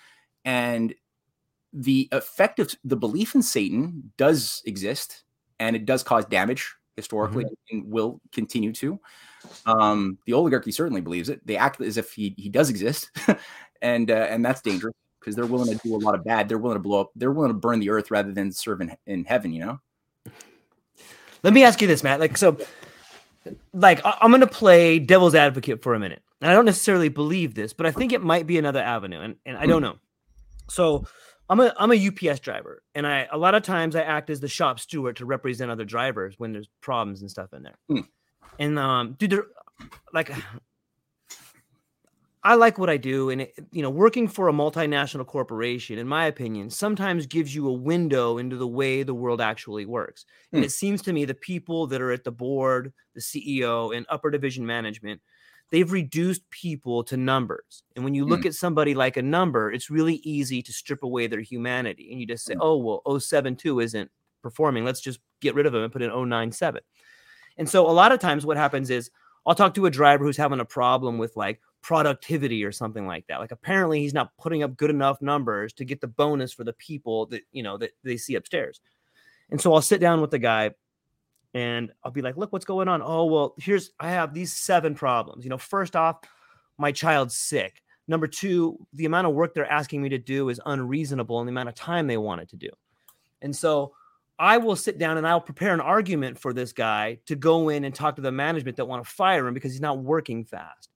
And 0.44 0.94
the 1.74 2.10
effect 2.12 2.60
of 2.60 2.74
the 2.84 2.98
belief 2.98 3.36
in 3.36 3.44
Satan 3.44 4.12
does 4.18 4.62
exist 4.66 5.24
and 5.60 5.76
it 5.76 5.86
does 5.86 6.04
cause 6.04 6.26
damage 6.26 6.74
historically 6.98 7.46
mm-hmm. 7.46 7.78
and 7.78 7.92
will 7.92 8.20
continue 8.32 8.74
to. 8.74 9.00
Um, 9.66 10.18
the 10.26 10.34
oligarchy 10.34 10.72
certainly 10.72 11.02
believes 11.02 11.30
it. 11.30 11.46
They 11.46 11.58
act 11.58 11.80
as 11.80 11.98
if 11.98 12.12
he, 12.12 12.36
he 12.38 12.50
does 12.50 12.70
exist, 12.70 13.10
and 13.82 14.12
uh, 14.12 14.28
and 14.30 14.46
that's 14.46 14.62
dangerous 14.62 14.94
because 15.20 15.36
they're 15.36 15.48
willing 15.48 15.76
to 15.76 15.80
do 15.84 15.96
a 15.96 15.98
lot 15.98 16.14
of 16.14 16.24
bad. 16.24 16.48
They're 16.48 16.60
willing 16.60 16.76
to 16.76 16.82
blow 16.82 17.02
up. 17.02 17.12
They're 17.16 17.32
willing 17.32 17.52
to 17.52 17.58
burn 17.58 17.80
the 17.80 17.90
earth 17.90 18.12
rather 18.12 18.32
than 18.32 18.52
serve 18.52 18.82
in, 18.82 18.96
in 19.08 19.26
heaven. 19.26 19.52
You 19.52 19.66
know. 19.66 19.80
Let 21.42 21.54
me 21.54 21.64
ask 21.64 21.82
you 21.82 21.88
this, 21.88 22.04
Matt. 22.04 22.20
Like 22.20 22.38
so, 22.38 22.56
like 23.74 24.02
I'm 24.04 24.32
going 24.32 24.42
to 24.42 24.48
play 24.48 25.00
devil's 25.00 25.36
advocate 25.36 25.82
for 25.82 25.94
a 25.94 26.00
minute. 26.00 26.22
And 26.42 26.50
I 26.50 26.54
don't 26.54 26.66
necessarily 26.66 27.10
believe 27.10 27.54
this, 27.54 27.72
but 27.74 27.86
I 27.86 27.92
think 27.92 28.14
it 28.14 28.24
might 28.24 28.48
be 28.48 28.58
another 28.58 28.82
avenue, 28.82 29.22
and 29.22 29.36
and 29.46 29.58
I 29.58 29.68
don't 29.68 29.82
know. 29.82 29.98
So 30.70 31.06
I'm 31.50 31.60
a 31.60 31.74
I'm 31.78 31.92
a 31.92 32.08
UPS 32.08 32.40
driver, 32.40 32.82
and 32.96 33.06
I 33.06 33.28
a 33.32 33.38
lot 33.38 33.56
of 33.56 33.64
times 33.64 33.96
I 33.96 34.02
act 34.02 34.30
as 34.30 34.40
the 34.40 34.48
shop 34.48 34.80
steward 34.80 35.18
to 35.18 35.26
represent 35.26 35.70
other 35.70 35.86
drivers 35.86 36.36
when 36.38 36.54
there's 36.54 36.70
problems 36.82 37.22
and 37.22 37.30
stuff 37.30 37.54
in 37.54 37.64
there. 37.64 37.78
Mm. 37.90 38.08
And 38.58 38.80
um, 38.80 39.16
dude, 39.20 39.32
there, 39.32 39.46
like 40.14 40.32
I 42.44 42.56
like 42.56 42.80
what 42.80 42.90
I 42.90 42.98
do, 42.98 43.30
and 43.30 43.42
it, 43.42 43.54
you 43.72 43.84
know, 43.84 43.90
working 43.92 44.28
for 44.28 44.48
a 44.48 44.54
multinational 44.54 45.28
corporation, 45.28 46.00
in 46.00 46.08
my 46.08 46.26
opinion, 46.26 46.72
sometimes 46.72 47.28
gives 47.28 47.54
you 47.54 47.68
a 47.68 47.74
window 47.74 48.40
into 48.40 48.56
the 48.56 48.68
way 48.68 49.04
the 49.04 49.14
world 49.14 49.40
actually 49.40 49.86
works. 49.86 50.24
Mm. 50.24 50.28
And 50.54 50.62
hmm. 50.62 50.66
it 50.66 50.72
seems 50.72 51.04
to 51.04 51.14
me 51.14 51.26
the 51.26 51.36
people 51.36 51.86
that 51.88 52.02
are 52.02 52.12
at 52.12 52.24
the 52.24 52.32
board, 52.32 52.94
the 53.14 53.22
CEO, 53.22 53.96
and 53.96 54.08
upper 54.10 54.32
division 54.32 54.66
management 54.66 55.22
they've 55.72 55.92
reduced 55.92 56.48
people 56.50 57.04
to 57.06 57.18
numbers. 57.18 57.84
And 57.96 58.04
when 58.04 58.14
you 58.14 58.26
look 58.26 58.42
mm. 58.42 58.48
at 58.48 58.54
somebody 58.54 58.94
like 58.94 59.18
a 59.18 59.22
number, 59.22 59.72
it's 59.72 59.90
really 59.90 60.16
easy 60.16 60.62
to 60.62 60.74
strip 60.74 61.02
away 61.02 61.28
their 61.28 61.40
humanity. 61.40 62.12
And 62.12 62.20
you 62.20 62.28
just 62.28 62.46
say, 62.46 62.56
mm. 62.56 62.60
oh, 62.62 62.78
well, 62.78 63.20
072 63.20 63.80
isn't 63.80 64.12
performing. 64.44 64.86
Let's 64.86 65.02
just 65.02 65.20
get 65.40 65.56
rid 65.56 65.66
of 65.66 65.74
them 65.74 65.84
and 65.84 65.92
put 65.92 66.02
in 66.02 66.30
097. 66.30 66.82
And 67.58 67.70
so 67.70 67.90
a 67.90 67.92
lot 67.92 68.12
of 68.12 68.20
times 68.20 68.46
what 68.46 68.58
happens 68.58 68.90
is 68.90 69.10
I'll 69.46 69.56
talk 69.56 69.74
to 69.76 69.86
a 69.86 69.92
driver 69.92 70.24
who's 70.24 70.38
having 70.38 70.60
a 70.60 70.66
problem 70.66 71.18
with 71.18 71.36
like 71.36 71.60
productivity 71.82 72.64
or 72.64 72.72
something 72.72 73.08
like 73.08 73.26
that. 73.28 73.40
Like 73.40 73.52
apparently 73.52 74.02
he's 74.02 74.14
not 74.14 74.36
putting 74.38 74.64
up 74.64 74.78
good 74.78 74.90
enough 74.90 75.22
numbers 75.22 75.74
to 75.74 75.86
get 75.86 76.00
the 76.00 76.08
bonus 76.08 76.54
for 76.54 76.64
the 76.64 76.74
people 76.74 77.26
that, 77.28 77.42
you 77.52 77.64
know, 77.64 77.78
that 77.78 77.92
they 78.04 78.18
see 78.18 78.36
upstairs. 78.36 78.82
And 79.50 79.60
so 79.60 79.74
I'll 79.74 79.82
sit 79.82 80.00
down 80.00 80.22
with 80.22 80.32
the 80.32 80.40
guy 80.40 80.72
and 81.54 81.92
I'll 82.04 82.12
be 82.12 82.22
like, 82.22 82.38
look, 82.38 82.54
what's 82.54 82.66
going 82.66 82.88
on? 82.88 83.02
Oh, 83.02 83.26
well, 83.26 83.56
here's, 83.58 83.92
I 84.00 84.12
have 84.12 84.34
these 84.34 84.54
seven 84.54 84.96
problems. 84.96 85.44
You 85.44 85.50
know, 85.50 85.58
first 85.58 85.96
off, 85.96 86.20
my 86.78 86.92
child's 86.92 87.36
sick. 87.36 87.82
Number 88.08 88.28
two, 88.28 88.78
the 88.94 89.06
amount 89.06 89.28
of 89.28 89.34
work 89.34 89.54
they're 89.54 89.72
asking 89.72 90.02
me 90.02 90.10
to 90.10 90.18
do 90.18 90.50
is 90.50 90.62
unreasonable 90.66 91.40
and 91.40 91.48
the 91.48 91.52
amount 91.52 91.70
of 91.70 91.76
time 91.76 92.08
they 92.08 92.18
want 92.18 92.42
it 92.42 92.50
to 92.50 92.56
do. 92.56 92.70
And 93.42 93.56
so 93.56 93.94
I 94.40 94.58
will 94.58 94.76
sit 94.76 94.98
down 94.98 95.18
and 95.18 95.28
I'll 95.28 95.42
prepare 95.42 95.74
an 95.74 95.82
argument 95.82 96.40
for 96.40 96.54
this 96.54 96.74
guy 96.74 97.20
to 97.28 97.36
go 97.36 97.70
in 97.70 97.84
and 97.84 97.94
talk 97.94 98.16
to 98.16 98.22
the 98.22 98.32
management 98.32 98.78
that 98.78 98.86
want 98.86 99.04
to 99.04 99.10
fire 99.10 99.48
him 99.48 99.54
because 99.54 99.72
he's 99.72 99.82
not 99.82 100.00
working 100.00 100.46
fast. 100.46 100.90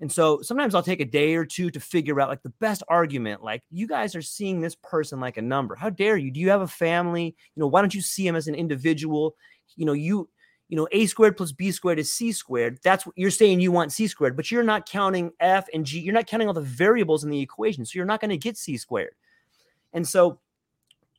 And 0.00 0.10
so 0.10 0.40
sometimes 0.40 0.74
I'll 0.74 0.82
take 0.82 1.00
a 1.00 1.04
day 1.04 1.34
or 1.34 1.44
two 1.44 1.70
to 1.70 1.80
figure 1.80 2.20
out 2.20 2.28
like 2.28 2.42
the 2.42 2.52
best 2.60 2.82
argument. 2.88 3.42
Like, 3.42 3.62
you 3.70 3.86
guys 3.86 4.14
are 4.14 4.22
seeing 4.22 4.60
this 4.60 4.74
person 4.74 5.20
like 5.20 5.36
a 5.36 5.42
number. 5.42 5.74
How 5.74 5.90
dare 5.90 6.16
you? 6.16 6.30
Do 6.30 6.40
you 6.40 6.50
have 6.50 6.62
a 6.62 6.66
family? 6.66 7.24
You 7.24 7.60
know, 7.60 7.66
why 7.66 7.82
don't 7.82 7.94
you 7.94 8.00
see 8.00 8.26
him 8.26 8.36
as 8.36 8.48
an 8.48 8.54
individual? 8.54 9.36
you 9.76 9.86
know, 9.86 9.92
you 9.92 10.28
you 10.68 10.76
know, 10.76 10.86
a 10.92 11.06
squared 11.06 11.36
plus 11.36 11.50
b 11.50 11.72
squared 11.72 11.98
is 11.98 12.12
c 12.12 12.30
squared. 12.30 12.78
That's 12.84 13.04
what 13.04 13.18
you're 13.18 13.32
saying 13.32 13.58
you 13.58 13.72
want 13.72 13.92
c 13.92 14.06
squared, 14.06 14.36
but 14.36 14.52
you're 14.52 14.62
not 14.62 14.88
counting 14.88 15.32
f 15.40 15.66
and 15.74 15.84
g. 15.84 15.98
You're 15.98 16.14
not 16.14 16.28
counting 16.28 16.46
all 16.46 16.54
the 16.54 16.60
variables 16.60 17.24
in 17.24 17.30
the 17.30 17.40
equation. 17.40 17.84
So 17.84 17.92
you're 17.96 18.06
not 18.06 18.20
going 18.20 18.30
to 18.30 18.36
get 18.36 18.56
c 18.56 18.76
squared. 18.76 19.14
And 19.92 20.06
so, 20.06 20.38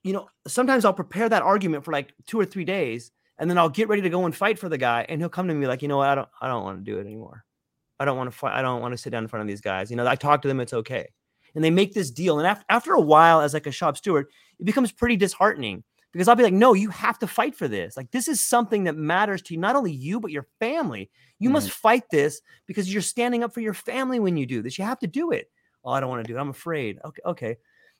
you 0.04 0.14
know, 0.14 0.30
sometimes 0.48 0.86
I'll 0.86 0.94
prepare 0.94 1.30
that 1.30 1.44
argument 1.44 1.86
for 1.86 1.92
like 1.92 2.14
two 2.28 2.40
or 2.40 2.46
three 2.46 2.66
days, 2.66 3.12
and 3.38 3.50
then 3.50 3.58
I'll 3.58 3.70
get 3.70 3.88
ready 3.88 4.02
to 4.02 4.10
go 4.10 4.26
and 4.26 4.36
fight 4.36 4.60
for 4.60 4.70
the 4.70 4.78
guy. 4.78 5.06
And 5.08 5.22
he'll 5.22 5.30
come 5.30 5.48
to 5.48 5.54
me 5.54 5.68
like, 5.68 5.82
you 5.82 5.88
know 5.88 5.98
what, 5.98 6.10
I 6.10 6.16
don't 6.16 6.30
I 6.42 6.48
don't 6.48 6.64
want 6.64 6.84
to 6.84 6.92
do 6.92 6.98
it 6.98 7.02
anymore. 7.02 7.44
I 8.00 8.06
don't 8.06 8.18
want 8.18 8.32
to 8.32 8.38
fight. 8.38 8.58
I 8.58 8.62
don't 8.62 8.82
want 8.82 8.94
to 8.94 8.98
sit 8.98 9.12
down 9.12 9.24
in 9.24 9.30
front 9.30 9.42
of 9.42 9.48
these 9.48 9.62
guys. 9.62 9.92
You 9.92 9.98
know, 9.98 10.08
I 10.08 10.16
talk 10.16 10.42
to 10.42 10.48
them, 10.48 10.60
it's 10.60 10.74
okay. 10.74 11.08
And 11.54 11.64
they 11.64 11.70
make 11.70 11.94
this 11.94 12.10
deal. 12.10 12.40
And 12.40 12.48
after, 12.48 12.66
after 12.70 12.94
a 12.94 13.02
while, 13.02 13.42
as 13.42 13.54
like 13.54 13.68
a 13.68 13.72
shop 13.72 13.98
steward, 13.98 14.28
it 14.60 14.66
becomes 14.66 14.92
pretty 14.92 15.18
disheartening 15.18 15.84
because 16.12 16.28
I'll 16.28 16.36
be 16.36 16.44
like, 16.44 16.54
no, 16.54 16.74
you 16.74 16.90
have 16.90 17.20
to 17.20 17.28
fight 17.28 17.56
for 17.56 17.68
this. 17.68 17.96
Like, 17.96 18.12
this 18.12 18.28
is 18.28 18.42
something 18.42 18.86
that 18.86 18.96
matters 18.96 19.42
to 19.44 19.54
you, 19.54 19.60
not 19.60 19.76
only 19.76 19.92
you, 19.92 20.20
but 20.20 20.32
your 20.32 20.48
family. 20.60 21.10
You 21.40 21.50
mm-hmm. 21.50 21.54
must 21.54 21.72
fight 21.72 22.04
this 22.12 22.42
because 22.66 22.92
you're 22.92 23.02
standing 23.02 23.44
up 23.44 23.54
for 23.54 23.62
your 23.62 23.74
family 23.74 24.20
when 24.20 24.36
you 24.36 24.46
do 24.46 24.62
this. 24.62 24.78
You 24.78 24.86
have 24.86 25.00
to 25.00 25.08
do 25.08 25.32
it. 25.32 25.52
Oh, 25.84 25.92
I 25.92 26.00
don't 26.00 26.10
want 26.10 26.26
to 26.26 26.32
do 26.32 26.38
it. 26.38 26.42
I'm 26.42 26.50
afraid. 26.50 27.00
Okay. 27.06 27.22
Okay. 27.26 27.58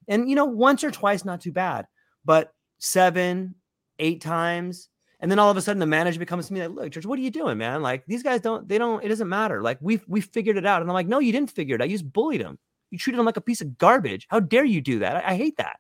And, 0.08 0.30
you 0.30 0.36
know, 0.36 0.46
once 0.46 0.84
or 0.84 0.92
twice, 0.92 1.24
not 1.26 1.42
too 1.42 1.52
bad, 1.52 1.88
but 2.26 2.54
seven, 2.80 3.56
eight 4.00 4.22
times. 4.22 4.90
And 5.20 5.30
then 5.30 5.38
all 5.38 5.52
of 5.52 5.58
a 5.58 5.62
sudden 5.62 5.80
the 5.80 5.86
manager 5.86 6.24
comes 6.26 6.48
to 6.48 6.54
me 6.54 6.62
like, 6.62 6.76
look, 6.76 6.92
George, 6.92 7.06
what 7.06 7.20
are 7.20 7.22
you 7.22 7.30
doing, 7.30 7.58
man? 7.58 7.82
Like 7.82 8.04
these 8.08 8.24
guys 8.24 8.42
don't, 8.42 8.68
they 8.68 8.78
don't, 8.78 9.04
it 9.04 9.10
doesn't 9.10 9.30
matter. 9.30 9.62
Like 9.62 9.78
we've, 9.80 10.04
we 10.08 10.20
figured 10.22 10.58
it 10.58 10.66
out. 10.66 10.82
And 10.82 10.90
I'm 10.90 10.96
like, 10.96 11.08
no, 11.08 11.20
you 11.20 11.32
didn't 11.32 11.52
figure 11.52 11.76
it 11.76 11.82
out. 11.82 11.90
You 11.90 11.98
just 11.98 12.12
bullied 12.12 12.42
him. 12.42 12.58
You 12.90 12.98
treated 12.98 13.20
him 13.20 13.26
like 13.26 13.38
a 13.38 13.42
piece 13.42 13.62
of 13.62 13.78
garbage. 13.78 14.28
How 14.30 14.40
dare 14.40 14.66
you 14.66 14.82
do 14.82 15.00
that? 15.00 15.18
I, 15.18 15.32
I 15.32 15.36
hate 15.36 15.58
that. 15.58 15.78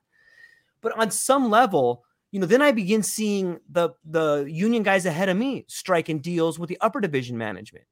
But 0.81 0.97
on 0.97 1.11
some 1.11 1.49
level, 1.49 2.03
you 2.31 2.39
know, 2.39 2.45
then 2.45 2.61
I 2.61 2.71
begin 2.71 3.03
seeing 3.03 3.59
the 3.69 3.89
the 4.05 4.45
union 4.47 4.83
guys 4.83 5.05
ahead 5.05 5.27
of 5.27 5.35
me 5.35 5.65
striking 5.67 6.19
deals 6.19 6.57
with 6.57 6.69
the 6.69 6.77
upper 6.79 7.01
division 7.01 7.37
management. 7.37 7.85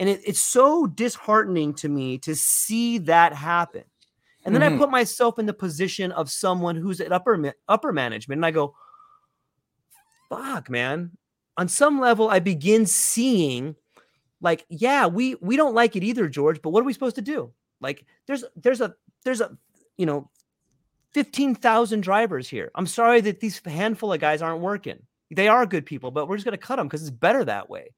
And 0.00 0.08
it, 0.08 0.20
it's 0.26 0.42
so 0.42 0.86
disheartening 0.86 1.74
to 1.74 1.88
me 1.88 2.18
to 2.18 2.34
see 2.34 2.98
that 2.98 3.32
happen. 3.32 3.84
And 4.44 4.54
then 4.54 4.62
mm-hmm. 4.62 4.74
I 4.74 4.78
put 4.78 4.90
myself 4.90 5.38
in 5.38 5.46
the 5.46 5.52
position 5.52 6.10
of 6.12 6.30
someone 6.30 6.76
who's 6.76 7.00
at 7.00 7.12
upper 7.12 7.54
upper 7.68 7.92
management, 7.92 8.38
and 8.38 8.46
I 8.46 8.50
go, 8.50 8.74
"Fuck, 10.28 10.68
man!" 10.68 11.12
On 11.56 11.68
some 11.68 12.00
level, 12.00 12.28
I 12.28 12.40
begin 12.40 12.86
seeing, 12.86 13.76
like, 14.40 14.64
yeah, 14.68 15.06
we 15.06 15.36
we 15.36 15.56
don't 15.56 15.74
like 15.74 15.94
it 15.94 16.02
either, 16.02 16.28
George. 16.28 16.60
But 16.60 16.70
what 16.70 16.80
are 16.80 16.86
we 16.86 16.92
supposed 16.92 17.16
to 17.16 17.22
do? 17.22 17.52
Like, 17.80 18.04
there's 18.26 18.44
there's 18.56 18.80
a 18.80 18.94
there's 19.24 19.40
a 19.40 19.56
you 19.96 20.06
know 20.06 20.28
15,000 21.14 22.00
drivers 22.02 22.48
here. 22.48 22.70
I'm 22.74 22.86
sorry 22.86 23.20
that 23.22 23.40
these 23.40 23.60
handful 23.64 24.12
of 24.12 24.20
guys 24.20 24.42
aren't 24.42 24.60
working. 24.62 25.02
They 25.30 25.48
are 25.48 25.66
good 25.66 25.86
people, 25.86 26.10
but 26.10 26.26
we're 26.26 26.36
just 26.36 26.44
going 26.44 26.58
to 26.58 26.66
cut 26.66 26.76
them 26.76 26.88
because 26.88 27.02
it's 27.02 27.10
better 27.10 27.44
that 27.44 27.70
way. 27.70 27.90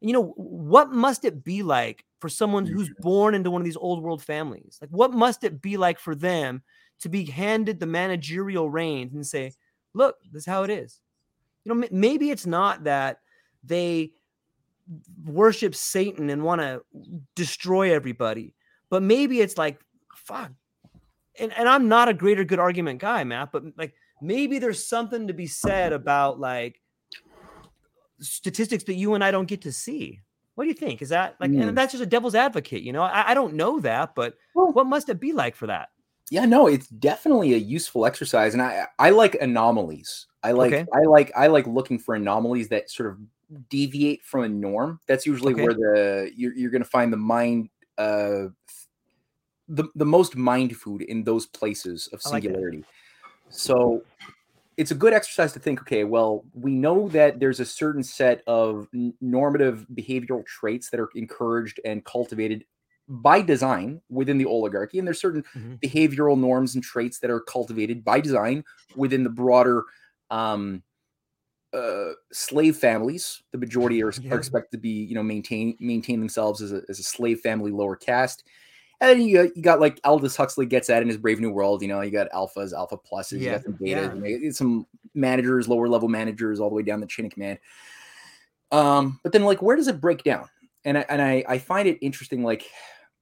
And 0.00 0.10
you 0.10 0.14
know, 0.14 0.32
what 0.36 0.90
must 0.90 1.24
it 1.24 1.44
be 1.44 1.62
like 1.62 2.04
for 2.20 2.28
someone 2.28 2.66
who's 2.66 2.90
born 3.00 3.34
into 3.34 3.50
one 3.50 3.60
of 3.60 3.64
these 3.64 3.76
old 3.76 4.02
world 4.02 4.22
families? 4.22 4.78
Like, 4.80 4.90
what 4.90 5.12
must 5.12 5.44
it 5.44 5.60
be 5.60 5.76
like 5.76 5.98
for 5.98 6.14
them 6.14 6.62
to 7.00 7.08
be 7.08 7.24
handed 7.24 7.80
the 7.80 7.86
managerial 7.86 8.70
reins 8.70 9.14
and 9.14 9.26
say, 9.26 9.52
look, 9.94 10.16
this 10.30 10.42
is 10.42 10.46
how 10.46 10.62
it 10.62 10.70
is? 10.70 11.00
You 11.64 11.74
know, 11.74 11.88
maybe 11.90 12.30
it's 12.30 12.46
not 12.46 12.84
that 12.84 13.20
they 13.64 14.12
worship 15.24 15.74
Satan 15.74 16.30
and 16.30 16.42
want 16.42 16.60
to 16.60 16.82
destroy 17.34 17.94
everybody, 17.94 18.54
but 18.88 19.02
maybe 19.02 19.40
it's 19.40 19.58
like, 19.58 19.80
fuck, 20.14 20.52
and, 21.38 21.52
and 21.56 21.68
I'm 21.68 21.88
not 21.88 22.08
a 22.08 22.14
greater 22.14 22.44
good 22.44 22.58
argument 22.58 23.00
guy, 23.00 23.24
Matt, 23.24 23.52
but 23.52 23.64
like 23.76 23.94
maybe 24.20 24.58
there's 24.58 24.86
something 24.86 25.28
to 25.28 25.32
be 25.32 25.46
said 25.46 25.92
about 25.92 26.38
like 26.40 26.80
statistics 28.20 28.84
that 28.84 28.94
you 28.94 29.14
and 29.14 29.24
I 29.24 29.30
don't 29.30 29.48
get 29.48 29.62
to 29.62 29.72
see. 29.72 30.20
What 30.60 30.64
do 30.64 30.68
you 30.68 30.74
think? 30.74 31.00
Is 31.00 31.08
that 31.08 31.36
like, 31.40 31.50
mm. 31.50 31.68
and 31.68 31.78
that's 31.78 31.92
just 31.92 32.02
a 32.02 32.06
devil's 32.06 32.34
advocate, 32.34 32.82
you 32.82 32.92
know? 32.92 33.00
I, 33.00 33.30
I 33.30 33.32
don't 33.32 33.54
know 33.54 33.80
that, 33.80 34.14
but 34.14 34.36
well, 34.54 34.70
what 34.72 34.84
must 34.84 35.08
it 35.08 35.18
be 35.18 35.32
like 35.32 35.56
for 35.56 35.66
that? 35.68 35.88
Yeah, 36.30 36.44
no, 36.44 36.66
it's 36.66 36.86
definitely 36.88 37.54
a 37.54 37.56
useful 37.56 38.04
exercise, 38.04 38.52
and 38.52 38.62
I 38.62 38.84
I 38.98 39.08
like 39.08 39.36
anomalies. 39.40 40.26
I 40.42 40.52
like 40.52 40.74
okay. 40.74 40.86
I 40.92 41.06
like 41.06 41.32
I 41.34 41.46
like 41.46 41.66
looking 41.66 41.98
for 41.98 42.14
anomalies 42.14 42.68
that 42.68 42.90
sort 42.90 43.08
of 43.08 43.18
deviate 43.70 44.22
from 44.22 44.44
a 44.44 44.50
norm. 44.50 45.00
That's 45.08 45.24
usually 45.24 45.54
okay. 45.54 45.62
where 45.62 45.72
the 45.72 46.30
you're, 46.36 46.52
you're 46.52 46.70
going 46.70 46.84
to 46.84 46.90
find 46.90 47.10
the 47.10 47.16
mind 47.16 47.70
uh, 47.96 48.48
the, 49.66 49.84
the 49.94 50.04
most 50.04 50.36
mind 50.36 50.76
food 50.76 51.00
in 51.00 51.24
those 51.24 51.46
places 51.46 52.06
of 52.12 52.20
singularity. 52.20 52.80
Like 52.80 52.86
so 53.48 54.02
it's 54.80 54.90
a 54.90 54.94
good 54.94 55.12
exercise 55.12 55.52
to 55.52 55.58
think 55.58 55.82
okay, 55.82 56.04
well, 56.04 56.42
we 56.54 56.74
know 56.74 57.10
that 57.10 57.38
there's 57.38 57.60
a 57.60 57.66
certain 57.66 58.02
set 58.02 58.42
of 58.46 58.88
normative 59.20 59.86
behavioral 59.94 60.44
traits 60.46 60.88
that 60.88 60.98
are 60.98 61.10
encouraged 61.14 61.80
and 61.84 62.02
cultivated 62.02 62.64
by 63.06 63.42
design 63.42 64.00
within 64.08 64.38
the 64.38 64.46
oligarchy 64.46 64.98
and 64.98 65.06
there's 65.06 65.20
certain 65.20 65.42
mm-hmm. 65.54 65.74
behavioral 65.84 66.38
norms 66.38 66.76
and 66.76 66.84
traits 66.84 67.18
that 67.18 67.28
are 67.28 67.40
cultivated 67.40 68.04
by 68.04 68.20
design 68.20 68.64
within 68.94 69.24
the 69.24 69.28
broader 69.28 69.82
um, 70.30 70.80
uh, 71.72 72.12
slave 72.32 72.76
families 72.76 73.42
the 73.50 73.58
majority 73.58 74.00
are, 74.00 74.12
yeah. 74.22 74.32
are, 74.32 74.38
expected 74.38 74.70
to 74.70 74.80
be 74.80 74.90
you 74.90 75.16
know 75.16 75.24
maintain 75.24 75.76
maintain 75.80 76.20
themselves 76.20 76.62
as 76.62 76.72
a, 76.72 76.82
as 76.88 77.00
a 77.00 77.02
slave 77.02 77.40
family 77.40 77.72
lower 77.72 77.96
caste 77.96 78.44
and 79.00 79.10
then 79.10 79.20
you 79.20 79.36
got, 79.36 79.56
you 79.56 79.62
got 79.62 79.80
like 79.80 80.00
Aldous 80.04 80.36
Huxley 80.36 80.66
gets 80.66 80.90
at 80.90 81.02
in 81.02 81.08
his 81.08 81.16
Brave 81.16 81.40
New 81.40 81.50
World. 81.50 81.82
You 81.82 81.88
know, 81.88 82.00
you 82.00 82.10
got 82.10 82.30
alphas, 82.30 82.72
alpha 82.72 82.96
pluses, 82.96 83.38
yeah. 83.38 83.38
you 83.38 83.50
got 83.50 83.62
some 83.64 83.74
betas, 83.74 84.42
yeah. 84.42 84.50
some 84.50 84.86
managers, 85.14 85.68
lower 85.68 85.88
level 85.88 86.08
managers, 86.08 86.60
all 86.60 86.68
the 86.68 86.74
way 86.74 86.82
down 86.82 87.00
the 87.00 87.06
chain 87.06 87.26
of 87.26 87.32
command. 87.32 87.58
Um, 88.72 89.18
but 89.22 89.32
then 89.32 89.44
like, 89.44 89.62
where 89.62 89.76
does 89.76 89.88
it 89.88 90.00
break 90.00 90.22
down? 90.22 90.48
and 90.84 90.98
I, 90.98 91.04
and 91.08 91.22
I, 91.22 91.44
I 91.48 91.58
find 91.58 91.88
it 91.88 91.98
interesting. 92.00 92.42
Like, 92.42 92.70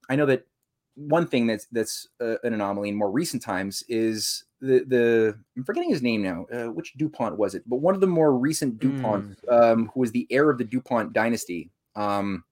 I 0.09 0.17
know 0.17 0.27
that 0.27 0.47
one 0.95 1.27
thing 1.27 1.47
that's 1.47 1.67
that's 1.67 2.09
uh, 2.21 2.37
an 2.43 2.55
anomaly 2.55 2.89
in 2.89 2.97
more 2.97 3.11
recent 3.11 3.43
times 3.43 3.85
is 3.89 4.45
the 4.61 4.85
the 4.87 5.39
I'm 5.57 5.65
forgetting 5.65 5.91
his 5.91 6.03
name 6.03 6.23
now. 6.23 6.47
Uh, 6.53 6.71
which 6.73 6.95
Dupont 6.95 7.37
was 7.37 7.55
it? 7.55 7.63
But 7.67 7.77
one 7.77 7.95
of 7.95 8.01
the 8.01 8.07
more 8.07 8.37
recent 8.37 8.79
Dupont, 8.79 9.37
mm. 9.43 9.53
um, 9.53 9.91
who 9.93 10.01
was 10.01 10.13
the 10.13 10.27
heir 10.31 10.51
of 10.51 10.59
the 10.59 10.65
Dupont 10.65 11.13
dynasty, 11.13 11.71
um, 11.97 12.45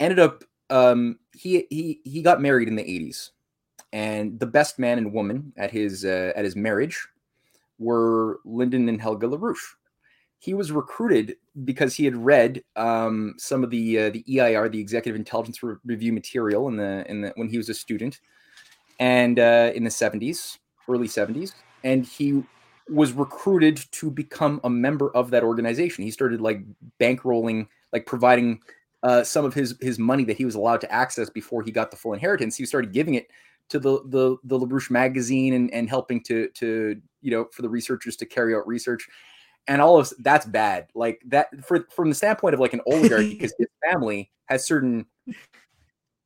ended 0.00 0.18
up 0.18 0.44
um, 0.72 1.18
he 1.34 1.66
he 1.70 2.00
he 2.04 2.22
got 2.22 2.42
married 2.42 2.68
in 2.68 2.76
the 2.76 2.82
80s, 2.82 3.30
and 3.92 4.40
the 4.40 4.46
best 4.46 4.78
man 4.78 4.98
and 4.98 5.12
woman 5.12 5.52
at 5.56 5.70
his 5.70 6.04
uh, 6.04 6.32
at 6.34 6.44
his 6.44 6.56
marriage 6.56 7.06
were 7.78 8.40
Lyndon 8.44 8.88
and 8.88 9.00
Helga 9.00 9.26
LaRouche 9.26 9.76
he 10.42 10.54
was 10.54 10.72
recruited 10.72 11.36
because 11.64 11.94
he 11.94 12.04
had 12.04 12.16
read 12.16 12.64
um, 12.74 13.34
some 13.38 13.62
of 13.62 13.70
the 13.70 13.96
uh, 13.96 14.10
the 14.10 14.24
EIR, 14.28 14.68
the 14.68 14.80
Executive 14.80 15.14
Intelligence 15.14 15.62
Re- 15.62 15.76
Review 15.84 16.12
material, 16.12 16.66
in 16.66 16.76
the 16.76 17.08
in 17.08 17.20
the 17.20 17.32
when 17.36 17.48
he 17.48 17.58
was 17.58 17.68
a 17.68 17.74
student, 17.74 18.18
and 18.98 19.38
uh, 19.38 19.70
in 19.72 19.84
the 19.84 19.90
seventies, 19.90 20.58
early 20.88 21.06
seventies, 21.06 21.54
and 21.84 22.04
he 22.04 22.42
was 22.88 23.12
recruited 23.12 23.76
to 23.92 24.10
become 24.10 24.60
a 24.64 24.70
member 24.70 25.16
of 25.16 25.30
that 25.30 25.44
organization. 25.44 26.02
He 26.02 26.10
started 26.10 26.40
like 26.40 26.64
bankrolling, 26.98 27.68
like 27.92 28.04
providing 28.04 28.62
uh, 29.02 29.24
some 29.24 29.44
of 29.44 29.54
his 29.54 29.76
his 29.80 29.98
money 29.98 30.24
that 30.24 30.36
he 30.36 30.44
was 30.44 30.54
allowed 30.54 30.80
to 30.80 30.92
access 30.92 31.28
before 31.30 31.62
he 31.62 31.70
got 31.70 31.90
the 31.90 31.96
full 31.96 32.12
inheritance. 32.12 32.56
He 32.56 32.66
started 32.66 32.92
giving 32.92 33.14
it 33.14 33.28
to 33.68 33.78
the 33.78 34.02
the 34.06 34.36
the 34.44 34.58
LaRouche 34.58 34.90
magazine 34.90 35.54
and 35.54 35.72
and 35.72 35.88
helping 35.88 36.22
to 36.24 36.48
to 36.50 37.00
you 37.20 37.30
know 37.30 37.46
for 37.52 37.62
the 37.62 37.68
researchers 37.68 38.16
to 38.16 38.26
carry 38.26 38.54
out 38.54 38.66
research 38.66 39.08
and 39.68 39.80
all 39.80 39.98
of 39.98 40.12
that's 40.20 40.46
bad. 40.46 40.88
Like 40.94 41.20
that 41.26 41.48
for 41.64 41.86
from 41.90 42.08
the 42.08 42.14
standpoint 42.14 42.54
of 42.54 42.60
like 42.60 42.72
an 42.72 42.80
oligarch, 42.86 43.28
because 43.28 43.54
his 43.58 43.68
family 43.90 44.30
has 44.46 44.66
certain 44.66 45.06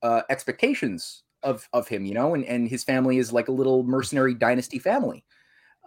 uh, 0.02 0.22
expectations 0.30 1.22
of 1.42 1.68
of 1.72 1.88
him, 1.88 2.04
you 2.04 2.14
know, 2.14 2.34
and 2.34 2.44
and 2.44 2.68
his 2.68 2.84
family 2.84 3.18
is 3.18 3.32
like 3.32 3.48
a 3.48 3.52
little 3.52 3.82
mercenary 3.84 4.34
dynasty 4.34 4.78
family. 4.78 5.24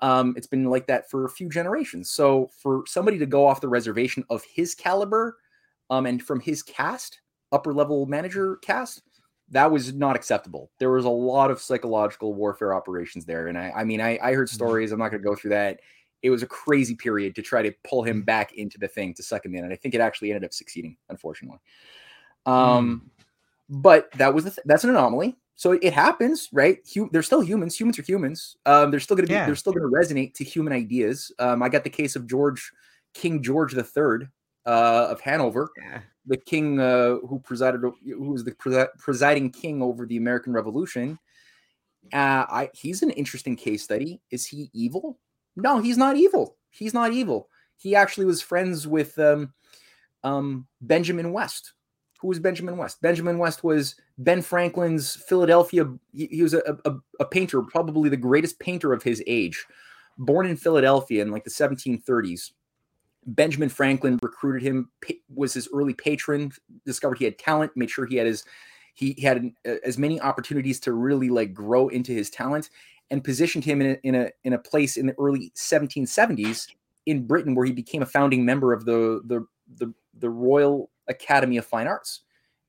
Um, 0.01 0.33
it's 0.37 0.47
been 0.47 0.65
like 0.65 0.87
that 0.87 1.09
for 1.09 1.25
a 1.25 1.29
few 1.29 1.49
generations. 1.49 2.09
So 2.09 2.49
for 2.57 2.83
somebody 2.87 3.17
to 3.19 3.25
go 3.25 3.45
off 3.45 3.59
the 3.59 3.67
reservation 3.67 4.23
of 4.29 4.43
his 4.45 4.73
caliber, 4.73 5.35
um, 5.89 6.05
and 6.05 6.21
from 6.21 6.39
his 6.39 6.63
cast, 6.63 7.21
upper 7.51 7.73
level 7.73 8.05
manager 8.05 8.57
cast, 8.57 9.01
that 9.49 9.71
was 9.71 9.93
not 9.93 10.15
acceptable. 10.15 10.69
There 10.79 10.91
was 10.91 11.05
a 11.05 11.09
lot 11.09 11.49
of 11.49 11.61
psychological 11.61 12.33
warfare 12.33 12.73
operations 12.73 13.25
there, 13.25 13.47
and 13.47 13.57
I, 13.57 13.71
I 13.77 13.83
mean, 13.83 14.01
I, 14.01 14.19
I 14.21 14.33
heard 14.33 14.47
mm-hmm. 14.47 14.55
stories. 14.55 14.91
I'm 14.91 14.99
not 14.99 15.09
going 15.09 15.21
to 15.21 15.27
go 15.27 15.35
through 15.35 15.51
that 15.51 15.79
it 16.21 16.29
was 16.29 16.43
a 16.43 16.47
crazy 16.47 16.95
period 16.95 17.35
to 17.35 17.41
try 17.41 17.61
to 17.61 17.73
pull 17.83 18.03
him 18.03 18.21
mm. 18.21 18.25
back 18.25 18.53
into 18.53 18.77
the 18.77 18.87
thing 18.87 19.13
to 19.13 19.23
suck 19.23 19.45
him 19.45 19.55
in. 19.55 19.63
And 19.63 19.73
I 19.73 19.75
think 19.75 19.95
it 19.95 20.01
actually 20.01 20.31
ended 20.31 20.45
up 20.45 20.53
succeeding, 20.53 20.97
unfortunately. 21.09 21.59
Um, 22.45 23.03
mm. 23.05 23.23
But 23.69 24.11
that 24.13 24.33
was 24.33 24.45
the 24.45 24.51
th- 24.51 24.65
that's 24.65 24.83
an 24.83 24.89
anomaly. 24.89 25.37
So 25.55 25.73
it 25.73 25.93
happens, 25.93 26.49
right? 26.53 26.77
They're 27.11 27.21
still 27.21 27.41
humans. 27.41 27.79
Humans 27.79 27.99
are 27.99 28.03
humans. 28.03 28.55
Um, 28.65 28.91
they're 28.91 28.99
still 28.99 29.15
going 29.15 29.27
to 29.27 29.29
be. 29.29 29.35
Yeah. 29.35 29.45
They're 29.45 29.55
still 29.55 29.73
going 29.73 29.89
to 29.89 29.95
resonate 29.95 30.33
to 30.35 30.43
human 30.43 30.71
ideas. 30.71 31.31
Um, 31.37 31.61
I 31.61 31.69
got 31.69 31.83
the 31.83 31.89
case 31.89 32.15
of 32.15 32.27
George 32.27 32.71
King 33.13 33.43
George 33.43 33.73
the 33.73 33.83
Third 33.83 34.29
uh, 34.69 35.07
of 35.09 35.19
Hanover, 35.21 35.71
yeah. 35.81 36.01
the 36.27 36.37
king 36.37 36.79
uh, 36.79 37.15
who 37.27 37.39
presided, 37.39 37.81
who 37.81 38.31
was 38.31 38.43
the 38.43 38.87
presiding 38.99 39.49
king 39.49 39.81
over 39.81 40.05
the 40.05 40.17
American 40.17 40.53
Revolution. 40.53 41.17
Uh, 42.13 42.45
I, 42.47 42.69
he's 42.73 43.01
an 43.01 43.09
interesting 43.09 43.55
case 43.55 43.83
study. 43.83 44.21
Is 44.29 44.45
he 44.45 44.69
evil? 44.71 45.17
No, 45.55 45.79
he's 45.79 45.97
not 45.97 46.17
evil. 46.17 46.55
He's 46.69 46.93
not 46.93 47.13
evil. 47.13 47.49
He 47.77 47.95
actually 47.95 48.25
was 48.25 48.43
friends 48.43 48.87
with 48.87 49.17
um, 49.17 49.53
um, 50.23 50.67
Benjamin 50.81 51.33
West. 51.33 51.73
Who 52.21 52.27
was 52.27 52.39
Benjamin 52.39 52.77
West? 52.77 53.01
Benjamin 53.01 53.39
West 53.39 53.63
was 53.63 53.95
Ben 54.19 54.43
Franklin's 54.43 55.15
Philadelphia. 55.15 55.91
He, 56.13 56.27
he 56.27 56.43
was 56.43 56.53
a, 56.53 56.77
a, 56.85 56.93
a, 57.19 57.25
painter, 57.25 57.63
probably 57.63 58.09
the 58.09 58.17
greatest 58.17 58.59
painter 58.59 58.93
of 58.93 59.01
his 59.01 59.23
age. 59.25 59.65
Born 60.17 60.45
in 60.45 60.57
Philadelphia 60.57 61.23
in 61.23 61.31
like 61.31 61.45
the 61.45 61.49
1730s. 61.49 62.51
Benjamin 63.35 63.69
Franklin 63.69 64.19
recruited 64.21 64.61
him, 64.61 64.89
was 65.33 65.53
his 65.53 65.69
early 65.73 65.93
patron, 65.93 66.51
discovered 66.85 67.17
he 67.17 67.25
had 67.25 67.37
talent, 67.37 67.71
made 67.75 67.89
sure 67.89 68.05
he 68.05 68.17
had 68.17 68.27
his 68.27 68.43
he 68.95 69.15
had 69.21 69.53
as 69.85 69.97
many 69.97 70.19
opportunities 70.19 70.77
to 70.81 70.91
really 70.91 71.29
like 71.29 71.53
grow 71.53 71.87
into 71.87 72.11
his 72.11 72.29
talent 72.29 72.69
and 73.09 73.23
positioned 73.23 73.63
him 73.63 73.81
in 73.81 73.91
a, 73.91 73.97
in 74.03 74.15
a 74.15 74.29
in 74.43 74.53
a 74.53 74.57
place 74.57 74.97
in 74.97 75.05
the 75.07 75.15
early 75.17 75.51
1770s 75.55 76.67
in 77.05 77.25
Britain 77.25 77.55
where 77.55 77.65
he 77.65 77.71
became 77.71 78.01
a 78.01 78.07
founding 78.07 78.45
member 78.45 78.73
of 78.73 78.85
the 78.85 79.21
the 79.25 79.45
the, 79.77 79.93
the 80.19 80.29
Royal 80.29 80.89
Academy 81.07 81.57
of 81.57 81.65
Fine 81.65 81.87
Arts. 81.87 82.21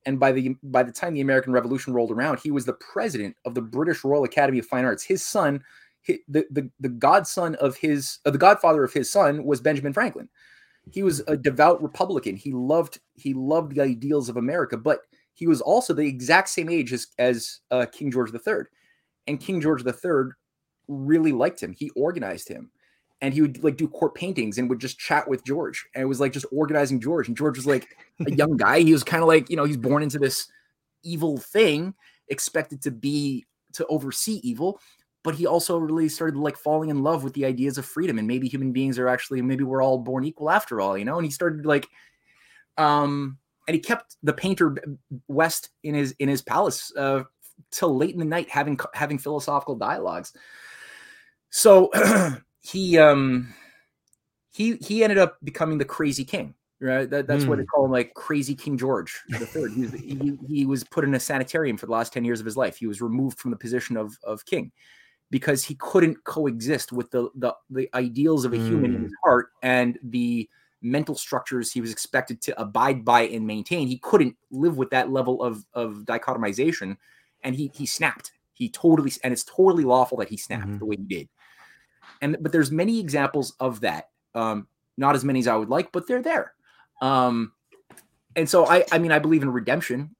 And 0.05 0.19
by 0.19 0.31
the 0.31 0.55
by 0.63 0.83
the 0.83 0.91
time 0.91 1.13
the 1.13 1.21
American 1.21 1.53
Revolution 1.53 1.93
rolled 1.93 2.11
around, 2.11 2.39
he 2.39 2.51
was 2.51 2.65
the 2.65 2.73
president 2.73 3.35
of 3.45 3.53
the 3.53 3.61
British 3.61 4.03
Royal 4.03 4.23
Academy 4.23 4.59
of 4.59 4.65
Fine 4.65 4.85
Arts. 4.85 5.03
His 5.03 5.23
son, 5.23 5.63
the 6.07 6.45
the, 6.49 6.69
the 6.79 6.89
godson 6.89 7.55
of 7.55 7.77
his 7.77 8.19
uh, 8.25 8.31
the 8.31 8.37
godfather 8.37 8.83
of 8.83 8.93
his 8.93 9.11
son 9.11 9.43
was 9.43 9.61
Benjamin 9.61 9.93
Franklin. 9.93 10.29
He 10.89 11.03
was 11.03 11.21
a 11.27 11.37
devout 11.37 11.81
Republican. 11.81 12.35
He 12.35 12.51
loved 12.51 12.99
he 13.15 13.33
loved 13.33 13.75
the 13.75 13.81
ideals 13.81 14.29
of 14.29 14.37
America, 14.37 14.77
but 14.77 15.01
he 15.33 15.47
was 15.47 15.61
also 15.61 15.93
the 15.93 16.07
exact 16.07 16.49
same 16.49 16.69
age 16.69 16.91
as 16.93 17.07
as 17.19 17.59
uh, 17.69 17.85
King 17.91 18.11
George 18.11 18.31
III 18.33 18.63
and 19.27 19.39
King 19.39 19.61
George 19.61 19.85
III 19.85 20.31
really 20.87 21.31
liked 21.31 21.61
him. 21.61 21.73
He 21.73 21.89
organized 21.91 22.47
him. 22.47 22.71
And 23.23 23.35
he 23.35 23.41
would 23.41 23.63
like 23.63 23.77
do 23.77 23.87
court 23.87 24.15
paintings 24.15 24.57
and 24.57 24.67
would 24.69 24.79
just 24.79 24.97
chat 24.97 25.29
with 25.29 25.45
George. 25.45 25.85
And 25.93 26.01
it 26.01 26.07
was 26.07 26.19
like 26.19 26.33
just 26.33 26.47
organizing 26.51 26.99
George. 26.99 27.27
And 27.27 27.37
George 27.37 27.55
was 27.55 27.67
like 27.67 27.95
a 28.25 28.31
young 28.31 28.57
guy. 28.57 28.79
He 28.79 28.93
was 28.93 29.03
kind 29.03 29.21
of 29.21 29.27
like, 29.27 29.47
you 29.47 29.55
know, 29.55 29.63
he's 29.63 29.77
born 29.77 30.01
into 30.01 30.17
this 30.17 30.47
evil 31.03 31.37
thing, 31.37 31.93
expected 32.29 32.81
to 32.81 32.91
be 32.91 33.45
to 33.73 33.85
oversee 33.87 34.39
evil. 34.43 34.79
But 35.23 35.35
he 35.35 35.45
also 35.45 35.77
really 35.77 36.09
started 36.09 36.37
like 36.37 36.57
falling 36.57 36.89
in 36.89 37.03
love 37.03 37.23
with 37.23 37.33
the 37.33 37.45
ideas 37.45 37.77
of 37.77 37.85
freedom. 37.85 38.17
And 38.17 38.27
maybe 38.27 38.47
human 38.47 38.71
beings 38.71 38.97
are 38.97 39.07
actually, 39.07 39.41
maybe 39.41 39.63
we're 39.63 39.83
all 39.83 39.99
born 39.99 40.23
equal 40.23 40.49
after 40.49 40.81
all, 40.81 40.97
you 40.97 41.05
know? 41.05 41.17
And 41.17 41.25
he 41.25 41.31
started 41.31 41.65
like 41.65 41.87
um 42.77 43.37
and 43.67 43.75
he 43.75 43.81
kept 43.81 44.17
the 44.23 44.33
painter 44.33 44.75
West 45.27 45.69
in 45.83 45.93
his 45.95 46.13
in 46.19 46.27
his 46.27 46.41
palace 46.41 46.91
uh, 46.97 47.23
till 47.71 47.95
late 47.95 48.13
in 48.13 48.19
the 48.19 48.25
night 48.25 48.49
having 48.49 48.79
having 48.93 49.17
philosophical 49.17 49.75
dialogues. 49.75 50.33
So 51.51 51.89
he 52.61 52.97
um 52.97 53.53
he 54.51 54.75
he 54.75 55.03
ended 55.03 55.19
up 55.19 55.37
becoming 55.43 55.77
the 55.77 55.85
crazy 55.85 56.25
king. 56.25 56.55
Right, 56.83 57.07
that, 57.11 57.27
that's 57.27 57.43
mm. 57.43 57.47
what 57.47 57.59
they 57.59 57.63
hmm. 57.63 57.67
call 57.67 57.85
him, 57.85 57.91
like 57.91 58.15
crazy 58.15 58.55
King 58.55 58.75
George 58.75 59.21
the 59.29 59.37
Third. 59.45 59.71
He, 59.71 59.85
he, 59.85 60.37
he 60.47 60.65
was 60.65 60.83
put 60.83 61.03
in 61.03 61.13
a 61.13 61.19
sanitarium 61.19 61.77
for 61.77 61.85
the 61.85 61.91
last 61.91 62.11
ten 62.11 62.25
years 62.25 62.39
of 62.39 62.45
his 62.47 62.57
life. 62.57 62.77
He 62.77 62.87
was 62.87 63.03
removed 63.03 63.37
from 63.37 63.51
the 63.51 63.57
position 63.57 63.97
of 63.97 64.17
of 64.23 64.43
king 64.47 64.71
because 65.31 65.63
he 65.63 65.75
couldn't 65.75 66.23
coexist 66.25 66.91
with 66.91 67.09
the 67.09 67.29
the, 67.35 67.55
the 67.71 67.89
ideals 67.95 68.45
of 68.45 68.53
a 68.53 68.57
human 68.57 68.93
in 68.93 69.03
his 69.03 69.11
hmm. 69.11 69.27
heart 69.29 69.49
and 69.63 69.97
the 70.03 70.47
mental 70.83 71.15
structures 71.15 71.71
he 71.71 71.79
was 71.79 71.91
expected 71.91 72.41
to 72.41 72.61
abide 72.61 73.03
by 73.05 73.21
and 73.21 73.47
maintain. 73.47 73.87
He 73.87 73.97
couldn't 73.99 74.35
live 74.51 74.77
with 74.77 74.91
that 74.91 75.11
level 75.11 75.41
of 75.41 75.65
of 75.73 76.03
dichotomization 76.05 76.97
and 77.43 77.55
he 77.55 77.71
he 77.73 77.87
snapped. 77.87 78.33
He 78.53 78.69
totally 78.69 79.11
and 79.23 79.33
it's 79.33 79.43
totally 79.43 79.83
lawful 79.83 80.17
that 80.19 80.29
he 80.29 80.37
snapped 80.37 80.67
mm-hmm. 80.67 80.77
the 80.77 80.85
way 80.85 80.97
he 80.97 81.03
did. 81.03 81.29
And 82.21 82.37
but 82.41 82.51
there's 82.51 82.71
many 82.71 82.99
examples 82.99 83.55
of 83.59 83.81
that. 83.81 84.09
Um, 84.35 84.67
not 84.97 85.15
as 85.15 85.23
many 85.23 85.39
as 85.39 85.47
I 85.47 85.55
would 85.55 85.69
like, 85.69 85.91
but 85.91 86.07
they're 86.07 86.21
there. 86.21 86.53
Um, 87.01 87.53
and 88.35 88.49
so 88.49 88.67
I 88.67 88.83
I 88.91 88.99
mean 88.99 89.11
I 89.11 89.19
believe 89.19 89.43
in 89.43 89.49
redemption. 89.49 90.15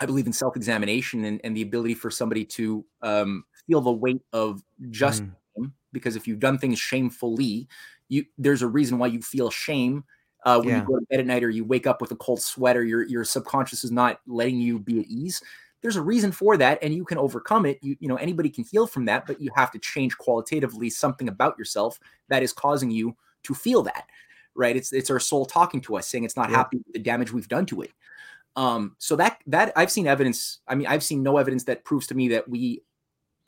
I 0.00 0.06
believe 0.06 0.26
in 0.26 0.32
self-examination 0.32 1.24
and, 1.24 1.40
and 1.42 1.56
the 1.56 1.62
ability 1.62 1.94
for 1.94 2.08
somebody 2.08 2.44
to 2.44 2.84
um, 3.02 3.44
feel 3.68 3.80
the 3.80 3.92
weight 3.92 4.22
of 4.32 4.64
just 4.90 5.22
mm. 5.22 5.70
because 5.92 6.16
if 6.16 6.26
you've 6.26 6.40
done 6.40 6.58
things 6.58 6.78
shamefully, 6.78 7.68
you 8.08 8.24
there's 8.38 8.62
a 8.62 8.66
reason 8.66 8.98
why 8.98 9.06
you 9.06 9.22
feel 9.22 9.50
shame 9.50 10.02
uh, 10.44 10.58
when 10.58 10.68
yeah. 10.68 10.80
you 10.80 10.86
go 10.86 10.98
to 10.98 11.06
bed 11.10 11.20
at 11.20 11.26
night 11.26 11.44
or 11.44 11.50
you 11.50 11.64
wake 11.64 11.86
up 11.86 12.00
with 12.00 12.10
a 12.10 12.16
cold 12.16 12.40
sweat 12.40 12.76
or 12.76 12.84
your 12.84 13.04
your 13.06 13.24
subconscious 13.24 13.84
is 13.84 13.92
not 13.92 14.20
letting 14.26 14.60
you 14.60 14.78
be 14.78 15.00
at 15.00 15.06
ease 15.06 15.42
there's 15.82 15.96
a 15.96 16.02
reason 16.02 16.32
for 16.32 16.56
that 16.56 16.78
and 16.82 16.94
you 16.94 17.04
can 17.04 17.18
overcome 17.18 17.66
it 17.66 17.78
you, 17.82 17.96
you 18.00 18.08
know 18.08 18.16
anybody 18.16 18.48
can 18.48 18.64
heal 18.64 18.86
from 18.86 19.04
that 19.04 19.26
but 19.26 19.40
you 19.40 19.50
have 19.54 19.70
to 19.70 19.78
change 19.78 20.16
qualitatively 20.18 20.90
something 20.90 21.28
about 21.28 21.58
yourself 21.58 21.98
that 22.28 22.42
is 22.42 22.52
causing 22.52 22.90
you 22.90 23.16
to 23.42 23.54
feel 23.54 23.82
that 23.82 24.06
right 24.54 24.76
it's 24.76 24.92
it's 24.92 25.10
our 25.10 25.20
soul 25.20 25.44
talking 25.44 25.80
to 25.80 25.96
us 25.96 26.08
saying 26.08 26.24
it's 26.24 26.36
not 26.36 26.50
yeah. 26.50 26.56
happy 26.56 26.78
with 26.78 26.92
the 26.92 26.98
damage 26.98 27.32
we've 27.32 27.48
done 27.48 27.66
to 27.66 27.82
it 27.82 27.90
um 28.56 28.94
so 28.98 29.16
that 29.16 29.40
that 29.46 29.72
i've 29.76 29.90
seen 29.90 30.06
evidence 30.06 30.60
i 30.68 30.74
mean 30.74 30.86
i've 30.86 31.04
seen 31.04 31.22
no 31.22 31.36
evidence 31.36 31.64
that 31.64 31.84
proves 31.84 32.06
to 32.06 32.14
me 32.14 32.28
that 32.28 32.48
we 32.48 32.82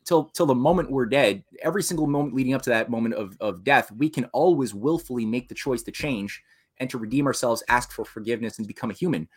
till 0.05 0.24
till 0.24 0.47
the 0.47 0.55
moment 0.55 0.90
we're 0.90 1.06
dead 1.06 1.43
every 1.62 1.82
single 1.82 2.06
moment 2.06 2.35
leading 2.35 2.55
up 2.55 2.62
to 2.62 2.70
that 2.70 2.90
moment 2.90 3.14
of, 3.14 3.36
of 3.40 3.64
death 3.64 3.90
we 3.93 4.09
can 4.09 4.24
always 4.27 4.74
willfully 4.74 5.27
make 5.27 5.48
the 5.48 5.55
choice 5.55 5.82
to 5.82 5.93
change 5.93 6.43
and 6.78 6.89
to 6.89 6.98
redeem 6.98 7.27
ourselves 7.27 7.62
ask 7.68 7.93
for 7.93 8.05
forgiveness 8.05 8.59
and 8.59 8.66
become 8.66 8.90
a 8.90 8.94
human 8.94 9.28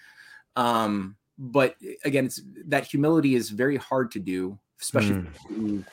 um 0.56 1.16
but 1.38 1.76
eh, 1.84 1.96
again, 2.06 2.26
it's 2.26 2.42
that 2.68 2.86
humility 2.86 3.36
is 3.36 3.50
very 3.50 3.78
hard 3.78 4.12
to 4.12 4.20
do, 4.20 4.58
especially 4.82 5.26
mm. 5.52 5.86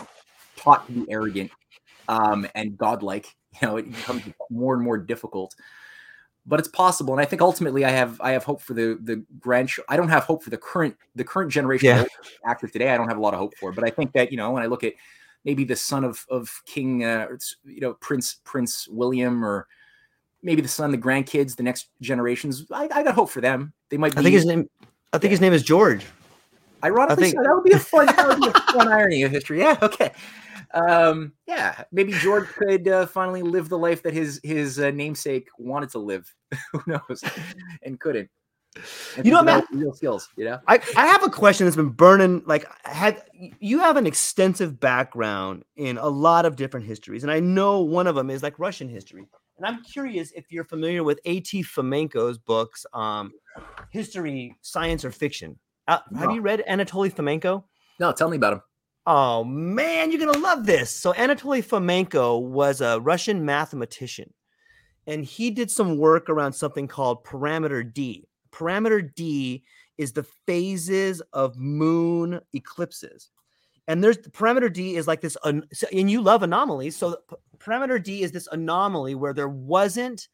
taught 0.56 0.86
to 0.86 0.92
be 0.92 1.10
arrogant 1.10 1.50
um, 2.08 2.46
and 2.54 2.76
godlike. 2.76 3.34
You 3.60 3.66
know, 3.66 3.76
it 3.78 3.90
becomes 3.90 4.22
more 4.48 4.74
and 4.74 4.84
more 4.84 4.96
difficult. 4.96 5.56
But 6.46 6.58
it's 6.58 6.68
possible. 6.68 7.12
And 7.14 7.20
I 7.20 7.24
think 7.24 7.42
ultimately, 7.42 7.84
I 7.84 7.90
have 7.90 8.20
I 8.20 8.32
have 8.32 8.44
hope 8.44 8.60
for 8.60 8.74
the 8.74 8.98
the 9.02 9.24
grand. 9.38 9.70
I 9.88 9.96
don't 9.96 10.08
have 10.08 10.24
hope 10.24 10.42
for 10.42 10.50
the 10.50 10.56
current 10.58 10.96
the 11.14 11.24
current 11.24 11.50
generation 11.52 11.86
Yeah. 11.86 12.02
of 12.02 12.08
active 12.46 12.72
today. 12.72 12.90
I 12.90 12.96
don't 12.96 13.08
have 13.08 13.18
a 13.18 13.20
lot 13.20 13.34
of 13.34 13.40
hope 13.40 13.54
for, 13.56 13.72
but 13.72 13.84
I 13.84 13.90
think 13.90 14.12
that 14.12 14.30
you 14.30 14.36
know 14.36 14.50
when 14.50 14.62
I 14.62 14.66
look 14.66 14.84
at 14.84 14.94
maybe 15.44 15.64
the 15.64 15.76
son 15.76 16.04
of 16.04 16.24
of 16.30 16.62
King, 16.66 17.04
uh, 17.04 17.28
you 17.64 17.80
know 17.80 17.94
Prince 17.94 18.40
Prince 18.44 18.88
William, 18.88 19.44
or 19.44 19.66
maybe 20.42 20.62
the 20.62 20.68
son, 20.68 20.90
the 20.90 20.98
grandkids, 20.98 21.56
the 21.56 21.62
next 21.62 21.88
generations. 22.00 22.66
I, 22.72 22.88
I 22.92 23.02
got 23.02 23.14
hope 23.14 23.30
for 23.30 23.40
them. 23.40 23.72
They 23.90 23.96
might. 23.96 24.12
Be, 24.14 24.20
I 24.20 24.22
think 24.22 24.34
his 24.34 24.46
name. 24.46 24.68
I 25.12 25.18
think 25.18 25.30
his 25.32 25.40
name 25.40 25.52
is 25.52 25.62
George. 25.62 26.04
Ironically, 26.82 27.12
I 27.12 27.30
think- 27.30 27.36
so, 27.36 27.42
that 27.42 27.54
would 27.54 27.64
be 27.64 27.72
a 27.72 27.78
fun, 27.78 28.06
that 28.06 28.28
would 28.28 28.40
be 28.40 28.48
a 28.48 28.72
fun 28.72 28.88
irony 28.88 29.22
of 29.22 29.30
history. 29.30 29.58
Yeah, 29.58 29.76
okay. 29.82 30.12
Um, 30.74 31.32
yeah, 31.46 31.84
maybe 31.92 32.12
George 32.12 32.48
could 32.56 32.86
uh, 32.88 33.06
finally 33.06 33.42
live 33.42 33.68
the 33.68 33.78
life 33.78 34.02
that 34.02 34.12
his 34.12 34.40
his 34.42 34.78
uh, 34.78 34.90
namesake 34.90 35.48
wanted 35.58 35.90
to 35.90 35.98
live. 35.98 36.32
Who 36.72 36.82
knows, 36.86 37.22
and 37.82 37.98
couldn't. 37.98 38.30
And 39.16 39.26
You 39.26 39.32
know, 39.32 39.42
Matt- 39.42 39.66
real 39.72 39.92
skills. 39.92 40.28
You 40.36 40.44
know, 40.44 40.60
I, 40.68 40.80
I 40.96 41.06
have 41.06 41.24
a 41.24 41.28
question 41.28 41.66
that's 41.66 41.76
been 41.76 41.88
burning 41.88 42.42
like 42.46 42.66
had 42.84 43.22
you 43.58 43.80
have 43.80 43.96
an 43.96 44.06
extensive 44.06 44.78
background 44.78 45.64
in 45.76 45.98
a 45.98 46.08
lot 46.08 46.46
of 46.46 46.54
different 46.56 46.86
histories 46.86 47.22
and 47.22 47.32
i 47.32 47.40
know 47.40 47.80
one 47.80 48.06
of 48.06 48.14
them 48.14 48.30
is 48.30 48.42
like 48.42 48.58
russian 48.58 48.88
history 48.88 49.26
and 49.56 49.66
i'm 49.66 49.82
curious 49.82 50.30
if 50.32 50.52
you're 50.52 50.64
familiar 50.64 51.02
with 51.02 51.18
at 51.26 51.44
fomenko's 51.44 52.38
books 52.38 52.84
um 52.92 53.32
history 53.90 54.54
science 54.60 55.04
or 55.04 55.10
fiction 55.10 55.58
uh, 55.88 55.98
have 56.16 56.30
you 56.30 56.42
read 56.42 56.62
anatoly 56.68 57.12
fomenko 57.12 57.64
no, 58.00 58.12
tell 58.12 58.30
me 58.30 58.38
about 58.38 58.54
him. 58.54 58.62
Oh 59.06 59.44
man, 59.44 60.10
you're 60.10 60.20
gonna 60.20 60.38
love 60.38 60.66
this. 60.66 60.90
So 60.90 61.12
Anatoly 61.14 61.64
Fomenko 61.64 62.42
was 62.42 62.80
a 62.80 63.00
Russian 63.00 63.44
mathematician, 63.44 64.32
and 65.06 65.24
he 65.24 65.50
did 65.50 65.70
some 65.70 65.96
work 65.96 66.28
around 66.28 66.52
something 66.52 66.86
called 66.86 67.24
parameter 67.24 67.82
D. 67.92 68.28
Parameter 68.52 69.12
D 69.14 69.64
is 69.96 70.12
the 70.12 70.24
phases 70.46 71.22
of 71.32 71.56
moon 71.56 72.40
eclipses, 72.52 73.30
and 73.88 74.04
there's 74.04 74.18
parameter 74.18 74.72
D 74.72 74.96
is 74.96 75.06
like 75.06 75.22
this, 75.22 75.36
and 75.44 75.64
you 75.92 76.20
love 76.20 76.42
anomalies. 76.42 76.94
So 76.94 77.16
parameter 77.58 78.02
D 78.02 78.22
is 78.22 78.32
this 78.32 78.48
anomaly 78.52 79.14
where 79.14 79.32
there 79.32 79.48
wasn't 79.48 80.28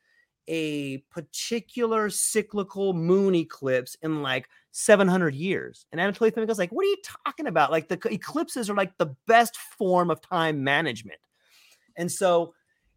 a 0.48 0.98
particular 1.10 2.10
cyclical 2.10 2.92
moon 2.92 3.34
eclipse 3.34 3.96
in 4.02 4.22
like 4.22 4.48
700 4.72 5.34
years. 5.34 5.86
And 5.90 6.00
Anatoly 6.00 6.32
Fomenko's 6.32 6.58
like, 6.58 6.70
what 6.70 6.84
are 6.84 6.88
you 6.88 6.98
talking 7.24 7.46
about? 7.46 7.70
Like 7.70 7.88
the 7.88 7.98
eclipses 8.10 8.68
are 8.68 8.74
like 8.74 8.96
the 8.98 9.14
best 9.26 9.56
form 9.56 10.10
of 10.10 10.20
time 10.20 10.62
management. 10.62 11.18
And 11.96 12.10
so 12.10 12.54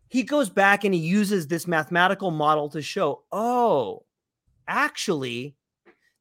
he 0.10 0.24
goes 0.24 0.50
back 0.50 0.84
and 0.84 0.94
he 0.94 1.00
uses 1.00 1.48
this 1.48 1.68
mathematical 1.68 2.32
model 2.32 2.70
to 2.70 2.82
show, 2.82 3.24
oh, 3.32 4.04
actually, 4.68 5.56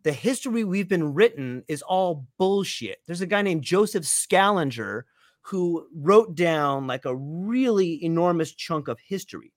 the 0.04 0.12
history 0.12 0.64
we've 0.64 0.88
been 0.88 1.14
written 1.14 1.64
is 1.68 1.82
all 1.82 2.26
bullshit. 2.38 2.98
There's 3.06 3.20
a 3.20 3.26
guy 3.26 3.42
named 3.42 3.62
Joseph 3.62 4.06
Scaliger 4.06 5.06
who 5.42 5.88
wrote 5.94 6.34
down 6.34 6.86
like 6.86 7.04
a 7.04 7.16
really 7.16 8.04
enormous 8.04 8.52
chunk 8.52 8.88
of 8.88 9.00
history. 9.00 9.52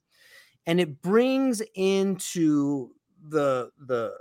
And 0.66 0.80
it 0.80 1.02
brings 1.02 1.62
into 1.76 2.92
the 3.28 3.72
the 3.80 4.14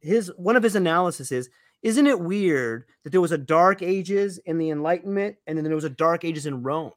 his 0.00 0.32
one 0.36 0.56
of 0.56 0.62
his 0.62 0.76
analysis 0.76 1.32
is 1.32 1.48
isn't 1.82 2.06
it 2.06 2.20
weird 2.20 2.84
that 3.04 3.10
there 3.10 3.20
was 3.20 3.32
a 3.32 3.38
dark 3.38 3.82
ages 3.82 4.38
in 4.38 4.58
the 4.58 4.70
enlightenment 4.70 5.36
and 5.46 5.56
then 5.56 5.64
there 5.64 5.74
was 5.74 5.84
a 5.84 5.90
dark 5.90 6.24
ages 6.24 6.46
in 6.46 6.62
rome? 6.62 6.92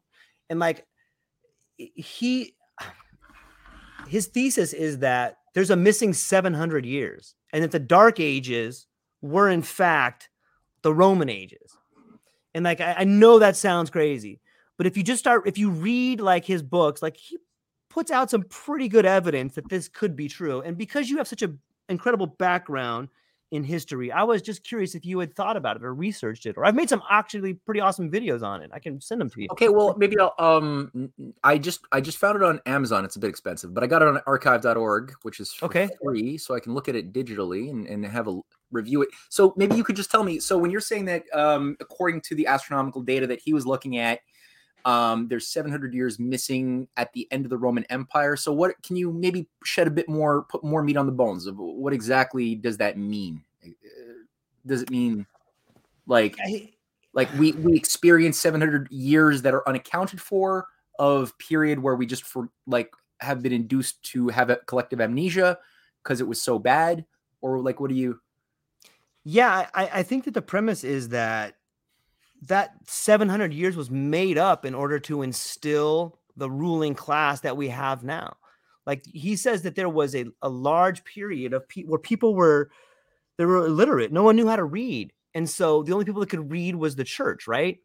And 0.50 0.60
like 0.60 0.86
he 1.78 2.56
his 4.08 4.28
thesis 4.28 4.74
is 4.74 5.00
that 5.00 5.38
there's 5.54 5.70
a 5.70 5.76
missing 5.76 6.14
700 6.14 6.86
years 6.86 7.36
and 7.54 7.64
that 7.64 7.72
the 7.72 7.80
dark 7.80 8.20
ages 8.20 8.88
were 9.22 9.50
in 9.50 9.62
fact 9.62 10.30
the 10.82 10.94
roman 10.94 11.30
ages. 11.30 11.78
And 12.54 12.66
like 12.66 12.82
I, 12.82 12.96
I 13.00 13.04
know 13.04 13.40
that 13.40 13.56
sounds 13.56 13.90
crazy 13.90 14.42
but 14.82 14.88
if 14.88 14.98
you 14.98 15.04
just 15.04 15.20
start 15.20 15.44
if 15.46 15.60
you 15.60 15.70
read 15.70 16.20
like 16.20 16.44
his 16.44 16.64
books 16.64 17.04
like 17.04 17.16
he 17.16 17.38
puts 17.92 18.12
out 18.12 18.30
some 18.30 18.44
pretty 18.44 18.88
good 18.88 19.06
evidence 19.06 19.56
that 19.56 19.70
this 19.70 19.88
could 19.88 20.16
be 20.16 20.28
true 20.28 20.62
and 20.62 20.78
because 20.78 21.10
you 21.10 21.18
have 21.18 21.28
such 21.28 21.42
a 21.42 21.54
incredible 21.90 22.28
background 22.28 23.10
in 23.52 23.64
history. 23.64 24.12
I 24.12 24.24
was 24.24 24.42
just 24.42 24.64
curious 24.64 24.96
if 24.96 25.06
you 25.06 25.20
had 25.20 25.36
thought 25.36 25.58
about 25.58 25.76
it 25.76 25.84
or 25.84 25.94
researched 25.94 26.46
it, 26.46 26.58
or 26.58 26.66
I've 26.66 26.76
made 26.76 26.90
some 26.90 27.02
actually 27.10 27.54
pretty 27.54 27.82
awesome 27.82 28.10
videos 28.10 28.44
on 28.44 28.62
it. 28.62 28.72
I 28.74 28.80
can 28.80 29.02
send 29.02 29.20
them 29.20 29.30
to 29.32 29.42
you. 29.42 29.50
Okay, 29.52 29.68
well, 29.68 29.94
maybe 29.98 30.16
I'll. 30.18 30.34
Um, 30.40 31.12
I 31.44 31.58
just 31.58 31.82
I 31.92 32.00
just 32.00 32.18
found 32.18 32.38
it 32.38 32.44
on 32.44 32.62
Amazon. 32.66 33.04
It's 33.04 33.18
a 33.18 33.20
bit 33.20 33.30
expensive, 33.30 33.74
but 33.74 33.84
I 33.84 33.88
got 33.88 34.02
it 34.02 34.08
on 34.08 34.22
archive.org, 34.26 35.14
which 35.24 35.42
is 35.42 35.54
Okay. 35.62 35.90
free, 36.02 36.38
so 36.38 36.56
I 36.56 36.62
can 36.62 36.74
look 36.74 36.88
at 36.88 36.96
it 36.96 37.12
digitally 37.12 37.70
and, 37.70 37.86
and 37.88 38.06
have 38.06 38.30
a 38.30 38.40
review 38.72 39.02
it. 39.02 39.10
So 39.28 39.54
maybe 39.58 39.76
you 39.76 39.84
could 39.84 39.98
just 39.98 40.10
tell 40.10 40.24
me. 40.24 40.40
So 40.40 40.58
when 40.58 40.72
you're 40.72 40.80
saying 40.80 41.06
that, 41.06 41.24
um, 41.34 41.76
according 41.82 42.22
to 42.22 42.36
the 42.36 42.48
astronomical 42.48 43.02
data 43.02 43.28
that 43.28 43.42
he 43.42 43.54
was 43.54 43.66
looking 43.66 43.98
at, 43.98 44.22
um, 44.86 45.28
there's 45.28 45.48
700 45.48 45.94
years 45.94 46.20
missing 46.20 46.88
at 46.98 47.12
the 47.14 47.28
end 47.32 47.46
of 47.46 47.50
the 47.50 47.58
Roman 47.58 47.84
Empire. 47.86 48.36
So 48.36 48.54
what 48.54 48.82
can 48.84 48.96
you 48.96 49.12
maybe 49.12 49.48
shed 49.64 49.88
a 49.88 49.92
bit 49.92 50.10
more, 50.10 50.44
put 50.44 50.64
more 50.64 50.84
meat 50.84 50.98
on 50.98 51.06
the 51.06 51.12
bones 51.12 51.48
of 51.48 51.58
what 51.58 51.94
exactly 51.94 52.56
does 52.56 52.78
that 52.78 52.98
mean? 52.98 53.44
Uh, 53.66 53.70
Does 54.66 54.82
it 54.82 54.90
mean 54.90 55.26
like 56.08 56.38
like 57.14 57.32
we 57.38 57.52
we 57.54 57.76
experience 57.76 58.40
700 58.40 58.92
years 58.92 59.42
that 59.44 59.54
are 59.54 59.68
unaccounted 59.68 60.22
for 60.22 60.68
of 61.00 61.38
period 61.38 61.80
where 61.80 61.96
we 61.96 62.06
just 62.06 62.24
for 62.24 62.50
like 62.68 62.92
have 63.20 63.42
been 63.42 63.54
induced 63.54 64.02
to 64.04 64.28
have 64.30 64.50
a 64.50 64.58
collective 64.68 65.00
amnesia 65.02 65.58
because 66.04 66.22
it 66.22 66.28
was 66.28 66.42
so 66.42 66.58
bad 66.58 67.06
or 67.42 67.60
like 67.60 67.80
what 67.80 67.90
do 67.90 67.96
you 67.96 68.20
Yeah, 69.24 69.68
I, 69.74 69.90
I 69.94 70.04
think 70.04 70.26
that 70.26 70.34
the 70.34 70.42
premise 70.42 70.84
is 70.84 71.10
that 71.10 71.56
that 72.44 72.72
700 72.88 73.54
years 73.54 73.76
was 73.76 73.92
made 73.92 74.38
up 74.38 74.66
in 74.66 74.74
order 74.74 75.00
to 75.00 75.22
instill 75.22 76.20
the 76.38 76.50
ruling 76.50 76.96
class 76.96 77.42
that 77.42 77.58
we 77.58 77.68
have 77.70 78.04
now. 78.04 78.36
Like 78.88 79.04
he 79.06 79.36
says 79.36 79.62
that 79.64 79.76
there 79.76 79.90
was 79.90 80.16
a, 80.16 80.26
a 80.42 80.50
large 80.50 81.04
period 81.04 81.54
of 81.54 81.68
pe- 81.70 81.84
where 81.84 82.00
people 82.00 82.34
were 82.36 82.72
they 83.38 83.46
were 83.46 83.66
illiterate. 83.66 84.12
No 84.12 84.24
one 84.24 84.36
knew 84.36 84.48
how 84.48 84.56
to 84.56 84.64
read. 84.64 85.14
And 85.34 85.50
so 85.50 85.84
the 85.84 85.94
only 85.94 86.06
people 86.06 86.20
that 86.22 86.30
could 86.30 86.52
read 86.52 86.76
was 86.76 86.96
the 86.96 87.04
church, 87.04 87.48
right? 87.48 87.80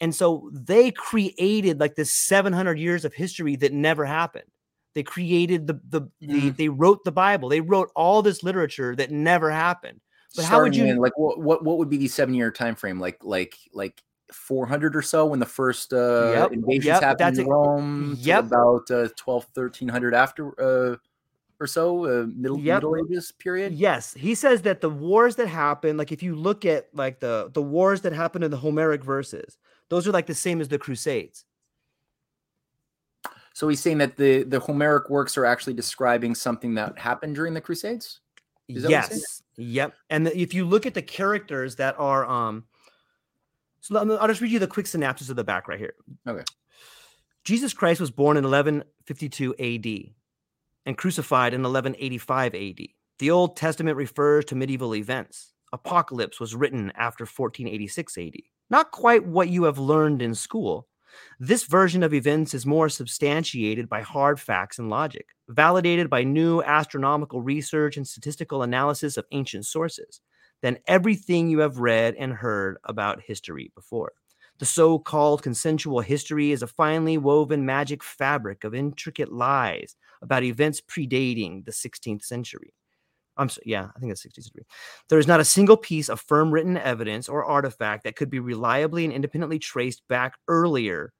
And 0.00 0.14
so 0.14 0.50
they 0.52 0.90
created 0.90 1.80
like 1.80 1.94
this 1.94 2.12
700 2.12 2.78
years 2.78 3.04
of 3.04 3.14
history 3.14 3.56
that 3.56 3.72
never 3.72 4.04
happened. 4.04 4.44
They 4.94 5.02
created 5.02 5.66
the 5.66 5.80
the, 5.88 6.02
the 6.20 6.26
Mhm. 6.52 6.56
they 6.56 6.68
wrote 6.68 7.04
the 7.04 7.12
Bible. 7.12 7.48
They 7.48 7.60
wrote 7.60 7.90
all 7.96 8.22
this 8.22 8.42
literature 8.42 8.94
that 8.96 9.10
never 9.10 9.50
happened. 9.50 10.00
But 10.36 10.44
how 10.44 10.62
would 10.62 10.76
you- 10.76 10.84
in, 10.86 10.98
like 10.98 11.16
what, 11.18 11.40
what 11.40 11.64
what 11.64 11.78
would 11.78 11.88
be 11.88 11.96
the 11.96 12.08
seven 12.08 12.34
year 12.34 12.50
time 12.50 12.74
frame 12.74 13.00
like 13.00 13.18
like 13.22 13.56
like 13.72 14.02
400 14.32 14.94
or 14.96 15.02
so 15.02 15.26
when 15.26 15.38
the 15.38 15.46
first 15.46 15.92
uh 15.92 16.38
Yep, 16.40 16.52
invasions 16.52 16.84
yep, 16.86 17.02
happened 17.02 17.18
that's 17.18 17.38
in 17.38 17.46
rome 17.46 18.18
Yep. 18.20 18.44
about 18.46 18.90
uh 18.90 19.08
12 19.16 19.46
1300 19.54 20.14
after 20.14 20.60
uh 20.60 20.96
or 21.58 21.66
so 21.66 22.04
uh, 22.04 22.26
middle 22.34 22.58
Yep. 22.58 22.74
middle 22.74 22.96
ages 22.96 23.32
period 23.32 23.72
Yes, 23.72 24.12
he 24.14 24.34
says 24.34 24.62
that 24.62 24.80
the 24.82 24.90
wars 24.90 25.36
that 25.36 25.48
happen, 25.48 25.96
like 25.96 26.12
if 26.12 26.22
you 26.22 26.34
look 26.34 26.64
at 26.64 26.88
like 26.92 27.20
the 27.20 27.50
the 27.54 27.62
wars 27.62 28.02
that 28.02 28.12
happen 28.12 28.42
in 28.42 28.50
the 28.50 28.56
Homeric 28.58 29.02
verses, 29.02 29.56
those 29.88 30.06
are 30.06 30.12
like 30.12 30.26
the 30.26 30.34
same 30.34 30.60
as 30.60 30.68
the 30.68 30.78
Crusades. 30.78 31.44
so 33.54 33.68
he's 33.68 33.80
saying 33.80 33.96
that 33.98 34.16
the 34.18 34.42
the 34.42 34.60
homeric 34.60 35.08
works 35.08 35.38
are 35.38 35.46
actually 35.46 35.72
describing 35.72 36.34
something 36.34 36.74
that 36.74 36.98
happened 36.98 37.34
during 37.34 37.54
the 37.54 37.60
crusades 37.60 38.20
Is 38.68 38.82
that 38.82 38.90
what? 38.90 39.10
Yes. 39.10 39.42
Yep. 39.56 39.94
And 40.10 40.28
if 40.28 40.54
you 40.54 40.64
look 40.64 40.86
at 40.86 40.94
the 40.94 41.02
characters 41.02 41.76
that 41.76 41.98
are 41.98 42.26
um 42.26 42.64
so 43.80 43.94
let 43.94 44.06
me- 44.06 44.16
I'll 44.16 44.28
just 44.28 44.40
read 44.40 44.50
you 44.50 44.58
the 44.58 44.66
quick 44.66 44.86
synopsis 44.86 45.28
of 45.30 45.36
the 45.36 45.44
back 45.44 45.68
right 45.68 45.78
here. 45.78 45.94
Okay. 46.26 46.44
Jesus 47.44 47.72
Christ 47.72 48.00
was 48.00 48.10
born 48.10 48.36
in 48.36 48.42
1152 48.44 49.54
AD 49.58 50.14
and 50.84 50.98
crucified 50.98 51.54
in 51.54 51.62
1185 51.62 52.54
AD. 52.54 52.88
The 53.18 53.30
Old 53.30 53.56
Testament 53.56 53.96
refers 53.96 54.44
to 54.46 54.56
medieval 54.56 54.94
events. 54.94 55.52
Apocalypse 55.72 56.40
was 56.40 56.54
written 56.54 56.90
after 56.96 57.24
1486 57.24 58.18
AD. 58.18 58.34
Not 58.68 58.90
quite 58.90 59.24
what 59.24 59.48
you 59.48 59.64
have 59.64 59.78
learned 59.78 60.20
in 60.22 60.34
school. 60.34 60.88
This 61.38 61.64
version 61.64 62.02
of 62.02 62.14
events 62.14 62.54
is 62.54 62.66
more 62.66 62.88
substantiated 62.88 63.88
by 63.88 64.02
hard 64.02 64.40
facts 64.40 64.78
and 64.78 64.88
logic, 64.88 65.28
validated 65.48 66.08
by 66.10 66.24
new 66.24 66.62
astronomical 66.62 67.42
research 67.42 67.96
and 67.96 68.06
statistical 68.06 68.62
analysis 68.62 69.16
of 69.16 69.26
ancient 69.32 69.66
sources 69.66 70.20
than 70.62 70.78
everything 70.86 71.48
you 71.48 71.58
have 71.60 71.78
read 71.78 72.14
and 72.14 72.32
heard 72.32 72.78
about 72.84 73.20
history 73.22 73.70
before. 73.74 74.12
The 74.58 74.64
so 74.64 74.98
called 74.98 75.42
consensual 75.42 76.00
history 76.00 76.50
is 76.50 76.62
a 76.62 76.66
finely 76.66 77.18
woven 77.18 77.66
magic 77.66 78.02
fabric 78.02 78.64
of 78.64 78.74
intricate 78.74 79.30
lies 79.30 79.96
about 80.22 80.44
events 80.44 80.80
predating 80.80 81.64
the 81.66 81.72
16th 81.72 82.24
century. 82.24 82.72
I'm 83.36 83.48
sorry, 83.48 83.64
yeah, 83.66 83.88
I 83.94 83.98
think 84.00 84.12
it's 84.12 84.24
16th 84.24 84.44
century. 84.44 84.66
There 85.08 85.18
is 85.18 85.26
not 85.26 85.40
a 85.40 85.44
single 85.44 85.76
piece 85.76 86.08
of 86.08 86.20
firm 86.20 86.50
written 86.50 86.76
evidence 86.76 87.28
or 87.28 87.44
artifact 87.44 88.04
that 88.04 88.16
could 88.16 88.30
be 88.30 88.40
reliably 88.40 89.04
and 89.04 89.12
independently 89.12 89.58
traced 89.58 90.02
back 90.08 90.34
earlier 90.48 91.12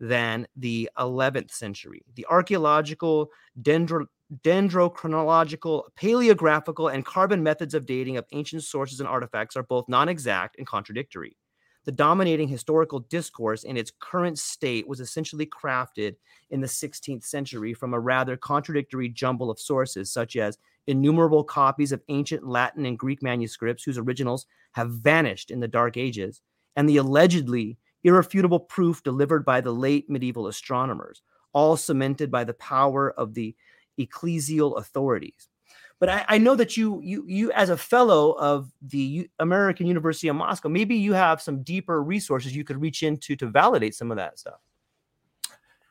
than 0.00 0.46
the 0.56 0.88
11th 0.98 1.50
century. 1.50 2.02
The 2.14 2.26
archaeological 2.30 3.30
dendro- 3.60 4.06
dendrochronological, 4.42 5.84
paleographical, 6.00 6.92
and 6.92 7.04
carbon 7.04 7.42
methods 7.42 7.74
of 7.74 7.84
dating 7.86 8.16
of 8.16 8.24
ancient 8.32 8.64
sources 8.64 9.00
and 9.00 9.08
artifacts 9.08 9.56
are 9.56 9.62
both 9.64 9.88
non 9.88 10.08
exact 10.08 10.56
and 10.56 10.66
contradictory. 10.66 11.36
The 11.86 11.92
dominating 11.92 12.48
historical 12.48 13.00
discourse 13.00 13.64
in 13.64 13.76
its 13.76 13.92
current 14.00 14.38
state 14.38 14.86
was 14.86 15.00
essentially 15.00 15.46
crafted 15.46 16.16
in 16.50 16.60
the 16.60 16.66
16th 16.66 17.24
century 17.24 17.72
from 17.72 17.94
a 17.94 18.00
rather 18.00 18.36
contradictory 18.36 19.08
jumble 19.08 19.50
of 19.50 19.58
sources, 19.58 20.12
such 20.12 20.36
as 20.36 20.58
innumerable 20.86 21.44
copies 21.44 21.92
of 21.92 22.02
ancient 22.08 22.46
Latin 22.46 22.84
and 22.84 22.98
Greek 22.98 23.22
manuscripts 23.22 23.84
whose 23.84 23.98
originals 23.98 24.46
have 24.72 24.90
vanished 24.90 25.50
in 25.50 25.60
the 25.60 25.68
Dark 25.68 25.96
Ages, 25.96 26.42
and 26.76 26.88
the 26.88 26.98
allegedly 26.98 27.78
irrefutable 28.04 28.60
proof 28.60 29.02
delivered 29.02 29.44
by 29.44 29.60
the 29.60 29.72
late 29.72 30.08
medieval 30.08 30.46
astronomers, 30.48 31.22
all 31.52 31.76
cemented 31.76 32.30
by 32.30 32.44
the 32.44 32.54
power 32.54 33.12
of 33.12 33.34
the 33.34 33.54
ecclesial 33.98 34.78
authorities. 34.78 35.49
But 36.00 36.08
I, 36.08 36.24
I, 36.28 36.38
know 36.38 36.56
that 36.56 36.78
you, 36.78 37.00
you, 37.04 37.24
you, 37.28 37.52
as 37.52 37.68
a 37.68 37.76
fellow 37.76 38.32
of 38.32 38.72
the 38.80 39.28
American 39.38 39.86
University 39.86 40.28
of 40.28 40.36
Moscow, 40.36 40.70
maybe 40.70 40.96
you 40.96 41.12
have 41.12 41.42
some 41.42 41.62
deeper 41.62 42.02
resources 42.02 42.56
you 42.56 42.64
could 42.64 42.80
reach 42.80 43.02
into 43.02 43.36
to 43.36 43.46
validate 43.46 43.94
some 43.94 44.10
of 44.10 44.16
that 44.16 44.38
stuff. 44.38 44.58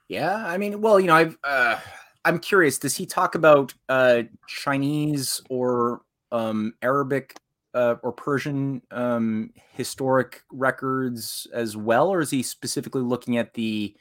Yeah, 0.08 0.36
I 0.36 0.58
mean, 0.58 0.82
well, 0.82 1.00
you 1.00 1.06
know, 1.06 1.16
I've, 1.16 1.38
uh, 1.44 1.80
I'm 2.26 2.40
curious. 2.40 2.80
Does 2.80 2.96
he 2.96 3.06
talk 3.06 3.36
about 3.36 3.74
uh, 3.88 4.24
Chinese 4.48 5.44
or 5.48 6.02
um, 6.32 6.74
Arabic 6.82 7.36
uh, 7.74 7.96
or 8.02 8.12
Persian 8.12 8.82
um, 8.92 9.52
historic 9.74 10.42
records 10.52 11.48
as 11.54 11.78
well, 11.78 12.10
or 12.10 12.22
is 12.22 12.32
he 12.32 12.42
specifically 12.42 13.02
looking 13.02 13.38
at 13.38 13.54
the 13.54 13.96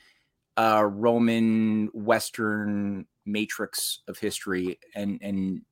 uh, 0.56 0.84
Roman 0.90 1.88
Western 1.92 3.06
matrix 3.26 4.00
of 4.08 4.18
history 4.18 4.78
and 4.94 5.18
and 5.22 5.62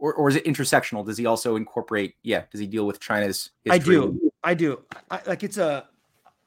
or, 0.00 0.14
or 0.14 0.28
is 0.28 0.36
it 0.36 0.44
intersectional? 0.44 1.04
Does 1.04 1.18
he 1.18 1.26
also 1.26 1.56
incorporate? 1.56 2.14
Yeah, 2.22 2.44
does 2.50 2.60
he 2.60 2.66
deal 2.66 2.86
with 2.86 2.98
China's? 3.00 3.50
History? 3.64 3.96
I 3.96 3.98
do. 4.00 4.30
I 4.42 4.54
do. 4.54 4.80
I, 5.10 5.20
like 5.26 5.44
it's 5.44 5.58
a. 5.58 5.86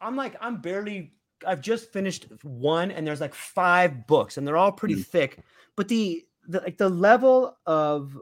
I'm 0.01 0.15
like 0.15 0.35
I'm 0.41 0.59
barely. 0.59 1.13
I've 1.45 1.61
just 1.61 1.91
finished 1.91 2.27
one, 2.43 2.91
and 2.91 3.05
there's 3.05 3.21
like 3.21 3.33
five 3.33 4.07
books, 4.07 4.37
and 4.37 4.47
they're 4.47 4.57
all 4.57 4.71
pretty 4.71 4.95
mm. 4.95 5.05
thick. 5.05 5.39
But 5.75 5.87
the 5.87 6.25
the 6.47 6.61
like 6.61 6.77
the 6.77 6.89
level 6.89 7.57
of 7.65 8.17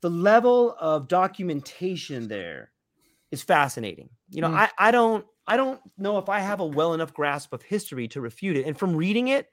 the 0.00 0.10
level 0.10 0.76
of 0.80 1.08
documentation 1.08 2.28
there 2.28 2.70
is 3.30 3.42
fascinating. 3.42 4.08
You 4.30 4.42
know, 4.42 4.48
mm. 4.48 4.54
I, 4.54 4.70
I 4.78 4.90
don't 4.90 5.26
I 5.46 5.56
don't 5.56 5.80
know 5.98 6.18
if 6.18 6.28
I 6.28 6.40
have 6.40 6.60
a 6.60 6.66
well 6.66 6.94
enough 6.94 7.12
grasp 7.12 7.52
of 7.52 7.62
history 7.62 8.08
to 8.08 8.20
refute 8.20 8.56
it. 8.56 8.66
And 8.66 8.78
from 8.78 8.94
reading 8.94 9.28
it, 9.28 9.48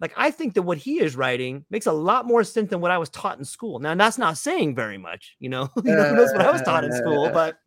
like 0.00 0.12
I 0.16 0.30
think 0.30 0.54
that 0.54 0.62
what 0.62 0.78
he 0.78 1.00
is 1.00 1.16
writing 1.16 1.64
makes 1.70 1.86
a 1.86 1.92
lot 1.92 2.26
more 2.26 2.44
sense 2.44 2.70
than 2.70 2.80
what 2.80 2.90
I 2.90 2.98
was 2.98 3.08
taught 3.10 3.38
in 3.38 3.44
school. 3.44 3.78
Now 3.78 3.94
that's 3.94 4.18
not 4.18 4.38
saying 4.38 4.74
very 4.74 4.98
much, 4.98 5.36
you 5.38 5.48
know. 5.48 5.68
you 5.84 5.94
know 5.94 6.16
that's 6.16 6.32
what 6.32 6.42
I 6.42 6.50
was 6.50 6.62
taught 6.62 6.84
in 6.84 6.92
school, 6.92 7.30
but 7.30 7.58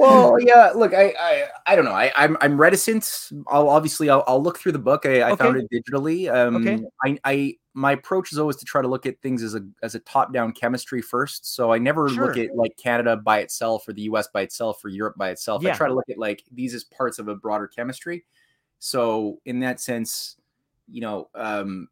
well, 0.00 0.40
yeah. 0.40 0.72
Look, 0.74 0.94
I, 0.94 1.14
I, 1.20 1.48
I 1.66 1.76
don't 1.76 1.84
know. 1.84 1.92
I, 1.92 2.10
I'm, 2.16 2.36
I'm 2.40 2.58
reticent. 2.58 3.30
I'll 3.48 3.68
obviously, 3.68 4.08
I'll, 4.08 4.24
I'll 4.26 4.42
look 4.42 4.58
through 4.58 4.72
the 4.72 4.78
book. 4.78 5.04
I, 5.04 5.20
I 5.20 5.32
okay. 5.32 5.44
found 5.44 5.56
it 5.58 5.68
digitally. 5.70 6.32
Um, 6.32 6.56
okay. 6.56 6.82
I, 7.04 7.18
I, 7.24 7.54
my 7.74 7.92
approach 7.92 8.32
is 8.32 8.38
always 8.38 8.56
to 8.56 8.64
try 8.64 8.80
to 8.80 8.88
look 8.88 9.04
at 9.04 9.20
things 9.20 9.42
as 9.42 9.54
a, 9.54 9.60
as 9.82 9.94
a 9.94 9.98
top-down 10.00 10.52
chemistry 10.52 11.02
first. 11.02 11.54
So 11.54 11.70
I 11.70 11.78
never 11.78 12.08
sure. 12.08 12.28
look 12.28 12.38
at 12.38 12.56
like 12.56 12.78
Canada 12.78 13.16
by 13.16 13.40
itself, 13.40 13.86
or 13.86 13.92
the 13.92 14.02
U.S. 14.02 14.28
by 14.32 14.40
itself, 14.40 14.82
or 14.82 14.88
Europe 14.88 15.16
by 15.18 15.30
itself. 15.30 15.62
Yeah. 15.62 15.72
I 15.72 15.74
try 15.74 15.88
to 15.88 15.94
look 15.94 16.08
at 16.08 16.18
like 16.18 16.44
these 16.50 16.72
as 16.72 16.82
parts 16.82 17.18
of 17.18 17.28
a 17.28 17.34
broader 17.34 17.68
chemistry. 17.68 18.24
So 18.78 19.38
in 19.44 19.60
that 19.60 19.80
sense, 19.80 20.36
you 20.90 21.00
know, 21.00 21.28
um, 21.34 21.88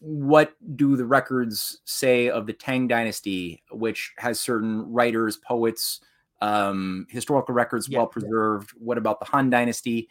what 0.00 0.54
do 0.76 0.96
the 0.96 1.04
records 1.04 1.80
say 1.84 2.28
of 2.28 2.46
the 2.46 2.52
Tang 2.52 2.86
Dynasty, 2.86 3.62
which 3.70 4.12
has 4.18 4.40
certain 4.40 4.92
writers, 4.92 5.36
poets 5.36 6.00
um, 6.40 7.06
historical 7.10 7.54
records 7.54 7.88
yeah. 7.88 7.98
well 7.98 8.06
preserved. 8.06 8.70
What 8.78 8.98
about 8.98 9.20
the 9.20 9.26
Han 9.26 9.50
Dynasty? 9.50 10.08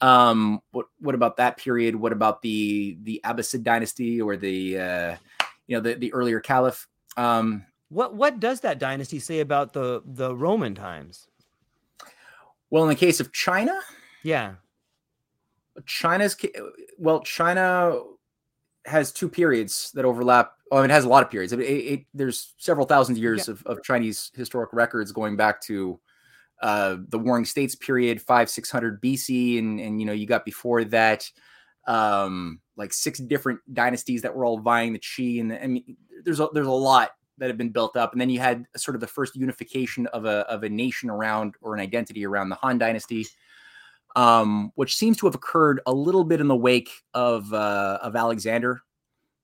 Um, 0.00 0.60
what 0.70 0.86
what 1.00 1.14
about 1.14 1.36
that 1.38 1.56
period? 1.56 1.96
What 1.96 2.12
about 2.12 2.42
the 2.42 2.96
the 3.02 3.20
Abbasid 3.24 3.64
Dynasty 3.64 4.20
or 4.20 4.36
the 4.36 4.78
uh, 4.78 5.16
you 5.66 5.76
know 5.76 5.80
the 5.80 5.94
the 5.94 6.12
earlier 6.12 6.40
Caliph? 6.40 6.86
Um, 7.16 7.64
what 7.88 8.14
what 8.14 8.38
does 8.38 8.60
that 8.60 8.78
dynasty 8.78 9.18
say 9.18 9.40
about 9.40 9.72
the 9.72 10.02
the 10.04 10.34
Roman 10.36 10.74
times? 10.74 11.26
Well, 12.70 12.84
in 12.84 12.90
the 12.90 12.94
case 12.94 13.18
of 13.18 13.32
China, 13.32 13.80
yeah, 14.22 14.54
China's 15.86 16.36
well, 16.98 17.20
China 17.20 17.98
has 18.86 19.12
two 19.12 19.28
periods 19.28 19.92
that 19.94 20.04
overlap. 20.04 20.52
Oh, 20.70 20.82
it 20.82 20.90
has 20.90 21.04
a 21.04 21.08
lot 21.08 21.22
of 21.22 21.30
periods. 21.30 21.52
It, 21.52 21.60
it, 21.60 21.64
it, 21.64 22.06
there's 22.12 22.54
several 22.58 22.86
thousand 22.86 23.18
years 23.18 23.48
yeah. 23.48 23.52
of, 23.52 23.66
of, 23.66 23.82
Chinese 23.82 24.30
historic 24.34 24.70
records 24.72 25.12
going 25.12 25.36
back 25.36 25.60
to 25.62 25.98
uh, 26.62 26.96
the 27.08 27.18
Warring 27.18 27.44
States 27.44 27.74
period, 27.74 28.20
five 28.20 28.50
six 28.50 28.70
hundred 28.70 29.00
BC, 29.00 29.58
and 29.58 29.80
and 29.80 30.00
you 30.00 30.06
know 30.06 30.12
you 30.12 30.26
got 30.26 30.44
before 30.44 30.84
that 30.84 31.30
um, 31.86 32.60
like 32.76 32.92
six 32.92 33.18
different 33.18 33.60
dynasties 33.72 34.22
that 34.22 34.34
were 34.34 34.44
all 34.44 34.58
vying 34.58 34.92
the 34.92 34.98
Qi, 34.98 35.40
and 35.40 35.50
the, 35.50 35.62
I 35.62 35.66
mean 35.66 35.96
there's 36.24 36.40
a, 36.40 36.48
there's 36.52 36.66
a 36.66 36.72
lot 36.72 37.10
that 37.38 37.46
have 37.46 37.56
been 37.56 37.70
built 37.70 37.96
up, 37.96 38.12
and 38.12 38.20
then 38.20 38.30
you 38.30 38.40
had 38.40 38.66
sort 38.76 38.94
of 38.94 39.00
the 39.00 39.06
first 39.06 39.36
unification 39.36 40.06
of 40.08 40.24
a 40.24 40.40
of 40.50 40.64
a 40.64 40.68
nation 40.68 41.08
around 41.08 41.54
or 41.60 41.74
an 41.74 41.80
identity 41.80 42.26
around 42.26 42.48
the 42.48 42.56
Han 42.56 42.78
Dynasty 42.78 43.26
um, 44.18 44.72
which 44.74 44.96
seems 44.96 45.16
to 45.18 45.26
have 45.26 45.36
occurred 45.36 45.80
a 45.86 45.92
little 45.92 46.24
bit 46.24 46.40
in 46.40 46.48
the 46.48 46.56
wake 46.56 46.90
of 47.14 47.54
uh, 47.54 48.00
of 48.02 48.16
Alexander 48.16 48.82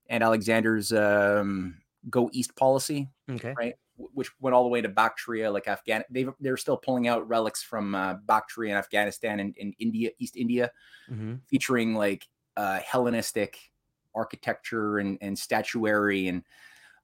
and 0.09 0.25
Alexander's 0.25 0.93
um, 0.93 1.77
go 2.11 2.29
east 2.33 2.57
policy. 2.57 3.09
Okay. 3.31 3.55
Right. 3.57 3.75
Which 3.97 4.31
went 4.41 4.53
all 4.53 4.65
the 4.65 4.69
way 4.69 4.81
to 4.81 4.89
Bactria, 4.89 5.49
like 5.53 5.69
Afghan. 5.69 6.03
They 6.11 6.27
they're 6.41 6.57
still 6.57 6.77
pulling 6.77 7.07
out 7.07 7.29
relics 7.29 7.63
from 7.63 7.95
uh, 7.95 8.15
Bactria 8.27 8.71
and 8.71 8.79
Afghanistan 8.79 9.39
and, 9.39 9.55
and 9.61 9.75
India, 9.79 10.11
East 10.19 10.37
India, 10.37 10.73
mm-hmm. 11.09 11.35
featuring 11.47 11.95
like 11.95 12.27
uh, 12.57 12.81
Hellenistic 12.81 13.57
architecture 14.13 14.99
and, 14.99 15.19
and 15.21 15.39
statuary, 15.39 16.27
and 16.27 16.43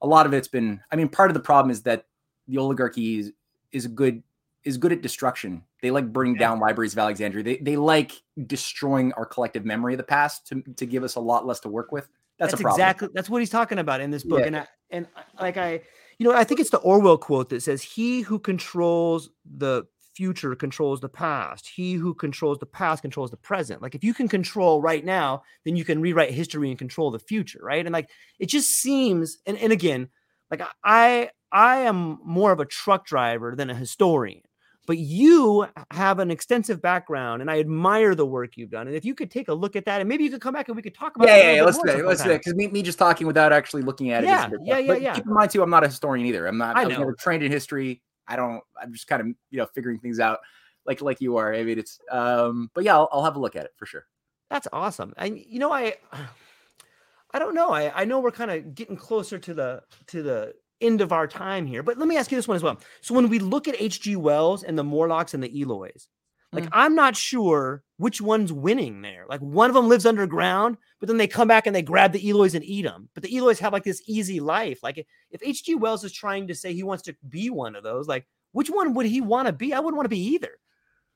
a 0.02 0.06
lot 0.09 0.26
of 0.26 0.34
it's 0.34 0.48
been. 0.48 0.80
I 0.90 0.97
mean, 0.97 1.09
part 1.09 1.30
of 1.30 1.34
the 1.34 1.40
problem 1.40 1.70
is 1.70 1.82
that 1.82 2.06
the 2.48 2.59
oligarchy 2.59 3.20
is, 3.20 3.32
is 3.70 3.84
a 3.84 3.88
good 3.88 4.24
is 4.64 4.76
good 4.78 4.92
at 4.92 5.02
destruction. 5.02 5.62
They 5.82 5.90
like 5.90 6.12
bring 6.12 6.34
yeah. 6.34 6.40
down 6.40 6.60
libraries 6.60 6.92
of 6.92 6.98
Alexandria. 6.98 7.42
They 7.42 7.56
they 7.58 7.76
like 7.76 8.12
destroying 8.46 9.12
our 9.14 9.24
collective 9.26 9.64
memory 9.64 9.94
of 9.94 9.98
the 9.98 10.04
past 10.04 10.46
to, 10.48 10.62
to 10.76 10.86
give 10.86 11.02
us 11.02 11.16
a 11.16 11.20
lot 11.20 11.46
less 11.46 11.60
to 11.60 11.68
work 11.68 11.92
with. 11.92 12.08
That's, 12.38 12.52
that's 12.52 12.62
exactly 12.62 13.08
that's 13.14 13.28
what 13.28 13.40
he's 13.40 13.50
talking 13.50 13.78
about 13.78 14.00
in 14.00 14.10
this 14.10 14.24
book. 14.24 14.40
Yeah. 14.40 14.46
And 14.46 14.56
I, 14.56 14.66
and 14.90 15.06
like 15.40 15.56
I, 15.56 15.80
you 16.18 16.26
know, 16.26 16.34
I 16.34 16.44
think 16.44 16.60
it's 16.60 16.70
the 16.70 16.78
Orwell 16.78 17.18
quote 17.18 17.50
that 17.50 17.62
says, 17.62 17.82
"He 17.82 18.20
who 18.22 18.38
controls 18.38 19.30
the 19.44 19.84
future 20.14 20.54
controls 20.54 21.00
the 21.00 21.08
past. 21.08 21.66
He 21.66 21.94
who 21.94 22.12
controls 22.14 22.58
the 22.58 22.66
past 22.66 23.02
controls 23.02 23.30
the 23.30 23.36
present. 23.38 23.80
Like 23.80 23.94
if 23.94 24.04
you 24.04 24.12
can 24.12 24.28
control 24.28 24.82
right 24.82 25.04
now, 25.04 25.42
then 25.64 25.76
you 25.76 25.84
can 25.84 26.00
rewrite 26.00 26.32
history 26.32 26.68
and 26.68 26.78
control 26.78 27.10
the 27.10 27.18
future, 27.18 27.60
right? 27.62 27.86
And 27.86 27.92
like 27.92 28.10
it 28.38 28.50
just 28.50 28.68
seems, 28.68 29.38
and, 29.46 29.56
and 29.56 29.72
again, 29.72 30.08
like 30.50 30.62
I 30.84 31.30
I 31.52 31.78
am 31.78 32.18
more 32.24 32.52
of 32.52 32.60
a 32.60 32.66
truck 32.66 33.06
driver 33.06 33.54
than 33.56 33.70
a 33.70 33.74
historian 33.74 34.42
but 34.86 34.98
you 34.98 35.66
have 35.90 36.19
an 36.19 36.31
extensive 36.31 36.81
background 36.81 37.43
and 37.43 37.51
I 37.51 37.61
admire 37.61 38.15
the 38.15 38.27
work 38.27 38.57
you've 38.57 38.70
done. 38.70 38.86
And 38.86 38.97
if 38.97 39.05
you 39.05 39.15
could 39.15 39.31
take 39.31 39.48
a 39.48 39.55
look 39.55 39.77
at 39.77 39.85
that 39.85 40.01
and 40.01 40.09
maybe 40.09 40.24
you 40.24 40.31
could 40.31 40.40
come 40.40 40.55
back 40.55 40.69
and 40.69 40.77
we 40.77 40.82
could 40.82 40.94
talk 40.94 41.16
about 41.16 41.28
yeah, 41.28 41.36
it. 41.36 41.44
Yeah, 41.44 41.52
yeah, 41.52 41.62
let's 41.62 41.78
do 41.78 41.89
it. 41.89 42.05
Let's 42.05 42.24
do 42.24 42.31
it. 42.31 42.39
Because 42.39 42.55
me, 42.55 42.69
me 42.69 42.82
just 42.82 42.98
talking 42.98 43.27
without 43.27 43.52
actually 43.52 43.82
looking 43.82 44.11
at 44.11 44.24
it. 44.24 44.28
Yeah, 44.28 44.51
yeah, 44.62 44.78
yeah, 44.78 44.94
yeah. 44.94 45.15
Keep 45.15 45.27
in 45.27 45.35
mind 45.35 45.51
too, 45.51 45.62
I'm 45.62 45.70
not 45.70 45.85
a 45.85 45.86
historian 45.86 46.27
either. 46.27 46.47
I'm 46.47 46.59
not, 46.59 46.77
I, 46.77 46.82
I 46.82 46.86
was 46.86 46.98
never 46.98 47.15
trained 47.15 47.43
in 47.43 47.52
history. 47.52 48.02
I 48.27 48.36
don't, 48.36 48.62
I'm 48.81 48.93
just 48.93 49.07
kind 49.07 49.20
of, 49.20 49.27
you 49.51 49.59
know, 49.59 49.66
figuring 49.74 49.98
things 49.98 50.19
out 50.19 50.39
like, 50.86 51.02
like 51.02 51.20
you 51.20 51.36
are. 51.36 51.55
I 51.55 51.62
mean, 51.62 51.78
it's, 51.78 51.98
um, 52.11 52.70
but 52.74 52.85
yeah, 52.85 52.94
I'll, 52.94 53.09
I'll 53.12 53.24
have 53.24 53.36
a 53.36 53.40
look 53.40 53.57
at 53.57 53.65
it 53.65 53.73
for 53.77 53.86
sure. 53.86 54.07
That's 54.48 54.66
awesome. 54.73 55.12
And 55.16 55.39
you 55.39 55.59
know, 55.59 55.73
I, 55.73 55.94
I 57.32 57.39
don't 57.39 57.55
know. 57.55 57.70
I, 57.70 57.93
I 57.94 58.05
know 58.07 58.19
we're 58.19 58.32
kind 58.32 58.51
of 58.51 58.74
getting 58.74 58.97
closer 58.97 59.39
to 59.39 59.55
the, 59.55 59.82
to 60.09 60.23
the, 60.23 60.55
end 60.81 61.01
of 61.01 61.12
our 61.12 61.27
time 61.27 61.66
here. 61.66 61.82
But 61.82 61.98
let 61.98 62.09
me 62.09 62.16
ask 62.16 62.31
you 62.31 62.39
this 62.39 62.48
one 62.48 62.57
as 62.57 62.62
well. 62.62 62.81
So 63.01 63.15
when 63.15 63.28
we 63.28 63.39
look 63.39 63.69
at 63.69 63.81
H.G. 63.81 64.16
Wells 64.16 64.62
and 64.62 64.78
the 64.78 64.85
Morlocks 64.85 65.35
and 65.35 65.43
the 65.43 65.61
Eloys, 65.61 66.09
like 66.52 66.65
mm. 66.65 66.70
I'm 66.73 66.94
not 66.94 67.16
sure 67.16 67.82
which 67.97 68.20
one's 68.20 68.52
winning 68.52 69.02
there. 69.02 69.24
Like 69.28 69.40
one 69.40 69.70
of 69.70 69.74
them 69.74 69.89
lives 69.89 70.07
underground, 70.07 70.78
but 70.98 71.07
then 71.07 71.16
they 71.16 71.28
come 71.28 71.48
back 71.48 71.66
and 71.66 71.77
they 71.77 71.82
grab 71.82 72.12
the 72.12 72.27
Eloys 72.28 72.55
and 72.55 72.65
eat 72.65 72.82
them. 72.82 73.09
But 73.15 73.23
the 73.23 73.35
Eloys 73.36 73.61
have 73.61 73.73
like 73.73 73.85
this 73.85 74.02
easy 74.07 74.40
life. 74.40 74.82
Like 74.82 75.07
if 75.31 75.43
H.G. 75.43 75.77
Wells 75.77 76.05
is 76.05 76.12
trying 76.12 76.48
to 76.48 76.55
say 76.55 76.73
he 76.73 76.82
wants 76.82 77.05
to 77.05 77.16
be 77.28 77.51
one 77.51 77.77
of 77.77 77.85
those, 77.85 78.09
like 78.09 78.27
which 78.52 78.69
one 78.69 78.94
would 78.94 79.07
he 79.07 79.20
want 79.20 79.47
to 79.47 79.52
be? 79.52 79.73
I 79.73 79.78
wouldn't 79.78 79.97
want 79.97 80.07
to 80.07 80.16
be 80.16 80.35
either. 80.35 80.59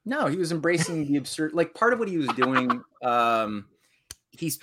No, 0.05 0.27
he 0.27 0.37
was 0.37 0.53
embracing 0.53 1.07
the 1.07 1.17
absurd. 1.17 1.55
Like 1.55 1.75
part 1.75 1.93
of 1.93 1.99
what 1.99 2.09
he 2.09 2.19
was 2.19 2.29
doing, 2.29 2.83
um, 3.03 3.67
he's 4.31 4.59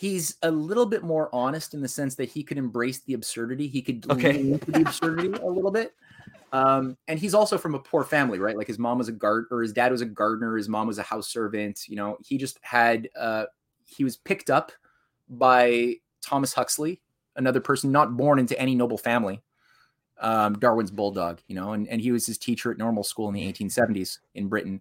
he's 0.00 0.36
a 0.40 0.50
little 0.50 0.86
bit 0.86 1.02
more 1.02 1.28
honest 1.30 1.74
in 1.74 1.82
the 1.82 1.88
sense 1.88 2.14
that 2.14 2.30
he 2.30 2.42
could 2.42 2.56
embrace 2.56 3.00
the 3.00 3.12
absurdity. 3.12 3.68
He 3.68 3.82
could 3.82 4.10
okay. 4.10 4.32
lean 4.32 4.54
into 4.54 4.70
the 4.70 4.80
absurdity 4.80 5.28
a 5.42 5.46
little 5.46 5.70
bit. 5.70 5.92
Um, 6.54 6.96
and 7.06 7.18
he's 7.18 7.34
also 7.34 7.58
from 7.58 7.74
a 7.74 7.78
poor 7.78 8.02
family, 8.02 8.38
right? 8.38 8.56
Like 8.56 8.66
his 8.66 8.78
mom 8.78 8.96
was 8.96 9.08
a 9.08 9.12
guard 9.12 9.48
or 9.50 9.60
his 9.60 9.74
dad 9.74 9.92
was 9.92 10.00
a 10.00 10.06
gardener, 10.06 10.56
his 10.56 10.70
mom 10.70 10.86
was 10.86 10.98
a 10.98 11.02
house 11.02 11.28
servant. 11.28 11.86
You 11.86 11.96
know, 11.96 12.16
he 12.24 12.38
just 12.38 12.58
had 12.62 13.10
uh 13.14 13.44
he 13.84 14.02
was 14.02 14.16
picked 14.16 14.48
up 14.48 14.72
by 15.28 15.96
Thomas 16.22 16.54
Huxley, 16.54 17.02
another 17.36 17.60
person 17.60 17.92
not 17.92 18.16
born 18.16 18.38
into 18.38 18.58
any 18.58 18.74
noble 18.74 18.98
family, 18.98 19.42
um, 20.18 20.54
Darwin's 20.54 20.90
bulldog, 20.90 21.42
you 21.46 21.54
know, 21.54 21.72
and, 21.72 21.86
and 21.88 22.00
he 22.00 22.10
was 22.10 22.24
his 22.24 22.38
teacher 22.38 22.72
at 22.72 22.78
normal 22.78 23.04
school 23.04 23.28
in 23.28 23.34
the 23.34 23.52
1870s 23.52 24.18
in 24.34 24.48
Britain 24.48 24.80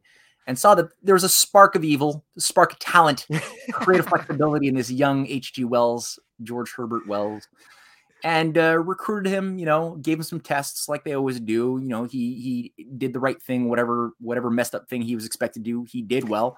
and 0.50 0.58
saw 0.58 0.74
that 0.74 0.90
there 1.04 1.14
was 1.14 1.24
a 1.24 1.30
spark 1.30 1.76
of 1.76 1.84
evil, 1.84 2.26
a 2.36 2.42
spark 2.42 2.74
of 2.74 2.80
talent, 2.80 3.28
creative 3.72 4.08
flexibility 4.08 4.68
in 4.68 4.74
this 4.74 4.90
young 4.90 5.28
H.G. 5.28 5.64
Wells, 5.64 6.18
George 6.42 6.74
Herbert 6.76 7.08
Wells, 7.08 7.48
and 8.24 8.58
uh, 8.58 8.80
recruited 8.80 9.32
him. 9.32 9.60
You 9.60 9.68
know, 9.68 9.98
gave 10.02 10.18
him 10.18 10.24
some 10.24 10.40
tests 10.40 10.90
like 10.90 11.04
they 11.04 11.14
always 11.14 11.40
do. 11.40 11.78
You 11.80 11.88
know, 11.88 12.06
he 12.06 12.74
he 12.76 12.86
did 12.98 13.14
the 13.14 13.20
right 13.20 13.40
thing, 13.40 13.70
whatever 13.70 14.14
whatever 14.20 14.50
messed 14.50 14.74
up 14.74 14.90
thing 14.90 15.04
he 15.04 15.14
was 15.14 15.28
expected 15.28 15.64
to 15.64 15.72
do, 15.72 15.86
he 15.88 16.02
did 16.02 16.28
well. 16.28 16.58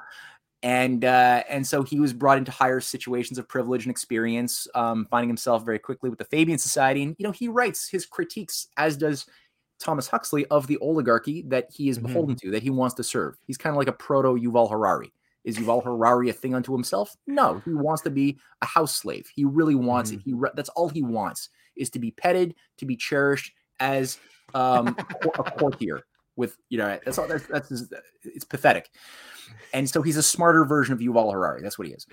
And 0.64 1.04
uh, 1.04 1.44
and 1.50 1.68
so 1.68 1.84
he 1.84 2.00
was 2.00 2.14
brought 2.14 2.38
into 2.38 2.52
higher 2.52 2.80
situations 2.80 3.40
of 3.40 3.50
privilege 3.50 3.84
and 3.84 3.92
experience, 3.92 4.70
um, 4.74 5.06
finding 5.12 5.28
himself 5.28 5.66
very 5.66 5.80
quickly 5.80 6.10
with 6.10 6.20
the 6.20 6.26
Fabian 6.26 6.60
Society. 6.60 7.04
And 7.04 7.14
you 7.20 7.26
know, 7.26 7.34
he 7.34 7.50
writes 7.50 7.90
his 7.90 8.06
critiques, 8.06 8.68
as 8.78 8.96
does 8.96 9.26
Thomas 9.82 10.08
Huxley 10.08 10.46
of 10.48 10.68
the 10.68 10.78
oligarchy 10.78 11.44
that 11.48 11.68
he 11.72 11.90
is 11.90 11.98
mm-hmm. 11.98 12.08
beholden 12.08 12.36
to, 12.38 12.52
that 12.52 12.64
he 12.64 12.70
wants 12.70 12.96
to 12.96 13.04
serve. 13.04 13.38
He's 13.46 13.58
kind 13.58 13.74
of 13.74 13.78
like 13.78 13.88
a 13.88 13.94
proto 13.94 14.40
Yuval 14.40 14.70
Harari. 14.70 15.12
Is 15.44 15.58
Yuval 15.58 15.84
Harari 15.84 16.30
a 16.30 16.34
thing 16.34 16.54
unto 16.54 16.72
himself? 16.72 17.16
No, 17.26 17.62
he 17.66 17.74
wants 17.74 18.04
to 18.04 18.12
be 18.12 18.38
a 18.62 18.66
house 18.66 18.96
slave. 18.96 19.28
He 19.34 19.44
really 19.44 19.76
wants 19.76 20.12
mm-hmm. 20.12 20.20
it. 20.20 20.24
He 20.24 20.34
re- 20.34 20.52
that's 20.56 20.70
all 20.70 20.90
he 20.90 21.02
wants 21.02 21.50
is 21.76 21.90
to 21.92 22.00
be 22.00 22.12
petted, 22.12 22.56
to 22.78 22.86
be 22.86 22.96
cherished 22.96 23.54
as 23.80 24.20
um, 24.54 24.96
a 24.98 25.44
courtier. 25.58 26.02
With 26.38 26.58
you 26.70 26.78
know, 26.78 26.98
that's 27.04 27.18
all. 27.18 27.28
That's, 27.28 27.46
that's 27.48 27.72
it's 28.24 28.46
pathetic. 28.46 28.90
And 29.74 29.90
so 29.90 30.02
he's 30.02 30.16
a 30.16 30.24
smarter 30.24 30.64
version 30.64 30.94
of 30.94 31.00
Yuval 31.00 31.34
Harari. 31.34 31.62
That's 31.62 31.78
what 31.78 31.88
he 31.88 31.94
is 31.94 32.08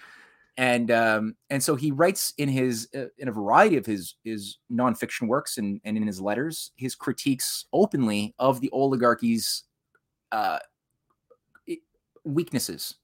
and 0.58 0.90
um, 0.90 1.36
and 1.50 1.62
so 1.62 1.76
he 1.76 1.92
writes 1.92 2.34
in 2.36 2.48
his 2.48 2.88
uh, 2.94 3.06
in 3.16 3.28
a 3.28 3.32
variety 3.32 3.76
of 3.76 3.86
his 3.86 4.16
his 4.24 4.58
nonfiction 4.70 5.28
works 5.28 5.56
and, 5.56 5.80
and 5.84 5.96
in 5.96 6.06
his 6.06 6.20
letters 6.20 6.72
his 6.76 6.94
critiques 6.94 7.66
openly 7.72 8.34
of 8.38 8.60
the 8.60 8.68
oligarchy's 8.70 9.64
uh, 10.32 10.58
weaknesses 12.24 12.96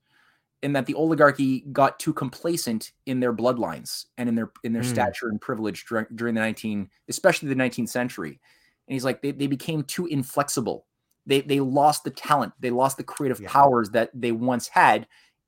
in 0.63 0.73
that 0.73 0.87
the 0.87 0.95
oligarchy 0.95 1.61
got 1.73 1.99
too 2.01 2.13
complacent 2.13 2.93
in 3.07 3.21
their 3.21 3.33
bloodlines 3.33 4.07
and 4.19 4.29
in 4.29 4.35
their 4.35 4.51
in 4.65 4.73
their 4.73 4.83
mm. 4.83 4.91
stature 4.91 5.29
and 5.29 5.41
privilege 5.41 5.87
during, 5.89 6.07
during 6.17 6.35
the 6.35 6.41
19 6.41 6.91
especially 7.09 7.49
the 7.49 7.55
19th 7.55 7.89
century 7.89 8.41
and 8.89 8.93
he's 8.93 9.05
like 9.05 9.23
they, 9.23 9.31
they 9.31 9.47
became 9.47 9.85
too 9.85 10.07
inflexible 10.07 10.87
they 11.25 11.41
they 11.41 11.61
lost 11.61 12.03
the 12.03 12.11
talent 12.11 12.53
they 12.59 12.71
lost 12.71 12.97
the 12.97 13.05
creative 13.05 13.41
yeah. 13.41 13.49
powers 13.49 13.91
that 13.91 14.11
they 14.13 14.33
once 14.33 14.67
had 14.67 15.07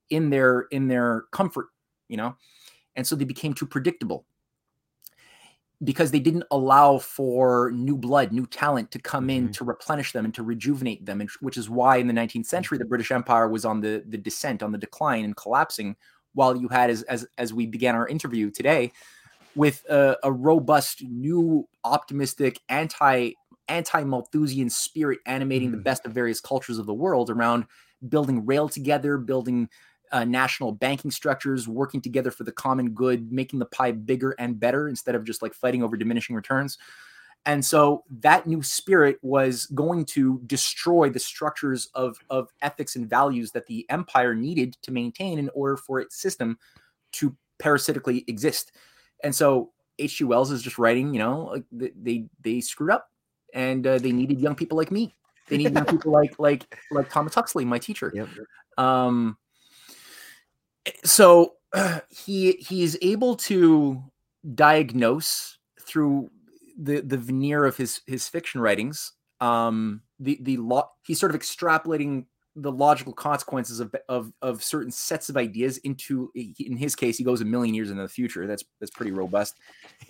in 0.09 0.29
their 0.29 0.61
in 0.71 0.87
their 0.87 1.25
comfort 1.33 1.65
you 2.07 2.17
know? 2.17 2.35
And 2.95 3.05
so 3.05 3.15
they 3.15 3.25
became 3.25 3.53
too 3.53 3.67
predictable 3.67 4.25
because 5.83 6.09
they 6.09 6.19
didn't 6.19 6.45
allow 6.49 6.97
for 6.97 7.71
new 7.71 7.95
blood, 7.95 8.31
new 8.31 8.47
talent 8.47 8.89
to 8.91 8.99
come 8.99 9.29
in 9.29 9.43
mm-hmm. 9.43 9.51
to 9.51 9.63
replenish 9.63 10.11
them 10.11 10.25
and 10.25 10.33
to 10.33 10.43
rejuvenate 10.43 11.05
them, 11.05 11.21
and, 11.21 11.29
which 11.39 11.57
is 11.57 11.69
why 11.69 11.97
in 11.97 12.07
the 12.07 12.13
19th 12.13 12.47
century 12.47 12.77
the 12.77 12.85
British 12.85 13.11
Empire 13.11 13.47
was 13.47 13.65
on 13.65 13.81
the 13.81 14.03
the 14.07 14.17
descent, 14.17 14.63
on 14.63 14.71
the 14.71 14.77
decline, 14.77 15.23
and 15.23 15.35
collapsing. 15.35 15.95
While 16.33 16.57
you 16.57 16.67
had, 16.67 16.89
as 16.89 17.03
as 17.03 17.27
as 17.37 17.53
we 17.53 17.67
began 17.67 17.95
our 17.95 18.07
interview 18.07 18.49
today, 18.49 18.91
with 19.55 19.83
a, 19.89 20.17
a 20.23 20.31
robust, 20.31 21.03
new, 21.03 21.67
optimistic, 21.83 22.59
anti 22.69 23.33
anti 23.67 24.03
Malthusian 24.03 24.69
spirit 24.69 25.19
animating 25.25 25.69
mm-hmm. 25.69 25.77
the 25.77 25.83
best 25.83 26.05
of 26.05 26.13
various 26.13 26.39
cultures 26.39 26.79
of 26.79 26.85
the 26.85 26.93
world 26.93 27.29
around 27.29 27.65
building 28.09 28.45
rail 28.45 28.69
together, 28.69 29.17
building 29.17 29.69
uh, 30.11 30.25
national 30.25 30.71
banking 30.71 31.11
structures 31.11 31.67
working 31.67 32.01
together 32.01 32.31
for 32.31 32.43
the 32.43 32.51
common 32.51 32.91
good, 32.91 33.31
making 33.31 33.59
the 33.59 33.65
pie 33.65 33.91
bigger 33.91 34.31
and 34.39 34.59
better 34.59 34.87
instead 34.87 35.15
of 35.15 35.23
just 35.23 35.41
like 35.41 35.53
fighting 35.53 35.83
over 35.83 35.97
diminishing 35.97 36.35
returns. 36.35 36.77
And 37.45 37.63
so 37.63 38.03
that 38.19 38.45
new 38.45 38.61
spirit 38.61 39.17
was 39.21 39.67
going 39.67 40.05
to 40.07 40.41
destroy 40.47 41.09
the 41.09 41.19
structures 41.19 41.89
of, 41.93 42.17
of 42.29 42.49
ethics 42.61 42.95
and 42.95 43.09
values 43.09 43.51
that 43.51 43.67
the 43.67 43.85
empire 43.89 44.35
needed 44.35 44.75
to 44.81 44.91
maintain 44.91 45.39
in 45.39 45.49
order 45.53 45.77
for 45.77 45.99
its 45.99 46.21
system 46.21 46.57
to 47.13 47.35
parasitically 47.59 48.25
exist. 48.27 48.73
And 49.23 49.33
so 49.33 49.71
H.G. 49.99 50.25
Wells 50.25 50.51
is 50.51 50.61
just 50.61 50.77
writing, 50.77 51.13
you 51.13 51.19
know, 51.19 51.45
like 51.45 51.63
they 51.71 52.25
they 52.41 52.61
screwed 52.61 52.91
up, 52.91 53.09
and 53.53 53.85
uh, 53.87 53.97
they 53.97 54.11
needed 54.11 54.39
young 54.39 54.55
people 54.55 54.77
like 54.77 54.91
me. 54.91 55.15
They 55.47 55.57
needed 55.57 55.73
young 55.73 55.85
people 55.89 56.11
like 56.11 56.37
like 56.39 56.77
like 56.91 57.09
Thomas 57.09 57.33
Huxley, 57.33 57.65
my 57.65 57.79
teacher. 57.79 58.11
Yep. 58.13 58.27
Um, 58.77 59.37
so 61.03 61.53
uh, 61.73 61.99
he 62.09 62.53
he's 62.53 62.97
able 63.01 63.35
to 63.35 64.03
diagnose 64.55 65.57
through 65.81 66.29
the 66.77 67.01
the 67.01 67.17
veneer 67.17 67.65
of 67.65 67.77
his 67.77 68.01
his 68.05 68.27
fiction 68.27 68.61
writings 68.61 69.13
um 69.41 70.01
the 70.19 70.37
the 70.41 70.57
law 70.57 70.89
he's 71.05 71.19
sort 71.19 71.33
of 71.33 71.39
extrapolating 71.39 72.25
the 72.57 72.71
logical 72.71 73.13
consequences 73.13 73.79
of, 73.79 73.95
of 74.09 74.33
of 74.41 74.63
certain 74.63 74.91
sets 74.91 75.29
of 75.29 75.37
ideas 75.37 75.77
into 75.79 76.31
in 76.35 76.75
his 76.75 76.95
case 76.95 77.17
he 77.17 77.23
goes 77.23 77.39
a 77.41 77.45
million 77.45 77.73
years 77.73 77.91
into 77.91 78.01
the 78.01 78.09
future. 78.09 78.47
That's 78.47 78.63
that's 78.79 78.91
pretty 78.91 79.11
robust. 79.11 79.55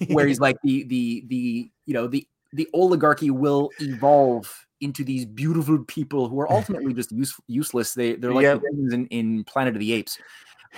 Where 0.08 0.26
he's 0.26 0.40
like 0.40 0.58
the 0.64 0.84
the 0.84 1.26
the 1.28 1.70
you 1.86 1.94
know 1.94 2.08
the 2.08 2.26
the 2.54 2.68
oligarchy 2.74 3.30
will 3.30 3.70
evolve 3.80 4.66
into 4.80 5.04
these 5.04 5.26
beautiful 5.26 5.84
people 5.86 6.30
who 6.30 6.40
are 6.40 6.50
ultimately 6.52 6.94
just 6.94 7.12
use, 7.12 7.36
useless. 7.48 7.94
They 7.94 8.16
they're 8.16 8.34
like 8.34 8.44
yep. 8.44 8.62
in, 8.92 9.08
in 9.08 9.44
planet 9.44 9.76
of 9.76 9.80
the 9.82 9.92
apes 9.92 10.18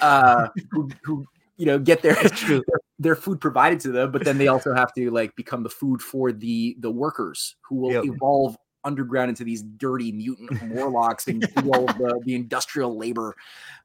uh, 0.02 0.48
who, 0.72 0.90
who 1.04 1.26
you 1.58 1.66
know 1.66 1.80
get 1.80 2.02
their, 2.02 2.16
their, 2.48 2.62
their 3.00 3.16
food 3.16 3.40
provided 3.42 3.80
to 3.82 3.92
them, 3.92 4.12
but 4.12 4.24
then 4.24 4.38
they 4.38 4.48
also 4.48 4.74
have 4.74 4.94
to 4.94 5.12
like 5.12 5.36
become 5.36 5.64
the 5.64 5.70
food 5.70 6.02
for 6.02 6.32
the 6.32 6.76
the 6.80 6.92
workers 6.92 7.56
who 7.62 7.76
will 7.76 7.92
yep. 7.92 8.06
evolve 8.06 8.56
underground 8.84 9.30
into 9.30 9.44
these 9.44 9.62
dirty 9.62 10.12
mutant 10.12 10.50
Morlocks 10.64 11.28
and 11.28 11.42
do 11.42 11.72
all 11.74 11.86
the, 11.86 12.22
the 12.24 12.34
industrial 12.34 12.98
labor 12.98 13.36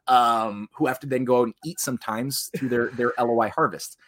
um, 0.06 0.68
who 0.72 0.86
have 0.86 1.00
to 1.00 1.06
then 1.06 1.24
go 1.24 1.40
out 1.40 1.44
and 1.44 1.54
eat 1.64 1.80
sometimes 1.80 2.50
through 2.56 2.68
their 2.68 2.88
their 2.90 3.12
Eloi 3.18 3.50
harvest. 3.50 3.98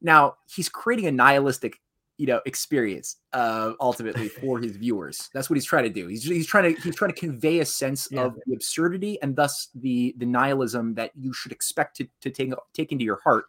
Now 0.00 0.36
he's 0.48 0.68
creating 0.68 1.06
a 1.06 1.12
nihilistic 1.12 1.80
you 2.20 2.26
know 2.26 2.38
experience 2.44 3.16
uh 3.32 3.72
ultimately 3.80 4.28
for 4.28 4.58
his 4.58 4.76
viewers 4.76 5.30
that's 5.32 5.48
what 5.48 5.56
he's 5.56 5.64
trying 5.64 5.84
to 5.84 5.90
do 5.90 6.06
he's, 6.06 6.22
he's 6.22 6.46
trying 6.46 6.74
to 6.74 6.80
he's 6.82 6.94
trying 6.94 7.10
to 7.10 7.18
convey 7.18 7.60
a 7.60 7.64
sense 7.64 8.08
yeah. 8.10 8.24
of 8.24 8.38
the 8.46 8.52
absurdity 8.52 9.18
and 9.22 9.34
thus 9.34 9.68
the 9.76 10.14
the 10.18 10.26
nihilism 10.26 10.92
that 10.94 11.12
you 11.18 11.32
should 11.32 11.50
expect 11.50 11.96
to, 11.96 12.06
to 12.20 12.28
take 12.28 12.52
take 12.74 12.92
into 12.92 13.06
your 13.06 13.18
heart 13.24 13.46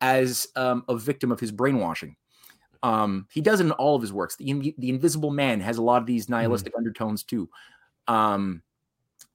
as 0.00 0.46
um, 0.54 0.84
a 0.88 0.96
victim 0.96 1.32
of 1.32 1.40
his 1.40 1.50
brainwashing 1.50 2.14
um 2.84 3.26
he 3.32 3.40
does 3.40 3.58
it 3.58 3.64
in 3.64 3.72
all 3.72 3.96
of 3.96 4.02
his 4.02 4.12
works 4.12 4.36
the, 4.36 4.72
the 4.78 4.88
invisible 4.88 5.32
man 5.32 5.58
has 5.58 5.76
a 5.76 5.82
lot 5.82 6.00
of 6.00 6.06
these 6.06 6.26
mm-hmm. 6.26 6.34
nihilistic 6.34 6.74
mm. 6.74 6.78
undertones 6.78 7.24
too 7.24 7.48
um 8.06 8.62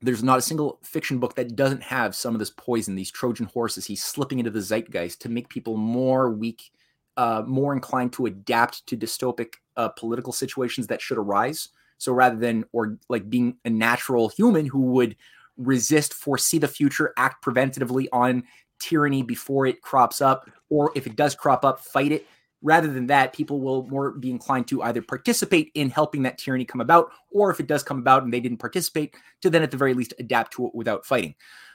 there's 0.01 0.23
not 0.23 0.39
a 0.39 0.41
single 0.41 0.79
fiction 0.81 1.19
book 1.19 1.35
that 1.35 1.57
doesn't 1.57 1.83
have 1.83 2.15
some 2.15 2.33
of 2.33 2.39
this 2.39 2.51
poison 2.51 2.95
these 2.95 3.11
trojan 3.11 3.47
horses 3.47 3.85
he's 3.85 4.01
slipping 4.01 4.39
into 4.39 4.51
the 4.51 4.61
zeitgeist 4.61 5.19
to 5.19 5.27
make 5.27 5.49
people 5.49 5.75
more 5.75 6.29
weak 6.29 6.71
uh, 7.17 7.43
more 7.45 7.73
inclined 7.73 8.13
to 8.13 8.25
adapt 8.25 8.85
to 8.87 8.97
dystopic 8.97 9.55
uh, 9.77 9.89
political 9.89 10.33
situations 10.33 10.87
that 10.87 11.01
should 11.01 11.17
arise. 11.17 11.69
So 11.97 12.11
rather 12.11 12.37
than 12.37 12.65
or 12.71 12.97
like 13.09 13.29
being 13.29 13.57
a 13.65 13.69
natural 13.69 14.29
human 14.29 14.65
who 14.65 14.81
would 14.81 15.15
resist, 15.57 16.13
foresee 16.13 16.57
the 16.57 16.67
future, 16.67 17.13
act 17.17 17.43
preventatively 17.45 18.07
on 18.11 18.43
tyranny 18.79 19.21
before 19.21 19.67
it 19.67 19.81
crops 19.81 20.21
up, 20.21 20.49
or 20.69 20.91
if 20.95 21.05
it 21.05 21.15
does 21.15 21.35
crop 21.35 21.63
up, 21.63 21.79
fight 21.79 22.11
it. 22.11 22.25
Rather 22.63 22.87
than 22.87 23.07
that, 23.07 23.33
people 23.33 23.59
will 23.59 23.87
more 23.87 24.11
be 24.11 24.29
inclined 24.29 24.67
to 24.67 24.83
either 24.83 25.01
participate 25.01 25.71
in 25.73 25.89
helping 25.89 26.23
that 26.23 26.37
tyranny 26.37 26.65
come 26.65 26.81
about, 26.81 27.11
or 27.31 27.49
if 27.51 27.59
it 27.59 27.67
does 27.67 27.83
come 27.83 27.99
about 27.99 28.23
and 28.23 28.31
they 28.31 28.39
didn't 28.39 28.59
participate, 28.59 29.15
to 29.41 29.49
then 29.49 29.63
at 29.63 29.71
the 29.71 29.77
very 29.77 29.95
least 29.95 30.13
adapt 30.19 30.53
to 30.53 30.67
it 30.67 30.75
without 30.75 31.05
fighting, 31.05 31.33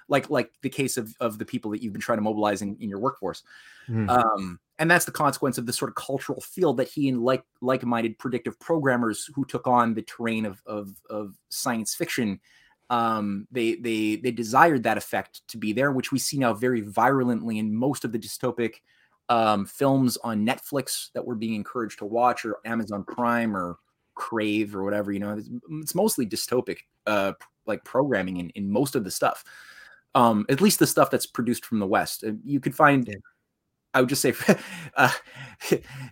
like 0.08 0.30
like 0.30 0.52
the 0.62 0.68
case 0.68 0.96
of 0.96 1.12
of 1.18 1.38
the 1.38 1.44
people 1.44 1.72
that 1.72 1.82
you've 1.82 1.92
been 1.92 2.00
trying 2.00 2.18
to 2.18 2.22
mobilize 2.22 2.62
in, 2.62 2.76
in 2.80 2.88
your 2.88 3.00
workforce. 3.00 3.42
Mm. 3.88 4.08
Um, 4.08 4.60
and 4.78 4.90
that's 4.90 5.04
the 5.04 5.12
consequence 5.12 5.58
of 5.58 5.66
the 5.66 5.72
sort 5.72 5.90
of 5.90 5.94
cultural 5.94 6.40
field 6.40 6.76
that 6.76 6.88
he 6.88 7.08
and 7.08 7.22
like 7.22 7.42
like-minded 7.60 8.18
predictive 8.18 8.58
programmers 8.60 9.28
who 9.34 9.44
took 9.44 9.66
on 9.66 9.94
the 9.94 10.02
terrain 10.02 10.44
of 10.44 10.62
of, 10.66 10.90
of 11.10 11.34
science 11.48 11.94
fiction 11.94 12.40
um, 12.88 13.48
they 13.50 13.74
they 13.76 14.16
they 14.16 14.30
desired 14.30 14.82
that 14.84 14.98
effect 14.98 15.46
to 15.48 15.56
be 15.58 15.72
there 15.72 15.92
which 15.92 16.12
we 16.12 16.18
see 16.18 16.38
now 16.38 16.52
very 16.52 16.80
virulently 16.80 17.58
in 17.58 17.74
most 17.74 18.04
of 18.04 18.12
the 18.12 18.18
dystopic 18.18 18.74
um, 19.28 19.66
films 19.66 20.16
on 20.18 20.46
netflix 20.46 21.10
that 21.12 21.24
we're 21.24 21.34
being 21.34 21.54
encouraged 21.54 21.98
to 21.98 22.04
watch 22.04 22.44
or 22.44 22.58
amazon 22.64 23.02
prime 23.04 23.56
or 23.56 23.78
crave 24.14 24.74
or 24.74 24.84
whatever 24.84 25.10
you 25.10 25.18
know 25.18 25.36
it's, 25.36 25.50
it's 25.70 25.94
mostly 25.94 26.24
dystopic 26.24 26.78
uh, 27.06 27.32
like 27.66 27.84
programming 27.84 28.38
in, 28.38 28.50
in 28.50 28.70
most 28.70 28.94
of 28.94 29.04
the 29.04 29.10
stuff 29.10 29.44
um, 30.14 30.46
at 30.48 30.62
least 30.62 30.78
the 30.78 30.86
stuff 30.86 31.10
that's 31.10 31.26
produced 31.26 31.66
from 31.66 31.78
the 31.78 31.86
west. 31.86 32.24
Uh, 32.26 32.32
you 32.42 32.58
could 32.58 32.74
find 32.74 33.06
yeah 33.06 33.16
I 33.96 34.00
would 34.00 34.10
just 34.10 34.20
say 34.20 34.34
uh, 34.96 35.10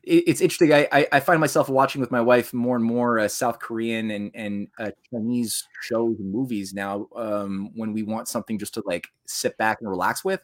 it's 0.03 0.41
interesting. 0.41 0.73
I, 0.73 1.07
I, 1.13 1.21
find 1.21 1.39
myself 1.39 1.69
watching 1.69 2.01
with 2.01 2.11
my 2.11 2.21
wife 2.21 2.55
more 2.55 2.77
and 2.77 2.85
more 2.85 3.19
uh, 3.19 3.29
South 3.29 3.59
Korean 3.59 4.11
and 4.11 4.31
and 4.35 4.69
uh, 4.79 4.91
Chinese 5.11 5.69
shows 5.83 6.19
and 6.19 6.33
movies 6.33 6.73
now 6.73 7.09
um, 7.15 7.71
when 7.75 7.93
we 7.93 8.03
want 8.03 8.27
something 8.29 8.59
just 8.59 8.73
to 8.75 8.83
like 8.87 9.09
sit 9.27 9.57
back 9.59 9.83
and 9.83 9.91
relax 9.91 10.25
with. 10.25 10.41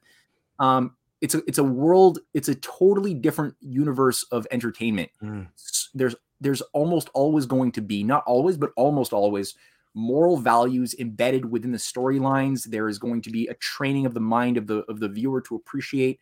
Um, 0.59 0.97
it's 1.23 1.35
a 1.35 1.43
it's 1.47 1.59
a 1.59 1.65
world 1.65 2.19
it's 2.35 2.49
a 2.49 2.55
totally 2.57 3.15
different 3.15 3.55
universe 3.61 4.23
of 4.25 4.47
entertainment 4.51 5.11
Mm. 5.23 5.49
There's 5.95 6.15
there's 6.41 6.63
almost 6.73 7.11
always 7.15 7.47
going 7.47 7.73
to 7.73 7.83
be 7.83 8.03
not 8.03 8.23
always 8.27 8.57
but 8.57 8.71
almost 8.77 9.13
always 9.13 9.55
moral 9.93 10.39
values 10.39 10.95
embedded 10.99 11.45
within 11.45 11.73
the 11.73 11.79
storylines 11.79 12.65
there 12.65 12.89
is 12.89 12.99
going 12.99 13.21
to 13.23 13.31
be 13.31 13.49
a 13.49 13.55
training 13.55 14.07
of 14.07 14.15
the 14.15 14.21
mind 14.21 14.57
of 14.57 14.67
the 14.67 14.79
of 14.89 15.01
the 15.01 15.09
viewer 15.09 15.41
to 15.43 15.57
appreciate 15.57 16.21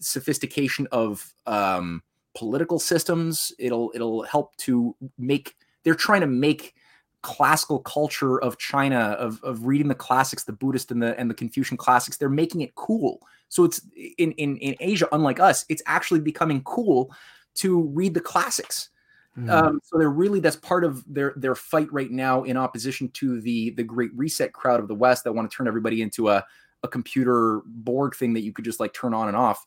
sophistication 0.00 0.86
of 0.92 1.32
um 1.46 2.02
political 2.36 2.78
systems. 2.78 3.52
It'll 3.58 3.90
it'll 3.94 4.22
help 4.22 4.56
to 4.58 4.94
make 5.18 5.56
they're 5.84 5.94
trying 5.94 6.20
to 6.20 6.26
make 6.26 6.74
classical 7.22 7.80
culture 7.80 8.40
of 8.40 8.56
china 8.58 9.16
of 9.18 9.42
of 9.42 9.66
reading 9.66 9.88
the 9.88 9.94
classics 9.96 10.44
the 10.44 10.52
buddhist 10.52 10.92
and 10.92 11.02
the 11.02 11.18
and 11.18 11.28
the 11.28 11.34
confucian 11.34 11.76
classics 11.76 12.16
they're 12.16 12.28
making 12.28 12.60
it 12.60 12.74
cool. 12.76 13.20
So 13.48 13.64
it's 13.64 13.80
in 14.18 14.32
in 14.32 14.56
in 14.58 14.76
asia 14.78 15.08
unlike 15.10 15.40
us 15.40 15.64
it's 15.68 15.82
actually 15.86 16.20
becoming 16.20 16.62
cool 16.62 17.10
to 17.54 17.82
read 17.82 18.14
the 18.14 18.20
classics. 18.20 18.90
Mm. 19.36 19.50
um, 19.50 19.80
so 19.82 19.98
they're 19.98 20.08
really 20.08 20.40
that's 20.40 20.56
part 20.56 20.84
of 20.84 21.04
their 21.12 21.34
their 21.36 21.54
fight 21.54 21.92
right 21.92 22.10
now 22.10 22.44
in 22.44 22.56
opposition 22.56 23.08
to 23.10 23.40
the 23.40 23.70
the 23.70 23.82
great 23.82 24.10
reset 24.14 24.52
crowd 24.52 24.80
of 24.80 24.88
the 24.88 24.94
West 24.94 25.24
that 25.24 25.32
want 25.32 25.50
to 25.50 25.54
turn 25.54 25.68
everybody 25.68 26.02
into 26.02 26.28
a 26.28 26.44
a 26.86 26.88
computer 26.88 27.60
Borg 27.66 28.14
thing 28.14 28.32
that 28.34 28.42
you 28.42 28.52
could 28.52 28.64
just 28.64 28.80
like 28.80 28.94
turn 28.94 29.12
on 29.12 29.28
and 29.28 29.36
off 29.36 29.64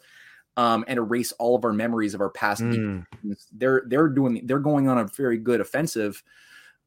um, 0.58 0.84
and 0.88 0.98
erase 0.98 1.32
all 1.34 1.56
of 1.56 1.64
our 1.64 1.72
memories 1.72 2.14
of 2.14 2.22
our 2.22 2.30
past. 2.30 2.62
Mm. 2.62 3.06
They're 3.54 3.84
they're 3.88 4.10
doing 4.10 4.41
they're 4.46 4.60
going 4.60 4.88
on 4.88 4.98
a 4.98 5.06
very 5.06 5.38
good 5.38 5.62
offensive, 5.62 6.22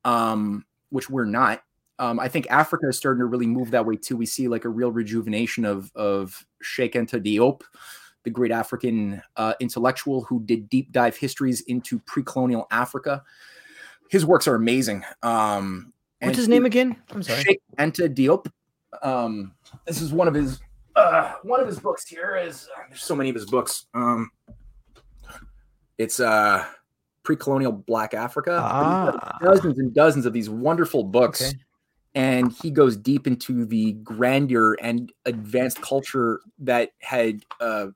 um, 0.04 0.66
which 0.90 1.08
we're 1.08 1.24
not. 1.24 1.62
Um, 1.98 2.18
I 2.20 2.28
think 2.28 2.46
Africa 2.50 2.88
is 2.88 2.98
starting 2.98 3.20
to 3.20 3.26
really 3.26 3.46
move 3.46 3.70
that 3.70 3.86
way 3.86 3.96
too. 3.96 4.16
We 4.16 4.26
see 4.26 4.48
like 4.48 4.64
a 4.64 4.68
real 4.68 4.92
rejuvenation 4.92 5.64
of 5.64 5.90
of 5.94 6.44
Cheikh 6.62 6.94
Anta 6.94 7.24
Diop, 7.24 7.62
the 8.24 8.30
great 8.30 8.50
African 8.50 9.22
uh, 9.36 9.54
intellectual 9.60 10.22
who 10.24 10.42
did 10.42 10.68
deep 10.68 10.92
dive 10.92 11.16
histories 11.16 11.62
into 11.62 11.98
pre-colonial 12.00 12.66
Africa. 12.70 13.22
His 14.10 14.26
works 14.26 14.46
are 14.46 14.54
amazing. 14.54 15.04
Um, 15.22 15.92
What's 16.20 16.36
his 16.36 16.46
he- 16.46 16.52
name 16.52 16.66
again? 16.66 16.96
I'm 17.10 17.22
sorry. 17.22 17.42
Cheikh 17.44 17.62
Anta 17.78 18.14
Diop. 18.14 18.46
Um, 19.02 19.54
this 19.86 20.00
is 20.00 20.12
one 20.12 20.28
of 20.28 20.34
his 20.34 20.60
uh, 20.96 21.34
one 21.42 21.60
of 21.60 21.66
his 21.66 21.78
books. 21.80 22.06
Here 22.06 22.36
is 22.36 22.68
uh, 22.76 22.82
there's 22.88 23.02
so 23.02 23.14
many 23.16 23.30
of 23.30 23.34
his 23.34 23.46
books. 23.46 23.86
Um, 23.94 24.30
it's 25.98 26.20
uh, 26.20 26.64
pre-colonial 27.22 27.72
Black 27.72 28.14
Africa. 28.14 28.50
But 28.60 28.84
he's 28.84 29.12
got 29.20 29.20
Ah. 29.22 29.38
dozens 29.40 29.78
and 29.78 29.94
dozens 29.94 30.26
of 30.26 30.32
these 30.32 30.50
wonderful 30.50 31.04
books 31.04 31.42
Okay. 31.42 31.58
and 32.14 32.52
he 32.52 32.70
goes 32.70 32.96
deep 32.96 33.26
into 33.26 33.64
the 33.64 33.92
grandeur 33.92 34.74
and 34.80 35.12
advanced 35.26 35.80
culture 35.80 36.40
that 36.58 36.90
had 36.98 37.44
uh, 37.60 37.86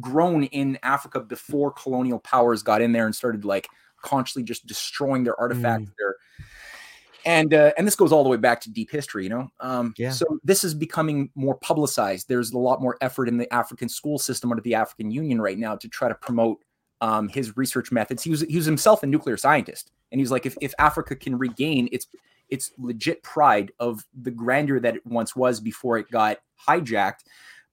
grown 0.00 0.44
in 0.44 0.78
Africa 0.82 1.20
before 1.20 1.70
colonial 1.70 2.18
powers 2.18 2.62
got 2.62 2.82
in 2.82 2.92
there 2.92 3.06
and 3.06 3.14
started 3.14 3.44
like 3.44 3.68
consciously 4.02 4.42
just 4.42 4.66
destroying 4.66 5.24
their 5.24 5.38
artifacts 5.40 5.90
there. 5.98 6.16
And 7.26 7.52
uh, 7.52 7.72
and 7.76 7.86
this 7.86 7.96
goes 7.96 8.12
all 8.12 8.22
the 8.22 8.30
way 8.30 8.36
back 8.36 8.60
to 8.62 8.70
deep 8.70 8.90
history, 8.90 9.24
you 9.24 9.30
know. 9.30 9.48
Um, 9.60 9.92
Yeah. 9.98 10.10
So 10.10 10.38
this 10.44 10.62
is 10.62 10.74
becoming 10.74 11.28
more 11.34 11.56
publicized. 11.56 12.28
There's 12.28 12.52
a 12.52 12.58
lot 12.58 12.80
more 12.80 12.96
effort 13.00 13.28
in 13.28 13.36
the 13.36 13.52
African 13.52 13.88
school 13.88 14.18
system 14.18 14.52
under 14.52 14.62
the 14.62 14.76
African 14.76 15.10
Union 15.10 15.40
right 15.40 15.58
now 15.58 15.74
to 15.76 15.88
try 15.88 16.08
to 16.08 16.14
promote 16.14 16.58
um, 17.00 17.28
his 17.28 17.56
research 17.56 17.90
methods. 17.90 18.22
He 18.22 18.30
was 18.30 18.42
he 18.42 18.56
was 18.56 18.64
himself 18.64 19.02
a 19.02 19.06
nuclear 19.06 19.36
scientist, 19.36 19.90
and 20.12 20.20
he 20.20 20.22
was 20.22 20.30
like, 20.30 20.46
if 20.46 20.56
if 20.60 20.72
Africa 20.78 21.16
can 21.16 21.36
regain 21.36 21.88
its 21.90 22.06
its 22.48 22.70
legit 22.78 23.22
pride 23.24 23.72
of 23.80 24.04
the 24.22 24.30
grandeur 24.30 24.78
that 24.78 24.94
it 24.96 25.04
once 25.04 25.34
was 25.34 25.58
before 25.60 25.98
it 25.98 26.08
got 26.10 26.38
hijacked, 26.68 27.24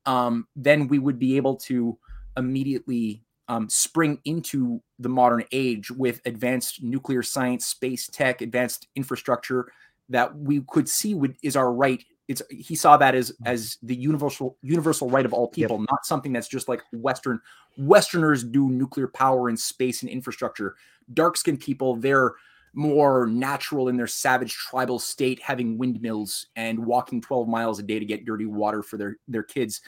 um, 0.08 0.48
then 0.56 0.88
we 0.88 0.98
would 0.98 1.20
be 1.20 1.38
able 1.38 1.56
to 1.58 1.98
immediately 2.38 3.22
um, 3.48 3.70
spring 3.70 4.20
into 4.26 4.82
the 5.00 5.10
modern 5.10 5.44
age 5.52 5.92
with 5.92 6.22
advanced 6.26 6.82
nuclear 6.84 7.24
science, 7.24 7.66
space 7.66 8.08
tech, 8.08 8.42
advanced 8.42 8.88
infrastructure 8.96 9.72
that 10.10 10.36
we 10.38 10.62
could 10.68 10.88
see 10.88 11.14
would 11.14 11.36
is 11.44 11.56
our 11.56 11.72
right. 11.74 12.04
It's 12.28 12.42
he 12.50 12.76
saw 12.76 12.96
that 12.98 13.16
as 13.16 13.34
as 13.46 13.78
the 13.84 13.96
universal 13.96 14.58
universal 14.62 15.10
right 15.10 15.26
of 15.26 15.34
all 15.34 15.48
people, 15.48 15.80
not 15.80 16.06
something 16.06 16.32
that's 16.32 16.48
just 16.48 16.70
like 16.70 16.82
Western 16.94 17.42
Westerners 17.78 18.44
do 18.44 18.70
nuclear 18.70 19.08
power 19.08 19.50
and 19.50 19.60
space 19.60 20.04
and 20.04 20.12
infrastructure. 20.12 20.76
Dark 21.14 21.36
skinned 21.36 21.60
people, 21.60 21.96
they're 21.98 22.34
more 22.74 23.28
natural 23.28 23.88
in 23.88 23.98
their 23.98 24.08
savage 24.08 24.54
tribal 24.54 25.00
state, 25.00 25.42
having 25.42 25.78
windmills 25.78 26.48
and 26.56 26.80
walking 26.80 27.22
12 27.22 27.48
miles 27.48 27.80
a 27.80 27.84
day 27.84 28.00
to 28.00 28.06
get 28.06 28.26
dirty 28.26 28.46
water 28.46 28.82
for 28.82 28.98
their, 28.98 29.18
their 29.28 29.44
kids 29.44 29.82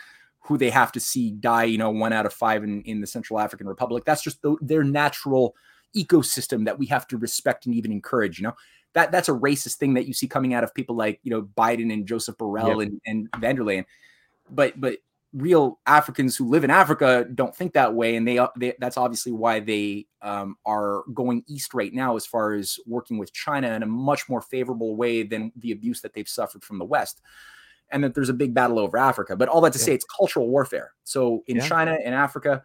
who 0.45 0.57
they 0.59 0.69
have 0.69 0.91
to 0.91 0.99
see 0.99 1.31
die, 1.31 1.63
you 1.63 1.77
know, 1.77 1.89
one 1.89 2.13
out 2.13 2.25
of 2.25 2.33
five 2.33 2.63
in, 2.63 2.81
in 2.83 3.01
the 3.01 3.07
Central 3.07 3.39
African 3.39 3.67
Republic. 3.67 4.05
That's 4.05 4.21
just 4.21 4.41
the, 4.43 4.55
their 4.61 4.83
natural 4.83 5.55
ecosystem 5.97 6.65
that 6.65 6.77
we 6.77 6.85
have 6.85 7.07
to 7.07 7.17
respect 7.17 7.65
and 7.65 7.73
even 7.73 7.91
encourage, 7.91 8.39
you 8.39 8.43
know. 8.43 8.53
That 8.93 9.11
that's 9.11 9.27
a 9.27 9.33
racist 9.33 9.75
thing 9.75 9.95
that 9.95 10.05
you 10.05 10.13
see 10.13 10.27
coming 10.27 10.53
out 10.53 10.63
of 10.63 10.73
people 10.73 10.95
like, 10.95 11.19
you 11.23 11.31
know, 11.31 11.41
Biden 11.41 11.91
and 11.91 12.07
Joseph 12.07 12.37
Borrell 12.37 12.81
and, 12.81 13.01
and 13.05 13.27
von 13.39 13.55
der 13.55 13.63
Leyen. 13.63 13.85
But 14.49 14.79
but 14.79 14.99
real 15.33 15.79
Africans 15.85 16.37
who 16.37 16.47
live 16.47 16.63
in 16.63 16.69
Africa 16.69 17.27
don't 17.35 17.53
think 17.53 17.73
that 17.73 17.93
way, 17.93 18.15
and 18.15 18.25
they, 18.25 18.39
they 18.55 18.73
that's 18.79 18.97
obviously 18.97 19.33
why 19.33 19.59
they 19.59 20.05
um, 20.21 20.55
are 20.65 21.03
going 21.13 21.43
east 21.47 21.73
right 21.73 21.93
now 21.93 22.15
as 22.15 22.25
far 22.25 22.53
as 22.53 22.79
working 22.85 23.17
with 23.17 23.33
China 23.33 23.73
in 23.73 23.83
a 23.83 23.87
much 23.87 24.29
more 24.29 24.41
favorable 24.41 24.95
way 24.95 25.23
than 25.23 25.51
the 25.57 25.71
abuse 25.71 25.99
that 26.01 26.13
they've 26.13 26.29
suffered 26.29 26.63
from 26.63 26.79
the 26.79 26.85
West, 26.85 27.21
and 27.95 28.03
that 28.03 28.13
there's 28.13 28.29
a 28.29 28.33
big 28.33 28.53
battle 28.53 28.77
over 28.77 28.97
Africa. 28.97 29.35
But 29.37 29.47
all 29.47 29.61
that 29.61 29.73
to 29.73 29.79
Yeah. 29.79 29.85
say, 29.85 29.93
it's 29.95 30.05
cultural 30.05 30.49
warfare. 30.49 30.91
So 31.05 31.43
in 31.47 31.55
Yeah. 31.57 31.67
China 31.67 31.97
and 32.03 32.13
Africa, 32.13 32.61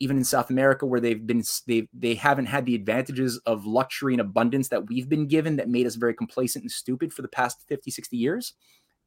even 0.00 0.16
in 0.18 0.24
South 0.24 0.50
America, 0.50 0.84
where 0.84 1.00
they've 1.00 1.24
been 1.24 1.44
they 1.68 1.88
they 1.94 2.14
haven't 2.16 2.46
had 2.46 2.66
the 2.66 2.74
advantages 2.74 3.38
of 3.46 3.64
luxury 3.64 4.12
and 4.12 4.20
abundance 4.20 4.68
that 4.68 4.88
we've 4.88 5.08
been 5.08 5.28
given 5.28 5.54
that 5.56 5.68
made 5.68 5.86
us 5.86 5.94
very 5.94 6.12
complacent 6.14 6.64
and 6.64 6.72
stupid 6.72 7.14
for 7.14 7.22
the 7.22 7.28
past 7.28 7.62
50, 7.68 7.90
60 7.90 8.16
years 8.16 8.54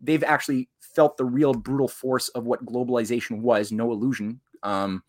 they've 0.01 0.25
actually 0.25 0.69
felt 0.81 1.15
the 1.17 1.23
real 1.25 1.53
brutal 1.53 1.87
force 1.87 2.27
of 2.29 2.45
what 2.45 2.65
globalization 2.65 3.39
was 3.39 3.71
no 3.71 3.91
illusion 3.93 4.41
um, 4.63 5.01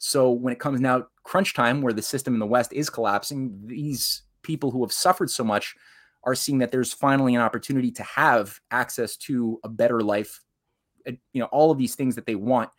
so 0.00 0.30
when 0.30 0.52
it 0.52 0.58
comes 0.58 0.80
now 0.80 1.06
crunch 1.22 1.54
time 1.54 1.80
where 1.82 1.92
the 1.92 2.02
system 2.02 2.34
in 2.34 2.40
the 2.40 2.46
west 2.46 2.72
is 2.72 2.90
collapsing 2.90 3.56
these 3.66 4.22
people 4.42 4.72
who 4.72 4.82
have 4.82 4.92
suffered 4.92 5.30
so 5.30 5.44
much 5.44 5.76
are 6.24 6.34
seeing 6.34 6.58
that 6.58 6.72
there's 6.72 6.92
finally 6.92 7.34
an 7.34 7.40
opportunity 7.40 7.90
to 7.92 8.02
have 8.02 8.58
access 8.70 9.16
to 9.16 9.60
a 9.64 9.68
better 9.68 10.00
life 10.00 10.40
uh, 11.06 11.12
you 11.32 11.40
know 11.40 11.46
all 11.46 11.70
of 11.70 11.78
these 11.78 11.94
things 11.94 12.14
that 12.14 12.26
they 12.26 12.34
want. 12.34 12.70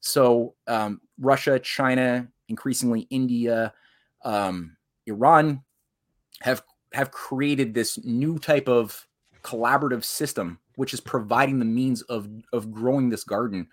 So 0.00 0.54
um, 0.66 1.00
russia 1.18 1.58
china 1.58 2.28
increasingly 2.48 3.00
india 3.10 3.72
um, 4.24 4.76
iran 5.06 5.62
have 6.40 6.62
have 6.92 7.10
created 7.10 7.74
this 7.74 8.02
new 8.04 8.38
type 8.38 8.68
of 8.68 9.06
collaborative 9.42 10.04
system 10.04 10.58
which 10.76 10.92
is 10.92 11.00
providing 11.00 11.58
the 11.58 11.64
means 11.64 12.02
of 12.02 12.28
of 12.52 12.70
growing 12.70 13.08
this 13.08 13.24
garden 13.24 13.66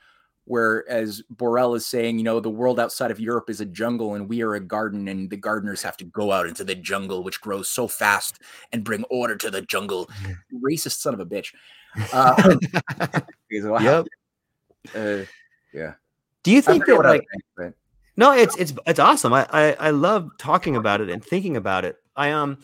whereas 0.46 1.22
Borrell 1.34 1.76
is 1.76 1.86
saying, 1.86 2.18
you 2.18 2.24
know, 2.24 2.40
the 2.40 2.50
world 2.50 2.80
outside 2.80 3.12
of 3.12 3.20
Europe 3.20 3.50
is 3.50 3.62
a 3.62 3.66
jungle 3.66 4.16
and 4.16 4.28
we 4.28 4.42
are 4.42 4.56
a 4.56 4.60
garden 4.60 5.08
and 5.08 5.30
the 5.30 5.38
gardeners 5.38 5.82
have 5.82 5.98
to 5.98 6.06
go 6.06 6.32
out 6.32 6.48
into 6.48 6.64
the 6.64 6.76
jungle 6.76 7.24
which 7.24 7.42
grows 7.42 7.70
so 7.70 7.88
fast 7.88 8.42
and 8.72 8.84
bring 8.84 9.04
order 9.06 9.36
to 9.36 9.50
the 9.50 9.62
jungle. 9.62 10.10
Racist 10.64 11.00
son 11.00 11.14
of 11.14 11.20
a 11.20 11.26
bitch. 11.26 11.54
Uh, 12.12 12.56
Yep. 13.52 14.08
uh, 14.96 15.26
yeah. 15.74 15.94
Do 16.42 16.52
you 16.52 16.60
think 16.60 16.88
that 16.88 16.98
like 17.04 17.24
think, 17.56 17.76
No, 18.18 18.34
it's 18.34 18.56
it's 18.58 18.74
it's 18.88 19.00
awesome. 19.00 19.32
I, 19.32 19.48
I 19.52 19.74
I 19.74 19.90
love 19.92 20.32
talking 20.40 20.76
about 20.76 21.02
it 21.02 21.12
and 21.12 21.24
thinking 21.24 21.56
about 21.56 21.86
it. 21.86 21.98
I 22.16 22.32
um 22.32 22.58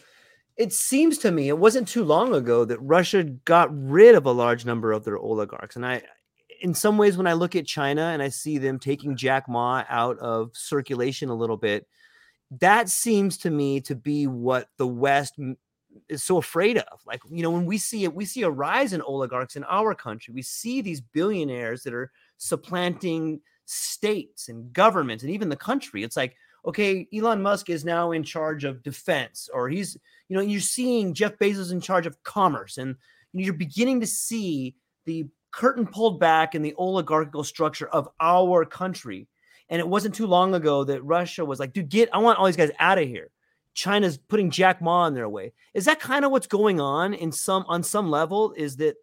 it 0.57 0.73
seems 0.73 1.19
to 1.19 1.31
me 1.31 1.47
it 1.47 1.57
wasn't 1.57 1.87
too 1.87 2.03
long 2.03 2.33
ago 2.33 2.65
that 2.65 2.79
Russia 2.79 3.23
got 3.23 3.69
rid 3.71 4.15
of 4.15 4.25
a 4.25 4.31
large 4.31 4.65
number 4.65 4.91
of 4.91 5.05
their 5.05 5.17
oligarchs. 5.17 5.75
And 5.75 5.85
I 5.85 6.01
in 6.61 6.73
some 6.73 6.97
ways 6.97 7.17
when 7.17 7.27
I 7.27 7.33
look 7.33 7.55
at 7.55 7.65
China 7.65 8.01
and 8.01 8.21
I 8.21 8.29
see 8.29 8.57
them 8.57 8.79
taking 8.79 9.15
Jack 9.15 9.47
Ma 9.47 9.83
out 9.89 10.17
of 10.19 10.51
circulation 10.53 11.29
a 11.29 11.35
little 11.35 11.57
bit, 11.57 11.87
that 12.59 12.89
seems 12.89 13.37
to 13.39 13.49
me 13.49 13.81
to 13.81 13.95
be 13.95 14.27
what 14.27 14.69
the 14.77 14.87
West 14.87 15.35
is 16.07 16.23
so 16.23 16.37
afraid 16.37 16.77
of. 16.77 16.99
Like, 17.05 17.21
you 17.29 17.43
know, 17.43 17.51
when 17.51 17.65
we 17.65 17.77
see 17.77 18.03
it, 18.03 18.13
we 18.13 18.25
see 18.25 18.43
a 18.43 18.49
rise 18.49 18.93
in 18.93 19.01
oligarchs 19.01 19.55
in 19.55 19.63
our 19.65 19.93
country. 19.93 20.33
We 20.33 20.41
see 20.41 20.81
these 20.81 21.01
billionaires 21.01 21.83
that 21.83 21.93
are 21.93 22.11
supplanting 22.37 23.41
states 23.65 24.49
and 24.49 24.73
governments 24.73 25.23
and 25.23 25.31
even 25.31 25.49
the 25.49 25.55
country. 25.55 26.03
It's 26.03 26.17
like, 26.17 26.35
okay, 26.65 27.07
Elon 27.13 27.41
Musk 27.41 27.69
is 27.69 27.85
now 27.85 28.11
in 28.11 28.23
charge 28.23 28.63
of 28.63 28.83
defense, 28.83 29.49
or 29.53 29.69
he's, 29.69 29.97
you 30.27 30.35
know, 30.35 30.41
you're 30.41 30.59
seeing 30.59 31.13
Jeff 31.13 31.37
Bezos 31.37 31.71
in 31.71 31.79
charge 31.79 32.05
of 32.05 32.21
commerce, 32.23 32.77
and 32.77 32.95
you're 33.31 33.53
beginning 33.53 33.99
to 34.01 34.07
see 34.07 34.75
the 35.05 35.25
curtain 35.51 35.87
pulled 35.87 36.19
back 36.19 36.55
in 36.55 36.61
the 36.61 36.75
oligarchical 36.77 37.43
structure 37.43 37.87
of 37.87 38.07
our 38.19 38.65
country. 38.65 39.27
And 39.69 39.79
it 39.79 39.87
wasn't 39.87 40.15
too 40.15 40.25
long 40.25 40.55
ago 40.55 40.83
that 40.85 41.03
Russia 41.03 41.45
was 41.45 41.59
like, 41.59 41.73
dude, 41.73 41.89
get, 41.89 42.09
I 42.13 42.17
want 42.17 42.39
all 42.39 42.45
these 42.45 42.55
guys 42.55 42.71
out 42.79 42.97
of 42.97 43.07
here. 43.07 43.29
China's 43.73 44.17
putting 44.17 44.49
Jack 44.49 44.81
Ma 44.81 45.05
in 45.07 45.13
their 45.13 45.29
way. 45.29 45.53
Is 45.73 45.85
that 45.85 45.99
kind 45.99 46.25
of 46.25 46.31
what's 46.31 46.47
going 46.47 46.81
on 46.81 47.13
in 47.13 47.31
some 47.31 47.65
on 47.67 47.83
some 47.83 48.09
level? 48.09 48.53
Is 48.57 48.77
that 48.77 48.95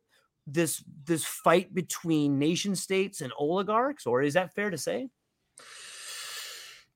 this 0.47 0.83
this 1.05 1.25
fight 1.25 1.75
between 1.75 2.39
nation 2.39 2.77
states 2.77 3.21
and 3.21 3.33
oligarchs, 3.39 4.07
or 4.07 4.23
is 4.23 4.35
that 4.35 4.55
fair 4.55 4.71
to 4.71 4.79
say? 4.79 5.09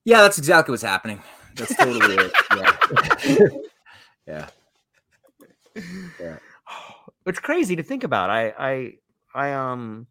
Yeah, 0.05 0.23
that's 0.23 0.39
exactly 0.39 0.73
what's 0.73 0.83
happening. 0.83 1.23
That's 1.55 1.75
totally 1.75 2.17
it. 2.19 2.33
Yeah. 2.57 3.49
yeah. 5.77 5.83
Yeah. 6.21 6.37
It's 7.27 7.39
crazy 7.39 7.77
to 7.77 7.83
think 7.83 8.03
about. 8.03 8.31
I 8.31 8.55
I 8.59 8.95
I 9.35 9.53
um 9.53 10.07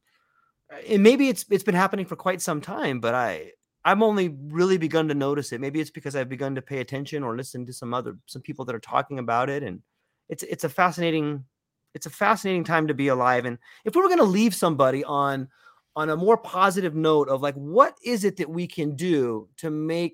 and 0.88 1.04
maybe 1.04 1.30
it's 1.30 1.46
it's 1.50 1.64
been 1.64 1.76
happening 1.76 2.06
for 2.06 2.16
quite 2.16 2.42
some 2.42 2.62
time, 2.62 3.00
but 3.00 3.14
I 3.16 3.52
I'm 3.86 4.04
only 4.04 4.30
really 4.50 4.78
begun 4.78 5.08
to 5.08 5.16
notice 5.16 5.52
it. 5.52 5.62
Maybe 5.62 5.80
it's 5.80 5.90
because 5.90 6.16
I've 6.16 6.30
begun 6.30 6.56
to 6.56 6.62
pay 6.62 6.80
attention 6.80 7.24
or 7.24 7.36
listen 7.36 7.66
to 7.66 7.74
some 7.74 7.94
other 7.94 8.18
some 8.26 8.42
people 8.42 8.66
that 8.66 8.76
are 8.76 8.80
talking 8.80 9.20
about 9.20 9.50
it 9.50 9.64
and 9.64 9.82
it's 10.30 10.44
it's 10.44 10.64
a 10.64 10.70
fascinating 10.70 11.46
it's 11.96 12.06
a 12.06 12.10
fascinating 12.12 12.64
time 12.64 12.88
to 12.88 12.94
be 12.94 13.08
alive 13.08 13.46
and 13.46 13.58
if 13.86 13.96
we 13.96 14.02
were 14.02 14.08
going 14.08 14.20
to 14.20 14.24
leave 14.24 14.54
somebody 14.54 15.04
on 15.04 15.48
on 15.96 16.10
a 16.10 16.16
more 16.16 16.38
positive 16.38 16.96
note 16.96 17.28
of 17.30 17.42
like 17.42 17.56
what 17.56 17.98
is 18.06 18.24
it 18.24 18.38
that 18.38 18.50
we 18.50 18.68
can 18.68 18.96
do 18.96 19.50
to 19.58 19.72
make 19.72 20.14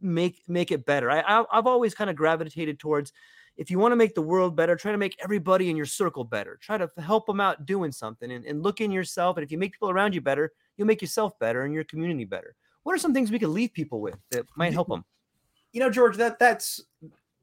make 0.00 0.42
make 0.48 0.72
it 0.72 0.84
better 0.84 1.10
I, 1.10 1.20
I 1.20 1.44
i've 1.52 1.66
always 1.66 1.94
kind 1.94 2.10
of 2.10 2.16
gravitated 2.16 2.80
towards 2.80 3.12
if 3.56 3.70
you 3.70 3.78
want 3.78 3.92
to 3.92 3.96
make 3.96 4.14
the 4.14 4.22
world 4.22 4.56
better 4.56 4.76
try 4.76 4.92
to 4.92 4.98
make 4.98 5.16
everybody 5.22 5.70
in 5.70 5.76
your 5.76 5.86
circle 5.86 6.24
better 6.24 6.58
try 6.60 6.78
to 6.78 6.88
help 6.98 7.26
them 7.26 7.40
out 7.40 7.66
doing 7.66 7.92
something 7.92 8.32
and, 8.32 8.44
and 8.44 8.62
look 8.62 8.80
in 8.80 8.90
yourself 8.90 9.36
and 9.36 9.44
if 9.44 9.50
you 9.52 9.58
make 9.58 9.72
people 9.72 9.90
around 9.90 10.14
you 10.14 10.20
better 10.20 10.52
you'll 10.76 10.86
make 10.86 11.02
yourself 11.02 11.38
better 11.38 11.62
and 11.62 11.74
your 11.74 11.84
community 11.84 12.24
better 12.24 12.54
what 12.82 12.94
are 12.94 12.98
some 12.98 13.14
things 13.14 13.30
we 13.30 13.38
can 13.38 13.52
leave 13.52 13.72
people 13.72 14.00
with 14.00 14.18
that 14.30 14.46
might 14.56 14.72
help 14.72 14.88
them 14.88 15.04
you 15.72 15.80
know 15.80 15.90
george 15.90 16.16
that 16.16 16.38
that's 16.38 16.80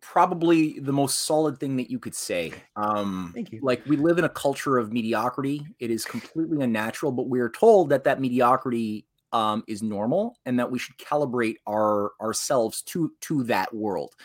probably 0.02 0.80
the 0.80 0.94
most 0.94 1.20
solid 1.20 1.60
thing 1.60 1.76
that 1.78 1.90
you 1.90 2.00
could 2.00 2.16
say. 2.16 2.54
Um, 2.76 3.32
Thank 3.34 3.52
you. 3.52 3.60
Like 3.62 3.86
we 3.86 3.98
live 3.98 4.18
in 4.18 4.24
a 4.24 4.30
culture 4.30 4.78
of 4.78 4.92
mediocrity. 4.92 5.66
It 5.80 5.92
is 5.92 6.06
completely 6.06 6.64
unnatural, 6.64 7.12
but 7.12 7.28
we're 7.28 7.50
told 7.50 7.90
that 7.90 8.04
that 8.06 8.22
mediocrity 8.22 9.06
um, 9.32 9.64
is 9.68 9.84
normal 9.84 10.38
and 10.46 10.58
that 10.60 10.72
we 10.72 10.80
should 10.80 10.98
calibrate 10.98 11.58
our 11.68 12.12
ourselves 12.22 12.82
to 12.84 13.12
to 13.22 13.44
that 13.44 13.74
world. 13.74 14.16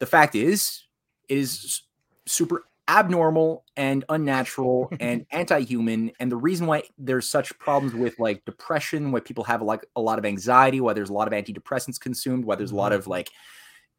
The 0.00 0.06
fact 0.06 0.34
is, 0.34 0.82
it 1.28 1.38
is 1.38 1.82
super 2.26 2.64
abnormal 2.88 3.64
and 3.76 4.04
unnatural 4.08 4.90
and 5.00 5.24
anti-human 5.30 6.10
and 6.20 6.30
the 6.32 6.36
reason 6.36 6.66
why 6.66 6.82
there's 6.98 7.28
such 7.30 7.56
problems 7.58 7.94
with 7.94 8.18
like 8.18 8.44
depression 8.44 9.12
why 9.12 9.20
people 9.20 9.44
have 9.44 9.62
like 9.62 9.86
a 9.96 10.00
lot 10.00 10.18
of 10.18 10.24
anxiety 10.24 10.80
why 10.80 10.92
there's 10.92 11.10
a 11.10 11.12
lot 11.12 11.28
of 11.28 11.32
antidepressants 11.32 12.00
consumed 12.00 12.44
why 12.44 12.56
there's 12.56 12.72
a 12.72 12.76
lot 12.76 12.92
Mhm. 12.92 12.96
of 12.96 13.06
like 13.06 13.30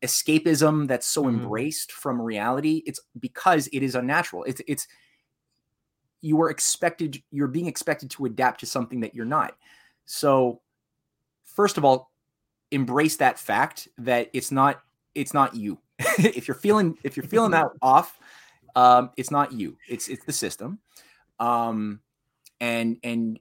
escapism 0.03 0.87
that's 0.87 1.07
so 1.07 1.23
Mhm. 1.23 1.29
embraced 1.29 1.91
from 1.93 2.21
reality 2.21 2.83
it's 2.85 2.99
because 3.19 3.67
it 3.67 3.81
is 3.83 3.95
unnatural 3.95 4.43
it's 4.43 4.61
it's 4.67 4.87
you 6.21 6.39
are 6.41 6.49
expected 6.49 7.21
you're 7.31 7.47
being 7.47 7.67
expected 7.67 8.09
to 8.11 8.25
adapt 8.25 8.59
to 8.61 8.65
something 8.65 8.99
that 9.01 9.13
you're 9.15 9.25
not 9.25 9.55
so 10.05 10.61
first 11.45 11.77
of 11.77 11.85
all 11.85 12.11
embrace 12.71 13.17
that 13.17 13.39
fact 13.39 13.87
that 13.97 14.29
it's 14.33 14.51
not 14.51 14.81
it's 15.15 15.33
not 15.33 15.55
you 15.55 15.79
if 16.19 16.47
you're 16.47 16.55
feeling 16.55 16.97
if 17.03 17.17
you're 17.17 17.25
feeling 17.25 17.51
that 17.51 17.67
off 17.81 18.19
um 18.75 19.11
it's 19.17 19.31
not 19.31 19.51
you. 19.51 19.77
It's 19.87 20.07
it's 20.07 20.25
the 20.25 20.33
system. 20.33 20.79
Um 21.39 21.99
and 22.59 22.97
and 23.03 23.39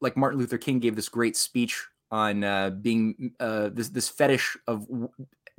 like 0.00 0.16
martin 0.16 0.38
luther 0.38 0.58
king 0.58 0.78
gave 0.78 0.94
this 0.94 1.08
great 1.08 1.36
speech 1.36 1.86
on 2.10 2.44
uh 2.44 2.70
being 2.70 3.32
uh 3.40 3.70
this 3.72 3.88
this 3.88 4.08
fetish 4.08 4.56
of 4.66 4.86
w- 4.86 5.08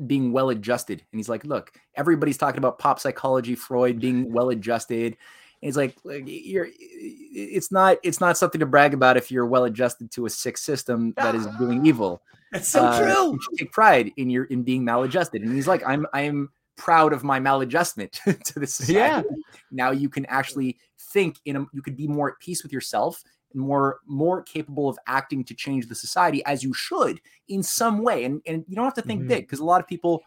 being 0.05 0.31
well 0.31 0.49
adjusted 0.49 1.03
and 1.11 1.19
he's 1.19 1.27
like 1.27 1.43
look 1.43 1.73
everybody's 1.95 2.37
talking 2.37 2.57
about 2.57 2.79
pop 2.79 2.99
psychology 2.99 3.55
freud 3.55 3.99
being 3.99 4.31
well 4.31 4.49
adjusted 4.49 5.17
he's 5.61 5.77
like 5.77 5.95
like, 6.03 6.23
you're 6.25 6.67
it's 6.79 7.71
not 7.71 7.97
it's 8.03 8.19
not 8.21 8.37
something 8.37 8.59
to 8.59 8.65
brag 8.65 8.93
about 8.93 9.17
if 9.17 9.31
you're 9.31 9.45
well 9.45 9.65
adjusted 9.65 10.11
to 10.11 10.25
a 10.25 10.29
sick 10.29 10.57
system 10.57 11.13
that 11.17 11.35
is 11.35 11.47
doing 11.59 11.85
evil 11.85 12.21
that's 12.51 12.67
so 12.67 12.85
uh, 12.85 12.99
true 12.99 13.31
you 13.33 13.39
should 13.41 13.57
take 13.57 13.71
pride 13.71 14.11
in 14.17 14.29
your 14.29 14.45
in 14.45 14.63
being 14.63 14.83
maladjusted 14.83 15.41
and 15.41 15.53
he's 15.53 15.67
like 15.67 15.83
i'm 15.87 16.05
i'm 16.13 16.49
proud 16.77 17.11
of 17.11 17.23
my 17.23 17.39
maladjustment 17.39 18.11
to 18.43 18.59
this 18.59 18.73
society. 18.75 18.93
Yeah. 18.93 19.21
now 19.69 19.91
you 19.91 20.07
can 20.09 20.25
actually 20.27 20.77
think 21.13 21.35
in 21.45 21.57
a 21.57 21.65
you 21.73 21.81
could 21.81 21.97
be 21.97 22.07
more 22.07 22.31
at 22.31 22.39
peace 22.39 22.63
with 22.63 22.71
yourself 22.71 23.21
and 23.53 23.61
more 23.61 23.99
more 24.07 24.41
capable 24.43 24.87
of 24.87 24.97
acting 25.07 25.43
to 25.43 25.53
change 25.53 25.87
the 25.87 25.95
society 25.95 26.43
as 26.45 26.63
you 26.63 26.73
should 26.73 27.19
in 27.49 27.61
some 27.61 28.01
way 28.01 28.23
and 28.23 28.41
and 28.45 28.63
you 28.67 28.75
don't 28.75 28.85
have 28.85 28.93
to 28.93 29.01
think 29.01 29.23
Mhm. 29.23 29.27
big 29.27 29.43
because 29.43 29.59
a 29.59 29.65
lot 29.65 29.81
of 29.81 29.87
people 29.87 30.21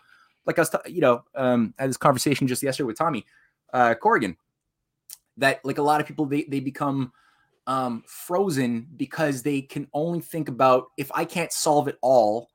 like 0.45 0.59
us 0.59 0.71
you 0.87 1.01
know 1.01 1.25
um 1.35 1.73
I 1.79 1.83
had 1.83 1.91
this 1.91 1.97
conversation 1.97 2.47
just 2.47 2.63
yesterday 2.63 2.87
with 2.87 2.99
tommy 2.99 3.25
uh 3.73 3.95
corrigan 3.95 4.37
that 5.37 5.65
like 5.65 5.79
a 5.79 5.83
lot 5.83 6.01
of 6.01 6.07
people 6.07 6.27
they 6.27 6.45
they 6.45 6.61
become 6.61 7.13
um 7.67 8.03
frozen 8.07 8.87
because 8.97 9.43
they 9.43 9.63
can 9.63 9.87
only 9.95 10.21
think 10.21 10.49
about 10.49 10.87
if 10.97 11.11
i 11.15 11.25
can't 11.25 11.53
solve 11.53 11.89
it 11.89 11.97
all 12.03 12.49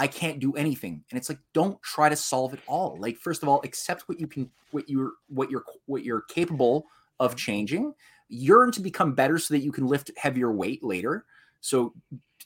i 0.00 0.06
can't 0.06 0.40
do 0.40 0.54
anything. 0.54 1.04
And 1.10 1.18
it's 1.18 1.28
like 1.28 1.38
don't 1.52 1.80
try 1.82 2.08
to 2.08 2.16
solve 2.16 2.54
it 2.54 2.60
all. 2.66 2.96
Like 2.98 3.18
first 3.18 3.42
of 3.42 3.50
all 3.50 3.60
accept 3.64 4.08
what 4.08 4.18
you 4.18 4.26
can 4.26 4.50
what 4.70 4.88
you're 4.88 5.12
what 5.28 5.50
you're 5.50 5.64
what 5.84 6.04
you're 6.04 6.22
capable 6.22 6.86
of 7.20 7.36
changing. 7.36 7.92
Yearn 8.30 8.72
to 8.72 8.80
become 8.80 9.14
better 9.14 9.38
so 9.38 9.52
that 9.52 9.60
you 9.60 9.70
can 9.70 9.86
lift 9.86 10.10
heavier 10.16 10.50
weight 10.50 10.82
later. 10.82 11.26
So 11.60 11.92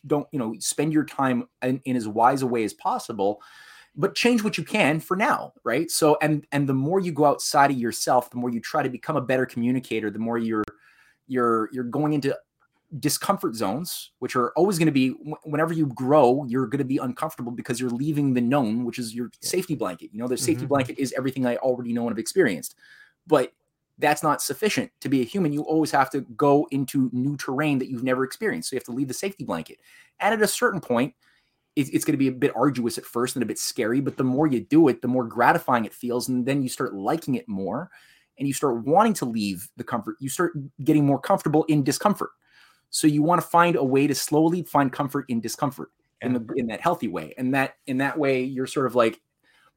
don't 0.05 0.27
you 0.33 0.39
know 0.41 0.57
spend 0.59 0.93
your 0.93 1.05
time 1.05 1.49
in, 1.63 1.81
in 1.85 1.95
as 1.95 2.09
wise 2.09 2.43
a 2.43 2.47
way 2.47 2.65
as 2.65 2.75
possible 2.75 3.41
but 3.97 4.15
change 4.15 4.43
what 4.43 4.59
you 4.59 4.65
can 4.65 5.01
for 5.01 5.17
now 5.17 5.53
right? 5.65 5.91
So 5.91 6.17
and 6.23 6.47
and 6.53 6.69
the 6.69 6.75
more 6.75 7.01
you 7.01 7.13
go 7.13 7.25
outside 7.27 7.71
of 7.71 7.79
yourself 7.79 8.31
the 8.31 8.37
more 8.37 8.51
you 8.51 8.61
try 8.61 8.83
to 8.83 8.89
become 8.89 9.17
a 9.17 9.21
better 9.21 9.47
communicator 9.47 10.11
the 10.11 10.19
more 10.19 10.39
you're 10.39 10.65
you're 11.27 11.69
you're 11.73 11.85
going 11.85 12.13
into 12.13 12.37
discomfort 13.01 13.55
zones 13.57 14.13
which 14.21 14.37
are 14.37 14.53
always 14.53 14.79
going 14.79 14.87
to 14.87 14.93
be 14.93 15.09
whenever 15.45 15.73
you 15.73 15.87
grow 15.87 16.45
you're 16.47 16.67
going 16.67 16.79
to 16.79 16.85
be 16.85 16.99
uncomfortable 16.99 17.51
because 17.51 17.81
you're 17.81 17.91
leaving 17.91 18.35
the 18.35 18.41
known 18.41 18.85
which 18.85 18.99
is 19.01 19.15
your 19.15 19.31
safety 19.41 19.75
blanket. 19.75 20.11
You 20.13 20.21
know 20.21 20.29
the 20.29 20.37
safety 20.37 20.67
Mhm. 20.67 20.69
blanket 20.69 20.99
is 20.99 21.13
everything 21.17 21.47
i 21.47 21.57
already 21.57 21.93
know 21.93 22.03
and 22.03 22.11
have 22.11 22.19
experienced 22.19 22.77
but 23.27 23.53
that's 23.99 24.23
not 24.23 24.43
sufficient 24.43 24.91
to 25.01 25.09
be 25.09 25.21
a 25.21 25.25
human. 25.25 25.53
You 25.53 25.63
always 25.63 25.93
have 25.93 26.11
to 26.11 26.23
go 26.37 26.67
into 26.73 27.11
new 27.13 27.37
terrain 27.37 27.79
that 27.79 27.89
you've 27.89 28.03
never 28.03 28.25
experienced. 28.25 28.71
So 28.71 28.75
you 28.75 28.79
have 28.79 28.85
to 28.85 28.93
leave 28.93 29.07
the 29.09 29.15
safety 29.15 29.45
blanket. 29.45 29.79
And 30.19 30.35
at 30.35 30.43
a 30.43 30.49
certain 30.49 30.81
point 30.81 31.15
it's 31.77 32.05
going 32.05 32.13
to 32.13 32.19
be 32.19 32.29
a 32.29 32.33
bit 32.33 32.53
arduous 32.55 32.99
at 32.99 33.05
first 33.05 33.37
and 33.37 33.43
a 33.43 33.47
bit 33.47 33.59
scary 33.59 34.01
but 34.01 34.17
the 34.17 34.25
more 34.25 34.47
you 34.47 34.61
do 34.61 34.89
it 34.89 35.03
the 35.03 35.09
more 35.09 35.25
gratifying 35.25 35.85
it 35.85 35.93
feels 35.93 36.29
and 36.29 36.47
then 36.47 36.63
you 36.63 36.69
start 36.69 36.95
liking 36.95 37.35
it 37.35 37.49
more 37.49 37.91
and 38.39 38.49
you 38.49 38.55
start 38.55 38.85
wanting 38.85 39.15
to 39.15 39.25
leave 39.25 39.69
the 39.77 39.85
comfort 39.85 40.17
you 40.21 40.29
start 40.29 40.53
getting 40.83 41.05
more 41.05 41.19
comfortable 41.19 41.65
in 41.65 41.83
discomfort. 41.83 42.31
So 42.91 43.07
you 43.07 43.23
want 43.23 43.41
to 43.41 43.47
find 43.47 43.77
a 43.77 43.85
way 43.85 44.07
to 44.07 44.15
slowly 44.15 44.63
find 44.63 44.93
comfort 44.93 45.25
in 45.29 45.41
discomfort 45.41 45.91
in 46.21 46.33
the 46.33 46.55
in 46.57 46.69
that 46.69 46.81
healthy 46.81 47.09
way 47.09 47.35
and 47.37 47.53
that 47.55 47.77
in 47.87 47.99
that 47.99 48.19
way 48.19 48.43
you're 48.43 48.67
sort 48.67 48.87
of 48.87 48.95
like 48.95 49.21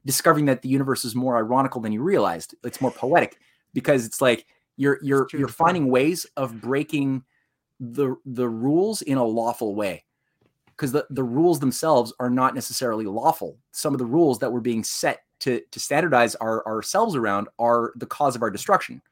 discovering 0.06 0.46
that 0.46 0.62
the 0.62 0.68
universe 0.68 1.04
is 1.04 1.14
more 1.14 1.36
ironical 1.36 1.80
than 1.80 1.92
you 1.92 2.02
realized. 2.02 2.54
It's 2.64 2.80
more 2.80 2.92
poetic 2.92 3.38
because 3.74 4.06
it's 4.06 4.20
like 4.20 4.46
you're 4.76 4.98
you're 5.02 5.28
you're 5.32 5.48
finding 5.48 5.90
ways 5.90 6.26
of 6.36 6.60
breaking 6.60 7.24
the 7.80 8.16
the 8.24 8.48
rules 8.48 9.02
in 9.02 9.18
a 9.18 9.24
lawful 9.24 9.74
way 9.74 10.04
because 10.78 10.92
the, 10.92 11.04
the 11.10 11.24
rules 11.24 11.58
themselves 11.58 12.14
are 12.20 12.30
not 12.30 12.54
necessarily 12.54 13.04
lawful. 13.04 13.58
Some 13.72 13.92
of 13.92 13.98
the 13.98 14.06
rules 14.06 14.38
that 14.38 14.50
we're 14.50 14.60
being 14.60 14.84
set 14.84 15.24
to 15.40 15.60
to 15.70 15.80
standardize 15.80 16.34
our 16.36 16.64
ourselves 16.66 17.16
around 17.16 17.48
are 17.58 17.92
the 17.96 18.06
cause 18.06 18.34
of 18.36 18.42
our 18.42 18.50
destruction 18.50 19.02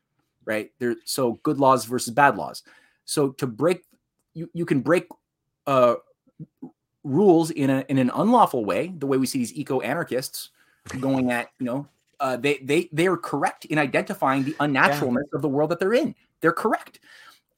right? 0.46 0.70
There 0.78 0.96
so 1.04 1.34
good 1.42 1.58
laws 1.58 1.84
versus 1.84 2.14
bad 2.14 2.38
laws. 2.38 2.62
So 3.04 3.30
to 3.32 3.46
break 3.46 3.82
you 4.32 4.48
you 4.54 4.64
can 4.64 4.80
break 4.80 5.08
uh 5.66 5.96
rules 7.04 7.50
in 7.50 7.68
a 7.68 7.84
in 7.88 7.98
an 7.98 8.10
unlawful 8.14 8.64
way 8.64 8.92
the 8.98 9.06
way 9.06 9.16
we 9.18 9.26
see 9.26 9.38
these 9.38 9.54
eco 9.54 9.80
anarchists 9.80 10.50
going 11.00 11.30
at 11.30 11.48
you 11.58 11.66
know 11.66 11.86
uh, 12.18 12.36
they 12.36 12.58
they 12.58 12.88
they 12.92 13.06
are 13.06 13.16
correct 13.16 13.66
in 13.66 13.76
identifying 13.78 14.42
the 14.42 14.54
unnaturalness 14.60 15.26
of 15.34 15.42
the 15.42 15.48
world 15.48 15.70
that 15.70 15.78
they're 15.78 15.92
in. 15.92 16.14
They're 16.40 16.52
correct. 16.52 17.00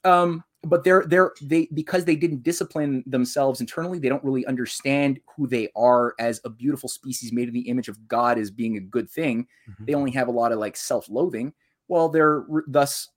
Um 0.03 0.43
but 0.65 0.83
they're 0.83 1.05
they're 1.07 1.33
they 1.41 1.69
because 1.73 2.05
they 2.05 2.17
didn't 2.17 2.43
discipline 2.43 3.05
themselves 3.07 3.61
internally 3.61 3.99
they 3.99 4.09
don't 4.09 4.25
really 4.25 4.45
understand 4.47 5.21
who 5.37 5.47
they 5.47 5.69
are 5.77 6.15
as 6.19 6.41
a 6.45 6.51
beautiful 6.51 6.89
species 6.89 7.33
made 7.33 7.49
in 7.49 7.55
the 7.55 7.69
image 7.69 7.89
of 7.89 8.09
god 8.09 8.39
as 8.39 8.51
being 8.51 8.77
a 8.77 8.81
good 8.81 9.09
thing. 9.09 9.47
Mhm. 9.69 9.87
they 9.87 9.95
only 9.95 10.11
have 10.11 10.29
a 10.29 10.33
lot 10.33 10.53
of 10.53 10.59
like 10.59 10.77
self-loathing. 10.77 11.53
Well 11.87 12.09
they're 12.09 12.45
thus 12.67 13.09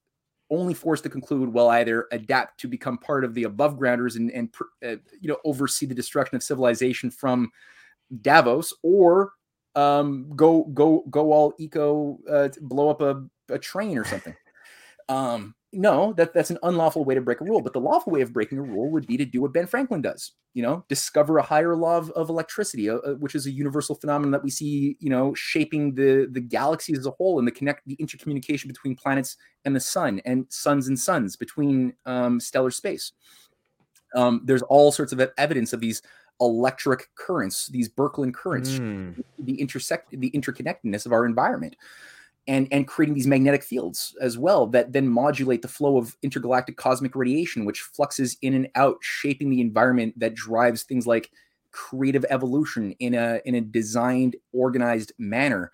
only 0.50 0.74
forced 0.74 1.02
to 1.02 1.10
conclude 1.10 1.52
well 1.52 1.68
either 1.70 2.06
adapt 2.12 2.60
to 2.60 2.68
become 2.68 2.98
part 2.98 3.24
of 3.24 3.34
the 3.34 3.44
above 3.44 3.78
grounders 3.78 4.16
and 4.16 4.30
and 4.30 4.54
uh, 4.84 4.96
you 5.20 5.28
know 5.28 5.38
oversee 5.44 5.86
the 5.86 5.94
destruction 5.94 6.36
of 6.36 6.42
civilization 6.42 7.10
from 7.10 7.50
davos 8.20 8.74
or 8.82 9.32
um 9.74 10.30
go 10.36 10.64
go 10.74 11.02
go 11.10 11.32
all 11.32 11.54
eco 11.58 12.18
uh, 12.30 12.48
blow 12.60 12.88
up 12.88 13.00
a, 13.00 13.24
a 13.48 13.58
train 13.58 13.98
or 13.98 14.04
something. 14.04 14.34
Um 15.08 15.56
no, 15.72 16.12
that 16.14 16.34
that's 16.34 16.50
an 16.50 16.58
unlawful 16.62 17.04
way 17.04 17.14
to 17.14 17.20
break 17.20 17.40
a 17.40 17.44
rule. 17.44 17.62
But 17.62 17.72
the 17.72 17.80
lawful 17.80 18.12
way 18.12 18.20
of 18.20 18.32
breaking 18.32 18.58
a 18.58 18.62
rule 18.62 18.90
would 18.90 19.06
be 19.06 19.16
to 19.16 19.24
do 19.24 19.40
what 19.40 19.54
Ben 19.54 19.66
Franklin 19.66 20.02
does. 20.02 20.32
You 20.52 20.62
know, 20.62 20.84
discover 20.88 21.38
a 21.38 21.42
higher 21.42 21.74
law 21.74 21.96
of, 21.96 22.10
of 22.10 22.28
electricity, 22.28 22.90
uh, 22.90 22.96
uh, 22.96 23.14
which 23.14 23.34
is 23.34 23.46
a 23.46 23.50
universal 23.50 23.94
phenomenon 23.94 24.32
that 24.32 24.42
we 24.42 24.50
see. 24.50 24.96
You 25.00 25.08
know, 25.08 25.32
shaping 25.34 25.94
the 25.94 26.28
the 26.30 26.40
galaxy 26.40 26.92
as 26.92 27.06
a 27.06 27.10
whole 27.12 27.38
and 27.38 27.48
the 27.48 27.52
connect 27.52 27.86
the 27.86 27.96
intercommunication 27.96 28.66
between 28.66 28.94
planets 28.94 29.36
and 29.64 29.74
the 29.74 29.80
sun 29.80 30.20
and 30.26 30.44
suns 30.50 30.88
and 30.88 30.98
suns 30.98 31.36
between 31.36 31.94
um, 32.04 32.38
stellar 32.38 32.70
space. 32.70 33.12
Um, 34.14 34.42
there's 34.44 34.62
all 34.62 34.92
sorts 34.92 35.12
of 35.12 35.20
evidence 35.38 35.72
of 35.72 35.80
these 35.80 36.02
electric 36.38 37.08
currents, 37.14 37.68
these 37.68 37.88
Birkeland 37.88 38.34
currents, 38.34 38.72
mm. 38.72 39.22
the 39.38 39.54
intersect 39.54 40.10
the 40.10 40.30
interconnectedness 40.32 41.06
of 41.06 41.12
our 41.12 41.24
environment 41.24 41.76
and 42.48 42.68
and 42.70 42.88
creating 42.88 43.14
these 43.14 43.26
magnetic 43.26 43.62
fields 43.62 44.16
as 44.20 44.36
well 44.36 44.66
that 44.66 44.92
then 44.92 45.08
modulate 45.08 45.62
the 45.62 45.68
flow 45.68 45.96
of 45.96 46.16
intergalactic 46.22 46.76
cosmic 46.76 47.14
radiation 47.14 47.64
which 47.64 47.80
fluxes 47.80 48.36
in 48.42 48.54
and 48.54 48.68
out 48.74 48.96
shaping 49.00 49.50
the 49.50 49.60
environment 49.60 50.18
that 50.18 50.34
drives 50.34 50.82
things 50.82 51.06
like 51.06 51.30
creative 51.70 52.24
evolution 52.30 52.92
in 52.98 53.14
a 53.14 53.40
in 53.44 53.54
a 53.54 53.60
designed 53.60 54.36
organized 54.52 55.12
manner 55.18 55.70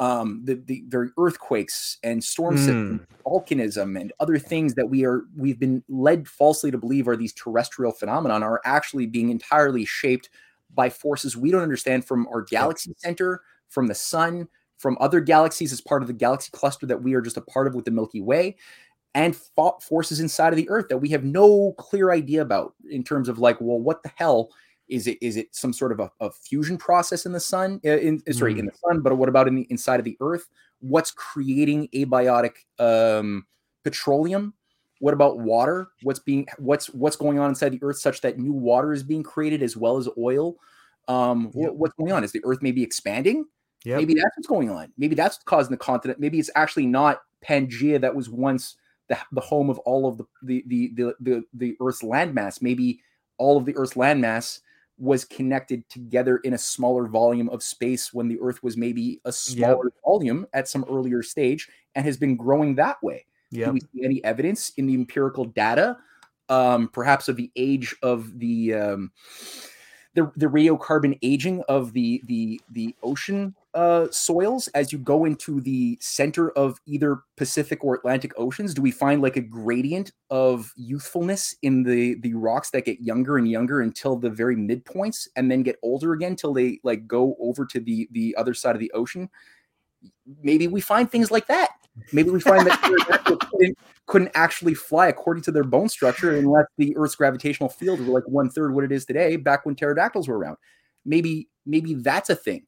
um, 0.00 0.40
the, 0.44 0.54
the 0.54 0.82
very 0.88 1.10
earthquakes 1.18 1.98
and 2.02 2.24
storm 2.24 2.56
mm. 2.56 3.06
volcanism, 3.26 4.00
and 4.00 4.14
other 4.18 4.38
things 4.38 4.74
that 4.74 4.88
we 4.88 5.04
are 5.04 5.24
we've 5.36 5.60
been 5.60 5.84
led 5.90 6.26
falsely 6.26 6.70
to 6.70 6.78
believe 6.78 7.06
are 7.06 7.16
these 7.16 7.34
terrestrial 7.34 7.92
phenomenon 7.92 8.42
are 8.42 8.62
actually 8.64 9.06
being 9.06 9.28
entirely 9.28 9.84
shaped 9.84 10.30
by 10.74 10.88
forces 10.88 11.36
we 11.36 11.50
don't 11.50 11.62
understand 11.62 12.06
from 12.06 12.26
our 12.28 12.40
galaxy 12.40 12.94
center, 12.96 13.42
from 13.68 13.88
the 13.88 13.94
sun, 13.94 14.48
from 14.80 14.96
other 14.98 15.20
galaxies 15.20 15.72
as 15.72 15.80
part 15.80 16.02
of 16.02 16.08
the 16.08 16.14
galaxy 16.14 16.50
cluster 16.52 16.86
that 16.86 17.02
we 17.02 17.12
are 17.12 17.20
just 17.20 17.36
a 17.36 17.42
part 17.42 17.66
of 17.66 17.74
with 17.74 17.84
the 17.84 17.90
Milky 17.90 18.22
Way, 18.22 18.56
and 19.14 19.36
forces 19.36 20.20
inside 20.20 20.52
of 20.52 20.56
the 20.56 20.68
Earth 20.70 20.86
that 20.88 20.96
we 20.98 21.10
have 21.10 21.22
no 21.22 21.74
clear 21.78 22.10
idea 22.12 22.40
about 22.40 22.74
in 22.88 23.04
terms 23.04 23.28
of 23.28 23.38
like, 23.38 23.60
well, 23.60 23.78
what 23.78 24.02
the 24.02 24.10
hell 24.16 24.50
is 24.88 25.06
it? 25.06 25.18
Is 25.20 25.36
it 25.36 25.54
some 25.54 25.72
sort 25.72 25.92
of 25.92 26.00
a, 26.00 26.10
a 26.20 26.30
fusion 26.30 26.78
process 26.78 27.26
in 27.26 27.32
the 27.32 27.40
sun? 27.40 27.80
Uh, 27.84 27.98
in, 27.98 28.22
uh, 28.28 28.32
sorry, 28.32 28.54
mm. 28.54 28.60
in 28.60 28.66
the 28.66 28.72
sun, 28.86 29.00
but 29.00 29.14
what 29.16 29.28
about 29.28 29.48
in 29.48 29.54
the 29.54 29.66
inside 29.68 30.00
of 30.00 30.04
the 30.04 30.16
Earth? 30.20 30.48
What's 30.80 31.10
creating 31.10 31.88
abiotic 31.94 32.52
um, 32.78 33.46
petroleum? 33.84 34.54
What 35.00 35.12
about 35.12 35.38
water? 35.38 35.88
What's 36.02 36.20
being 36.20 36.46
what's 36.58 36.86
what's 36.88 37.16
going 37.16 37.38
on 37.38 37.50
inside 37.50 37.70
the 37.72 37.82
Earth 37.82 37.98
such 37.98 38.22
that 38.22 38.38
new 38.38 38.52
water 38.52 38.92
is 38.92 39.02
being 39.02 39.22
created 39.22 39.62
as 39.62 39.76
well 39.76 39.98
as 39.98 40.08
oil? 40.16 40.56
Um, 41.08 41.50
yep. 41.54 41.72
what's 41.72 41.94
going 41.94 42.12
on? 42.12 42.24
Is 42.24 42.32
the 42.32 42.42
Earth 42.44 42.60
maybe 42.62 42.82
expanding? 42.82 43.44
Maybe 43.84 44.14
that's 44.14 44.36
what's 44.36 44.46
going 44.46 44.70
on. 44.70 44.92
Maybe 44.98 45.14
that's 45.14 45.38
causing 45.44 45.70
the 45.70 45.78
continent. 45.78 46.20
Maybe 46.20 46.38
it's 46.38 46.50
actually 46.54 46.86
not 46.86 47.22
Pangea 47.46 48.00
that 48.00 48.14
was 48.14 48.28
once 48.28 48.76
the, 49.08 49.18
the 49.32 49.40
home 49.40 49.70
of 49.70 49.78
all 49.80 50.06
of 50.06 50.18
the 50.18 50.26
the, 50.42 50.64
the 50.66 50.92
the 50.98 51.14
the 51.20 51.44
the 51.54 51.76
Earth's 51.80 52.02
landmass. 52.02 52.60
Maybe 52.60 53.00
all 53.38 53.56
of 53.56 53.64
the 53.64 53.76
Earth's 53.76 53.94
landmass 53.94 54.60
was 54.98 55.24
connected 55.24 55.88
together 55.88 56.36
in 56.38 56.52
a 56.52 56.58
smaller 56.58 57.06
volume 57.06 57.48
of 57.48 57.62
space 57.62 58.12
when 58.12 58.28
the 58.28 58.38
Earth 58.42 58.62
was 58.62 58.76
maybe 58.76 59.20
a 59.24 59.32
smaller 59.32 59.86
yep. 59.86 59.94
volume 60.04 60.46
at 60.52 60.68
some 60.68 60.84
earlier 60.90 61.22
stage 61.22 61.68
and 61.94 62.04
has 62.04 62.18
been 62.18 62.36
growing 62.36 62.74
that 62.74 63.02
way. 63.02 63.24
Yep. 63.50 63.66
Do 63.66 63.72
we 63.72 63.80
see 63.80 64.04
any 64.04 64.22
evidence 64.24 64.72
in 64.76 64.86
the 64.86 64.94
empirical 64.94 65.46
data, 65.46 65.96
um, 66.50 66.88
perhaps 66.88 67.28
of 67.28 67.36
the 67.36 67.50
age 67.56 67.96
of 68.02 68.38
the 68.38 68.74
um, 68.74 69.10
the, 70.14 70.30
the 70.36 70.46
radiocarbon 70.46 71.18
aging 71.22 71.62
of 71.68 71.92
the 71.94 72.22
the 72.26 72.60
the 72.70 72.94
ocean 73.02 73.54
uh, 73.74 74.06
soils 74.10 74.68
as 74.68 74.92
you 74.92 74.98
go 74.98 75.24
into 75.24 75.60
the 75.60 75.96
center 76.00 76.50
of 76.52 76.80
either 76.86 77.20
Pacific 77.36 77.84
or 77.84 77.94
Atlantic 77.94 78.32
oceans? 78.36 78.74
Do 78.74 78.82
we 78.82 78.90
find 78.90 79.22
like 79.22 79.36
a 79.36 79.40
gradient 79.40 80.12
of 80.30 80.72
youthfulness 80.76 81.54
in 81.62 81.82
the 81.84 82.16
the 82.20 82.34
rocks 82.34 82.70
that 82.70 82.84
get 82.84 83.00
younger 83.00 83.38
and 83.38 83.48
younger 83.48 83.80
until 83.80 84.16
the 84.16 84.30
very 84.30 84.56
midpoints, 84.56 85.28
and 85.36 85.50
then 85.50 85.62
get 85.62 85.76
older 85.82 86.12
again 86.12 86.36
till 86.36 86.52
they 86.52 86.80
like 86.82 87.06
go 87.06 87.36
over 87.40 87.64
to 87.66 87.80
the 87.80 88.08
the 88.10 88.34
other 88.36 88.54
side 88.54 88.74
of 88.74 88.80
the 88.80 88.90
ocean? 88.92 89.30
Maybe 90.42 90.66
we 90.66 90.80
find 90.80 91.10
things 91.10 91.30
like 91.30 91.46
that. 91.46 91.70
Maybe 92.12 92.30
we 92.30 92.40
find 92.40 92.66
that 92.66 92.80
couldn't, 93.50 93.78
couldn't 94.06 94.30
actually 94.34 94.74
fly 94.74 95.08
according 95.08 95.42
to 95.42 95.52
their 95.52 95.64
bone 95.64 95.88
structure 95.88 96.36
unless 96.36 96.66
the 96.78 96.96
Earth's 96.96 97.16
gravitational 97.16 97.68
field 97.68 98.00
were 98.00 98.14
like 98.14 98.26
one 98.26 98.48
third 98.48 98.74
what 98.74 98.84
it 98.84 98.92
is 98.92 99.04
today, 99.04 99.36
back 99.36 99.66
when 99.66 99.74
pterodactyls 99.74 100.28
were 100.28 100.38
around. 100.38 100.56
Maybe 101.04 101.48
maybe 101.66 101.94
that's 101.94 102.30
a 102.30 102.36
thing 102.36 102.66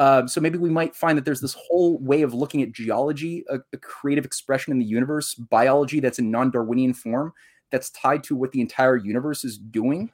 um, 0.00 0.26
so 0.26 0.40
maybe 0.40 0.56
we 0.56 0.70
might 0.70 0.96
find 0.96 1.18
that 1.18 1.26
there's 1.26 1.42
this 1.42 1.54
whole 1.54 1.98
way 1.98 2.22
of 2.22 2.32
looking 2.32 2.62
at 2.62 2.72
geology, 2.72 3.44
a, 3.50 3.58
a 3.74 3.76
creative 3.76 4.24
expression 4.24 4.72
in 4.72 4.78
the 4.78 4.84
universe, 4.86 5.34
biology 5.34 6.00
that's 6.00 6.18
in 6.18 6.30
non-Darwinian 6.30 6.94
form, 6.94 7.34
that's 7.70 7.90
tied 7.90 8.24
to 8.24 8.34
what 8.34 8.50
the 8.52 8.62
entire 8.62 8.96
universe 8.96 9.44
is 9.44 9.58
doing, 9.58 10.10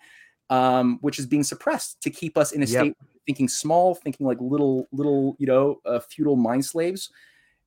um, 0.50 0.98
which 1.02 1.20
is 1.20 1.26
being 1.26 1.44
suppressed 1.44 2.02
to 2.02 2.10
keep 2.10 2.36
us 2.36 2.50
in 2.50 2.64
a 2.64 2.66
yep. 2.66 2.80
state 2.80 2.96
thinking 3.26 3.46
small, 3.46 3.94
thinking 3.94 4.26
like 4.26 4.38
little, 4.40 4.88
little, 4.90 5.36
you 5.38 5.46
know, 5.46 5.80
uh, 5.86 6.00
feudal 6.00 6.34
mind 6.34 6.64
slaves. 6.64 7.10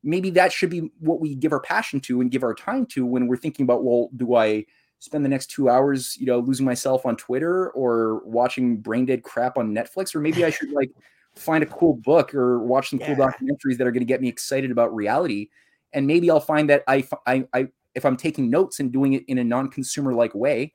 Maybe 0.04 0.30
that 0.32 0.52
should 0.52 0.70
be 0.70 0.92
what 1.00 1.22
we 1.22 1.36
give 1.36 1.54
our 1.54 1.62
passion 1.62 2.02
to 2.02 2.20
and 2.20 2.30
give 2.30 2.44
our 2.44 2.54
time 2.54 2.86
to 2.88 3.06
when 3.06 3.28
we're 3.28 3.38
thinking 3.38 3.64
about, 3.64 3.86
well, 3.86 4.10
do 4.18 4.36
I 4.36 4.66
spend 5.00 5.24
the 5.24 5.30
next 5.30 5.52
two 5.52 5.70
hours, 5.70 6.18
you 6.20 6.26
know, 6.26 6.40
losing 6.40 6.66
myself 6.66 7.06
on 7.06 7.16
Twitter 7.16 7.70
or 7.70 8.22
watching 8.26 8.76
brain 8.76 9.06
dead 9.06 9.24
crap 9.24 9.58
on 9.58 9.74
Netflix, 9.74 10.14
or 10.14 10.20
maybe 10.20 10.44
I 10.44 10.50
should 10.50 10.72
like 10.72 10.92
find 11.36 11.64
a 11.64 11.68
cool 11.68 11.96
book 11.96 12.34
or 12.34 12.60
watch 12.60 12.90
some 12.90 13.00
yeah. 13.00 13.08
cool 13.08 13.26
documentaries 13.26 13.78
that 13.78 13.88
are 13.88 13.92
going 13.92 14.02
to 14.02 14.06
get 14.06 14.22
me 14.22 14.28
excited 14.28 14.72
about 14.72 14.94
reality. 14.94 15.50
And 15.94 16.06
maybe 16.06 16.30
I'll 16.30 16.40
find 16.40 16.70
that 16.70 16.84
I, 16.88 17.08
I, 17.26 17.46
I 17.54 17.68
if 17.96 18.06
I'm 18.06 18.18
taking 18.18 18.50
notes 18.50 18.80
and 18.80 18.92
doing 18.92 19.14
it 19.14 19.24
in 19.28 19.38
a 19.38 19.44
non-consumer 19.44 20.14
like 20.14 20.36
way, 20.36 20.74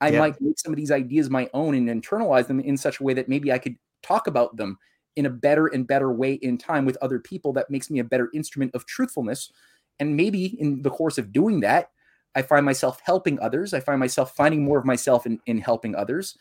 I 0.00 0.10
yeah. 0.10 0.18
might 0.18 0.40
make 0.40 0.58
some 0.58 0.72
of 0.72 0.76
these 0.76 0.90
ideas 0.90 1.30
my 1.30 1.48
own 1.54 1.74
and 1.74 1.88
internalize 1.88 2.46
them 2.46 2.60
in 2.60 2.76
such 2.76 3.00
a 3.00 3.02
way 3.02 3.14
that 3.14 3.28
maybe 3.28 3.52
I 3.52 3.58
could 3.58 3.76
talk 4.02 4.26
about 4.26 4.56
them 4.56 4.78
in 5.16 5.26
a 5.26 5.30
better 5.30 5.66
and 5.66 5.86
better 5.86 6.12
way 6.12 6.34
in 6.34 6.58
time 6.58 6.84
with 6.84 6.96
other 7.02 7.18
people 7.18 7.52
that 7.52 7.70
makes 7.70 7.90
me 7.90 7.98
a 7.98 8.04
better 8.04 8.30
instrument 8.34 8.74
of 8.74 8.86
truthfulness. 8.86 9.52
And 10.00 10.16
maybe 10.16 10.58
in 10.60 10.82
the 10.82 10.90
course 10.90 11.18
of 11.18 11.32
doing 11.32 11.60
that, 11.60 11.90
I 12.34 12.42
find 12.42 12.64
myself 12.64 13.00
helping 13.04 13.38
others. 13.40 13.74
I 13.74 13.80
find 13.80 14.00
myself 14.00 14.34
finding 14.34 14.64
more 14.64 14.78
of 14.78 14.86
myself 14.86 15.26
in, 15.26 15.38
in 15.46 15.58
helping 15.58 15.94
others 15.94 16.36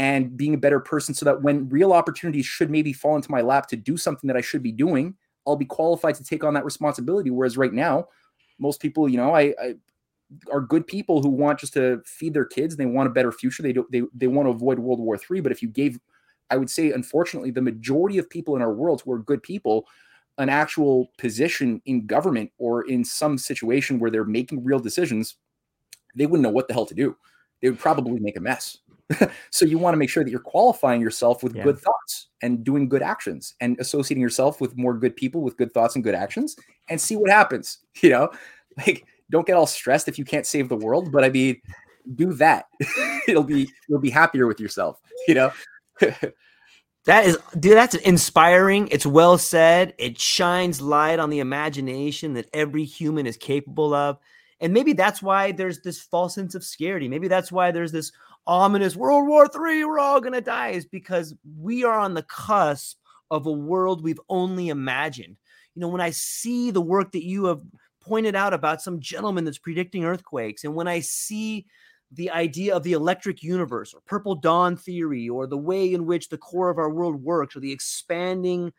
and 0.00 0.34
being 0.34 0.54
a 0.54 0.58
better 0.58 0.80
person 0.80 1.12
so 1.12 1.26
that 1.26 1.42
when 1.42 1.68
real 1.68 1.92
opportunities 1.92 2.46
should 2.46 2.70
maybe 2.70 2.90
fall 2.90 3.16
into 3.16 3.30
my 3.30 3.42
lap 3.42 3.66
to 3.66 3.76
do 3.76 3.98
something 3.98 4.28
that 4.28 4.36
I 4.36 4.40
should 4.40 4.62
be 4.62 4.72
doing, 4.72 5.14
I'll 5.46 5.56
be 5.56 5.66
qualified 5.66 6.14
to 6.14 6.24
take 6.24 6.42
on 6.42 6.54
that 6.54 6.64
responsibility. 6.64 7.28
Whereas 7.28 7.58
right 7.58 7.72
now, 7.72 8.08
most 8.58 8.80
people, 8.80 9.10
you 9.10 9.18
know, 9.18 9.34
I, 9.34 9.54
I 9.62 9.74
are 10.50 10.62
good 10.62 10.86
people 10.86 11.20
who 11.20 11.28
want 11.28 11.58
just 11.58 11.74
to 11.74 12.00
feed 12.06 12.32
their 12.32 12.46
kids. 12.46 12.76
They 12.76 12.86
want 12.86 13.08
a 13.08 13.12
better 13.12 13.30
future. 13.30 13.62
They 13.62 13.74
don't, 13.74 13.92
they, 13.92 14.00
they 14.14 14.26
want 14.26 14.46
to 14.46 14.52
avoid 14.52 14.78
World 14.78 15.00
War 15.00 15.18
III. 15.30 15.42
But 15.42 15.52
if 15.52 15.60
you 15.60 15.68
gave, 15.68 16.00
I 16.48 16.56
would 16.56 16.70
say, 16.70 16.92
unfortunately, 16.92 17.50
the 17.50 17.60
majority 17.60 18.16
of 18.16 18.30
people 18.30 18.56
in 18.56 18.62
our 18.62 18.72
world 18.72 19.02
who 19.04 19.12
are 19.12 19.18
good 19.18 19.42
people, 19.42 19.86
an 20.38 20.48
actual 20.48 21.10
position 21.18 21.82
in 21.84 22.06
government 22.06 22.50
or 22.56 22.88
in 22.88 23.04
some 23.04 23.36
situation 23.36 23.98
where 23.98 24.10
they're 24.10 24.24
making 24.24 24.64
real 24.64 24.80
decisions, 24.80 25.36
they 26.14 26.24
wouldn't 26.24 26.42
know 26.42 26.48
what 26.48 26.68
the 26.68 26.74
hell 26.74 26.86
to 26.86 26.94
do. 26.94 27.18
They 27.60 27.68
would 27.68 27.78
probably 27.78 28.18
make 28.18 28.38
a 28.38 28.40
mess. 28.40 28.78
so 29.50 29.64
you 29.64 29.78
want 29.78 29.94
to 29.94 29.98
make 29.98 30.10
sure 30.10 30.24
that 30.24 30.30
you're 30.30 30.40
qualifying 30.40 31.00
yourself 31.00 31.42
with 31.42 31.54
yeah. 31.54 31.62
good 31.62 31.78
thoughts 31.78 32.28
and 32.42 32.64
doing 32.64 32.88
good 32.88 33.02
actions 33.02 33.54
and 33.60 33.78
associating 33.80 34.22
yourself 34.22 34.60
with 34.60 34.76
more 34.76 34.94
good 34.94 35.16
people 35.16 35.42
with 35.42 35.56
good 35.56 35.72
thoughts 35.72 35.94
and 35.94 36.04
good 36.04 36.14
actions 36.14 36.56
and 36.88 37.00
see 37.00 37.16
what 37.16 37.30
happens 37.30 37.78
you 38.02 38.10
know? 38.10 38.30
Like 38.78 39.06
don't 39.30 39.46
get 39.46 39.56
all 39.56 39.66
stressed 39.66 40.08
if 40.08 40.18
you 40.18 40.24
can't 40.24 40.46
save 40.46 40.68
the 40.68 40.76
world 40.76 41.12
but 41.12 41.24
i 41.24 41.28
mean 41.28 41.60
do 42.14 42.32
that. 42.32 42.66
It'll 43.28 43.44
be 43.44 43.68
you'll 43.88 44.00
be 44.00 44.10
happier 44.10 44.46
with 44.46 44.60
yourself 44.60 45.00
you 45.28 45.34
know? 45.34 45.52
That 47.06 47.24
is 47.26 47.38
dude 47.58 47.76
that's 47.76 47.94
inspiring. 47.94 48.88
It's 48.88 49.06
well 49.06 49.38
said. 49.38 49.94
It 49.98 50.18
shines 50.18 50.80
light 50.80 51.18
on 51.18 51.30
the 51.30 51.40
imagination 51.40 52.34
that 52.34 52.48
every 52.52 52.84
human 52.84 53.26
is 53.26 53.36
capable 53.36 53.94
of. 53.94 54.18
And 54.60 54.74
maybe 54.74 54.92
that's 54.92 55.22
why 55.22 55.52
there's 55.52 55.80
this 55.80 56.00
false 56.00 56.34
sense 56.34 56.54
of 56.54 56.62
scarcity. 56.62 57.08
Maybe 57.08 57.28
that's 57.28 57.50
why 57.50 57.70
there's 57.70 57.92
this 57.92 58.12
ominous 58.50 58.96
World 58.96 59.28
War 59.28 59.46
Three, 59.46 59.84
we're 59.84 60.00
all 60.00 60.20
gonna 60.20 60.40
die, 60.40 60.70
is 60.70 60.84
because 60.84 61.34
we 61.58 61.84
are 61.84 61.98
on 61.98 62.14
the 62.14 62.24
cusp 62.24 62.98
of 63.30 63.46
a 63.46 63.52
world 63.52 64.02
we've 64.02 64.20
only 64.28 64.68
imagined. 64.68 65.36
You 65.74 65.80
know, 65.80 65.88
when 65.88 66.00
I 66.00 66.10
see 66.10 66.72
the 66.72 66.80
work 66.80 67.12
that 67.12 67.24
you 67.24 67.44
have 67.44 67.60
pointed 68.00 68.34
out 68.34 68.52
about 68.52 68.82
some 68.82 68.98
gentleman 68.98 69.44
that's 69.44 69.58
predicting 69.58 70.04
earthquakes, 70.04 70.64
and 70.64 70.74
when 70.74 70.88
I 70.88 70.98
see 70.98 71.66
the 72.10 72.30
idea 72.30 72.74
of 72.74 72.82
the 72.82 72.94
electric 72.94 73.40
universe 73.40 73.94
or 73.94 74.00
purple 74.04 74.34
dawn 74.34 74.76
theory 74.76 75.28
or 75.28 75.46
the 75.46 75.56
way 75.56 75.94
in 75.94 76.04
which 76.04 76.28
the 76.28 76.38
core 76.38 76.70
of 76.70 76.78
our 76.78 76.90
world 76.90 77.22
works 77.22 77.54
or 77.54 77.60
the 77.60 77.70
expanding 77.70 78.72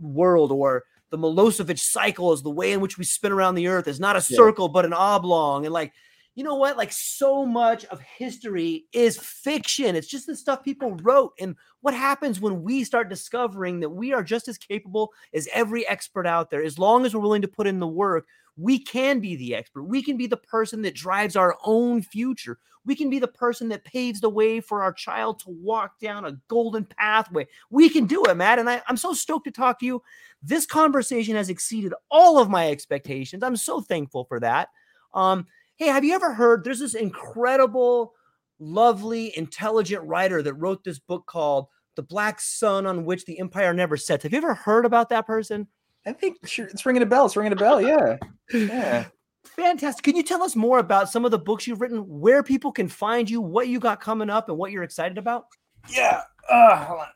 world 0.00 0.50
or 0.50 0.82
the 1.10 1.18
Milankovitch 1.18 1.78
cycle 1.78 2.32
is 2.32 2.42
the 2.42 2.50
way 2.50 2.72
in 2.72 2.80
which 2.80 2.98
we 2.98 3.04
spin 3.04 3.30
around 3.30 3.54
the 3.54 3.68
earth 3.68 3.86
is 3.86 4.00
not 4.00 4.16
a 4.16 4.20
circle 4.20 4.68
but 4.68 4.84
an 4.84 4.92
oblong 4.92 5.64
and 5.64 5.72
like 5.72 5.92
you 6.34 6.44
know 6.44 6.54
what? 6.54 6.76
Like 6.76 6.92
so 6.92 7.44
much 7.44 7.84
of 7.86 8.00
history 8.00 8.86
is 8.92 9.18
fiction. 9.18 9.96
It's 9.96 10.06
just 10.06 10.26
the 10.26 10.36
stuff 10.36 10.62
people 10.62 10.96
wrote. 11.02 11.32
And 11.40 11.56
what 11.80 11.94
happens 11.94 12.40
when 12.40 12.62
we 12.62 12.84
start 12.84 13.08
discovering 13.08 13.80
that 13.80 13.90
we 13.90 14.12
are 14.12 14.22
just 14.22 14.48
as 14.48 14.56
capable 14.56 15.12
as 15.34 15.48
every 15.52 15.86
expert 15.88 16.26
out 16.26 16.50
there? 16.50 16.62
As 16.62 16.78
long 16.78 17.04
as 17.04 17.14
we're 17.14 17.20
willing 17.20 17.42
to 17.42 17.48
put 17.48 17.66
in 17.66 17.80
the 17.80 17.86
work, 17.86 18.26
we 18.56 18.78
can 18.78 19.20
be 19.20 19.36
the 19.36 19.54
expert. 19.54 19.84
We 19.84 20.02
can 20.02 20.16
be 20.16 20.26
the 20.26 20.36
person 20.36 20.82
that 20.82 20.94
drives 20.94 21.34
our 21.34 21.56
own 21.64 22.02
future. 22.02 22.58
We 22.84 22.94
can 22.94 23.10
be 23.10 23.18
the 23.18 23.28
person 23.28 23.68
that 23.70 23.84
paves 23.84 24.20
the 24.20 24.30
way 24.30 24.60
for 24.60 24.82
our 24.82 24.92
child 24.92 25.40
to 25.40 25.50
walk 25.50 25.98
down 26.00 26.24
a 26.24 26.38
golden 26.48 26.84
pathway. 26.84 27.46
We 27.70 27.88
can 27.88 28.06
do 28.06 28.24
it, 28.24 28.36
Matt. 28.36 28.58
And 28.58 28.70
I, 28.70 28.82
am 28.88 28.96
so 28.96 29.12
stoked 29.12 29.44
to 29.46 29.50
talk 29.50 29.78
to 29.80 29.86
you. 29.86 30.02
This 30.42 30.66
conversation 30.66 31.36
has 31.36 31.50
exceeded 31.50 31.92
all 32.10 32.38
of 32.38 32.48
my 32.48 32.70
expectations. 32.70 33.42
I'm 33.42 33.56
so 33.56 33.80
thankful 33.80 34.24
for 34.24 34.40
that. 34.40 34.68
Um, 35.12 35.46
hey, 35.80 35.86
have 35.86 36.04
you 36.04 36.14
ever 36.14 36.34
heard 36.34 36.62
there's 36.62 36.78
this 36.78 36.94
incredible, 36.94 38.12
lovely, 38.58 39.36
intelligent 39.36 40.04
writer 40.04 40.42
that 40.42 40.52
wrote 40.54 40.84
this 40.84 40.98
book 40.98 41.24
called 41.24 41.68
The 41.96 42.02
Black 42.02 42.38
Sun 42.38 42.84
on 42.84 43.06
Which 43.06 43.24
the 43.24 43.40
Empire 43.40 43.72
Never 43.72 43.96
Sets? 43.96 44.24
Have 44.24 44.32
you 44.32 44.38
ever 44.38 44.52
heard 44.52 44.84
about 44.84 45.08
that 45.08 45.26
person? 45.26 45.66
I 46.06 46.12
think 46.12 46.36
it's 46.42 46.84
ringing 46.84 47.02
a 47.02 47.06
bell. 47.06 47.24
It's 47.24 47.34
ringing 47.34 47.54
a 47.54 47.56
bell. 47.56 47.80
Yeah. 47.80 48.18
Yeah. 48.52 49.06
Fantastic. 49.44 50.04
Can 50.04 50.16
you 50.16 50.22
tell 50.22 50.42
us 50.42 50.54
more 50.54 50.80
about 50.80 51.08
some 51.08 51.24
of 51.24 51.30
the 51.30 51.38
books 51.38 51.66
you've 51.66 51.80
written, 51.80 52.00
where 52.06 52.42
people 52.42 52.72
can 52.72 52.86
find 52.86 53.28
you, 53.28 53.40
what 53.40 53.68
you 53.68 53.80
got 53.80 54.02
coming 54.02 54.28
up, 54.28 54.50
and 54.50 54.58
what 54.58 54.72
you're 54.72 54.82
excited 54.82 55.16
about? 55.16 55.46
Yeah. 55.88 56.20
Uh, 56.46 56.84
hold 56.84 57.00
on. 57.00 57.06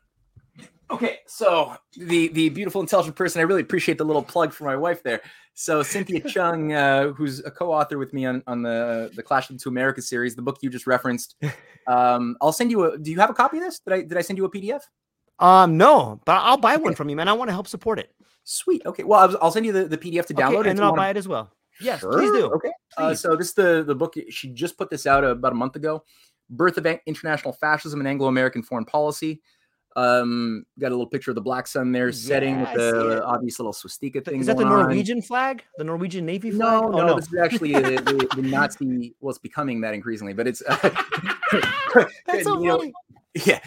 Okay, 0.91 1.19
so 1.27 1.75
the 1.97 2.29
the 2.29 2.49
beautiful 2.49 2.81
intelligent 2.81 3.15
person, 3.15 3.39
I 3.39 3.43
really 3.43 3.61
appreciate 3.61 3.97
the 3.97 4.05
little 4.05 4.23
plug 4.23 4.53
for 4.53 4.65
my 4.65 4.75
wife 4.75 5.01
there. 5.01 5.21
So 5.55 5.81
Cynthia 5.83 6.19
Chung, 6.19 6.73
uh, 6.73 7.13
who's 7.13 7.39
a 7.39 7.49
co-author 7.49 7.97
with 7.97 8.13
me 8.13 8.25
on, 8.25 8.43
on 8.45 8.61
the 8.61 9.09
the 9.15 9.23
Clash 9.23 9.49
of 9.49 9.57
the 9.57 9.63
Two 9.63 9.69
Americas 9.69 10.07
series, 10.07 10.35
the 10.35 10.41
book 10.41 10.59
you 10.61 10.69
just 10.69 10.85
referenced. 10.85 11.35
Um, 11.87 12.35
I'll 12.41 12.51
send 12.51 12.71
you 12.71 12.83
a. 12.83 12.97
Do 12.97 13.11
you 13.11 13.19
have 13.19 13.29
a 13.29 13.33
copy 13.35 13.57
of 13.57 13.63
this? 13.63 13.77
Did 13.77 13.93
I 13.93 14.01
did 14.01 14.17
I 14.17 14.21
send 14.21 14.39
you 14.39 14.45
a 14.45 14.49
PDF? 14.49 14.81
Um, 15.37 15.77
no, 15.77 16.19
but 16.25 16.31
I'll 16.31 16.57
buy 16.57 16.77
one 16.77 16.95
from 16.95 17.09
you, 17.09 17.15
man. 17.15 17.27
I 17.27 17.33
want 17.33 17.49
to 17.49 17.53
help 17.53 17.67
support 17.67 17.99
it. 17.99 18.11
Sweet. 18.43 18.81
Okay. 18.87 19.03
Well, 19.03 19.19
I'll, 19.19 19.37
I'll 19.39 19.51
send 19.51 19.67
you 19.67 19.71
the, 19.71 19.85
the 19.85 19.97
PDF 19.99 20.25
to 20.25 20.33
download, 20.33 20.61
okay, 20.61 20.69
and 20.71 20.79
then 20.79 20.83
I'll 20.83 20.95
buy 20.95 21.11
it 21.11 21.17
as 21.17 21.27
well. 21.27 21.51
Yes, 21.79 21.99
sure. 21.99 22.11
please 22.11 22.31
do. 22.31 22.47
Okay. 22.53 22.71
Uh, 22.97 23.13
so 23.13 23.35
this 23.35 23.49
is 23.49 23.53
the 23.53 23.83
the 23.85 23.93
book. 23.93 24.15
She 24.31 24.49
just 24.49 24.79
put 24.79 24.89
this 24.89 25.05
out 25.05 25.23
about 25.23 25.51
a 25.51 25.55
month 25.55 25.75
ago. 25.75 26.03
Birth 26.49 26.79
of 26.79 26.87
International 27.05 27.53
Fascism 27.53 27.99
and 27.99 28.07
Anglo-American 28.07 28.63
Foreign 28.63 28.85
Policy. 28.85 29.43
Um, 29.97 30.65
got 30.77 30.87
a 30.87 30.89
little 30.89 31.07
picture 31.07 31.31
of 31.31 31.35
the 31.35 31.41
black 31.41 31.67
sun 31.67 31.93
there, 31.93 32.11
setting 32.11 32.59
with 32.59 32.73
the 32.73 33.23
obvious 33.23 33.59
little 33.59 33.71
swastika 33.71 34.19
thing. 34.19 34.41
Is 34.41 34.47
that 34.47 34.57
the 34.57 34.65
Norwegian 34.65 35.19
on. 35.19 35.21
flag? 35.21 35.63
The 35.77 35.85
Norwegian 35.85 36.25
Navy 36.25 36.51
flag? 36.51 36.81
No, 36.81 36.87
oh, 36.87 36.89
no, 36.89 37.07
no, 37.07 37.15
this 37.15 37.31
is 37.31 37.39
actually 37.39 37.73
the, 37.73 37.81
the, 38.01 38.27
the, 38.35 38.41
Nazi. 38.41 39.15
Well, 39.21 39.29
it's 39.29 39.39
becoming 39.39 39.79
that 39.81 39.93
increasingly, 39.93 40.33
but 40.33 40.47
it's. 40.47 40.61
Uh, 40.67 40.75
That's 42.25 42.43
so 42.43 42.55
funny. 42.55 42.65
Know, 42.65 42.91
yeah. 43.45 43.59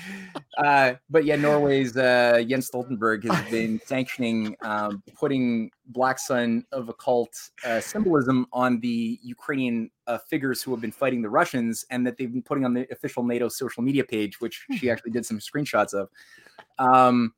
Uh, 0.56 0.94
but 1.10 1.24
yeah, 1.24 1.36
Norway's 1.36 1.96
uh, 1.96 2.42
Jens 2.48 2.70
Stoltenberg 2.70 3.30
has 3.30 3.50
been 3.50 3.80
sanctioning 3.84 4.56
um, 4.62 5.02
putting 5.14 5.70
Black 5.86 6.18
Sun 6.18 6.64
of 6.72 6.88
occult 6.88 7.30
uh, 7.64 7.80
symbolism 7.80 8.46
on 8.52 8.80
the 8.80 9.18
Ukrainian 9.22 9.90
uh, 10.06 10.18
figures 10.18 10.62
who 10.62 10.70
have 10.70 10.80
been 10.80 10.92
fighting 10.92 11.22
the 11.22 11.30
Russians, 11.30 11.84
and 11.90 12.06
that 12.06 12.16
they've 12.16 12.32
been 12.32 12.42
putting 12.42 12.64
on 12.64 12.72
the 12.72 12.86
official 12.90 13.22
NATO 13.22 13.48
social 13.48 13.82
media 13.82 14.04
page, 14.04 14.40
which 14.40 14.64
she 14.72 14.86
hmm. 14.86 14.92
actually 14.92 15.10
did 15.10 15.26
some 15.26 15.38
screenshots 15.38 15.92
of. 15.92 16.08
Um, 16.78 17.34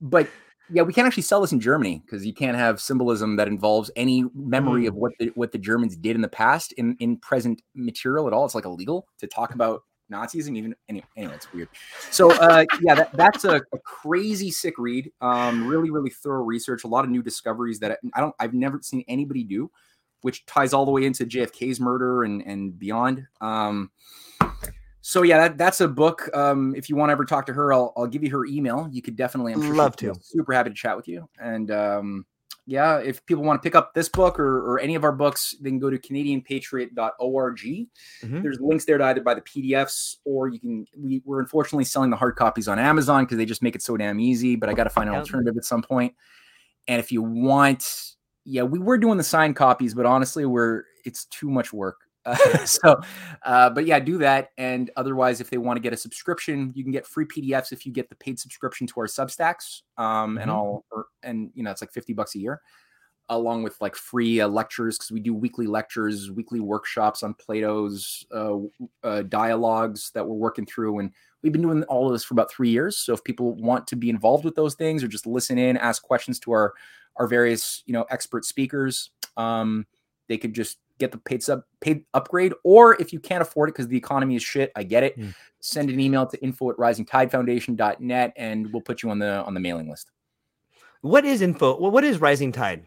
but 0.00 0.28
yeah, 0.70 0.82
we 0.82 0.92
can't 0.92 1.06
actually 1.06 1.22
sell 1.22 1.40
this 1.40 1.52
in 1.52 1.60
Germany 1.60 2.02
because 2.04 2.26
you 2.26 2.34
can't 2.34 2.56
have 2.56 2.80
symbolism 2.80 3.36
that 3.36 3.48
involves 3.48 3.90
any 3.96 4.24
memory 4.34 4.86
of 4.86 4.94
what 4.94 5.12
the 5.18 5.30
what 5.34 5.52
the 5.52 5.58
Germans 5.58 5.96
did 5.96 6.16
in 6.16 6.22
the 6.22 6.28
past 6.28 6.72
in 6.72 6.96
in 6.98 7.16
present 7.18 7.62
material 7.74 8.26
at 8.26 8.32
all. 8.32 8.44
It's 8.44 8.54
like 8.54 8.66
illegal 8.66 9.06
to 9.18 9.26
talk 9.26 9.54
about 9.54 9.82
Nazis 10.08 10.48
and 10.48 10.56
even 10.56 10.74
anyway, 10.88 11.06
anyway 11.16 11.34
it's 11.34 11.52
weird. 11.52 11.68
So 12.10 12.32
uh, 12.32 12.64
yeah, 12.82 12.94
that, 12.94 13.12
that's 13.12 13.44
a, 13.44 13.56
a, 13.56 13.78
crazy 13.84 14.50
sick 14.50 14.74
read. 14.78 15.10
Um, 15.20 15.66
really, 15.66 15.90
really 15.90 16.10
thorough 16.10 16.42
research, 16.42 16.84
a 16.84 16.88
lot 16.88 17.04
of 17.04 17.10
new 17.10 17.22
discoveries 17.22 17.78
that 17.80 17.98
I 18.14 18.20
don't 18.20 18.34
I've 18.38 18.54
never 18.54 18.80
seen 18.82 19.04
anybody 19.08 19.44
do, 19.44 19.70
which 20.22 20.46
ties 20.46 20.72
all 20.72 20.84
the 20.84 20.90
way 20.90 21.04
into 21.04 21.26
JFK's 21.26 21.80
murder 21.80 22.24
and 22.24 22.42
and 22.42 22.78
beyond. 22.78 23.26
Um, 23.40 23.90
so 25.08 25.22
yeah, 25.22 25.38
that, 25.38 25.56
that's 25.56 25.80
a 25.80 25.88
book. 25.88 26.28
Um, 26.36 26.74
if 26.76 26.90
you 26.90 26.96
want 26.96 27.08
to 27.08 27.12
ever 27.12 27.24
talk 27.24 27.46
to 27.46 27.54
her, 27.54 27.72
I'll, 27.72 27.94
I'll 27.96 28.06
give 28.06 28.22
you 28.22 28.30
her 28.30 28.44
email. 28.44 28.88
You 28.90 29.00
could 29.00 29.16
definitely, 29.16 29.54
I'm 29.54 29.62
sure 29.62 29.74
love 29.74 29.96
to. 29.96 30.14
Super 30.20 30.52
happy 30.52 30.68
to 30.68 30.76
chat 30.76 30.98
with 30.98 31.08
you. 31.08 31.26
And 31.40 31.70
um, 31.70 32.26
yeah, 32.68 32.98
if 32.98 33.24
people 33.24 33.44
want 33.44 33.62
to 33.62 33.66
pick 33.66 33.74
up 33.74 33.94
this 33.94 34.10
book 34.10 34.38
or, 34.38 34.58
or 34.58 34.78
any 34.78 34.94
of 34.94 35.02
our 35.02 35.10
books, 35.10 35.54
they 35.58 35.70
can 35.70 35.78
go 35.78 35.88
to 35.88 35.96
canadianpatriot.org. 35.96 37.56
Mm-hmm. 37.56 38.42
There's 38.42 38.60
links 38.60 38.84
there 38.84 38.98
to 38.98 39.04
either 39.04 39.22
buy 39.22 39.32
the 39.32 39.40
PDFs 39.40 40.16
or 40.26 40.48
you 40.48 40.60
can. 40.60 40.84
We, 40.94 41.22
we're 41.24 41.40
unfortunately 41.40 41.86
selling 41.86 42.10
the 42.10 42.16
hard 42.18 42.36
copies 42.36 42.68
on 42.68 42.78
Amazon 42.78 43.24
because 43.24 43.38
they 43.38 43.46
just 43.46 43.62
make 43.62 43.74
it 43.74 43.80
so 43.80 43.96
damn 43.96 44.20
easy. 44.20 44.54
But 44.54 44.68
I 44.68 44.74
got 44.74 44.84
to 44.84 44.90
find 44.90 45.08
an 45.08 45.14
alternative 45.14 45.56
at 45.56 45.64
some 45.64 45.80
point. 45.80 46.14
And 46.86 47.00
if 47.00 47.10
you 47.10 47.22
want, 47.22 48.14
yeah, 48.44 48.64
we 48.64 48.78
were 48.78 48.98
doing 48.98 49.16
the 49.16 49.24
signed 49.24 49.56
copies, 49.56 49.94
but 49.94 50.04
honestly, 50.04 50.44
we're 50.44 50.82
it's 51.06 51.24
too 51.24 51.48
much 51.48 51.72
work. 51.72 51.96
Uh, 52.28 52.66
so, 52.66 53.00
uh, 53.46 53.70
but 53.70 53.86
yeah, 53.86 53.98
do 53.98 54.18
that. 54.18 54.50
And 54.58 54.90
otherwise, 54.96 55.40
if 55.40 55.48
they 55.48 55.56
want 55.56 55.78
to 55.78 55.80
get 55.80 55.94
a 55.94 55.96
subscription, 55.96 56.72
you 56.74 56.84
can 56.84 56.92
get 56.92 57.06
free 57.06 57.24
PDFs 57.24 57.72
if 57.72 57.86
you 57.86 57.92
get 57.92 58.10
the 58.10 58.16
paid 58.16 58.38
subscription 58.38 58.86
to 58.88 59.00
our 59.00 59.06
Substacks. 59.06 59.80
Um, 59.96 60.32
mm-hmm. 60.34 60.42
and 60.42 60.50
or, 60.50 60.82
and 61.22 61.50
you 61.54 61.62
know, 61.62 61.70
it's 61.70 61.82
like 61.82 61.92
50 61.92 62.12
bucks 62.12 62.34
a 62.34 62.38
year 62.38 62.60
along 63.30 63.62
with 63.62 63.80
like 63.80 63.94
free 63.94 64.40
uh, 64.40 64.48
lectures 64.48 64.96
because 64.96 65.10
we 65.10 65.20
do 65.20 65.34
weekly 65.34 65.66
lectures, 65.66 66.30
weekly 66.30 66.60
workshops 66.60 67.22
on 67.22 67.34
Plato's 67.34 68.24
uh, 68.34 68.56
uh, 69.02 69.22
dialogues 69.22 70.10
that 70.14 70.26
we're 70.26 70.34
working 70.34 70.64
through. 70.64 70.98
And 70.98 71.12
we've 71.42 71.52
been 71.52 71.62
doing 71.62 71.82
all 71.84 72.06
of 72.06 72.12
this 72.12 72.24
for 72.24 72.34
about 72.34 72.50
three 72.50 72.70
years. 72.70 72.96
So 72.96 73.12
if 73.12 73.22
people 73.22 73.54
want 73.54 73.86
to 73.88 73.96
be 73.96 74.08
involved 74.08 74.44
with 74.44 74.54
those 74.54 74.74
things 74.74 75.04
or 75.04 75.08
just 75.08 75.26
listen 75.26 75.58
in, 75.58 75.76
ask 75.76 76.02
questions 76.02 76.38
to 76.40 76.52
our 76.52 76.74
our 77.16 77.26
various 77.26 77.82
you 77.84 77.92
know 77.92 78.06
expert 78.10 78.44
speakers, 78.44 79.10
um, 79.36 79.86
they 80.28 80.38
could 80.38 80.54
just 80.54 80.78
get 80.98 81.12
the 81.12 81.18
paid 81.18 81.42
sub 81.42 81.62
paid 81.80 82.04
upgrade, 82.14 82.54
or 82.64 83.00
if 83.00 83.12
you 83.12 83.20
can't 83.20 83.42
afford 83.42 83.68
it 83.68 83.72
because 83.72 83.88
the 83.88 83.96
economy 83.96 84.36
is 84.36 84.42
shit, 84.42 84.72
I 84.74 84.84
get 84.84 85.02
it. 85.02 85.18
Mm. 85.18 85.34
Send 85.60 85.90
an 85.90 86.00
email 86.00 86.26
to 86.26 86.42
info 86.42 86.70
at 86.70 86.76
risingtidefoundation.net 86.76 88.32
and 88.36 88.72
we'll 88.72 88.82
put 88.82 89.02
you 89.02 89.10
on 89.10 89.18
the 89.18 89.44
on 89.44 89.54
the 89.54 89.60
mailing 89.60 89.90
list. 89.90 90.12
What 91.02 91.24
is 91.24 91.42
info? 91.42 91.76
What 91.76 92.04
is 92.04 92.20
Rising 92.20 92.52
Tide? 92.52 92.84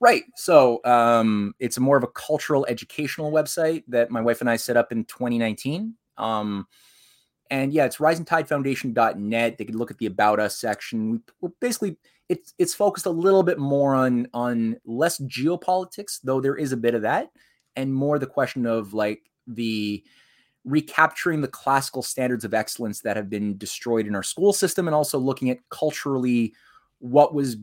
Right. 0.00 0.24
So 0.34 0.80
um, 0.84 1.54
it's 1.58 1.78
more 1.78 1.96
of 1.96 2.04
a 2.04 2.08
cultural 2.08 2.66
educational 2.68 3.32
website 3.32 3.84
that 3.88 4.10
my 4.10 4.20
wife 4.20 4.40
and 4.40 4.50
I 4.50 4.56
set 4.56 4.76
up 4.76 4.92
in 4.92 5.04
2019. 5.04 5.94
Um, 6.18 6.66
and 7.50 7.72
yeah, 7.72 7.86
it's 7.86 7.96
risingtidefoundation.net. 7.96 9.56
They 9.56 9.64
can 9.64 9.78
look 9.78 9.90
at 9.90 9.98
the 9.98 10.06
about 10.06 10.40
us 10.40 10.58
section. 10.58 11.22
We're 11.40 11.50
basically 11.60 11.96
it's 12.28 12.52
it's 12.58 12.74
focused 12.74 13.06
a 13.06 13.10
little 13.10 13.42
bit 13.42 13.58
more 13.58 13.94
on 13.94 14.28
on 14.34 14.76
less 14.84 15.18
geopolitics, 15.20 16.20
though 16.22 16.40
there 16.40 16.56
is 16.56 16.72
a 16.72 16.76
bit 16.76 16.94
of 16.94 17.02
that, 17.02 17.30
and 17.76 17.94
more 17.94 18.18
the 18.18 18.26
question 18.26 18.66
of 18.66 18.94
like 18.94 19.30
the 19.46 20.04
recapturing 20.64 21.40
the 21.40 21.48
classical 21.48 22.02
standards 22.02 22.44
of 22.44 22.52
excellence 22.52 23.00
that 23.00 23.16
have 23.16 23.30
been 23.30 23.56
destroyed 23.56 24.06
in 24.06 24.16
our 24.16 24.22
school 24.24 24.52
system 24.52 24.88
and 24.88 24.94
also 24.94 25.16
looking 25.16 25.48
at 25.48 25.58
culturally 25.70 26.52
what 26.98 27.34
was 27.34 27.56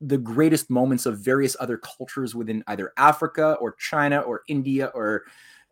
the 0.00 0.18
greatest 0.18 0.68
moments 0.70 1.06
of 1.06 1.18
various 1.18 1.56
other 1.58 1.78
cultures 1.78 2.34
within 2.34 2.62
either 2.66 2.92
Africa 2.96 3.56
or 3.60 3.74
China 3.78 4.20
or 4.20 4.42
India 4.48 4.90
or 4.94 5.24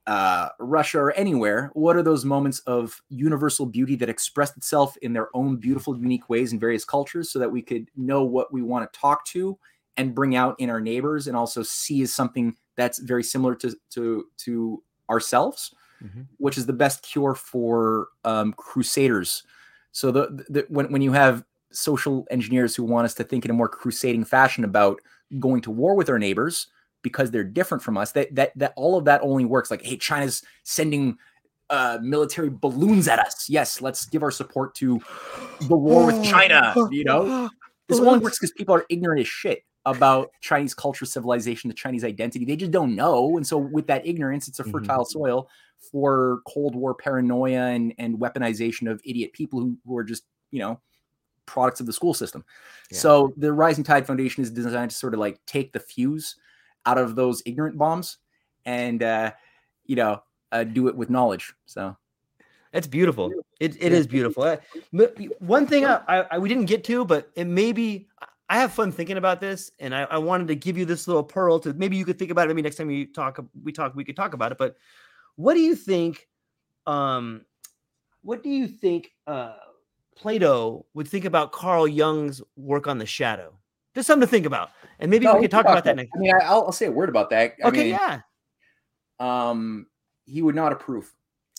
uh, 0.07 0.49
Russia 0.59 0.99
or 0.99 1.13
anywhere, 1.13 1.71
what 1.75 1.97
are 1.97 2.03
those 2.03 2.25
moments 2.25 2.59
of 2.61 3.01
universal 3.09 3.65
beauty 3.65 3.97
that 3.97 4.09
expressed 4.09 4.57
itself 4.57 4.97
in 4.99 5.13
their 5.13 5.35
own 5.35 5.57
beautiful, 5.57 5.97
unique 5.97 6.29
ways 6.29 6.53
in 6.53 6.61
various 6.61 6.85
cultures 6.85 7.31
so 7.31 7.39
that 7.39 7.51
we 7.51 7.63
could 7.63 7.89
know 7.97 8.23
what 8.23 8.53
we 8.53 8.61
want 8.61 8.91
to 8.91 8.99
talk 8.99 9.25
to 9.27 9.59
and 9.97 10.15
bring 10.15 10.37
out 10.37 10.57
in 10.59 10.69
our 10.69 10.81
neighbors 10.81 11.27
and 11.27 11.37
also 11.37 11.63
see 11.63 12.03
as 12.03 12.13
something 12.13 12.55
that's 12.77 12.99
very 12.99 13.23
similar 13.23 13.55
to, 13.55 13.75
to, 13.91 14.27
to 14.37 14.83
ourselves, 15.09 15.75
mm-hmm. 16.03 16.23
which 16.37 16.59
is 16.59 16.67
the 16.67 16.73
best 16.73 17.03
cure 17.03 17.35
for 17.35 18.09
um, 18.25 18.53
crusaders. 18.55 19.45
So 19.93 20.11
the, 20.11 20.45
the 20.49 20.67
when, 20.69 20.91
when 20.93 21.01
you 21.01 21.13
have 21.13 21.45
social 21.75 22.27
engineers 22.31 22.75
who 22.75 22.85
want 22.85 23.05
us 23.05 23.15
to 23.15 23.25
think 23.25 23.45
in 23.45 23.51
a 23.51 23.55
more 23.55 23.69
crusading 23.69 24.25
fashion 24.25 24.65
about 24.65 25.01
going 25.39 25.61
to 25.63 25.71
war 25.71 25.95
with 25.95 26.09
our 26.09 26.19
neighbors, 26.19 26.69
because 27.05 27.31
they're 27.31 27.45
different 27.45 27.83
from 27.83 27.97
us. 27.97 28.11
That 28.13 28.35
that 28.35 28.53
that 28.57 28.73
all 28.77 28.99
of 28.99 29.05
that 29.05 29.21
only 29.23 29.45
works 29.45 29.71
like, 29.71 29.83
hey, 29.83 29.97
China's 29.97 30.43
sending 30.65 31.17
uh, 31.71 31.99
military 32.03 32.51
balloons 32.51 33.07
at 33.07 33.21
us. 33.21 33.49
Yes, 33.49 33.81
let's 33.81 34.07
give 34.07 34.25
our 34.25 34.33
support 34.33 34.75
to 34.77 35.01
the 35.69 35.77
war 35.77 36.07
with 36.07 36.25
China. 36.29 36.75
You 36.91 37.05
know, 37.05 37.49
this 37.89 38.01
only 38.01 38.19
works 38.19 38.39
because 38.39 38.53
people 38.53 38.75
are 38.75 38.87
ignorant 38.89 39.21
as 39.21 39.29
shit 39.29 39.63
about 39.87 40.31
Chinese 40.41 40.75
culture, 40.75 41.05
civilization, 41.05 41.69
the 41.69 41.75
Chinese 41.75 42.05
identity. 42.05 42.45
They 42.45 42.57
just 42.57 42.73
don't 42.73 42.97
know, 42.97 43.37
and 43.37 43.47
so 43.47 43.59
with 43.59 43.87
that 43.87 44.07
ignorance, 44.07 44.49
it's 44.49 44.59
a 44.59 44.63
mm-hmm. 44.63 44.73
fertile 44.73 45.05
mm-hmm. 45.05 45.19
soil 45.19 45.49
for 45.93 46.41
Cold 46.49 46.75
War 46.75 46.95
paranoia 46.95 47.67
and 47.67 47.95
and 47.99 48.19
weaponization 48.19 48.91
of 48.91 49.01
idiot 49.05 49.33
people 49.33 49.61
who, 49.61 49.77
who 49.87 49.97
are 49.97 50.05
just 50.05 50.25
you 50.51 50.61
know 50.61 50.81
products 51.47 51.81
of 51.81 51.87
the 51.87 51.93
school 51.93 52.15
system. 52.15 52.45
Yeah. 52.91 52.99
So 52.99 53.35
the 53.37 53.53
Rising 53.53 53.85
Tide 53.85 54.07
Foundation 54.07 54.43
is 54.43 54.51
designed 54.51 54.91
to 54.91 54.97
sort 54.97 55.15
of 55.15 55.21
like 55.21 55.41
take 55.47 55.73
the 55.73 55.81
fuse 55.81 56.37
out 56.87 56.99
of 56.99 57.17
those 57.17 57.43
ignorant 57.47 57.79
bombs 57.79 58.19
and 58.65 59.03
uh, 59.03 59.33
you 59.87 59.97
know, 59.97 60.23
uh, 60.53 60.65
do 60.65 60.89
it 60.89 60.97
with 60.97 61.11
knowledge. 61.11 61.53
So 61.67 61.97
It's 62.73 62.87
beautiful. 62.87 63.31
It, 63.61 63.77
it 63.77 63.93
Yeah. 63.93 63.99
is 63.99 64.07
beautiful. 64.07 64.59
One 65.39 65.67
thing 65.67 65.85
I, 65.87 66.01
I, 66.09 66.27
I- 66.33 66.39
we 66.39 66.49
didn't 66.49 66.67
get 66.67 66.85
to, 66.85 67.05
but 67.05 67.31
it 67.37 67.45
maybe 67.47 68.09
I 68.51 68.59
have 68.59 68.73
fun 68.73 68.93
thinking 68.93 69.17
about 69.17 69.41
this, 69.41 69.71
and 69.79 69.95
I, 69.95 70.03
I 70.03 70.19
wanted 70.19 70.49
to 70.49 70.55
give 70.55 70.77
you 70.77 70.85
this 70.85 71.09
little 71.09 71.23
pearl 71.23 71.59
to 71.61 71.73
maybe 71.73 71.97
you 71.97 72.05
could 72.05 72.19
think 72.19 72.31
about 72.31 72.45
it. 72.45 72.49
Maybe 72.49 72.61
next 72.63 72.77
time 72.77 72.89
we 72.89 73.07
talk, 73.07 73.43
we 73.63 73.73
talk, 73.73 73.95
we 73.95 74.05
could 74.05 74.17
talk 74.17 74.35
about 74.35 74.53
it. 74.53 74.59
But 74.59 74.77
what 75.37 75.55
do 75.55 75.61
you 75.61 75.75
think? 75.75 76.29
Um, 76.87 77.47
what 78.23 78.43
do 78.43 78.51
you 78.51 78.67
think? 78.69 79.13
Uh, 79.27 79.55
Plato 80.17 80.85
would 80.95 81.09
think 81.09 81.25
about 81.25 81.53
Carl 81.53 81.87
Jung's 81.89 82.41
work 82.57 82.87
on 82.87 82.99
the 82.99 83.07
shadow. 83.07 83.53
Just 83.95 84.07
something 84.09 84.27
to 84.27 84.31
think 84.31 84.47
about, 84.47 84.71
and 84.99 85.11
maybe 85.11 85.25
No, 85.25 85.35
we 85.37 85.43
could 85.43 85.51
talk 85.53 85.67
about 85.67 85.85
that 85.85 85.91
I 85.93 85.95
next. 86.03 86.11
mean, 86.17 86.35
I, 86.35 86.45
I'll, 86.45 86.65
I'll 86.65 86.73
say 86.73 86.87
a 86.87 86.91
word 86.91 87.09
about 87.09 87.31
that. 87.31 87.55
I 87.65 87.69
Okay, 87.69 87.79
mean, 87.85 87.91
yeah. 87.91 88.21
Um, 89.21 89.87
he 90.27 90.43
would 90.43 90.57
not 90.57 90.73
approve 90.73 91.13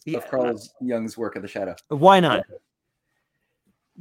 yeah. 0.04 0.18
of 0.18 0.30
Carl 0.30 0.60
Jung's 0.82 1.18
work 1.18 1.36
of 1.38 1.42
the 1.42 1.48
shadow 1.48 1.76
Why 1.88 2.20
not? 2.20 2.44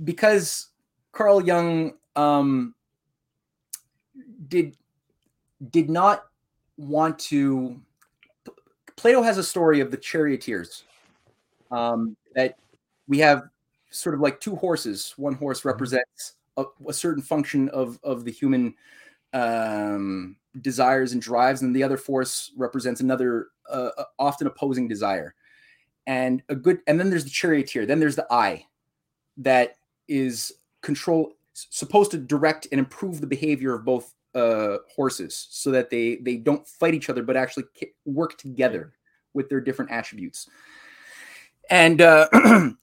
because 0.02 0.68
Carl 1.12 1.40
Jung 1.44 1.94
um, 2.16 2.74
did 4.48 4.76
did 5.70 5.88
not 5.88 6.24
want 6.76 7.18
to. 7.20 7.80
Plato 8.96 9.22
has 9.22 9.38
a 9.38 9.42
story 9.44 9.80
of 9.80 9.90
the 9.90 9.96
charioteers 9.96 10.84
um, 11.70 12.16
that 12.34 12.56
we 13.06 13.18
have 13.18 13.42
sort 13.94 14.14
of 14.14 14.20
like 14.20 14.40
two 14.40 14.56
horses. 14.56 15.14
One 15.16 15.34
horse 15.34 15.64
represents 15.64 16.34
a, 16.56 16.64
a 16.88 16.92
certain 16.92 17.22
function 17.22 17.68
of 17.70 17.98
of 18.02 18.24
the 18.24 18.32
human 18.32 18.74
um, 19.32 20.36
desires 20.60 21.12
and 21.12 21.22
drives, 21.22 21.62
and 21.62 21.74
the 21.74 21.82
other 21.82 21.96
force 21.96 22.52
represents 22.56 23.00
another 23.00 23.48
uh, 23.70 23.90
uh, 23.96 24.04
often 24.18 24.46
opposing 24.46 24.88
desire. 24.88 25.34
And 26.06 26.42
a 26.48 26.54
good, 26.54 26.80
and 26.86 27.00
then 27.00 27.08
there's 27.08 27.24
the 27.24 27.30
charioteer. 27.30 27.86
Then 27.86 27.98
there's 27.98 28.16
the 28.16 28.30
eye 28.30 28.66
that 29.38 29.76
is 30.06 30.52
control 30.82 31.32
supposed 31.54 32.10
to 32.10 32.18
direct 32.18 32.66
and 32.72 32.78
improve 32.78 33.20
the 33.20 33.26
behavior 33.26 33.74
of 33.74 33.84
both 33.84 34.14
uh, 34.34 34.78
horses 34.94 35.46
so 35.50 35.70
that 35.70 35.90
they 35.90 36.16
they 36.16 36.36
don't 36.36 36.66
fight 36.66 36.94
each 36.94 37.08
other 37.08 37.22
but 37.22 37.36
actually 37.36 37.64
work 38.04 38.36
together 38.36 38.92
with 39.32 39.48
their 39.48 39.60
different 39.60 39.90
attributes 39.92 40.48
and 41.70 42.00
uh, 42.02 42.28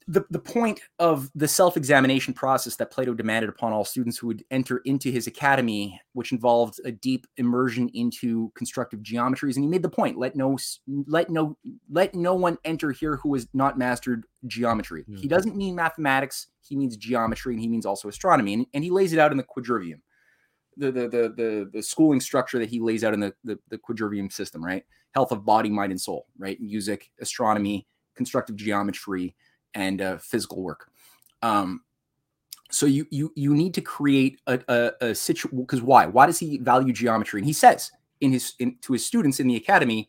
the, 0.08 0.24
the 0.30 0.38
point 0.38 0.80
of 0.98 1.30
the 1.34 1.46
self-examination 1.46 2.34
process 2.34 2.76
that 2.76 2.90
plato 2.90 3.14
demanded 3.14 3.48
upon 3.48 3.72
all 3.72 3.84
students 3.84 4.18
who 4.18 4.26
would 4.26 4.44
enter 4.50 4.78
into 4.78 5.10
his 5.10 5.26
academy 5.26 6.00
which 6.14 6.32
involved 6.32 6.80
a 6.84 6.90
deep 6.92 7.26
immersion 7.36 7.88
into 7.94 8.50
constructive 8.54 9.00
geometries 9.00 9.54
and 9.56 9.64
he 9.64 9.68
made 9.68 9.82
the 9.82 9.88
point 9.88 10.18
let 10.18 10.34
no 10.34 10.58
let 11.06 11.30
no 11.30 11.56
let 11.90 12.14
no 12.14 12.34
one 12.34 12.58
enter 12.64 12.90
here 12.90 13.16
who 13.16 13.34
has 13.34 13.46
not 13.54 13.78
mastered 13.78 14.24
geometry. 14.46 15.04
He 15.14 15.26
Mhm. 15.26 15.30
doesn't 15.30 15.56
mean 15.56 15.74
mathematics 15.74 16.48
he 16.60 16.76
means 16.76 16.96
geometry 16.96 17.54
and 17.54 17.60
he 17.60 17.68
means 17.68 17.86
also 17.86 18.08
astronomy 18.08 18.54
and, 18.54 18.66
and 18.74 18.82
he 18.84 18.90
lays 18.90 19.12
it 19.12 19.18
out 19.18 19.30
in 19.32 19.36
the 19.36 19.44
quadrivium. 19.44 20.00
The, 20.76 20.90
the 20.90 21.08
the 21.08 21.34
the 21.36 21.70
the 21.72 21.82
schooling 21.82 22.20
structure 22.20 22.58
that 22.58 22.70
he 22.70 22.80
lays 22.80 23.04
out 23.04 23.14
in 23.14 23.20
the, 23.20 23.34
the 23.44 23.58
the 23.68 23.78
quadrivium 23.78 24.32
system 24.32 24.64
right? 24.64 24.84
Health 25.12 25.30
of 25.30 25.44
body 25.44 25.70
mind 25.70 25.92
and 25.92 26.00
soul 26.00 26.26
right? 26.38 26.60
Music 26.60 27.10
astronomy 27.20 27.86
constructive 28.22 28.56
geometry 28.56 29.34
and 29.74 30.00
uh, 30.00 30.18
physical 30.18 30.62
work. 30.62 30.90
Um 31.42 31.82
so 32.70 32.86
you 32.86 33.04
you 33.10 33.32
you 33.36 33.54
need 33.54 33.74
to 33.74 33.82
create 33.82 34.40
a 34.46 34.56
a, 34.68 35.08
a 35.08 35.14
situation 35.14 35.58
because 35.58 35.82
why? 35.82 36.06
Why 36.06 36.26
does 36.26 36.38
he 36.38 36.58
value 36.58 36.92
geometry? 36.92 37.40
And 37.40 37.46
he 37.46 37.52
says 37.52 37.90
in 38.20 38.32
his 38.32 38.54
in, 38.58 38.76
to 38.82 38.92
his 38.94 39.04
students 39.04 39.40
in 39.40 39.48
the 39.48 39.56
academy 39.56 40.08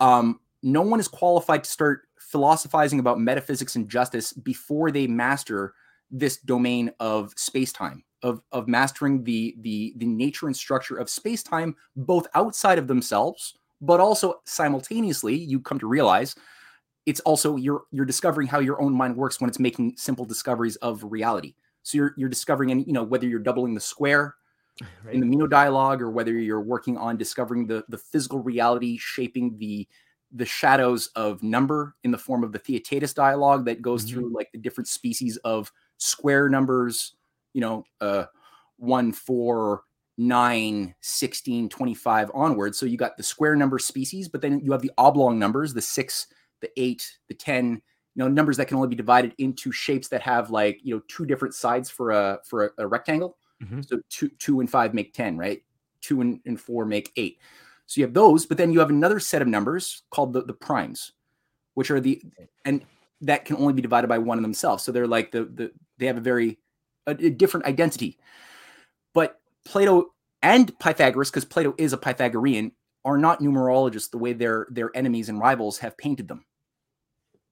um 0.00 0.40
no 0.62 0.80
one 0.80 0.98
is 0.98 1.08
qualified 1.08 1.62
to 1.62 1.70
start 1.70 2.08
philosophizing 2.18 2.98
about 2.98 3.20
metaphysics 3.20 3.76
and 3.76 3.88
justice 3.88 4.32
before 4.32 4.90
they 4.90 5.06
master 5.06 5.74
this 6.10 6.38
domain 6.38 6.90
of 6.98 7.32
space-time 7.36 8.02
of, 8.22 8.40
of 8.50 8.66
mastering 8.66 9.22
the, 9.22 9.54
the 9.60 9.92
the 9.98 10.06
nature 10.06 10.46
and 10.46 10.56
structure 10.56 10.96
of 10.96 11.10
space-time 11.10 11.76
both 11.96 12.26
outside 12.34 12.78
of 12.78 12.88
themselves 12.88 13.58
but 13.80 14.00
also 14.00 14.40
simultaneously 14.46 15.34
you 15.34 15.60
come 15.60 15.78
to 15.78 15.86
realize 15.86 16.34
it's 17.06 17.20
also 17.20 17.56
you're 17.56 17.84
you're 17.90 18.04
discovering 18.06 18.48
how 18.48 18.60
your 18.60 18.80
own 18.82 18.92
mind 18.94 19.16
works 19.16 19.40
when 19.40 19.48
it's 19.48 19.58
making 19.58 19.96
simple 19.96 20.24
discoveries 20.24 20.76
of 20.76 21.02
reality 21.04 21.54
so 21.82 21.96
you're 21.98 22.14
you're 22.16 22.28
discovering 22.28 22.70
and 22.70 22.86
you 22.86 22.92
know 22.92 23.02
whether 23.04 23.26
you're 23.26 23.38
doubling 23.40 23.74
the 23.74 23.80
square 23.80 24.34
in 25.10 25.20
the 25.20 25.26
Meno 25.26 25.46
dialogue 25.46 26.02
or 26.02 26.10
whether 26.10 26.32
you're 26.32 26.60
working 26.62 26.96
on 26.96 27.16
discovering 27.16 27.66
the 27.66 27.84
the 27.88 27.98
physical 27.98 28.40
reality 28.40 28.96
shaping 28.98 29.56
the 29.58 29.88
the 30.32 30.44
shadows 30.46 31.08
of 31.14 31.42
number 31.42 31.94
in 32.02 32.10
the 32.10 32.18
form 32.18 32.42
of 32.42 32.52
the 32.52 32.58
Theaetetus 32.58 33.14
dialogue 33.14 33.64
that 33.66 33.82
goes 33.82 34.02
Mhm. 34.02 34.04
through 34.04 34.32
like 34.34 34.50
the 34.52 34.58
different 34.58 34.88
species 34.88 35.36
of 35.38 35.70
square 35.98 36.48
numbers, 36.48 37.14
you 37.52 37.60
know, 37.60 37.84
uh 38.00 38.24
1 38.76 39.12
4 39.12 39.84
9 40.16 40.94
16 41.00 41.68
25 41.68 42.30
onwards. 42.34 42.78
So 42.78 42.86
you 42.86 42.96
got 42.96 43.16
the 43.16 43.22
square 43.22 43.54
number 43.56 43.78
species, 43.78 44.28
but 44.28 44.40
then 44.42 44.60
you 44.60 44.72
have 44.72 44.82
the 44.82 44.92
oblong 44.98 45.38
numbers, 45.38 45.74
the 45.74 45.82
6, 45.82 46.26
the 46.60 46.70
8, 46.76 47.18
the 47.28 47.34
10, 47.34 47.72
you 47.72 47.80
know, 48.16 48.28
numbers 48.28 48.56
that 48.56 48.68
can 48.68 48.76
only 48.76 48.88
be 48.88 48.96
divided 48.96 49.34
into 49.38 49.72
shapes 49.72 50.08
that 50.08 50.22
have 50.22 50.50
like, 50.50 50.80
you 50.82 50.94
know, 50.94 51.02
two 51.08 51.26
different 51.26 51.54
sides 51.54 51.90
for 51.90 52.10
a 52.10 52.38
for 52.44 52.66
a, 52.66 52.70
a 52.78 52.86
rectangle. 52.86 53.36
Mhm. 53.62 53.86
So 53.86 54.00
two, 54.08 54.28
two 54.38 54.60
and 54.60 54.70
five 54.70 54.94
make 54.94 55.14
10, 55.14 55.36
right? 55.36 55.62
Two 56.00 56.20
and, 56.20 56.40
and 56.46 56.60
four 56.60 56.84
make 56.84 57.12
eight. 57.16 57.38
So 57.86 58.00
you 58.00 58.06
have 58.06 58.14
those, 58.14 58.46
but 58.46 58.56
then 58.56 58.72
you 58.72 58.78
have 58.80 58.90
another 58.90 59.20
set 59.20 59.42
of 59.42 59.48
numbers 59.48 60.02
called 60.10 60.32
the, 60.32 60.42
the 60.42 60.54
primes, 60.54 61.12
which 61.74 61.90
are 61.90 62.00
the, 62.00 62.22
and 62.64 62.84
that 63.20 63.44
can 63.44 63.56
only 63.56 63.72
be 63.72 63.82
divided 63.82 64.08
by 64.08 64.18
one 64.18 64.38
of 64.38 64.42
themselves. 64.42 64.82
So 64.84 64.92
they're 64.92 65.06
like 65.06 65.30
the, 65.32 65.44
the 65.44 65.72
they 65.98 66.06
have 66.06 66.16
a 66.16 66.20
very, 66.20 66.58
a, 67.06 67.12
a 67.12 67.30
different 67.30 67.66
identity. 67.66 68.18
But 69.12 69.40
Plato 69.64 70.14
and 70.42 70.76
Pythagoras, 70.78 71.30
because 71.30 71.44
Plato 71.44 71.74
is 71.78 71.92
a 71.92 71.98
Pythagorean, 71.98 72.72
are 73.04 73.18
not 73.18 73.40
numerologists 73.40 74.10
the 74.10 74.18
way 74.18 74.32
their, 74.32 74.66
their 74.70 74.90
enemies 74.96 75.28
and 75.28 75.38
rivals 75.38 75.78
have 75.78 75.96
painted 75.98 76.28
them. 76.28 76.44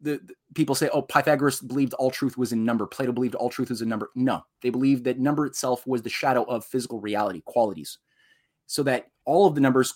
The, 0.00 0.20
the- 0.24 0.34
people 0.54 0.74
say, 0.74 0.88
oh, 0.92 1.02
Pythagoras 1.02 1.60
believed 1.60 1.94
all 1.94 2.10
truth 2.10 2.36
was 2.36 2.52
in 2.52 2.64
number. 2.64 2.86
Plato 2.86 3.12
believed 3.12 3.34
all 3.34 3.50
truth 3.50 3.70
was 3.70 3.82
in 3.82 3.88
number. 3.88 4.10
No, 4.14 4.42
they 4.60 4.70
believed 4.70 5.04
that 5.04 5.18
number 5.18 5.46
itself 5.46 5.86
was 5.86 6.02
the 6.02 6.10
shadow 6.10 6.42
of 6.44 6.64
physical 6.64 7.00
reality, 7.00 7.42
qualities. 7.46 7.98
So 8.66 8.82
that 8.84 9.06
all 9.24 9.46
of 9.46 9.54
the 9.54 9.60
numbers, 9.60 9.94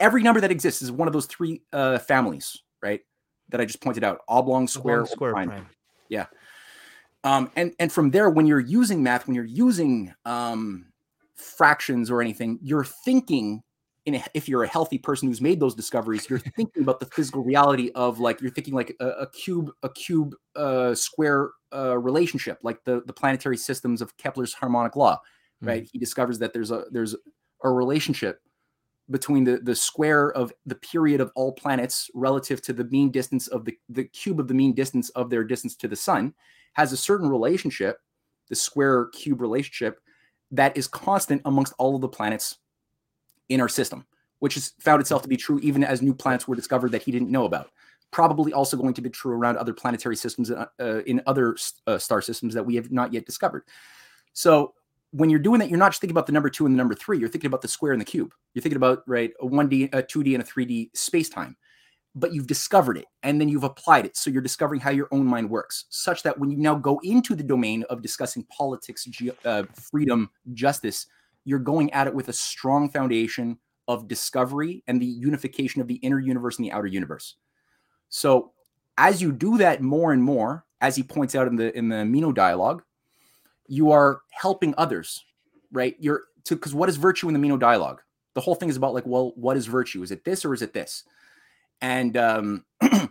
every 0.00 0.22
number 0.22 0.40
that 0.40 0.50
exists 0.50 0.82
is 0.82 0.90
one 0.92 1.08
of 1.08 1.12
those 1.12 1.26
three 1.26 1.62
uh, 1.72 1.98
families, 1.98 2.62
right? 2.82 3.00
That 3.50 3.60
I 3.60 3.64
just 3.64 3.82
pointed 3.82 4.04
out: 4.04 4.20
oblong, 4.28 4.66
square, 4.68 4.96
Long 4.96 5.04
or 5.04 5.06
square 5.06 5.32
prime. 5.32 5.48
prime. 5.48 5.66
Um, 7.24 7.50
and 7.56 7.72
and 7.78 7.90
from 7.90 8.10
there, 8.10 8.28
when 8.30 8.46
you're 8.46 8.60
using 8.60 9.02
math, 9.02 9.26
when 9.26 9.34
you're 9.34 9.44
using 9.44 10.14
um, 10.26 10.86
fractions 11.34 12.10
or 12.10 12.20
anything, 12.20 12.58
you're 12.62 12.84
thinking. 12.84 13.62
In 14.06 14.16
a, 14.16 14.24
if 14.34 14.48
you're 14.48 14.64
a 14.64 14.68
healthy 14.68 14.98
person 14.98 15.28
who's 15.28 15.40
made 15.40 15.60
those 15.60 15.74
discoveries, 15.74 16.28
you're 16.28 16.38
thinking 16.38 16.82
about 16.82 17.00
the 17.00 17.06
physical 17.06 17.42
reality 17.42 17.90
of 17.94 18.20
like 18.20 18.40
you're 18.40 18.50
thinking 18.50 18.74
like 18.74 18.94
a, 19.00 19.06
a 19.06 19.30
cube, 19.30 19.70
a 19.82 19.88
cube, 19.88 20.34
uh, 20.56 20.94
square 20.94 21.50
uh, 21.74 21.96
relationship, 21.96 22.58
like 22.62 22.84
the 22.84 23.02
the 23.06 23.12
planetary 23.12 23.56
systems 23.56 24.02
of 24.02 24.16
Kepler's 24.18 24.52
harmonic 24.52 24.94
law, 24.94 25.18
right? 25.62 25.88
He 25.90 25.98
discovers 25.98 26.38
that 26.40 26.52
there's 26.52 26.70
a 26.70 26.84
there's 26.90 27.16
a 27.62 27.70
relationship 27.70 28.40
between 29.10 29.44
the 29.44 29.58
the 29.58 29.74
square 29.74 30.32
of 30.32 30.52
the 30.66 30.74
period 30.74 31.20
of 31.20 31.30
all 31.34 31.52
planets 31.52 32.10
relative 32.14 32.62
to 32.62 32.72
the 32.72 32.84
mean 32.84 33.10
distance 33.10 33.48
of 33.48 33.64
the 33.64 33.78
the 33.88 34.04
cube 34.04 34.40
of 34.40 34.48
the 34.48 34.54
mean 34.54 34.74
distance 34.74 35.10
of 35.10 35.30
their 35.30 35.44
distance 35.44 35.76
to 35.76 35.88
the 35.88 35.96
sun 35.96 36.34
has 36.74 36.92
a 36.92 36.96
certain 36.96 37.28
relationship, 37.28 37.98
the 38.48 38.54
square 38.54 39.06
cube 39.06 39.40
relationship, 39.40 40.00
that 40.50 40.76
is 40.76 40.86
constant 40.86 41.40
amongst 41.44 41.72
all 41.78 41.94
of 41.94 42.00
the 42.00 42.08
planets 42.08 42.58
in 43.48 43.60
our 43.60 43.68
system, 43.68 44.06
which 44.38 44.54
has 44.54 44.72
found 44.80 45.00
itself 45.00 45.22
to 45.22 45.28
be 45.28 45.36
true 45.36 45.58
even 45.60 45.84
as 45.84 46.02
new 46.02 46.14
planets 46.14 46.48
were 46.48 46.56
discovered 46.56 46.92
that 46.92 47.02
he 47.02 47.12
didn't 47.12 47.30
know 47.30 47.44
about. 47.44 47.70
Probably 48.10 48.52
also 48.52 48.76
going 48.76 48.94
to 48.94 49.02
be 49.02 49.10
true 49.10 49.32
around 49.32 49.56
other 49.56 49.72
planetary 49.72 50.16
systems 50.16 50.50
uh, 50.50 50.66
uh, 50.80 51.02
in 51.06 51.20
other 51.26 51.56
uh, 51.86 51.98
star 51.98 52.22
systems 52.22 52.54
that 52.54 52.64
we 52.64 52.76
have 52.76 52.92
not 52.92 53.12
yet 53.12 53.26
discovered. 53.26 53.64
So 54.32 54.74
when 55.10 55.30
you're 55.30 55.40
doing 55.40 55.58
that, 55.60 55.68
you're 55.68 55.78
not 55.78 55.90
just 55.92 56.00
thinking 56.00 56.14
about 56.14 56.26
the 56.26 56.32
number 56.32 56.50
two 56.50 56.66
and 56.66 56.74
the 56.74 56.78
number 56.78 56.94
three. 56.94 57.18
You're 57.18 57.28
thinking 57.28 57.48
about 57.48 57.62
the 57.62 57.68
square 57.68 57.92
and 57.92 58.00
the 58.00 58.04
cube. 58.04 58.32
You're 58.52 58.62
thinking 58.62 58.76
about 58.76 59.02
right 59.06 59.32
a 59.40 59.46
one 59.46 59.68
D, 59.68 59.88
a 59.92 60.02
two 60.02 60.22
D, 60.22 60.34
and 60.34 60.42
a 60.42 60.46
three 60.46 60.64
D 60.64 60.90
space 60.94 61.28
time 61.28 61.56
but 62.14 62.32
you've 62.32 62.46
discovered 62.46 62.96
it 62.96 63.06
and 63.22 63.40
then 63.40 63.48
you've 63.48 63.64
applied 63.64 64.06
it. 64.06 64.16
So 64.16 64.30
you're 64.30 64.42
discovering 64.42 64.80
how 64.80 64.90
your 64.90 65.08
own 65.10 65.26
mind 65.26 65.50
works, 65.50 65.86
such 65.90 66.22
that 66.22 66.38
when 66.38 66.50
you 66.50 66.56
now 66.56 66.74
go 66.76 67.00
into 67.02 67.34
the 67.34 67.42
domain 67.42 67.84
of 67.90 68.02
discussing 68.02 68.44
politics, 68.44 69.04
ge- 69.04 69.30
uh, 69.44 69.64
freedom, 69.74 70.30
justice, 70.52 71.06
you're 71.44 71.58
going 71.58 71.92
at 71.92 72.06
it 72.06 72.14
with 72.14 72.28
a 72.28 72.32
strong 72.32 72.88
foundation 72.88 73.58
of 73.86 74.08
discovery 74.08 74.82
and 74.86 75.00
the 75.00 75.06
unification 75.06 75.80
of 75.80 75.88
the 75.88 75.96
inner 75.96 76.18
universe 76.18 76.56
and 76.56 76.64
the 76.64 76.72
outer 76.72 76.86
universe. 76.86 77.36
So 78.08 78.52
as 78.96 79.20
you 79.20 79.32
do 79.32 79.58
that 79.58 79.82
more 79.82 80.12
and 80.12 80.22
more, 80.22 80.64
as 80.80 80.96
he 80.96 81.02
points 81.02 81.34
out 81.34 81.46
in 81.46 81.56
the 81.56 81.76
in 81.76 81.88
the 81.88 82.04
Meno 82.04 82.32
dialogue, 82.32 82.82
you 83.66 83.90
are 83.90 84.20
helping 84.30 84.74
others, 84.78 85.24
right? 85.72 85.96
You're 85.98 86.22
to 86.44 86.56
because 86.56 86.74
what 86.74 86.88
is 86.88 86.96
virtue 86.96 87.28
in 87.28 87.34
the 87.34 87.40
Meno 87.40 87.56
dialogue? 87.56 88.02
The 88.34 88.40
whole 88.40 88.54
thing 88.54 88.68
is 88.68 88.76
about 88.76 88.94
like, 88.94 89.06
well, 89.06 89.32
what 89.36 89.56
is 89.56 89.66
virtue? 89.66 90.02
Is 90.02 90.10
it 90.10 90.24
this 90.24 90.44
or 90.44 90.54
is 90.54 90.62
it 90.62 90.72
this? 90.72 91.04
and 91.84 92.16
um, 92.16 92.64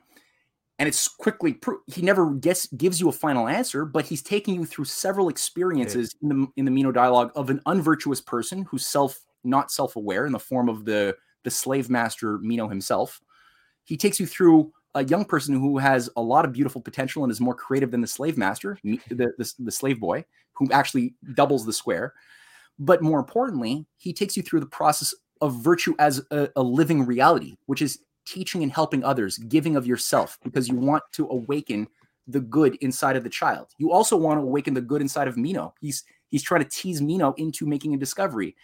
and 0.80 0.88
it's 0.88 1.08
quickly 1.08 1.54
pro- 1.54 1.80
he 1.88 2.02
never 2.02 2.32
gets 2.32 2.68
gives 2.68 3.00
you 3.00 3.10
a 3.10 3.14
final 3.14 3.48
answer, 3.48 3.86
but 3.86 4.06
he's 4.06 4.22
taking 4.22 4.56
you 4.56 4.66
through 4.66 4.86
several 4.86 5.30
experiences 5.30 6.16
in 6.22 6.30
the 6.30 6.48
in 6.58 6.66
the 6.66 6.72
Meno 6.72 6.92
dialogue 6.92 7.32
of 7.36 7.50
an 7.50 7.62
unvirtuous 7.66 8.22
person 8.22 8.64
who's 8.64 8.86
self 8.86 9.20
not 9.44 9.72
self 9.72 9.96
aware 9.96 10.26
in 10.26 10.32
the 10.32 10.40
form 10.40 10.70
of 10.70 10.86
the 10.86 11.16
the 11.44 11.52
slave 11.52 11.90
master 11.90 12.40
Meno 12.40 12.68
himself. 12.68 13.22
He 13.84 13.98
takes 13.98 14.20
you 14.20 14.26
through 14.26 14.72
a 14.96 15.04
young 15.04 15.26
person 15.26 15.56
who 15.56 15.78
has 15.78 16.10
a 16.16 16.22
lot 16.22 16.46
of 16.46 16.54
beautiful 16.54 16.82
potential 16.82 17.24
and 17.24 17.32
is 17.32 17.42
more 17.42 17.56
creative 17.56 17.92
than 17.92 18.02
the 18.02 18.08
slave 18.08 18.38
master, 18.38 18.78
the, 18.84 19.00
the, 19.10 19.54
the 19.60 19.72
slave 19.72 20.00
boy, 20.00 20.24
who 20.54 20.70
actually 20.72 21.16
doubles 21.34 21.66
the 21.66 21.74
square. 21.74 22.14
But 22.78 23.02
more 23.02 23.20
importantly, 23.20 23.86
he 23.98 24.14
takes 24.14 24.38
you 24.38 24.44
through 24.44 24.60
the 24.60 24.66
process 24.68 25.14
of 25.42 25.62
virtue 25.64 25.96
as 26.00 26.22
a, 26.32 26.50
a 26.56 26.62
living 26.62 27.06
reality, 27.06 27.58
which 27.66 27.82
is 27.82 28.00
teaching 28.26 28.64
and 28.64 28.72
helping 28.72 29.04
others, 29.04 29.38
giving 29.38 29.76
of 29.76 29.86
yourself, 29.86 30.40
because 30.44 30.68
you 30.68 30.76
want 30.76 31.04
to 31.14 31.28
awaken 31.30 31.88
the 32.28 32.40
good 32.40 32.76
inside 32.76 33.16
of 33.16 33.24
the 33.24 33.30
child. 33.30 33.68
You 33.78 33.92
also 33.92 34.16
want 34.16 34.40
to 34.40 34.44
awaken 34.44 34.74
the 34.74 34.82
good 34.82 35.02
inside 35.02 35.28
of 35.28 35.38
Meno. 35.38 35.74
He's 35.82 36.04
he's 36.30 36.44
trying 36.44 36.64
to 36.64 36.70
tease 36.70 37.02
Meno 37.02 37.34
into 37.34 37.66
making 37.66 37.94
a 37.94 37.98
discovery 37.98 38.56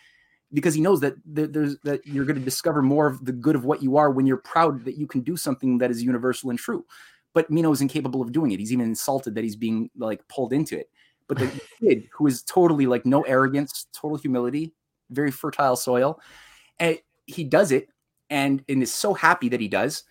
because 0.54 0.74
he 0.74 0.82
knows 0.82 1.00
that 1.02 1.16
there's 1.26 1.78
that 1.84 2.06
you're 2.06 2.26
going 2.26 2.40
to 2.40 2.46
discover 2.46 2.82
more 2.82 3.08
of 3.08 3.24
the 3.26 3.32
good 3.32 3.56
of 3.56 3.66
what 3.66 3.84
you 3.84 3.98
are 3.98 4.12
when 4.12 4.26
you're 4.26 4.38
proud 4.38 4.86
that 4.86 4.98
you 4.98 5.08
can 5.08 5.22
do 5.22 5.38
something 5.38 5.78
that 5.78 5.92
is 5.92 6.02
universal 6.02 6.50
and 6.50 6.60
true. 6.60 6.86
But 7.34 7.52
Meno 7.52 7.72
is 7.72 7.82
incapable 7.82 8.22
of 8.22 8.32
doing 8.32 8.52
it. 8.52 8.60
He's 8.60 8.74
even 8.74 8.86
insulted 8.86 9.36
that 9.36 9.44
he's 9.44 9.56
being 9.56 9.90
like 9.96 10.28
pulled 10.28 10.54
into 10.54 10.80
it. 10.80 10.90
But 11.28 11.38
the 11.38 11.62
kid 11.82 12.08
who 12.12 12.28
is 12.28 12.42
totally 12.44 12.88
like 12.88 13.06
no 13.06 13.22
arrogance, 13.22 13.88
total 13.94 14.18
humility, 14.18 14.74
very 15.12 15.32
fertile 15.32 15.76
soil, 15.76 16.20
and 16.80 16.98
he 17.26 17.44
does 17.44 17.72
it 17.72 17.90
and 18.30 18.64
and 18.70 18.84
is 18.84 18.94
so 18.94 19.14
happy 19.14 19.50
that 19.50 19.60
he 19.60 19.68
does. 19.68 20.04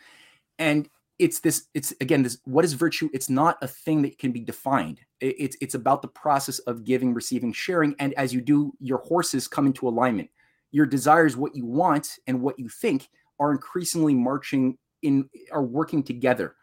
And 0.58 0.88
it's 1.18 1.40
this 1.40 1.66
it's 1.74 1.92
again 2.00 2.22
this 2.22 2.38
what 2.44 2.64
is 2.64 2.72
virtue? 2.72 3.08
It's 3.12 3.30
not 3.30 3.58
a 3.62 3.68
thing 3.68 4.02
that 4.02 4.18
can 4.18 4.32
be 4.32 4.40
defined. 4.40 5.00
It's 5.20 5.56
it's 5.60 5.74
about 5.74 6.02
the 6.02 6.08
process 6.08 6.58
of 6.60 6.84
giving 6.84 7.14
receiving 7.14 7.52
sharing. 7.52 7.94
And 7.98 8.14
as 8.14 8.32
you 8.32 8.40
do 8.40 8.72
your 8.80 8.98
horses 8.98 9.48
come 9.48 9.66
into 9.66 9.88
alignment. 9.88 10.30
Your 10.70 10.86
desires 10.86 11.36
what 11.36 11.56
you 11.56 11.64
want 11.64 12.18
and 12.26 12.42
what 12.42 12.58
you 12.58 12.68
think 12.68 13.08
are 13.40 13.52
increasingly 13.52 14.14
marching 14.14 14.76
in 15.02 15.28
are 15.50 15.62
working 15.62 16.02
together. 16.02 16.56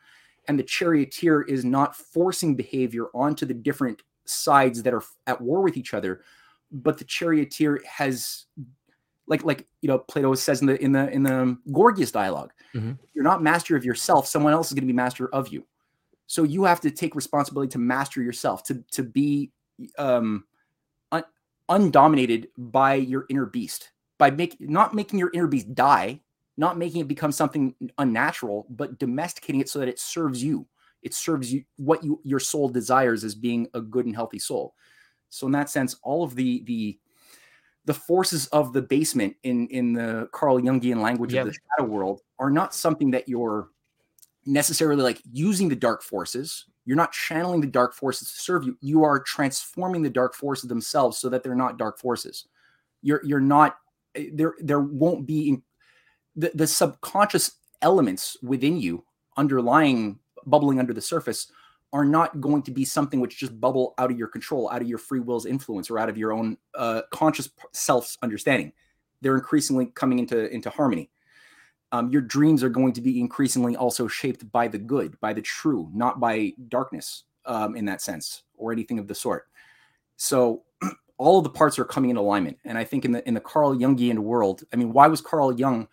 And 0.48 0.60
the 0.60 0.64
charioteer 0.64 1.42
is 1.42 1.66
not 1.66 1.96
forcing 1.96 2.56
behavior 2.56 3.08
onto 3.16 3.48
the 3.48 3.54
different 3.54 4.04
sides 4.26 4.84
that 4.84 4.94
are 4.94 5.04
at 5.26 5.42
war 5.42 5.62
with 5.62 5.76
each 5.76 5.94
other 5.94 6.22
but 6.72 6.98
the 6.98 7.06
charioteer 7.06 7.82
has 7.88 8.46
like 9.28 9.44
like 9.44 9.68
you 9.82 9.88
know 9.88 10.00
plato 10.00 10.34
says 10.36 10.62
in 10.62 10.68
the 10.68 10.82
in 10.82 10.92
the 10.92 11.10
in 11.10 11.24
the 11.24 11.58
gorgias 11.72 12.12
dialog 12.12 12.52
mm-hmm. 12.76 12.92
you're 13.14 13.24
not 13.24 13.42
master 13.42 13.76
of 13.76 13.84
yourself 13.84 14.28
someone 14.28 14.54
else 14.54 14.68
is 14.68 14.74
going 14.74 14.84
to 14.84 14.88
be 14.88 14.94
master 14.94 15.34
of 15.34 15.48
you. 15.50 15.66
So 16.28 16.44
you 16.44 16.64
have 16.64 16.82
to 16.82 16.92
take 16.92 17.16
responsibility 17.16 17.70
to 17.72 17.78
master 17.78 18.22
yourself 18.22 18.64
to 18.64 18.84
to 18.92 19.04
be 19.04 19.52
um 19.98 20.46
un, 21.12 21.24
undominated 21.70 22.50
by 22.58 22.96
your 22.96 23.26
inner 23.30 23.46
beast 23.46 23.92
by 24.18 24.32
making 24.32 24.72
not 24.72 24.94
making 24.94 25.20
your 25.20 25.32
inner 25.34 25.48
beast 25.48 25.74
die 25.76 26.20
not 26.58 26.78
making 26.78 27.02
it 27.02 27.08
become 27.08 27.32
something 27.32 27.76
unnatural 27.98 28.66
but 28.70 28.98
domesticating 28.98 29.62
it 29.62 29.70
so 29.70 29.80
that 29.80 29.90
it 29.90 30.00
serves 30.00 30.44
you. 30.44 30.66
It 31.04 31.14
serves 31.14 31.54
you 31.54 31.64
what 31.78 32.04
you 32.04 32.20
your 32.24 32.40
soul 32.40 32.70
desires 32.70 33.24
as 33.24 33.36
being 33.36 33.68
a 33.74 33.82
good 33.82 34.06
and 34.06 34.16
healthy 34.16 34.40
soul. 34.40 34.74
So 35.30 35.46
in 35.46 35.54
that 35.54 35.70
sense 35.70 35.96
all 36.02 36.24
of 36.24 36.36
the 36.36 36.64
the 36.64 36.98
the 37.86 37.94
forces 37.94 38.48
of 38.48 38.74
the 38.74 38.82
basement 38.82 39.36
in 39.44 39.68
in 39.68 39.94
the 39.94 40.28
Carl 40.32 40.60
Jungian 40.60 40.98
language 40.98 41.34
yep. 41.34 41.46
of 41.46 41.54
the 41.54 41.60
shadow 41.78 41.90
world 41.90 42.22
are 42.40 42.50
not 42.50 42.74
something 42.74 43.12
that 43.12 43.30
you're 43.30 43.70
necessarily 44.46 45.02
like 45.02 45.22
using 45.32 45.70
the 45.70 45.76
dark 45.76 46.04
forces. 46.04 46.66
You're 46.86 46.98
not 46.98 47.12
channeling 47.12 47.62
the 47.62 47.68
dark 47.68 47.96
forces 47.96 48.32
to 48.32 48.40
serve 48.40 48.64
you. 48.64 48.78
You 48.82 49.04
are 49.04 49.20
transforming 49.20 50.04
the 50.04 50.10
dark 50.10 50.36
forces 50.36 50.70
themselves 50.70 51.18
so 51.18 51.30
that 51.30 51.44
they're 51.44 51.56
not 51.56 51.78
dark 51.78 52.00
forces. 52.00 52.48
You're 53.02 53.22
you're 53.24 53.40
not 53.40 53.78
eh, 54.16 54.30
there. 54.34 54.56
There 54.60 54.82
won't 54.82 55.26
be 55.26 55.62
the, 56.36 56.52
the 56.54 56.68
subconscious 56.68 57.52
elements 57.82 58.38
within 58.42 58.78
you 58.78 59.04
underlying 59.38 60.20
bubbling 60.46 60.80
under 60.80 60.94
the 60.94 61.02
surface 61.02 61.52
are 61.94 62.06
not 62.06 62.42
going 62.42 62.62
to 62.64 62.72
be 62.72 62.84
something 62.84 63.20
which 63.20 63.38
just 63.38 63.60
bubble 63.60 63.94
out 63.98 64.12
of 64.12 64.18
your 64.18 64.28
control, 64.28 64.70
out 64.70 64.82
of 64.82 64.88
your 64.88 64.98
free 64.98 65.20
will's 65.20 65.46
influence, 65.46 65.90
or 65.90 65.98
out 65.98 66.10
of 66.10 66.18
your 66.18 66.34
own 66.34 66.58
uh, 66.76 67.02
conscious 67.12 67.50
self's 67.72 68.18
understanding. 68.22 68.74
They're 69.22 69.36
increasingly 69.36 69.88
coming 69.88 70.20
into 70.20 70.52
into 70.54 70.70
harmony. 70.70 71.10
Um, 71.92 72.10
your 72.10 72.22
dreams 72.22 72.64
are 72.64 72.70
going 72.70 72.94
to 72.94 73.02
be 73.02 73.20
increasingly 73.20 73.76
also 73.76 74.08
shaped 74.08 74.52
by 74.52 74.68
the 74.68 74.78
good, 74.78 75.20
by 75.22 75.32
the 75.34 75.42
true, 75.42 75.90
not 75.94 76.20
by 76.20 76.52
darkness 76.68 77.24
um, 77.46 77.76
in 77.76 77.86
that 77.86 78.02
sense 78.02 78.44
or 78.58 78.72
anything 78.72 79.00
of 79.00 79.08
the 79.08 79.16
sort. 79.16 79.48
So 80.18 80.64
all 81.18 81.38
of 81.38 81.44
the 81.44 81.50
parts 81.50 81.80
are 81.80 81.86
coming 81.86 82.10
in 82.10 82.18
alignment. 82.18 82.58
And 82.66 82.78
I 82.78 82.84
think 82.84 83.06
in 83.06 83.12
the 83.12 83.26
in 83.28 83.34
the 83.34 83.40
Carl 83.40 83.76
Jungian 83.76 84.20
world, 84.20 84.64
I 84.74 84.76
mean, 84.76 84.92
why 84.92 85.08
was 85.08 85.22
Carl 85.22 85.58
Jung 85.58 85.88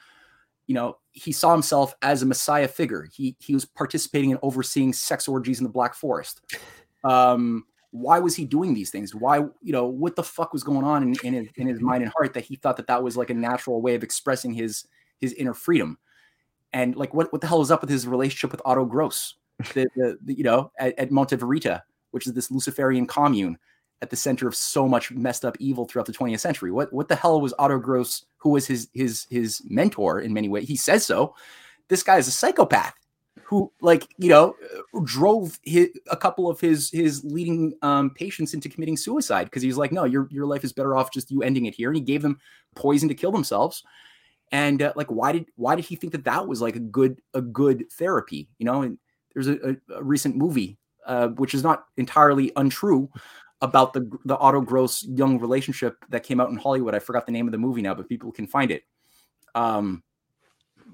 you 0.73 0.75
know, 0.75 0.97
he 1.11 1.33
saw 1.33 1.53
himself 1.53 1.95
as 2.01 2.23
a 2.23 2.27
messiah 2.27 2.67
figure. 2.67 3.07
He 3.13 3.37
he 3.41 3.53
was 3.53 3.67
participating 3.67 4.31
in 4.31 4.39
overseeing 4.41 4.95
sex 4.95 5.29
orgies 5.29 5.59
in 5.59 5.65
the 5.65 5.71
Black 5.71 5.95
Forest. 5.95 6.41
Um, 7.05 7.67
why 7.91 8.21
was 8.21 8.35
he 8.35 8.47
doing 8.47 8.73
these 8.73 8.89
things? 8.89 9.15
Why, 9.15 9.37
you 9.37 9.73
know, 9.73 9.85
what 9.85 10.17
the 10.17 10.23
fuck 10.23 10.55
was 10.55 10.65
going 10.65 10.83
on 10.83 11.03
in, 11.03 11.15
in 11.25 11.35
his 11.35 11.49
in 11.57 11.67
his 11.67 11.79
mind 11.83 12.05
and 12.05 12.13
heart 12.17 12.33
that 12.33 12.45
he 12.45 12.57
thought 12.57 12.79
that 12.79 12.87
that 12.87 13.03
was 13.03 13.19
like 13.19 13.29
a 13.29 13.35
natural 13.35 13.83
way 13.83 13.95
of 13.95 14.03
expressing 14.03 14.55
his 14.55 14.87
his 15.19 15.35
inner 15.35 15.53
freedom? 15.53 15.99
And 16.73 16.97
like, 16.97 17.13
what 17.13 17.31
what 17.33 17.43
the 17.43 17.49
hell 17.49 17.59
was 17.59 17.71
up 17.71 17.83
with 17.83 17.91
his 17.91 18.07
relationship 18.07 18.51
with 18.51 18.63
Otto 18.65 18.87
Gross, 18.87 19.35
the, 19.75 19.87
the, 19.95 20.17
the 20.25 20.33
you 20.33 20.43
know, 20.43 20.73
at, 20.79 20.99
at 20.99 21.11
Monte 21.11 21.37
Verita, 21.37 21.83
which 22.13 22.27
is 22.27 22.33
this 22.33 22.51
Luciferian 22.51 23.07
commune 23.07 23.59
at 24.03 24.11
the 24.11 24.17
center 24.17 24.49
of 24.49 24.55
so 24.55 24.87
much 24.89 25.13
messed 25.13 25.45
up 25.45 25.57
evil 25.61 25.87
throughout 25.87 26.07
the 26.07 26.13
20th 26.13 26.41
century. 26.41 26.73
What 26.73 26.93
what 26.93 27.09
the 27.09 27.17
hell 27.17 27.41
was 27.41 27.55
Otto 27.59 27.79
Gross, 27.79 28.27
who 28.37 28.51
was 28.51 28.67
his 28.67 28.89
his 28.93 29.27
his 29.31 29.63
mentor 29.65 30.21
in 30.21 30.35
many 30.35 30.49
ways? 30.49 30.69
He 30.69 30.77
says 30.77 31.07
so. 31.07 31.35
This 31.89 32.03
guy 32.03 32.19
is 32.19 32.29
a 32.29 32.33
psychopath 32.33 32.95
who, 33.45 33.73
like 33.81 34.09
you 34.19 34.29
know, 34.29 34.55
drove 35.05 35.59
his, 35.63 35.89
a 36.11 36.17
couple 36.17 36.51
of 36.51 36.61
his 36.61 36.91
his 36.91 37.25
leading 37.25 37.75
um, 37.83 38.11
patients 38.11 38.55
into 38.55 38.69
committing 38.69 38.97
suicide 38.97 39.45
because 39.45 39.63
he's 39.63 39.77
like, 39.77 39.93
no, 39.93 40.05
your 40.05 40.27
your 40.31 40.47
life 40.47 40.65
is 40.65 40.73
better 40.73 40.97
off 40.97 41.13
just 41.13 41.31
you 41.31 41.43
ending 41.43 41.67
it 41.67 41.75
here, 41.75 41.89
and 41.89 41.97
he 41.97 42.03
gave 42.03 42.23
them 42.23 42.39
poison 42.75 43.09
to 43.09 43.15
kill 43.15 43.33
themselves. 43.33 43.85
And 44.51 44.83
uh, 44.83 44.93
like, 44.97 45.11
why 45.11 45.33
did 45.33 45.47
why 45.55 45.77
did 45.77 45.85
he 45.85 45.95
think 45.95 46.13
that 46.13 46.25
that 46.25 46.47
was 46.47 46.61
like 46.61 46.75
a 46.75 46.81
good 46.81 47.23
a 47.35 47.41
good 47.41 47.85
therapy? 47.93 48.49
You 48.59 48.67
know, 48.67 48.83
and 48.83 48.99
there's 49.33 49.49
a, 49.49 49.71
a, 49.71 49.77
a 49.95 50.03
recent 50.03 50.37
movie 50.37 50.77
uh, 51.07 51.29
which 51.29 51.55
is 51.55 51.63
not 51.63 51.87
entirely 51.97 52.53
untrue 52.57 53.09
about 53.63 53.93
the 53.93 54.11
the 54.25 54.37
Otto 54.37 54.61
Gross 54.61 55.05
Jung 55.05 55.39
relationship 55.39 56.05
that 56.11 56.25
came 56.25 56.41
out 56.41 56.51
in 56.51 56.57
Hollywood. 56.57 56.95
I 56.95 56.99
forgot 56.99 57.25
the 57.25 57.33
name 57.33 57.47
of 57.47 57.53
the 57.53 57.59
movie 57.59 57.81
now, 57.81 57.95
but 57.95 58.09
people 58.09 58.31
can 58.33 58.47
find 58.47 58.71
it. 58.71 58.83
Um, 59.55 60.03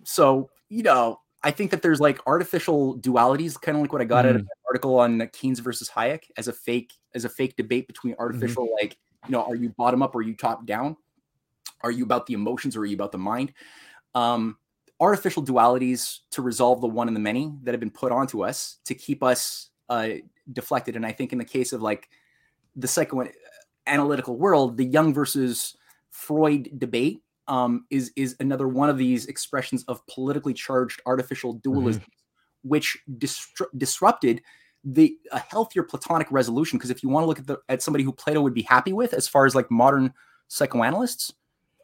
so 0.04 0.50
you 0.68 0.82
know, 0.82 1.20
I 1.42 1.50
think 1.50 1.70
that 1.70 1.82
there's 1.82 1.98
like 1.98 2.20
artificial 2.26 2.98
dualities, 2.98 3.60
kind 3.60 3.76
of 3.76 3.82
like 3.82 3.92
what 3.92 4.02
I 4.02 4.04
got 4.04 4.26
mm. 4.26 4.28
out 4.28 4.36
of 4.36 4.42
the 4.42 4.50
article 4.68 4.98
on 4.98 5.28
Keynes 5.32 5.60
versus 5.60 5.88
Hayek 5.88 6.24
as 6.36 6.46
a 6.46 6.52
fake 6.52 6.92
as 7.14 7.24
a 7.24 7.28
fake 7.28 7.56
debate 7.56 7.86
between 7.86 8.12
mm-hmm. 8.12 8.22
artificial, 8.22 8.64
mm-hmm. 8.64 8.84
like 8.84 8.98
you 9.26 9.32
know, 9.32 9.42
are 9.42 9.56
you 9.56 9.70
bottom 9.70 10.02
up 10.02 10.14
or 10.14 10.18
are 10.18 10.22
you 10.22 10.36
top 10.36 10.66
down? 10.66 10.96
Are 11.80 11.90
you 11.90 12.04
about 12.04 12.26
the 12.26 12.34
emotions 12.34 12.76
or 12.76 12.80
are 12.80 12.86
you 12.86 12.94
about 12.94 13.12
the 13.12 13.18
mind? 13.18 13.52
Um, 14.14 14.58
artificial 15.00 15.44
dualities 15.44 16.18
to 16.32 16.42
resolve 16.42 16.80
the 16.80 16.88
one 16.88 17.08
and 17.08 17.16
the 17.16 17.20
many 17.20 17.52
that 17.62 17.72
have 17.72 17.80
been 17.80 17.90
put 17.90 18.12
onto 18.12 18.44
us 18.44 18.78
to 18.84 18.94
keep 18.94 19.22
us 19.22 19.70
uh, 19.88 20.08
deflected. 20.52 20.96
And 20.96 21.06
I 21.06 21.12
think 21.12 21.32
in 21.32 21.38
the 21.38 21.44
case 21.44 21.72
of 21.72 21.82
like 21.82 22.08
the 22.78 22.86
psychoanalytical 22.86 24.36
world, 24.36 24.76
the 24.76 24.84
Jung 24.84 25.12
versus 25.12 25.76
Freud 26.10 26.70
debate 26.78 27.20
um, 27.48 27.86
is 27.90 28.12
is 28.16 28.36
another 28.40 28.68
one 28.68 28.88
of 28.88 28.98
these 28.98 29.26
expressions 29.26 29.84
of 29.84 30.06
politically 30.06 30.55
charged 30.55 31.02
artificial 31.06 31.55
dualism, 31.55 32.02
mm-hmm. 32.02 32.68
which 32.68 32.98
disrupted 33.76 34.42
the 34.84 35.16
a 35.32 35.38
healthier 35.38 35.82
Platonic 35.82 36.28
resolution. 36.30 36.78
Because 36.78 36.90
if 36.90 37.02
you 37.02 37.09
want 37.09 37.24
to 37.24 37.26
look 37.26 37.38
at 37.38 37.46
the 37.46 37.59
at 37.68 37.82
somebody 37.82 38.05
who 38.05 38.12
Plato 38.12 38.40
would 38.40 38.55
be 38.55 38.62
happy 38.62 38.92
with, 38.92 39.12
as 39.12 39.26
far 39.26 39.44
as 39.44 39.55
like 39.55 39.70
modern 39.70 40.12
psychoanalysts 40.48 41.32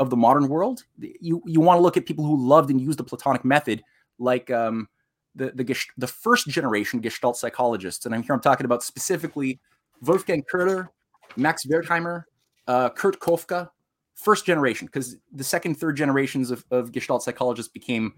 of 0.00 0.10
the 0.10 0.16
modern 0.16 0.48
world, 0.48 0.84
you 0.98 1.42
you 1.46 1.60
want 1.60 1.78
to 1.78 1.82
look 1.82 1.96
at 1.96 2.06
people 2.06 2.24
who 2.24 2.36
loved 2.36 2.70
and 2.70 2.80
used 2.80 2.98
the 2.98 3.04
Platonic 3.04 3.44
method, 3.44 3.82
like 4.18 4.50
um, 4.50 4.88
the 5.34 5.50
the 5.52 5.86
the 5.96 6.06
first 6.06 6.46
generation 6.46 7.00
Gestalt 7.00 7.36
psychologists, 7.36 8.06
and 8.06 8.14
I'm 8.14 8.22
here 8.22 8.34
I'm 8.34 8.40
talking 8.40 8.66
about 8.66 8.82
specifically 8.82 9.60
Wolfgang 10.06 10.42
Köhler, 10.52 10.88
Max 11.36 11.66
Wertheimer, 11.66 12.24
uh, 12.66 12.90
Kurt 12.90 13.20
Koffka, 13.20 13.70
first 14.14 14.46
generation, 14.46 14.86
because 14.86 15.16
the 15.32 15.44
second, 15.44 15.76
third 15.76 15.96
generations 15.96 16.50
of, 16.50 16.64
of 16.70 16.92
Gestalt 16.92 17.22
psychologists 17.22 17.70
became 17.70 18.14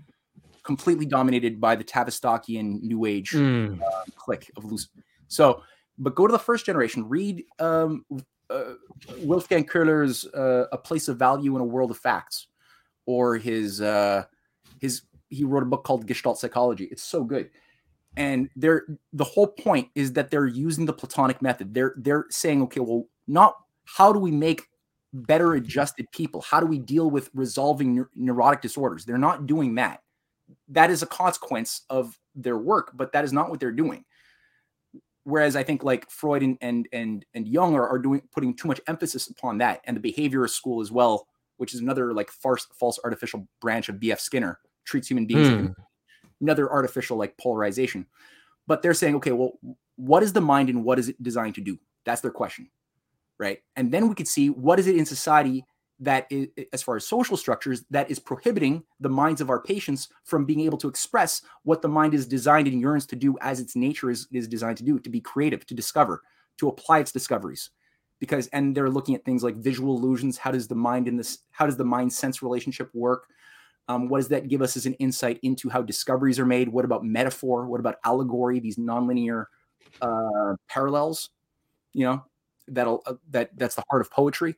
completely 0.63 1.07
dominated 1.07 1.61
by 1.61 1.77
the 1.77 1.85
Tavistockian 1.85 2.83
New 2.83 3.07
Age 3.07 3.31
mm. 3.31 3.81
uh, 3.81 4.03
clique 4.17 4.51
of 4.57 4.65
loose. 4.65 4.89
So, 5.29 5.63
but 5.99 6.15
go 6.15 6.27
to 6.27 6.33
the 6.33 6.39
first 6.39 6.67
generation, 6.67 7.09
read 7.09 7.45
um, 7.59 8.05
uh, 8.51 8.75
Wolfgang 9.19 9.65
Köhler's 9.65 10.27
uh, 10.27 10.67
"A 10.73 10.79
Place 10.79 11.09
of 11.09 11.19
Value 11.19 11.55
in 11.57 11.63
a 11.63 11.65
World 11.65 11.91
of 11.91 11.99
Facts," 11.99 12.49
or 13.07 13.37
his 13.37 13.81
uh, 13.81 14.25
his 14.81 15.03
he 15.29 15.45
wrote 15.45 15.63
a 15.63 15.67
book 15.67 15.85
called 15.85 16.07
Gestalt 16.07 16.39
Psychology. 16.39 16.85
It's 16.91 17.03
so 17.03 17.25
good. 17.25 17.51
And 18.17 18.49
they're 18.57 18.87
the 19.13 19.25
whole 19.25 19.49
point 19.49 19.89
is 19.95 20.15
that 20.15 20.31
they're 20.31 20.47
using 20.47 20.87
the 20.87 20.93
Platonic 20.93 21.43
method. 21.43 21.75
They're 21.75 21.95
they're 21.99 22.27
saying, 22.31 22.63
okay, 22.63 22.81
well, 22.81 23.05
not 23.27 23.57
how 23.85 24.13
do 24.13 24.19
we 24.19 24.31
make 24.31 24.63
better 25.13 25.55
adjusted 25.55 26.07
people? 26.13 26.41
How 26.41 26.61
do 26.61 26.67
we 26.67 26.79
deal 26.79 27.11
with 27.11 27.31
resolving 27.35 27.97
neur- 27.97 28.09
neurotic 28.15 28.63
disorders? 28.63 29.05
They're 29.05 29.19
not 29.19 29.47
doing 29.47 29.75
that. 29.77 30.03
That 30.69 30.91
is 30.91 31.03
a 31.03 31.07
consequence 31.07 31.83
of 31.91 32.19
their 32.35 32.57
work, 32.57 32.93
but 32.95 33.13
that 33.13 33.25
is 33.25 33.33
not 33.33 33.51
what 33.51 33.61
they're 33.61 33.71
doing. 33.73 34.05
Whereas 35.25 35.57
I 35.57 35.63
think 35.63 35.83
like 35.83 36.09
Freud 36.09 36.43
and 36.43 36.57
and 36.61 36.89
and, 36.93 37.25
and 37.35 37.47
Jung 37.49 37.75
are, 37.75 37.89
are 37.89 37.99
doing 37.99 38.23
putting 38.33 38.55
too 38.55 38.69
much 38.69 38.81
emphasis 38.87 39.29
upon 39.29 39.59
that, 39.59 39.81
and 39.85 39.97
the 39.97 40.13
behaviorist 40.13 40.51
school 40.51 40.81
as 40.81 40.93
well, 40.93 41.27
which 41.57 41.75
is 41.75 41.81
another 41.81 42.15
like 42.15 42.31
false 42.31 42.67
false 42.79 42.99
artificial 43.05 43.47
branch 43.61 43.89
of 43.89 43.99
B.F. 43.99 44.21
Skinner, 44.21 44.59
treats 44.85 45.11
human 45.11 45.27
beings 45.27 45.49
like 45.49 45.59
Hmm. 45.59 45.73
Another 46.41 46.71
artificial 46.71 47.17
like 47.17 47.37
polarization. 47.39 48.07
But 48.67 48.83
they're 48.83 48.95
saying, 48.95 49.17
okay, 49.17 49.33
well, 49.33 49.53
what 49.97 50.23
is 50.23 50.33
the 50.33 50.41
mind 50.41 50.69
and 50.69 50.85
what 50.85 50.99
is 50.99 51.09
it 51.09 51.23
designed 51.23 51.55
to 51.57 51.61
do? 51.61 51.79
That's 52.05 52.21
their 52.21 52.31
question, 52.31 52.69
right? 53.39 53.59
And 53.77 53.93
then 53.93 54.09
we 54.09 54.15
could 54.15 54.29
see 54.29 54.51
what 54.51 54.79
is 54.79 54.87
it 54.87 54.97
in 54.97 55.07
society 55.07 55.65
that 56.01 56.27
is, 56.31 56.49
as 56.73 56.83
far 56.83 56.97
as 56.97 57.07
social 57.07 57.37
structures, 57.37 57.85
that 57.91 58.11
is 58.11 58.19
prohibiting 58.19 58.83
the 59.01 59.09
minds 59.09 59.41
of 59.41 59.49
our 59.49 59.61
patients 59.61 60.09
from 60.25 60.45
being 60.45 60.61
able 60.61 60.79
to 60.79 60.89
express 60.89 61.41
what 61.63 61.81
the 61.81 61.89
mind 61.89 62.13
is 62.13 62.27
designed 62.27 62.69
and 62.69 62.81
yearns 62.81 63.07
to 63.07 63.17
do 63.17 63.37
as 63.41 63.61
its 63.61 63.75
nature 63.75 64.11
is, 64.11 64.29
is 64.33 64.47
designed 64.47 64.77
to 64.77 64.85
do, 64.85 64.99
to 64.99 65.09
be 65.09 65.21
creative, 65.21 65.65
to 65.67 65.75
discover, 65.75 66.23
to 66.59 66.69
apply 66.69 66.99
its 66.99 67.13
discoveries. 67.13 67.71
Because 68.19 68.47
and 68.49 68.75
they're 68.75 68.91
looking 68.91 69.15
at 69.15 69.25
things 69.25 69.45
like 69.45 69.57
visual 69.57 69.97
illusions. 69.97 70.39
How 70.39 70.51
does 70.51 70.69
the 70.69 70.75
mind 70.75 71.07
in 71.07 71.17
this? 71.17 71.39
How 71.51 71.67
does 71.67 71.77
the 71.77 71.85
mind 71.85 72.13
sense 72.13 72.43
relationship 72.43 72.91
work? 72.95 73.27
Um, 73.89 74.09
what 74.09 74.19
does 74.19 74.29
that 74.29 74.49
give 74.49 74.63
us 74.63 74.77
as 74.77 74.87
an 74.87 74.95
insight 74.95 75.39
into 75.43 75.69
how 75.69 75.83
discoveries 75.83 76.39
are 76.39 76.47
made? 76.47 76.69
What 76.69 76.85
about 76.85 77.05
metaphor? 77.05 77.67
What 77.67 77.81
about 77.81 77.97
allegory? 78.05 78.59
These 78.59 78.77
nonlinear 78.77 79.45
uh, 80.03 80.55
parallels, 80.69 81.31
you 81.93 82.05
know, 82.05 82.25
that'll 82.69 83.03
uh, 83.07 83.15
that 83.31 83.57
that's 83.57 83.77
the 83.77 83.85
heart 83.89 84.03
of 84.03 84.11
poetry, 84.11 84.57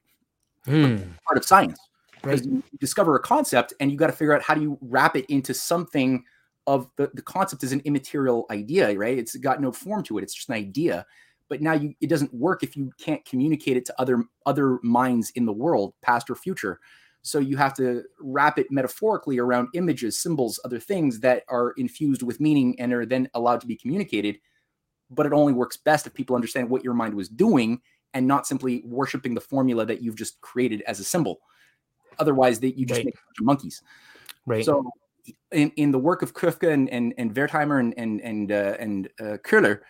Hmm. 0.65 0.97
heart 1.25 1.39
of 1.39 1.45
science. 1.45 1.79
Right. 2.25 2.33
Because 2.33 2.47
you 2.47 2.63
discover 2.81 3.15
a 3.17 3.21
concept 3.21 3.75
and 3.81 3.93
you 3.93 3.97
got 3.97 4.09
to 4.09 4.13
figure 4.13 4.35
out 4.35 4.43
how 4.43 4.55
do 4.55 4.61
you 4.61 4.79
wrap 4.81 5.15
it 5.15 5.27
into 5.27 5.55
something 5.55 6.25
of 6.67 6.89
the 6.97 7.11
the 7.15 7.23
concept 7.23 7.63
is 7.63 7.73
an 7.73 7.81
immaterial 7.85 8.47
idea, 8.51 8.97
right? 8.99 9.17
It's 9.19 9.37
got 9.37 9.61
no 9.61 9.73
form 9.73 10.03
to 10.05 10.19
it. 10.19 10.23
It's 10.23 10.35
just 10.35 10.49
an 10.49 10.55
idea. 10.55 11.07
But 11.49 11.63
now 11.63 11.73
you 11.75 11.95
it 12.01 12.09
doesn't 12.09 12.33
work 12.35 12.63
if 12.63 12.77
you 12.77 12.93
can't 12.99 13.25
communicate 13.25 13.77
it 13.77 13.85
to 13.87 14.01
other 14.01 14.25
other 14.47 14.79
minds 14.83 15.31
in 15.31 15.47
the 15.47 15.53
world, 15.53 15.95
past 16.03 16.29
or 16.29 16.35
future. 16.35 16.81
So 17.23 17.39
you 17.39 17.57
have 17.57 17.75
to 17.75 18.05
wrap 18.21 18.59
it 18.59 18.71
metaphorically 18.71 19.39
around 19.39 19.69
images, 19.75 20.21
symbols, 20.21 20.61
other 20.65 20.79
things 20.79 21.21
that 21.21 21.43
are 21.49 21.73
infused 21.77 22.23
with 22.23 22.41
meaning 22.41 22.79
and 22.81 22.93
are 22.93 23.05
then 23.05 23.29
allowed 23.35 23.61
to 23.61 23.67
be 23.67 23.77
communicated. 23.77 24.39
But 25.11 25.27
it 25.27 25.33
only 25.33 25.53
works 25.53 25.77
best 25.77 26.07
if 26.07 26.15
people 26.15 26.37
understand 26.37 26.71
what 26.71 26.85
your 26.85 26.95
mind 26.95 27.15
was 27.15 27.29
doing 27.29 27.81
and 28.15 28.27
not 28.27 28.47
simply 28.47 28.83
worshiping 28.87 29.35
the 29.35 29.41
formula 29.41 29.85
that 29.87 30.03
you've 30.03 30.17
just 30.17 30.41
created 30.41 30.83
as 30.83 31.01
a 31.01 31.05
symbol. 31.05 31.41
Otherwise, 32.19 32.61
that 32.61 32.79
you 32.79 32.87
just 32.87 32.99
Right. 32.99 33.07
make 33.07 33.15
a 33.15 33.27
bunch 33.27 33.39
of 33.41 33.45
monkeys. 33.45 33.83
Right. 34.47 34.65
So, 34.65 34.91
in, 35.53 35.71
in 35.77 35.91
the 35.91 35.99
work 35.99 36.23
of 36.23 36.35
Koffka 36.35 36.73
and 36.73 36.89
and, 36.89 37.15
and 37.19 37.35
Wertheimer 37.35 37.81
and 37.81 37.95
and 37.99 38.21
and 38.23 38.53
uh, 38.53 38.77
and 38.79 39.09
uh, 39.21 39.37
Köhler, 39.45 39.81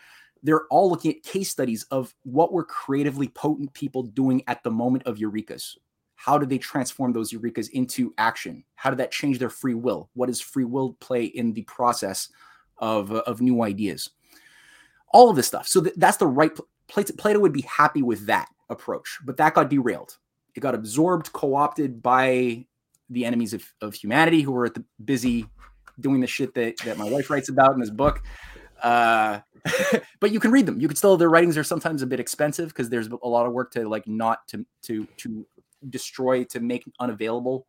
they're 0.43 0.67
all 0.71 0.91
looking 0.91 1.15
at 1.15 1.23
case 1.23 1.51
studies 1.51 1.85
of 1.91 2.15
what 2.25 2.53
were 2.53 2.65
creatively 2.65 3.29
potent 3.29 3.73
people 3.73 4.03
doing 4.03 4.43
at 4.47 4.63
the 4.63 4.71
moment 4.71 5.05
of 5.05 5.19
eurekas. 5.19 5.77
How 6.19 6.37
did 6.37 6.49
they 6.49 6.59
transform 6.59 7.13
those 7.13 7.33
eurekas 7.33 7.71
into 7.71 8.13
action? 8.19 8.65
How 8.75 8.91
did 8.91 8.99
that 8.99 9.13
change 9.13 9.39
their 9.39 9.49
free 9.49 9.75
will? 9.75 10.11
What 10.15 10.27
does 10.27 10.41
free 10.41 10.65
will 10.65 10.95
play 10.95 11.27
in 11.27 11.53
the 11.53 11.63
process 11.63 12.29
of 12.79 13.13
of 13.13 13.41
new 13.41 13.63
ideas? 13.63 14.11
All 15.13 15.31
of 15.31 15.37
this 15.37 15.47
stuff. 15.47 15.69
So 15.69 15.81
th- 15.81 15.95
that's 15.97 16.17
the 16.17 16.27
right 16.27 16.53
pl- 16.55 16.67
Plato, 16.89 17.39
would 17.39 17.53
be 17.53 17.63
happy 17.63 18.03
with 18.03 18.27
that 18.27 18.49
approach, 18.69 19.21
but 19.25 19.37
that 19.37 19.55
got 19.55 19.71
derailed. 19.71 20.19
It 20.57 20.61
got 20.61 20.75
absorbed, 20.75 21.33
co-opted 21.33 22.03
by 22.03 22.67
the 23.09 23.25
enemies 23.25 23.55
of, 23.55 23.63
of 23.81 23.95
humanity 23.95 24.43
who 24.43 24.51
were 24.51 24.67
at 24.67 24.75
the 24.75 24.85
busy 25.05 25.47
doing 26.01 26.21
the 26.21 26.27
shit 26.27 26.53
that, 26.55 26.79
that 26.79 26.99
my 26.99 27.09
wife 27.09 27.31
writes 27.31 27.49
about 27.49 27.75
in 27.75 27.81
this 27.81 27.91
book. 27.91 28.25
Uh, 28.83 29.39
but 30.21 30.33
you 30.33 30.41
can 30.41 30.51
read 30.51 30.67
them. 30.67 30.81
You 30.81 30.89
can 30.89 30.97
still 30.97 31.17
their 31.17 31.31
writings 31.31 31.57
are 31.57 31.65
sometimes 31.65 32.03
a 32.03 32.07
bit 32.07 32.19
expensive 32.19 32.69
because 32.69 32.89
there's 32.89 33.07
a 33.07 33.29
lot 33.29 33.47
of 33.47 33.53
work 33.53 33.71
to 33.73 33.89
like 33.89 34.09
not 34.09 34.49
to 34.49 34.67
to 34.83 35.07
to 35.19 35.47
destroy 35.91 36.45
to 36.45 36.61
make 36.61 36.85
unavailable 37.01 37.67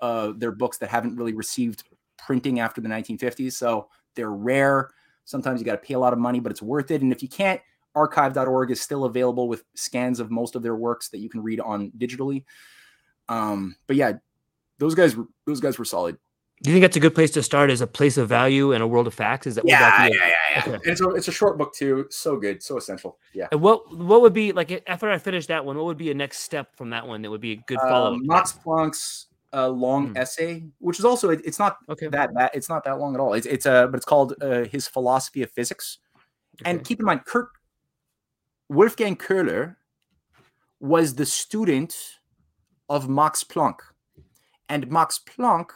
uh, 0.00 0.32
their 0.36 0.52
books 0.52 0.78
that 0.78 0.88
haven't 0.88 1.16
really 1.16 1.34
received 1.34 1.84
printing 2.16 2.60
after 2.60 2.80
the 2.80 2.88
1950s. 2.88 3.52
So 3.52 3.88
they're 4.14 4.30
rare. 4.30 4.90
Sometimes 5.24 5.60
you 5.60 5.66
got 5.66 5.72
to 5.72 5.86
pay 5.86 5.94
a 5.94 5.98
lot 5.98 6.12
of 6.12 6.18
money, 6.18 6.40
but 6.40 6.52
it's 6.52 6.62
worth 6.62 6.90
it. 6.90 7.02
And 7.02 7.12
if 7.12 7.22
you 7.22 7.28
can't, 7.28 7.60
archive.org 7.94 8.70
is 8.70 8.80
still 8.80 9.04
available 9.04 9.48
with 9.48 9.64
scans 9.74 10.20
of 10.20 10.30
most 10.30 10.54
of 10.54 10.62
their 10.62 10.76
works 10.76 11.08
that 11.08 11.18
you 11.18 11.28
can 11.28 11.42
read 11.42 11.60
on 11.60 11.90
digitally. 11.98 12.44
Um, 13.28 13.76
but 13.86 13.96
yeah, 13.96 14.12
those 14.78 14.94
guys 14.94 15.16
those 15.46 15.60
guys 15.60 15.78
were 15.78 15.84
solid. 15.84 16.16
Do 16.62 16.70
you 16.70 16.74
think 16.74 16.82
that's 16.82 16.96
a 16.96 17.00
good 17.00 17.14
place 17.14 17.30
to 17.32 17.42
start 17.42 17.70
as 17.70 17.80
a 17.80 17.86
place 17.86 18.16
of 18.16 18.28
value 18.28 18.72
and 18.72 18.82
a 18.82 18.86
world 18.86 19.06
of 19.06 19.14
facts? 19.14 19.46
Is 19.46 19.54
that 19.54 19.64
that 19.66 20.10
be 20.10 20.16
a- 20.16 20.20
yeah, 20.20 20.34
Okay. 20.62 20.72
And 20.72 20.82
it's 20.86 21.00
a, 21.00 21.08
it's 21.10 21.28
a 21.28 21.32
short 21.32 21.56
book 21.56 21.72
too. 21.72 22.06
So 22.10 22.36
good, 22.36 22.62
so 22.62 22.76
essential. 22.78 23.18
Yeah. 23.32 23.46
And 23.52 23.60
what 23.60 23.96
what 23.96 24.22
would 24.22 24.32
be 24.32 24.50
like 24.52 24.82
after 24.88 25.08
I 25.10 25.18
finish 25.18 25.46
that 25.46 25.64
one? 25.64 25.76
What 25.76 25.84
would 25.86 25.96
be 25.98 26.10
a 26.10 26.14
next 26.14 26.40
step 26.40 26.74
from 26.76 26.90
that 26.90 27.06
one 27.06 27.22
that 27.22 27.30
would 27.30 27.40
be 27.40 27.52
a 27.52 27.56
good 27.66 27.78
follow 27.78 28.16
up? 28.16 28.20
Max 28.22 28.52
Planck's 28.52 29.26
uh, 29.52 29.68
long 29.68 30.08
Hmm. 30.08 30.16
essay, 30.16 30.64
which 30.78 30.98
is 30.98 31.04
also 31.04 31.30
it- 31.30 31.42
it's 31.44 31.58
not 31.60 31.76
okay. 31.88 32.08
that 32.08 32.34
that 32.34 32.50
it's 32.54 32.68
not 32.68 32.82
that 32.84 32.98
long 32.98 33.14
at 33.14 33.20
all. 33.20 33.34
It's 33.34 33.46
it's 33.46 33.64
uh, 33.66 33.86
but 33.86 33.96
it's 33.96 34.04
called 34.06 34.34
uh, 34.42 34.64
his 34.64 34.88
philosophy 34.88 35.42
of 35.42 35.50
physics. 35.52 35.98
And 36.64 36.82
keep 36.84 36.98
in 36.98 37.06
mind, 37.06 37.24
Kurt 37.24 37.50
Wolfgang 38.68 39.16
Köhler 39.16 39.76
was 40.80 41.14
the 41.14 41.24
student 41.26 42.18
of 42.88 43.08
Max 43.08 43.44
Planck, 43.44 43.76
and 44.68 44.90
Max 44.90 45.20
Planck 45.24 45.70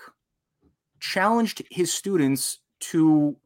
challenged 1.03 1.63
his 1.69 1.93
students 1.93 2.61
to 2.79 3.37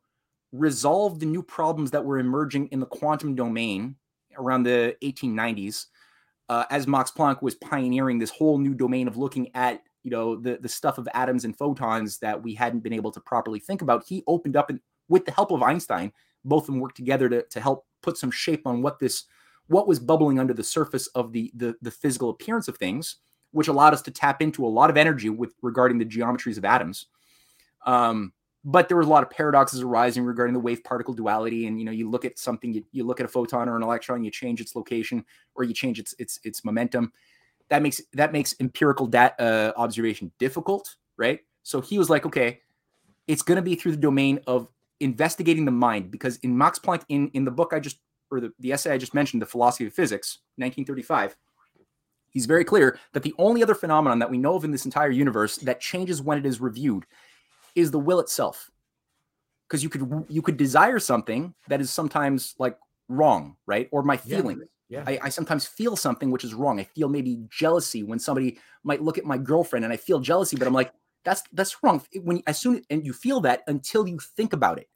resolve 0.52 1.18
the 1.18 1.26
new 1.26 1.42
problems 1.42 1.90
that 1.90 2.04
were 2.04 2.18
emerging 2.18 2.68
in 2.68 2.80
the 2.80 2.86
quantum 2.86 3.34
domain 3.34 3.96
around 4.36 4.62
the 4.62 4.94
1890s. 5.02 5.86
Uh, 6.50 6.64
as 6.70 6.86
Max 6.86 7.10
Planck 7.10 7.42
was 7.42 7.54
pioneering 7.54 8.18
this 8.18 8.30
whole 8.30 8.58
new 8.58 8.74
domain 8.74 9.08
of 9.08 9.16
looking 9.16 9.48
at 9.54 9.82
you 10.04 10.10
know 10.10 10.36
the 10.36 10.58
the 10.60 10.68
stuff 10.68 10.98
of 10.98 11.08
atoms 11.14 11.44
and 11.44 11.56
photons 11.56 12.18
that 12.18 12.40
we 12.40 12.54
hadn't 12.54 12.84
been 12.84 12.92
able 12.92 13.10
to 13.10 13.20
properly 13.20 13.58
think 13.58 13.82
about, 13.82 14.04
he 14.06 14.22
opened 14.26 14.54
up 14.54 14.68
and 14.68 14.78
with 15.08 15.24
the 15.24 15.32
help 15.32 15.50
of 15.50 15.62
Einstein, 15.62 16.12
both 16.44 16.64
of 16.64 16.66
them 16.66 16.80
worked 16.80 16.96
together 16.96 17.28
to, 17.28 17.42
to 17.42 17.60
help 17.60 17.86
put 18.02 18.18
some 18.18 18.30
shape 18.30 18.66
on 18.66 18.82
what 18.82 18.98
this 18.98 19.24
what 19.68 19.88
was 19.88 19.98
bubbling 19.98 20.38
under 20.38 20.52
the 20.52 20.62
surface 20.62 21.06
of 21.08 21.32
the, 21.32 21.50
the 21.56 21.74
the 21.80 21.90
physical 21.90 22.28
appearance 22.28 22.68
of 22.68 22.76
things, 22.76 23.16
which 23.52 23.68
allowed 23.68 23.94
us 23.94 24.02
to 24.02 24.10
tap 24.10 24.42
into 24.42 24.64
a 24.64 24.68
lot 24.68 24.90
of 24.90 24.98
energy 24.98 25.30
with 25.30 25.54
regarding 25.62 25.98
the 25.98 26.04
geometries 26.04 26.58
of 26.58 26.64
atoms. 26.66 27.06
Um, 27.86 28.32
but 28.66 28.88
there 28.88 28.96
was 28.96 29.06
a 29.06 29.10
lot 29.10 29.22
of 29.22 29.30
paradoxes 29.30 29.80
arising 29.80 30.24
regarding 30.24 30.52
the 30.52 30.60
wave 30.60 30.82
particle 30.82 31.14
duality. 31.14 31.68
And 31.68 31.78
you 31.78 31.84
know, 31.84 31.92
you 31.92 32.10
look 32.10 32.24
at 32.24 32.36
something, 32.36 32.74
you, 32.74 32.84
you 32.90 33.04
look 33.04 33.20
at 33.20 33.26
a 33.26 33.28
photon 33.28 33.68
or 33.68 33.76
an 33.76 33.82
electron, 33.82 34.24
you 34.24 34.30
change 34.30 34.60
its 34.60 34.74
location 34.74 35.24
or 35.54 35.62
you 35.62 35.72
change 35.72 36.00
its 36.00 36.14
its 36.18 36.40
its 36.42 36.64
momentum. 36.64 37.12
That 37.68 37.80
makes 37.80 38.02
that 38.12 38.32
makes 38.32 38.56
empirical 38.58 39.06
dat, 39.06 39.40
uh, 39.40 39.72
observation 39.76 40.32
difficult, 40.40 40.96
right? 41.16 41.40
So 41.62 41.80
he 41.80 41.96
was 41.96 42.10
like, 42.10 42.26
okay, 42.26 42.60
it's 43.28 43.42
going 43.42 43.56
to 43.56 43.62
be 43.62 43.76
through 43.76 43.92
the 43.92 43.98
domain 43.98 44.40
of 44.48 44.68
investigating 44.98 45.64
the 45.64 45.70
mind 45.70 46.10
because 46.10 46.36
in 46.38 46.58
Max 46.58 46.80
Planck 46.80 47.02
in 47.08 47.28
in 47.34 47.44
the 47.44 47.52
book 47.52 47.72
I 47.72 47.78
just 47.78 47.98
or 48.32 48.40
the, 48.40 48.52
the 48.58 48.72
essay 48.72 48.92
I 48.92 48.98
just 48.98 49.14
mentioned, 49.14 49.40
the 49.40 49.46
philosophy 49.46 49.86
of 49.86 49.94
physics, 49.94 50.38
1935, 50.56 51.36
he's 52.30 52.46
very 52.46 52.64
clear 52.64 52.98
that 53.12 53.22
the 53.22 53.34
only 53.38 53.62
other 53.62 53.76
phenomenon 53.76 54.18
that 54.18 54.30
we 54.30 54.38
know 54.38 54.54
of 54.54 54.64
in 54.64 54.72
this 54.72 54.84
entire 54.84 55.10
universe 55.10 55.56
that 55.58 55.80
changes 55.80 56.20
when 56.20 56.36
it 56.36 56.44
is 56.44 56.60
reviewed 56.60 57.06
is 57.76 57.90
the 57.92 57.98
will 57.98 58.20
itself. 58.20 58.70
Because 59.68 59.82
you 59.82 59.88
could 59.88 60.26
you 60.28 60.42
could 60.42 60.56
desire 60.56 60.98
something 60.98 61.54
that 61.68 61.80
is 61.80 61.92
sometimes 61.92 62.54
like 62.58 62.78
wrong, 63.08 63.56
right? 63.66 63.88
Or 63.92 64.02
my 64.02 64.14
Yeah. 64.24 64.36
feeling. 64.38 64.62
Yeah. 64.88 65.04
I, 65.06 65.18
I 65.24 65.28
sometimes 65.30 65.66
feel 65.66 65.96
something 65.96 66.30
which 66.30 66.44
is 66.44 66.54
wrong. 66.54 66.78
I 66.78 66.84
feel 66.84 67.08
maybe 67.08 67.40
jealousy 67.50 68.04
when 68.04 68.20
somebody 68.20 68.58
might 68.84 69.02
look 69.02 69.18
at 69.18 69.24
my 69.24 69.38
girlfriend 69.38 69.84
and 69.84 69.92
I 69.92 69.96
feel 69.96 70.20
jealousy, 70.20 70.56
but 70.56 70.68
I'm 70.68 70.74
like, 70.74 70.92
that's 71.24 71.42
that's 71.52 71.82
wrong. 71.82 72.02
When 72.22 72.42
as 72.46 72.60
soon 72.60 72.82
and 72.90 73.04
you 73.04 73.12
feel 73.12 73.40
that 73.40 73.62
until 73.66 74.06
you 74.06 74.18
think 74.18 74.52
about 74.52 74.78
it. 74.78 74.88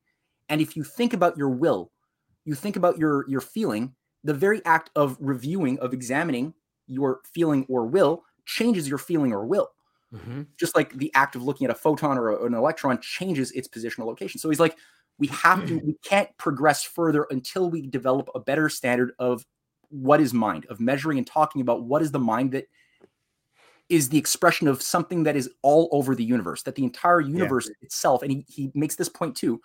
And 0.48 0.61
if 0.61 0.77
you 0.77 0.85
think 0.85 1.12
about 1.12 1.36
your 1.36 1.51
will, 1.51 1.93
you 2.44 2.55
think 2.55 2.77
about 2.77 2.98
your 2.98 3.28
your 3.28 3.40
feeling, 3.40 3.94
the 4.23 4.35
very 4.35 4.65
act 4.65 4.90
of 4.94 5.16
reviewing, 5.20 5.78
of 5.81 5.93
examining 5.93 6.55
your 6.86 7.20
feeling 7.35 7.66
or 7.69 7.86
will 7.86 8.24
changes 8.47 8.89
your 8.89 8.98
feeling 8.98 9.32
or 9.32 9.47
will 9.47 9.70
Mhm. 10.15 10.47
just 10.57 10.74
like 10.74 10.93
the 10.95 11.12
act 11.15 11.37
of 11.37 11.43
looking 11.43 11.66
at 11.66 11.70
a 11.70 11.74
photon 11.74 12.19
or 12.19 12.31
a- 12.31 12.45
an 12.45 12.55
electron 12.55 13.01
changes 13.01 13.53
its 13.53 13.69
positional 13.69 14.07
location. 14.07 14.41
So 14.41 14.49
he's 14.49 14.59
like, 14.59 14.77
we 15.19 15.28
have 15.28 15.66
to, 15.66 15.78
we 15.85 15.95
can't 16.03 16.28
progress 16.37 16.82
further 16.82 17.27
until 17.31 17.70
we 17.70 17.87
develop 17.87 18.28
a 18.35 18.41
better 18.41 18.69
standard 18.69 19.12
of 19.19 19.47
what 19.91 20.20
is 20.20 20.35
mind, 20.35 20.66
of 20.66 20.81
measuring 20.81 21.19
and 21.19 21.27
talking 21.27 21.61
about 21.61 21.85
what 21.85 22.03
is 22.03 22.11
the 22.11 22.19
mind 22.19 22.53
that 22.53 22.69
is 23.89 24.09
the 24.09 24.19
expression 24.19 24.69
of 24.69 24.81
something 24.81 25.24
that 25.24 25.37
is 25.37 25.51
all 25.62 25.89
over 25.91 26.15
the 26.15 26.24
universe, 26.24 26.62
that 26.62 26.77
the 26.77 26.85
entire 26.85 27.20
universe 27.20 27.66
yeah. 27.66 27.74
itself, 27.82 28.23
and 28.23 28.31
he, 28.31 28.45
he 28.49 28.70
makes 28.74 28.95
this 28.95 29.09
point 29.09 29.37
too, 29.37 29.61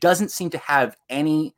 doesn't 0.00 0.30
seem 0.30 0.50
to 0.50 0.58
have 0.58 0.96
any 1.08 1.54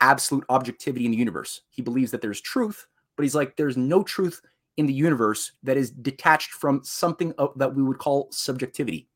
absolute 0.00 0.44
objectivity 0.48 1.06
in 1.06 1.10
the 1.10 1.16
universe. 1.16 1.62
He 1.70 1.82
believes 1.82 2.10
that 2.10 2.20
there's 2.20 2.40
truth, 2.40 2.86
but 3.16 3.22
he's 3.22 3.34
like, 3.34 3.56
there's 3.56 3.76
no 3.76 4.02
truth 4.02 4.42
in 4.76 4.86
the 4.86 4.92
universe 4.92 5.52
that 5.62 5.76
is 5.76 5.90
detached 5.90 6.52
from 6.52 6.82
something 6.84 7.32
of, 7.38 7.52
that 7.56 7.74
we 7.74 7.82
would 7.82 7.98
call 7.98 8.28
subjectivity. 8.30 9.08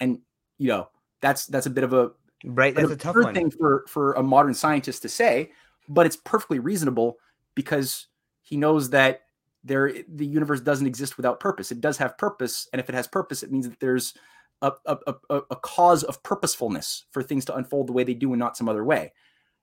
And, 0.00 0.20
you 0.58 0.68
know, 0.68 0.88
that's 1.20 1.46
that's 1.46 1.66
a 1.66 1.70
bit 1.70 1.84
of 1.84 1.92
a 1.92 2.10
right. 2.44 2.74
That's 2.74 2.90
a 2.90 2.96
tough 2.96 3.16
thing 3.32 3.50
for 3.50 3.84
for 3.88 4.12
a 4.12 4.22
modern 4.22 4.54
scientist 4.54 5.02
to 5.02 5.08
say, 5.08 5.52
but 5.88 6.06
it's 6.06 6.16
perfectly 6.16 6.58
reasonable 6.58 7.16
because 7.54 8.08
he 8.42 8.56
knows 8.56 8.90
that 8.90 9.22
there 9.64 9.92
the 10.08 10.26
universe 10.26 10.60
doesn't 10.60 10.86
exist 10.86 11.16
without 11.16 11.40
purpose. 11.40 11.72
It 11.72 11.80
does 11.80 11.96
have 11.96 12.18
purpose, 12.18 12.68
and 12.72 12.80
if 12.80 12.88
it 12.88 12.94
has 12.94 13.08
purpose, 13.08 13.42
it 13.42 13.50
means 13.50 13.68
that 13.68 13.80
there's 13.80 14.14
a, 14.60 14.72
a, 14.86 15.14
a, 15.30 15.40
a 15.50 15.56
cause 15.56 16.04
of 16.04 16.22
purposefulness 16.22 17.06
for 17.10 17.22
things 17.22 17.44
to 17.46 17.56
unfold 17.56 17.86
the 17.88 17.92
way 17.92 18.04
they 18.04 18.14
do 18.14 18.32
and 18.32 18.38
not 18.38 18.56
some 18.56 18.68
other 18.68 18.84
way. 18.84 19.12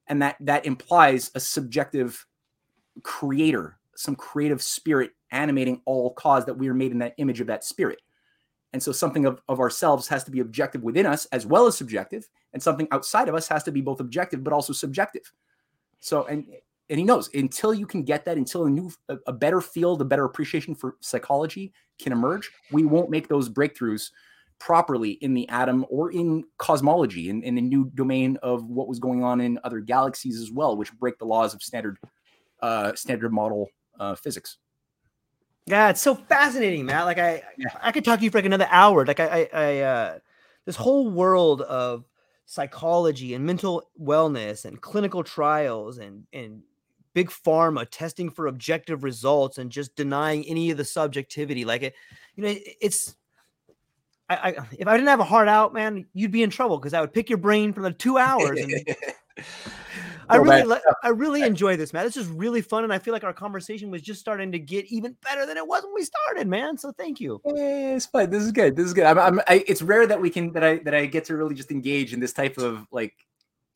And 0.08 0.22
that 0.22 0.38
that 0.40 0.66
implies 0.66 1.32
a 1.36 1.40
subjective 1.40 2.26
creator, 3.04 3.78
some 3.96 4.16
creative 4.16 4.62
spirit 4.62 5.12
animating 5.32 5.82
all 5.86 6.14
cause 6.14 6.46
that 6.46 6.58
we 6.58 6.68
are 6.70 6.74
made 6.74 6.92
in 6.92 7.00
that 7.00 7.16
image 7.18 7.42
of 7.42 7.48
that 7.48 7.64
spirit. 7.64 8.00
And 8.74 8.82
so 8.82 8.92
something 8.92 9.26
of, 9.26 9.42
of 9.50 9.60
ourselves 9.60 10.08
has 10.08 10.24
to 10.24 10.32
be 10.32 10.40
objective 10.40 10.84
within 10.84 11.06
us 11.06 11.26
as 11.28 11.46
well 11.46 11.68
as 11.68 11.78
subjective, 11.78 12.28
and 12.54 12.64
something 12.64 12.88
outside 12.92 13.28
of 13.28 13.36
us 13.36 13.48
has 13.48 13.64
to 13.64 13.72
be 13.72 13.82
both 13.82 14.00
objective 14.00 14.44
but 14.44 14.54
also 14.54 14.74
subjective. 14.74 15.32
So 16.00 16.26
and 16.26 16.46
and 16.90 17.00
he 17.00 17.06
knows 17.06 17.30
until 17.34 17.74
you 17.74 17.86
can 17.86 18.04
get 18.04 18.26
that, 18.26 18.38
until 18.38 18.66
a 18.66 18.70
new 18.70 18.92
a, 19.10 19.18
a 19.28 19.34
better 19.34 19.62
field, 19.62 20.02
a 20.02 20.06
better 20.06 20.26
appreciation 20.26 20.76
for 20.76 20.96
psychology 21.02 21.74
can 22.00 22.12
emerge, 22.12 22.50
we 22.72 22.86
won't 22.86 23.10
make 23.10 23.28
those 23.28 23.50
breakthroughs 23.50 24.10
properly 24.60 25.12
in 25.22 25.34
the 25.34 25.50
atom 25.50 25.86
or 25.90 26.12
in 26.12 26.44
cosmology 26.60 27.30
in, 27.30 27.42
in 27.44 27.56
the 27.56 27.62
new 27.62 27.90
domain 27.96 28.38
of 28.44 28.64
what 28.66 28.88
was 28.88 29.00
going 29.00 29.24
on 29.24 29.42
in 29.42 29.58
other 29.64 29.80
galaxies 29.80 30.40
as 30.40 30.52
well, 30.52 30.78
which 30.78 30.94
break 30.94 31.18
the 31.18 31.26
laws 31.26 31.54
of 31.54 31.64
standard 31.64 31.98
uh, 32.62 32.94
standard 32.94 33.34
model 33.34 33.68
uh, 34.02 34.16
physics. 34.16 34.58
Yeah, 35.68 35.90
it's 35.90 36.02
so 36.02 36.16
fascinating, 36.16 36.86
Matt. 36.86 37.06
Like 37.06 37.20
I, 37.20 37.44
yeah. 37.58 37.68
I 37.82 37.92
could 37.92 38.04
talk 38.04 38.20
to 38.20 38.26
you 38.26 38.32
for 38.32 38.40
like 38.40 38.46
another 38.46 38.68
hour. 38.70 39.06
Like 39.06 39.20
I, 39.20 39.26
I, 39.26 39.50
I 39.54 39.80
uh, 39.80 40.20
this 40.66 40.76
whole 40.76 41.10
world 41.10 41.62
of 41.62 42.04
psychology 42.46 43.36
and 43.36 43.46
mental 43.46 43.88
wellness 44.02 44.66
and 44.66 44.82
clinical 44.82 45.24
trials 45.24 46.00
and 46.00 46.26
and 46.34 46.64
big 47.14 47.30
pharma 47.30 47.86
testing 47.90 48.30
for 48.30 48.48
objective 48.48 49.04
results 49.04 49.58
and 49.60 49.70
just 49.70 49.96
denying 49.96 50.46
any 50.46 50.72
of 50.72 50.78
the 50.78 50.86
subjectivity. 50.86 51.64
Like 51.64 51.84
it, 51.84 51.94
you 52.36 52.44
know, 52.44 52.56
it's. 52.82 53.16
I, 54.30 54.36
I 54.36 54.50
if 54.80 54.88
I 54.88 54.96
didn't 54.98 55.10
have 55.10 55.20
a 55.20 55.26
heart 55.26 55.48
out, 55.48 55.74
man, 55.74 56.08
you'd 56.14 56.32
be 56.32 56.42
in 56.42 56.50
trouble 56.50 56.80
because 56.80 56.96
I 56.96 57.02
would 57.02 57.14
pick 57.14 57.30
your 57.30 57.38
brain 57.38 57.72
for 57.72 57.82
the 57.82 57.92
two 57.92 58.18
hours. 58.18 58.60
And, 58.60 58.96
I 60.32 60.38
really, 60.38 60.82
I 61.04 61.10
really 61.10 61.42
enjoy 61.42 61.78
this, 61.78 61.94
man. 61.94 62.06
This 62.06 62.18
is 62.18 62.28
really 62.28 62.62
fun, 62.62 62.84
and 62.84 62.94
I 62.94 63.00
feel 63.00 63.14
like 63.14 63.24
our 63.24 63.34
conversation 63.34 63.92
was 63.92 64.02
just 64.02 64.20
starting 64.20 64.52
to 64.52 64.60
get 64.60 64.86
even 64.86 65.16
better 65.24 65.46
than 65.46 65.58
it 65.58 65.68
was 65.68 65.84
when 65.84 65.94
we 65.94 66.04
started, 66.04 66.48
man. 66.48 66.78
So 66.78 66.92
thank 66.92 67.20
you. 67.20 67.42
Yeah, 67.46 67.96
it's 67.96 68.06
fine. 68.06 68.30
This 68.30 68.44
is 68.44 68.52
good. 68.52 68.76
This 68.76 68.86
is 68.86 68.94
good. 68.94 69.06
I'm, 69.06 69.20
I'm 69.20 69.40
I, 69.48 69.64
it's 69.68 69.82
rare 69.82 70.08
that 70.08 70.20
we 70.20 70.30
can 70.30 70.54
that 70.54 70.64
I 70.64 70.78
that 70.80 70.96
I 70.96 71.06
get 71.06 71.26
to 71.26 71.36
really 71.36 71.56
just 71.56 71.72
engage 71.72 72.14
in 72.14 72.20
this 72.20 72.34
type 72.34 72.58
of 72.58 72.88
like 72.92 73.14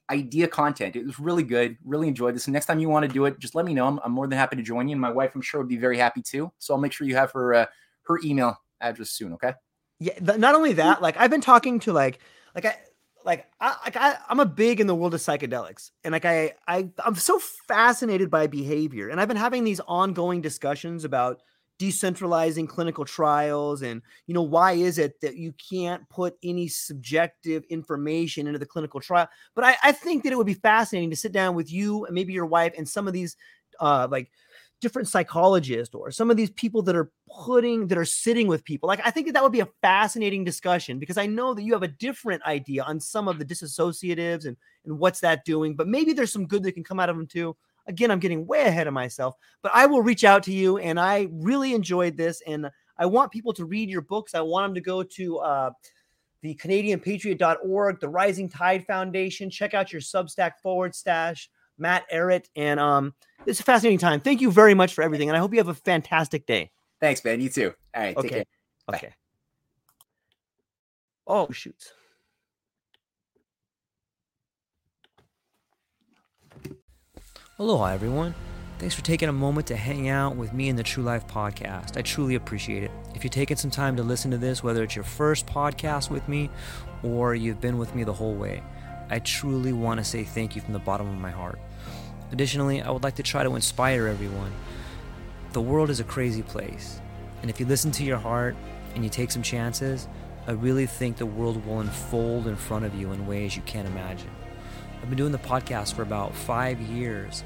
idea 0.10 0.48
content. 0.48 0.96
It 0.96 1.06
was 1.06 1.20
really 1.20 1.44
good. 1.44 1.78
Really 1.84 2.08
enjoyed 2.08 2.36
this. 2.36 2.48
And 2.48 2.54
next 2.54 2.68
time 2.68 2.80
you 2.80 2.90
want 2.90 3.06
to 3.06 3.12
do 3.12 3.26
it, 3.26 3.40
just 3.40 3.56
let 3.56 3.66
me 3.66 3.74
know. 3.74 3.88
I'm, 3.88 4.00
I'm 4.04 4.12
more 4.12 4.28
than 4.28 4.38
happy 4.38 4.56
to 4.56 4.64
join 4.64 4.88
you. 4.88 4.94
And 4.94 5.02
my 5.02 5.12
wife, 5.12 5.32
I'm 5.36 5.42
sure, 5.42 5.60
would 5.60 5.68
be 5.68 5.78
very 5.78 5.98
happy 5.98 6.22
too. 6.22 6.52
So 6.60 6.74
I'll 6.74 6.80
make 6.80 6.92
sure 6.92 7.08
you 7.08 7.16
have 7.16 7.32
her 7.32 7.54
uh, 7.54 7.66
her 8.04 8.20
email 8.24 8.62
address 8.82 9.12
soon. 9.12 9.34
Okay. 9.34 9.54
Yeah. 10.00 10.14
Not 10.22 10.56
only 10.56 10.74
that, 10.74 11.02
like 11.02 11.18
I've 11.18 11.32
been 11.32 11.42
talking 11.42 11.80
to 11.82 11.94
like 11.94 12.20
like 12.54 12.66
I 12.66 12.78
like 13.26 13.48
I 13.60 14.18
I'm 14.30 14.40
a 14.40 14.46
big 14.46 14.80
in 14.80 14.88
the 14.88 14.96
world 14.96 15.14
of 15.14 15.20
psychedelics, 15.20 15.92
and 16.04 16.12
like 16.12 16.26
I 16.26 16.54
I 16.68 16.90
I'm 17.04 17.16
so 17.16 17.40
fascinated 17.68 18.30
by 18.30 18.48
behavior, 18.48 19.10
and 19.10 19.20
I've 19.20 19.28
been 19.28 19.38
having 19.38 19.64
these 19.64 19.80
ongoing 19.88 20.42
discussions 20.42 21.04
about 21.04 21.42
decentralizing 21.78 22.70
clinical 22.70 23.04
trials 23.04 23.82
and 23.82 24.02
you 24.28 24.34
know 24.34 24.42
why 24.42 24.72
is 24.72 24.98
it 24.98 25.20
that 25.20 25.36
you 25.36 25.54
can't 25.70 26.08
put 26.08 26.36
any 26.42 26.70
subjective 26.70 27.66
information 27.70 28.48
into 28.48 28.58
the 28.60 28.66
clinical 28.66 29.02
trial? 29.02 29.28
But 29.56 29.66
I, 29.66 29.76
I 29.84 29.92
think 29.92 30.24
that 30.24 30.32
it 30.32 30.38
would 30.38 30.48
be 30.48 30.54
fascinating 30.54 31.10
to 31.10 31.18
sit 31.18 31.34
down 31.34 31.54
with 31.54 31.70
you 31.70 32.06
and 32.06 32.16
maybe 32.16 32.32
your 32.32 32.46
wife 32.46 32.74
and 32.78 32.88
some 32.88 33.08
of 33.08 33.14
these 33.14 33.36
uh 33.82 34.08
like 34.10 34.32
different 34.82 35.08
psychologists 35.08 35.96
or 35.96 36.12
some 36.12 36.30
of 36.30 36.38
these 36.38 36.52
people 36.52 36.82
that 36.84 36.96
are 36.96 37.12
putting 37.44 37.88
that 37.88 37.98
are 37.98 38.06
sitting 38.06 38.48
with 38.48 38.64
people. 38.64 38.88
Like 38.88 39.02
i 39.06 39.12
think 39.12 39.28
that, 39.28 39.34
that 39.34 39.44
would 39.44 39.52
be 39.52 39.62
a 39.62 39.70
fascinating 39.82 40.44
discussion 40.44 41.00
because 41.00 41.18
i 41.18 41.26
know 41.26 41.54
that 41.54 41.64
you 41.64 41.74
have 41.74 41.84
a 41.84 41.88
different 41.88 42.44
idea 42.44 42.84
on 42.84 43.00
some 43.00 43.28
of 43.28 43.40
the 43.40 43.46
disassociatives 43.46 44.46
and 44.46 44.58
and 44.86 45.00
what's 45.00 45.22
that 45.22 45.46
doing 45.46 45.76
but 45.76 45.88
maybe 45.88 46.14
there's 46.14 46.32
some 46.32 46.46
good 46.46 46.64
that 46.64 46.74
can 46.74 46.84
come 46.84 47.00
out 47.00 47.10
of 47.10 47.16
them 47.16 47.28
too. 47.28 47.56
Again 47.88 48.12
i'm 48.12 48.20
getting 48.20 48.46
way 48.46 48.64
ahead 48.64 48.88
of 48.88 48.94
myself 48.94 49.36
but 49.62 49.72
i 49.74 49.86
will 49.86 50.02
reach 50.02 50.24
out 50.24 50.44
to 50.44 50.54
you 50.54 50.78
and 50.78 51.00
i 51.00 51.28
really 51.32 51.74
enjoyed 51.74 52.18
this 52.18 52.42
and 52.46 52.70
i 52.98 53.06
want 53.06 53.32
people 53.32 53.54
to 53.54 53.66
read 53.66 53.90
your 53.90 54.02
books. 54.02 54.36
I 54.36 54.42
want 54.42 54.68
them 54.68 54.76
to 54.76 54.82
go 54.82 55.04
to 55.04 55.38
uh 55.40 55.72
the 56.42 56.56
canadianpatriot.org 56.56 58.00
the 58.00 58.10
rising 58.10 58.50
tide 58.50 58.86
foundation. 58.86 59.50
Check 59.50 59.74
out 59.74 59.92
your 59.92 60.02
substack 60.02 60.60
forward 60.62 60.94
stash 60.94 61.50
Matt 61.78 62.10
Ehret. 62.12 62.46
And 62.56 62.80
um, 62.80 63.14
it's 63.46 63.60
a 63.60 63.64
fascinating 63.64 64.00
time. 64.00 64.20
Thank 64.20 64.42
you 64.42 64.52
very 64.52 64.74
much 64.74 64.94
for 64.94 65.04
everything. 65.04 65.30
And 65.30 65.38
I 65.38 65.40
hope 65.40 65.54
you 65.54 65.60
have 65.60 65.68
a 65.68 65.74
fantastic 65.74 66.46
day. 66.46 66.72
Thanks, 67.00 67.24
man. 67.24 67.42
You 67.42 67.50
too. 67.50 67.74
All 67.94 68.02
right. 68.04 68.18
Okay. 68.18 68.46
Okay. 68.94 69.14
Oh, 71.28 71.50
shoots. 71.52 71.92
Aloha, 77.58 77.86
everyone. 77.86 78.36
Thanks 78.80 78.94
for 78.94 79.02
taking 79.02 79.30
a 79.30 79.34
moment 79.34 79.68
to 79.68 79.78
hang 79.78 80.10
out 80.10 80.36
with 80.36 80.52
me 80.52 80.68
in 80.68 80.76
the 80.76 80.84
True 80.84 81.04
Life 81.04 81.26
podcast. 81.26 81.96
I 81.96 82.02
truly 82.02 82.36
appreciate 82.36 82.84
it. 82.84 82.92
If 83.16 83.24
you're 83.24 83.30
taking 83.30 83.56
some 83.56 83.72
time 83.72 83.96
to 83.96 84.04
listen 84.04 84.30
to 84.32 84.38
this, 84.38 84.62
whether 84.62 84.84
it's 84.84 84.96
your 84.96 85.06
first 85.06 85.48
podcast 85.48 86.10
with 86.10 86.28
me 86.28 86.50
or 87.02 87.34
you've 87.34 87.62
been 87.62 87.78
with 87.78 87.96
me 87.96 88.04
the 88.04 88.12
whole 88.12 88.36
way, 88.36 88.62
I 89.10 89.20
truly 89.20 89.72
want 89.72 90.00
to 90.00 90.04
say 90.04 90.24
thank 90.24 90.56
you 90.56 90.62
from 90.62 90.74
the 90.74 90.80
bottom 90.80 91.08
of 91.08 91.20
my 91.20 91.30
heart. 91.30 91.60
Additionally, 92.32 92.82
I 92.82 92.90
would 92.90 93.04
like 93.04 93.16
to 93.16 93.24
try 93.24 93.44
to 93.44 93.56
inspire 93.56 94.08
everyone. 94.08 94.52
The 95.54 95.62
world 95.62 95.92
is 95.92 96.00
a 96.00 96.04
crazy 96.04 96.42
place, 96.42 97.00
and 97.42 97.52
if 97.52 97.60
you 97.60 97.68
listen 97.68 97.92
to 97.92 98.04
your 98.04 98.18
heart 98.18 98.56
and 98.96 99.04
you 99.04 99.10
take 99.12 99.30
some 99.30 99.44
chances, 99.44 100.08
I 100.48 100.52
really 100.52 100.88
think 100.88 101.18
the 101.18 101.26
world 101.26 101.64
will 101.66 101.82
unfold 101.82 102.48
in 102.48 102.56
front 102.56 102.84
of 102.84 102.96
you 102.96 103.12
in 103.12 103.28
ways 103.28 103.56
you 103.56 103.62
can't 103.64 103.88
imagine. 103.88 104.30
I've 105.02 105.10
been 105.10 105.18
doing 105.18 105.32
the 105.32 105.38
podcast 105.38 105.94
for 105.94 106.02
about 106.02 106.36
five 106.36 106.82
years. 106.82 107.44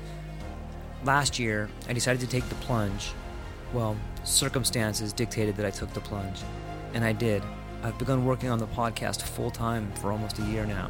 Last 1.04 1.40
year, 1.40 1.70
I 1.90 1.94
decided 1.94 2.22
to 2.22 2.28
take 2.28 2.48
the 2.48 2.56
plunge. 2.56 3.12
Well, 3.74 3.98
circumstances 4.24 5.12
dictated 5.12 5.58
that 5.58 5.66
I 5.66 5.72
took 5.72 5.94
the 5.94 6.00
plunge, 6.00 6.42
and 6.94 7.04
I 7.04 7.12
did. 7.12 7.44
I've 7.84 7.98
begun 7.98 8.26
working 8.26 8.50
on 8.50 8.60
the 8.60 8.68
podcast 8.68 9.24
full 9.24 9.52
time 9.52 9.92
for 9.96 10.12
almost 10.12 10.40
a 10.40 10.44
year 10.44 10.66
now 10.66 10.90